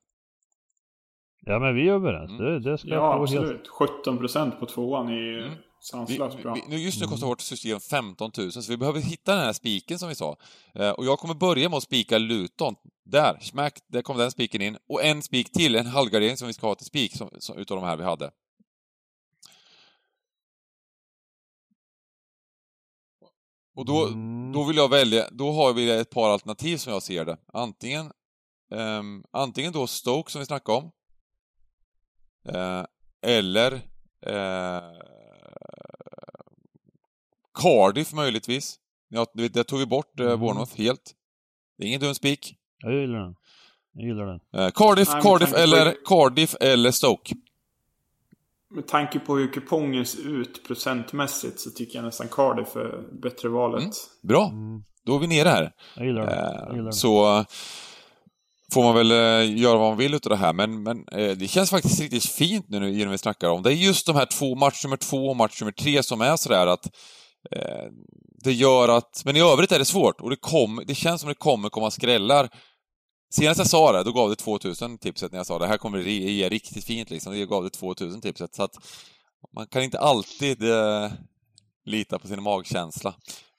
Ja 1.46 1.60
men 1.60 1.76
vi 1.76 1.88
är 1.90 1.94
överens. 1.94 2.32
Mm. 2.32 2.44
Det, 2.44 2.60
det 2.72 2.78
ska 2.78 2.88
Ja, 2.88 3.18
få 3.28 3.34
helt... 3.34 3.52
absolut. 3.52 4.06
17% 4.06 4.60
på 4.60 4.66
tvåan 4.66 5.08
är 5.08 5.12
ju 5.14 5.44
Mm. 5.44 5.50
Vi, 5.52 5.86
sanslöst 5.88 6.42
bra. 6.44 6.54
vi, 6.54 6.64
nu, 6.68 6.78
just 6.78 7.02
nu 7.02 7.08
kostar 7.08 7.26
Mm. 7.26 7.30
vårt 7.30 7.42
system 7.42 7.80
15 7.80 8.32
000, 8.38 8.52
så 8.52 8.72
vi 8.72 8.78
behöver 8.78 9.00
hitta 9.00 9.36
den 9.36 9.44
här 9.46 9.54
spiken 9.54 10.00
som 10.00 10.10
vi 10.10 10.16
sa. 10.16 10.38
Eh, 10.76 10.90
och 10.90 11.06
jag 11.06 11.20
kommer 11.20 11.34
börja 11.34 11.70
med 11.70 11.78
att 11.78 11.84
spika 11.84 12.18
Luton. 12.18 12.76
Där, 13.06 13.38
smack, 13.42 13.80
där 13.88 14.02
kom 14.02 14.18
den 14.18 14.32
spiken 14.32 14.62
in. 14.62 14.78
Och 14.88 15.04
en 15.04 15.22
spik 15.22 15.52
till, 15.52 15.76
en 15.76 15.86
halvgardering 15.86 16.38
som 16.38 16.48
vi 16.48 16.54
ska 16.54 16.68
ha 16.68 16.76
till 16.76 16.86
spik, 16.86 17.16
som, 17.18 17.30
som, 17.40 17.58
utav 17.58 17.78
de 17.78 17.86
här 17.86 17.98
vi 17.98 18.04
hade. 18.04 18.32
Och 23.76 23.86
då, 23.86 24.08
Mm. 24.08 24.52
då 24.52 24.64
vill 24.64 24.78
jag 24.78 24.90
välja, 24.90 25.30
då 25.32 25.52
har 25.52 25.74
vi 25.74 25.90
ett 25.92 26.10
par 26.10 26.30
alternativ 26.30 26.78
som 26.78 26.94
jag 26.94 27.04
ser 27.04 27.26
det. 27.26 27.38
Antingen, 27.54 28.12
ehm, 28.72 29.24
antingen 29.32 29.74
då 29.74 29.88
Stoke 29.88 30.32
som 30.32 30.40
vi 30.40 30.46
snackade 30.46 30.78
om. 30.78 30.92
Eh, 32.56 32.84
eller 33.22 33.74
eh, 34.26 34.82
Cardiff 37.54 38.14
möjligtvis. 38.14 38.76
Ja, 39.10 39.26
det, 39.34 39.48
det 39.48 39.64
tog 39.64 39.80
vi 39.80 39.86
bort 39.86 40.20
Mm. 40.20 40.40
Bournemouth 40.40 40.78
helt. 40.78 41.12
Det 41.78 41.84
är 41.84 41.88
ingen 41.88 42.02
dum 42.02 42.14
spik. 42.16 42.56
Jag 42.78 42.94
gillar 42.94 43.20
den. 43.20 43.36
Jag 43.94 44.06
gillar 44.08 44.26
den. 44.26 44.40
Eh, 44.62 44.72
Cardiff, 44.72 45.10
Nej, 45.14 45.22
Cardiff 45.22 45.50
tanke 45.52 45.58
på- 45.58 45.64
eller 45.78 45.96
Cardiff 46.06 46.56
eller 46.60 46.92
Stoke. 46.92 47.36
Med 48.70 48.88
tanke 48.88 49.20
på 49.20 49.38
hur 49.38 49.54
kupongen 49.54 50.06
ser 50.06 50.28
ut 50.42 50.68
procentmässigt 50.68 51.60
så 51.60 51.70
tycker 51.72 51.96
jag 51.96 52.06
nästan 52.06 52.28
Cardiff 52.28 52.76
är 52.76 53.22
bättre 53.22 53.50
valet. 53.50 53.82
Mm. 53.82 53.92
Bra, 54.22 54.48
Mm. 54.48 54.84
då 55.04 55.16
är 55.16 55.20
vi 55.20 55.28
nere 55.28 55.50
här. 55.50 55.72
Jag 55.96 56.06
gillar 56.06 56.26
den. 56.26 56.38
Jag 56.60 56.72
gillar 56.72 56.84
den. 56.84 56.94
så 56.94 57.38
eh, 57.40 57.46
får 58.72 58.84
man 58.84 58.96
väl 58.96 59.12
eh, 59.12 59.60
göra 59.60 59.78
vad 59.78 59.90
man 59.90 59.98
vill 59.98 60.14
utav 60.14 60.30
det 60.30 60.36
här, 60.36 60.54
men, 60.54 60.84
men 60.84 61.08
eh, 61.08 61.32
det 61.32 61.48
känns 61.48 61.70
faktiskt 61.70 62.00
riktigt 62.00 62.26
fint 62.26 62.66
nu 62.70 62.80
när 62.80 63.08
vi 63.08 63.18
snackar 63.18 63.50
om 63.50 63.64
det. 63.64 63.74
är 63.74 63.74
just 63.74 64.06
de 64.06 64.16
här 64.16 64.26
två, 64.26 64.56
match 64.56 64.84
nummer 64.84 64.98
två 64.98 65.28
och 65.28 65.36
match 65.36 65.62
nummer 65.62 65.72
tre 65.72 66.04
som 66.04 66.22
är 66.22 66.36
sådär 66.36 66.68
att 66.68 66.86
eh, 67.52 67.86
det 68.44 68.54
gör 68.54 68.90
att, 68.90 69.22
men 69.26 69.36
i 69.36 69.40
övrigt 69.40 69.72
är 69.72 69.80
det 69.80 69.86
svårt 69.86 70.22
och 70.22 70.30
det, 70.30 70.36
kom, 70.36 70.84
det 70.88 70.96
känns 70.96 71.22
som 71.22 71.28
det 71.28 71.36
kommer 71.36 71.70
komma 71.70 71.92
skrällar. 71.92 72.50
Senast 73.34 73.58
jag 73.58 73.70
sa 73.70 73.92
det, 73.92 74.04
då 74.04 74.12
gav 74.12 74.30
det 74.30 74.36
2000 74.36 74.98
tipset 74.98 75.32
när 75.32 75.40
jag 75.40 75.46
sa 75.46 75.60
det 75.60 75.68
här 75.68 75.78
kommer 75.78 75.98
det 75.98 76.12
ge 76.12 76.50
riktigt 76.50 76.84
fint 76.84 77.10
liksom. 77.10 77.40
Jag 77.40 77.50
gav 77.50 77.64
det 77.64 77.70
2000 77.70 78.22
tipset 78.22 78.56
så 78.56 78.64
att 78.64 78.76
man 79.56 79.68
kan 79.68 79.82
inte 79.82 80.00
alltid 80.00 80.64
eh, 80.64 81.12
lita 81.86 82.20
på 82.20 82.28
sin 82.28 82.44
magkänsla. 82.44 83.14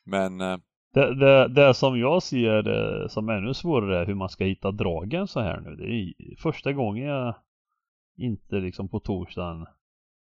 Men 0.07 0.41
eh, 0.41 0.57
det, 0.95 1.15
det, 1.15 1.49
det 1.49 1.75
som 1.75 1.99
jag 1.99 2.23
ser 2.23 3.09
som 3.09 3.29
ännu 3.29 3.55
svårare 3.55 4.01
är 4.01 4.07
hur 4.07 4.15
man 4.15 4.29
ska 4.29 4.45
hitta 4.45 4.71
dragen 4.71 5.29
så 5.29 5.41
här 5.41 5.61
nu. 5.61 5.77
Det 5.77 5.85
är 5.85 6.37
första 6.39 6.73
gången 6.73 7.05
jag 7.05 7.35
inte 8.17 8.57
liksom 8.57 8.89
på 8.89 9.01
torsdagen 9.01 9.67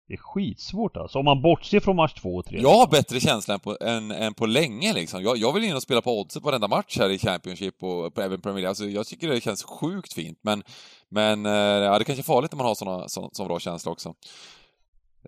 det 0.08 0.14
är 0.14 0.18
skitsvårt 0.18 0.96
alltså. 0.96 1.18
Om 1.18 1.24
man 1.24 1.42
bortser 1.42 1.80
från 1.80 1.96
match 1.96 2.14
två 2.14 2.36
och 2.36 2.44
tre. 2.44 2.58
Jag 2.60 2.74
har 2.74 2.90
bättre 2.90 3.20
känsla 3.20 3.54
än 3.54 3.60
på, 3.60 3.76
än, 3.80 4.10
än 4.10 4.34
på 4.34 4.46
länge 4.46 4.92
liksom. 4.92 5.22
Jag, 5.22 5.36
jag 5.36 5.52
vill 5.52 5.64
in 5.64 5.76
och 5.76 5.82
spela 5.82 6.02
på 6.02 6.20
oddset 6.20 6.42
varenda 6.42 6.68
match 6.68 6.98
här 6.98 7.10
i 7.10 7.18
Championship 7.18 7.82
och 7.82 8.18
även 8.18 8.40
Premier 8.40 8.54
League. 8.54 8.68
Alltså, 8.68 8.84
jag 8.84 9.06
tycker 9.06 9.28
det 9.28 9.40
känns 9.40 9.64
sjukt 9.64 10.12
fint, 10.12 10.38
men, 10.42 10.62
men 11.08 11.46
eh, 11.46 11.52
ja, 11.52 11.98
det 11.98 12.04
kanske 12.04 12.20
är 12.20 12.34
farligt 12.34 12.52
när 12.52 12.56
man 12.56 12.66
har 12.66 12.74
såna, 12.74 13.08
så, 13.08 13.30
så 13.32 13.44
bra 13.44 13.58
känsla 13.58 13.92
också. 13.92 14.14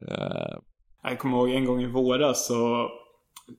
Uh... 0.03 0.59
Jag 1.03 1.18
kommer 1.18 1.36
ihåg 1.36 1.51
en 1.51 1.64
gång 1.64 1.82
i 1.82 1.86
våras 1.86 2.47
så 2.47 2.88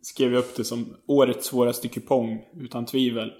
skrev 0.01 0.33
jag 0.33 0.39
upp 0.39 0.55
det 0.55 0.63
som 0.63 0.95
årets 1.07 1.47
svåraste 1.47 1.87
kupong, 1.87 2.41
utan 2.59 2.85
tvivel. 2.85 3.31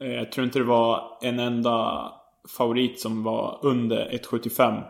Eh, 0.00 0.12
jag 0.12 0.32
tror 0.32 0.46
inte 0.46 0.58
det 0.58 0.64
var 0.64 1.18
en 1.22 1.38
enda 1.38 2.08
favorit 2.56 3.00
som 3.00 3.22
var 3.22 3.58
under 3.62 4.08
1,75. 4.10 4.82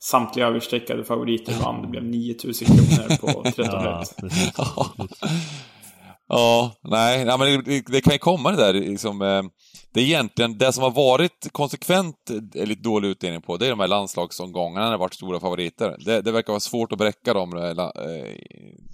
Samtliga 0.00 0.46
överstreckade 0.46 1.04
favoriter 1.04 1.62
vann. 1.62 1.82
Det 1.82 1.88
blev 1.88 2.04
9000 2.04 2.66
kronor 2.66 3.16
på 3.20 3.50
13 3.50 3.84
rätt. 3.84 4.14
Ja, 4.56 4.86
ja, 6.28 6.72
nej, 6.82 7.24
nej 7.24 7.38
men 7.38 7.64
det, 7.64 7.80
det, 7.86 8.00
kan 8.00 8.12
ju 8.12 8.18
komma 8.18 8.50
det 8.50 8.56
där 8.56 8.74
liksom. 8.74 9.22
Eh, 9.22 9.42
det 9.92 10.00
är 10.00 10.04
egentligen 10.04 10.58
det 10.58 10.72
som 10.72 10.82
har 10.82 10.90
varit 10.90 11.52
konsekvent 11.52 12.30
eh, 12.54 12.66
lite 12.66 12.82
dålig 12.82 13.08
utdelning 13.08 13.42
på, 13.42 13.56
det 13.56 13.66
är 13.66 13.70
de 13.70 13.80
här 13.80 13.88
landslagsomgångarna 13.88 14.84
när 14.84 14.92
det 14.92 14.98
varit 14.98 15.14
stora 15.14 15.40
favoriter. 15.40 15.96
Det, 15.98 16.20
det 16.20 16.32
verkar 16.32 16.52
vara 16.52 16.60
svårt 16.60 16.92
att 16.92 16.98
bräcka 16.98 17.34
de 17.34 17.56
eh, 17.56 17.90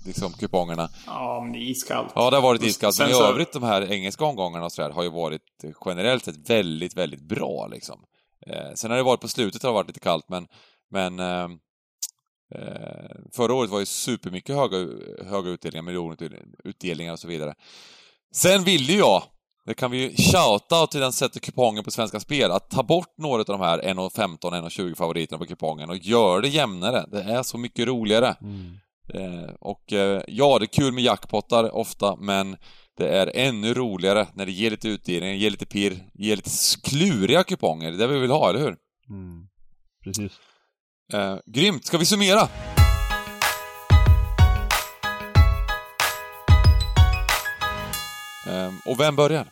liksom, 0.06 0.32
kupongerna. 0.32 0.88
Ja, 1.06 1.40
men 1.42 1.52
det 1.52 1.58
är 1.58 1.70
iskallt. 1.70 2.12
Ja, 2.14 2.30
det 2.30 2.36
har 2.36 2.42
varit 2.42 2.62
iskallt. 2.62 2.98
Men 2.98 3.10
i 3.10 3.14
övrigt, 3.14 3.52
de 3.52 3.62
här 3.62 3.92
engelska 3.92 4.24
omgångarna 4.24 4.64
och 4.64 4.72
sådär, 4.72 4.90
har 4.90 5.02
ju 5.02 5.10
varit 5.10 5.42
generellt 5.86 6.24
sett 6.24 6.50
väldigt, 6.50 6.96
väldigt 6.96 7.28
bra 7.28 7.66
liksom. 7.66 8.00
sen 8.74 8.90
har 8.90 8.98
det 8.98 9.02
varit 9.02 9.20
på 9.20 9.28
slutet, 9.28 9.62
det 9.62 9.68
har 9.68 9.74
varit 9.74 9.86
lite 9.86 10.00
kallt, 10.00 10.28
men 10.28 10.46
men 10.90 11.20
eh, 12.54 13.16
förra 13.32 13.54
året 13.54 13.70
var 13.70 13.80
ju 13.80 13.86
supermycket 13.86 14.56
höga, 14.56 14.76
höga 15.26 15.50
utdelningar, 15.50 15.82
miljonutdelningar 15.82 17.12
och 17.12 17.18
så 17.18 17.28
vidare. 17.28 17.54
Sen 18.34 18.64
ville 18.64 18.92
jag, 18.92 19.22
det 19.66 19.74
kan 19.74 19.90
vi 19.90 19.98
ju 19.98 20.16
shouta 20.16 20.86
till 20.86 21.00
den 21.00 21.12
sätter 21.12 21.40
kupongen 21.40 21.84
på 21.84 21.90
Svenska 21.90 22.20
Spel, 22.20 22.50
att 22.50 22.70
ta 22.70 22.82
bort 22.82 23.18
några 23.18 23.40
av 23.40 23.44
de 23.44 23.60
här 23.60 23.78
1,15, 23.78 24.38
1,20 24.38 24.94
favoriterna 24.94 25.38
på 25.38 25.46
kupongen 25.46 25.90
och 25.90 25.96
gör 25.96 26.42
det 26.42 26.48
jämnare. 26.48 27.06
Det 27.10 27.22
är 27.22 27.42
så 27.42 27.58
mycket 27.58 27.86
roligare. 27.86 28.36
Mm. 28.40 28.76
Eh, 29.14 29.50
och 29.60 29.92
eh, 29.92 30.22
ja, 30.28 30.58
det 30.58 30.64
är 30.64 30.82
kul 30.82 30.92
med 30.92 31.04
jackpottar 31.04 31.74
ofta, 31.74 32.16
men 32.16 32.56
det 32.96 33.08
är 33.08 33.30
ännu 33.34 33.74
roligare 33.74 34.26
när 34.34 34.46
det 34.46 34.52
ger 34.52 34.70
lite 34.70 34.88
utdelning, 34.88 35.36
ger 35.36 35.50
lite 35.50 35.66
pirr, 35.66 35.98
ger 36.14 36.36
lite 36.36 36.50
kluriga 36.82 37.44
kuponger. 37.44 37.92
Det 37.92 37.96
är 38.04 38.08
det 38.08 38.14
vi 38.14 38.20
vill 38.20 38.30
ha, 38.30 38.50
eller 38.50 38.60
hur? 38.60 38.76
Mm. 39.10 39.48
Precis. 40.04 40.32
Eh, 41.12 41.36
grymt! 41.46 41.84
Ska 41.84 41.98
vi 41.98 42.04
summera? 42.04 42.40
Eh, 48.46 48.72
och 48.86 49.00
vem 49.00 49.16
börjar? 49.16 49.46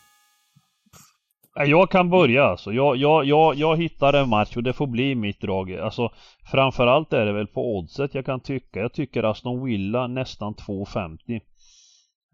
Jag 1.55 1.91
kan 1.91 2.11
börja 2.11 2.45
alltså. 2.45 2.73
Jag, 2.73 2.97
jag, 2.97 3.25
jag, 3.25 3.55
jag 3.55 3.77
hittar 3.77 4.13
en 4.13 4.29
match 4.29 4.57
och 4.57 4.63
det 4.63 4.73
får 4.73 4.87
bli 4.87 5.15
mitt 5.15 5.41
drag. 5.41 5.73
Alltså 5.73 6.13
framförallt 6.51 7.13
är 7.13 7.27
det 7.27 7.33
väl 7.33 7.47
på 7.47 7.77
oddset 7.79 8.15
jag 8.15 8.27
kan 8.27 8.41
tycka. 8.41 8.81
Jag 8.81 8.93
tycker 8.93 9.23
Aston 9.23 9.65
Villa 9.65 10.07
nästan 10.07 10.55
2,50. 10.55 11.41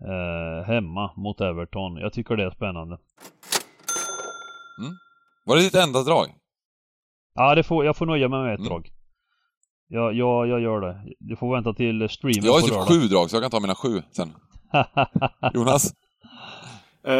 Eh, 0.00 0.66
hemma 0.66 1.12
mot 1.16 1.40
Everton. 1.40 1.96
Jag 1.96 2.12
tycker 2.12 2.36
det 2.36 2.44
är 2.44 2.50
spännande. 2.50 2.98
Mm. 4.80 4.92
Var 5.44 5.56
det 5.56 5.62
ditt 5.62 5.74
enda 5.74 6.02
drag? 6.02 6.26
Ja, 7.34 7.54
det 7.54 7.62
får, 7.62 7.84
jag 7.84 7.96
får 7.96 8.06
nöja 8.06 8.28
mig 8.28 8.42
med 8.42 8.54
ett 8.54 8.58
mm. 8.58 8.68
drag. 8.68 8.90
Ja, 9.90 10.12
ja, 10.12 10.46
jag 10.46 10.60
gör 10.60 10.80
det. 10.80 11.00
Du 11.18 11.36
får 11.36 11.54
vänta 11.54 11.72
till 11.72 12.08
streamen 12.08 12.44
Jag 12.44 12.52
har 12.52 12.60
typ 12.60 12.88
sju 12.88 13.08
drag, 13.08 13.30
så 13.30 13.36
jag 13.36 13.42
kan 13.42 13.50
ta 13.50 13.60
mina 13.60 13.74
sju 13.74 14.02
sen. 14.12 14.32
Jonas? 15.54 15.94
Uh, 17.08 17.14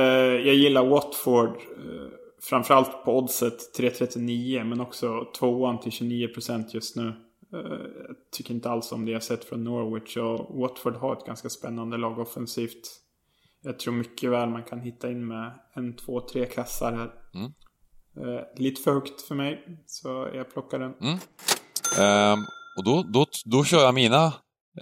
jag 0.46 0.54
gillar 0.54 0.86
Watford. 0.86 1.48
Uh, 1.48 2.08
framförallt 2.42 3.04
på 3.04 3.18
oddset 3.18 3.78
3.39 3.78 4.64
men 4.64 4.80
också 4.80 5.24
tvåan 5.38 5.80
till 5.80 5.92
29% 5.92 6.64
just 6.70 6.96
nu. 6.96 7.06
Uh, 7.54 7.86
jag 8.08 8.16
tycker 8.32 8.54
inte 8.54 8.70
alls 8.70 8.92
om 8.92 9.04
det 9.04 9.12
jag 9.12 9.22
sett 9.22 9.44
från 9.44 9.64
Norwich 9.64 10.16
och 10.16 10.60
Watford 10.60 10.96
har 10.96 11.12
ett 11.12 11.26
ganska 11.26 11.48
spännande 11.48 11.96
lag 11.96 12.18
offensivt. 12.18 13.00
Jag 13.62 13.78
tror 13.78 13.94
mycket 13.94 14.30
väl 14.30 14.48
man 14.48 14.62
kan 14.62 14.80
hitta 14.80 15.10
in 15.10 15.26
med 15.26 15.52
en, 15.74 15.96
två, 15.96 16.20
tre 16.20 16.46
kassar 16.46 16.92
här. 16.92 17.10
Mm. 17.34 17.52
Uh, 18.28 18.40
lite 18.56 18.82
för 18.82 18.92
högt 18.92 19.20
för 19.20 19.34
mig, 19.34 19.82
så 19.86 20.28
jag 20.34 20.52
plockar 20.52 20.78
den. 20.78 20.94
Mm. 21.00 21.18
Um, 22.32 22.46
och 22.78 22.84
då, 22.84 23.02
då, 23.02 23.26
då 23.44 23.64
kör 23.64 23.84
jag 23.84 23.94
mina, 23.94 24.32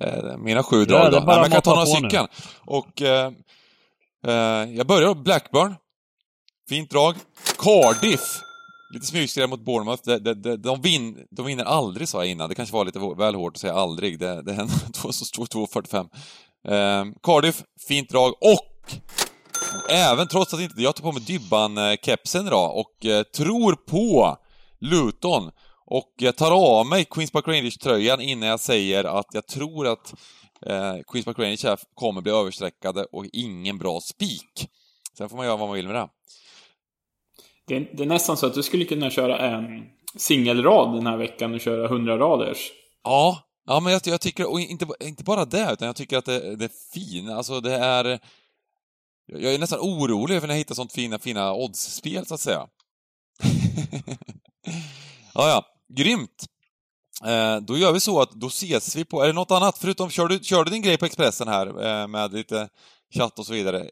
eh, 0.01 0.37
mina 0.39 0.63
sju 0.63 0.85
drag 0.85 1.07
ja, 1.07 1.11
då. 1.11 1.27
Nej, 1.27 1.37
jag 1.37 1.53
kan 1.53 1.63
ta 1.63 1.75
några 1.75 1.87
stycken. 1.87 2.27
Och 2.65 3.03
eh, 3.03 3.33
eh, 4.27 4.75
jag 4.77 4.87
börjar 4.87 5.15
Blackburn. 5.15 5.75
Fint 6.69 6.91
drag. 6.91 7.15
Cardiff. 7.59 8.43
Lite 8.95 9.07
smygskräll 9.07 9.49
mot 9.49 9.65
Bournemouth. 9.65 10.03
De, 10.05 10.19
de, 10.19 10.35
de, 10.35 10.57
de, 10.57 10.81
vin, 10.81 11.27
de 11.31 11.47
vinner 11.47 11.65
aldrig, 11.65 12.09
sa 12.09 12.19
jag 12.19 12.31
innan. 12.31 12.49
Det 12.49 12.55
kanske 12.55 12.75
var 12.75 12.85
lite 12.85 12.99
väl 13.19 13.35
hårt 13.35 13.53
att 13.53 13.61
säga 13.61 13.75
aldrig. 13.75 14.19
Det, 14.19 14.43
det 14.43 14.53
händer 14.53 14.75
2.45. 14.75 16.09
Eh, 16.69 17.13
Cardiff, 17.23 17.63
fint 17.89 18.09
drag. 18.09 18.33
Och 18.33 18.93
även 19.91 20.29
trots 20.29 20.55
att 20.55 20.61
inte 20.61 20.83
jag 20.83 20.97
tar 20.97 21.03
på 21.03 21.13
mig 21.13 21.23
Dybban-kepsen 21.23 22.47
idag 22.47 22.77
och 22.79 23.07
eh, 23.07 23.23
tror 23.23 23.75
på 23.75 24.37
Luton 24.81 25.51
och 25.87 26.15
jag 26.17 26.37
tar 26.37 26.51
av 26.51 26.87
mig 26.87 27.05
Queens 27.05 27.31
Park 27.31 27.49
Rangers-tröjan 27.49 28.21
innan 28.21 28.49
jag 28.49 28.61
säger 28.61 29.05
att 29.05 29.27
jag 29.33 29.47
tror 29.47 29.87
att 29.87 30.15
eh, 30.67 30.97
Queens 31.07 31.25
Park 31.25 31.39
Rangers 31.39 31.65
här 31.65 31.79
kommer 31.95 32.21
bli 32.21 32.33
överstreckade 32.33 33.05
och 33.05 33.27
ingen 33.33 33.79
bra 33.79 34.01
spik. 34.01 34.69
Sen 35.19 35.29
får 35.29 35.37
man 35.37 35.47
göra 35.47 35.57
vad 35.57 35.69
man 35.69 35.77
vill 35.77 35.87
med 35.87 35.97
det. 35.97 36.09
Det 37.67 37.77
är, 37.77 37.91
det 37.97 38.03
är 38.03 38.07
nästan 38.07 38.37
så 38.37 38.47
att 38.47 38.55
du 38.55 38.63
skulle 38.63 38.85
kunna 38.85 39.11
köra 39.11 39.39
en 39.39 39.85
singelrad 40.17 40.95
den 40.95 41.07
här 41.07 41.17
veckan 41.17 41.55
och 41.55 41.61
köra 41.61 41.85
100 41.85 42.19
raders. 42.19 42.73
Ja, 43.05 43.43
ja 43.67 43.81
men 43.81 43.93
jag, 43.93 44.03
jag, 44.05 44.21
tycker, 44.21 44.51
och 44.51 44.61
inte, 44.61 44.87
inte 45.01 45.25
bara 45.25 45.45
det, 45.45 45.73
utan 45.73 45.87
jag 45.87 45.97
tycker 45.97 46.19
att 46.19 46.25
det, 46.25 46.57
det 46.57 46.65
är 46.65 46.93
fint. 46.95 47.31
Alltså 47.31 47.61
det 47.61 47.75
är... 47.75 48.21
Jag 49.27 49.55
är 49.55 49.59
nästan 49.59 49.81
orolig 49.81 50.41
för 50.41 50.47
när 50.47 50.55
jag 50.55 50.59
hittar 50.59 50.75
sånt 50.75 50.93
fina, 50.93 51.19
fina 51.19 51.55
oddsspel, 51.55 52.27
så 52.27 52.35
att 52.35 52.41
säga. 52.41 52.67
ja, 55.35 55.49
ja. 55.49 55.76
Grymt! 55.89 56.47
Eh, 57.25 57.57
då 57.63 57.77
gör 57.77 57.93
vi 57.93 58.01
så 58.01 58.21
att 58.21 58.31
då 58.31 58.47
ses 58.47 58.97
vi 58.97 59.05
på, 59.05 59.23
är 59.23 59.27
det 59.27 59.33
något 59.33 59.51
annat? 59.51 59.79
Förutom, 59.79 60.11
kör 60.11 60.29
du, 60.29 60.39
kör 60.39 60.65
du 60.65 60.71
din 60.71 60.83
grej 60.83 60.99
på 60.99 61.07
Expressen 61.07 61.49
här 61.49 61.67
eh, 61.67 62.09
med 62.09 62.33
lite 62.33 62.69
chatt 63.15 63.39
och 63.39 63.47
så 63.47 63.53
vidare? 63.53 63.91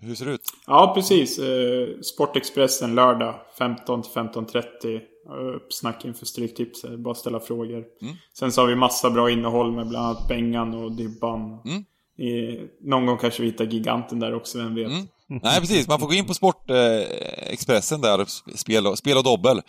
Hur 0.00 0.14
ser 0.14 0.26
det 0.26 0.32
ut? 0.32 0.50
Ja, 0.66 0.92
precis. 0.94 1.38
Eh, 1.38 2.00
Sportexpressen 2.00 2.94
lördag 2.94 3.34
15 3.58 4.02
till 4.02 4.12
15.30. 4.12 5.00
Uppsnack 5.56 6.04
inför 6.04 6.26
Stryktipset. 6.26 6.98
Bara 6.98 7.14
ställa 7.14 7.40
frågor. 7.40 7.84
Mm. 8.02 8.14
Sen 8.38 8.52
så 8.52 8.60
har 8.60 8.68
vi 8.68 8.76
massa 8.76 9.10
bra 9.10 9.30
innehåll 9.30 9.72
med 9.72 9.88
bland 9.88 10.06
annat 10.06 10.28
Bengan 10.28 10.74
och 10.74 10.92
Dybban. 10.92 11.60
Mm. 11.64 11.84
I, 12.18 12.60
någon 12.80 13.06
gång 13.06 13.18
kanske 13.18 13.42
vi 13.42 13.48
hittar 13.48 13.64
giganten 13.64 14.20
där 14.20 14.34
också, 14.34 14.58
vem 14.58 14.74
vet? 14.74 14.86
Mm. 14.86 15.06
Nej, 15.26 15.60
precis. 15.60 15.88
Man 15.88 16.00
får 16.00 16.06
gå 16.06 16.14
in 16.14 16.26
på 16.26 16.34
Sportexpressen 16.34 18.04
eh, 18.04 18.16
där, 18.16 18.26
spel 18.56 18.86
och, 18.86 18.98
spel 18.98 19.16
och 19.16 19.24
dobbel 19.24 19.60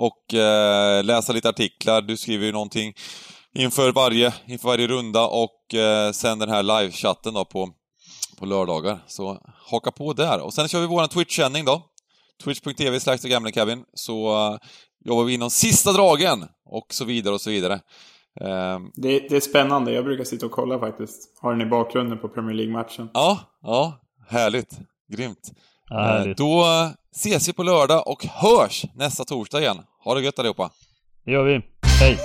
och 0.00 0.34
eh, 0.34 1.04
läsa 1.04 1.32
lite 1.32 1.48
artiklar. 1.48 2.02
Du 2.02 2.16
skriver 2.16 2.46
ju 2.46 2.52
någonting 2.52 2.94
inför 3.54 3.92
varje, 3.92 4.34
inför 4.46 4.68
varje 4.68 4.86
runda 4.86 5.26
och 5.26 5.74
eh, 5.74 6.12
sen 6.12 6.38
den 6.38 6.48
här 6.48 6.62
livechatten 6.62 7.34
då 7.34 7.44
på, 7.44 7.68
på 8.38 8.46
lördagar. 8.46 8.98
Så 9.06 9.38
haka 9.70 9.90
på 9.90 10.12
där. 10.12 10.40
Och 10.40 10.54
sen 10.54 10.68
kör 10.68 10.80
vi 10.80 10.86
våran 10.86 11.08
Twitch-sändning 11.08 11.64
då. 11.64 11.82
Twitch.tv 12.44 13.00
slash 13.00 13.16
gamlingcabin. 13.16 13.84
Så 13.94 14.48
uh, 14.52 14.58
jobbar 15.04 15.24
vi 15.24 15.34
in 15.34 15.40
de 15.40 15.50
sista 15.50 15.92
dragen 15.92 16.44
och 16.64 16.86
så 16.90 17.04
vidare 17.04 17.34
och 17.34 17.40
så 17.40 17.50
vidare. 17.50 17.74
Um, 18.40 18.92
det, 18.94 19.18
det, 19.28 19.36
är 19.36 19.40
spännande. 19.40 19.92
Jag 19.92 20.04
brukar 20.04 20.24
sitta 20.24 20.46
och 20.46 20.52
kolla 20.52 20.78
faktiskt. 20.78 21.40
Har 21.40 21.52
den 21.52 21.66
i 21.66 21.70
bakgrunden 21.70 22.18
på 22.18 22.28
Premier 22.28 22.54
League-matchen. 22.54 23.10
Ja, 23.14 23.40
ja. 23.62 24.00
Härligt. 24.28 24.78
Grymt. 25.12 25.52
Härligt. 25.90 26.38
Då 26.38 26.64
ses 27.16 27.48
vi 27.48 27.52
på 27.52 27.62
lördag 27.62 28.08
och 28.08 28.26
hörs 28.26 28.84
nästa 28.94 29.24
torsdag 29.24 29.60
igen. 29.60 29.78
Ha 30.04 30.14
det 30.14 30.20
gött 30.20 30.38
allihopa! 30.38 30.70
Det 31.24 31.32
gör 31.32 31.44
vi. 31.44 31.60
Hej! 32.00 32.18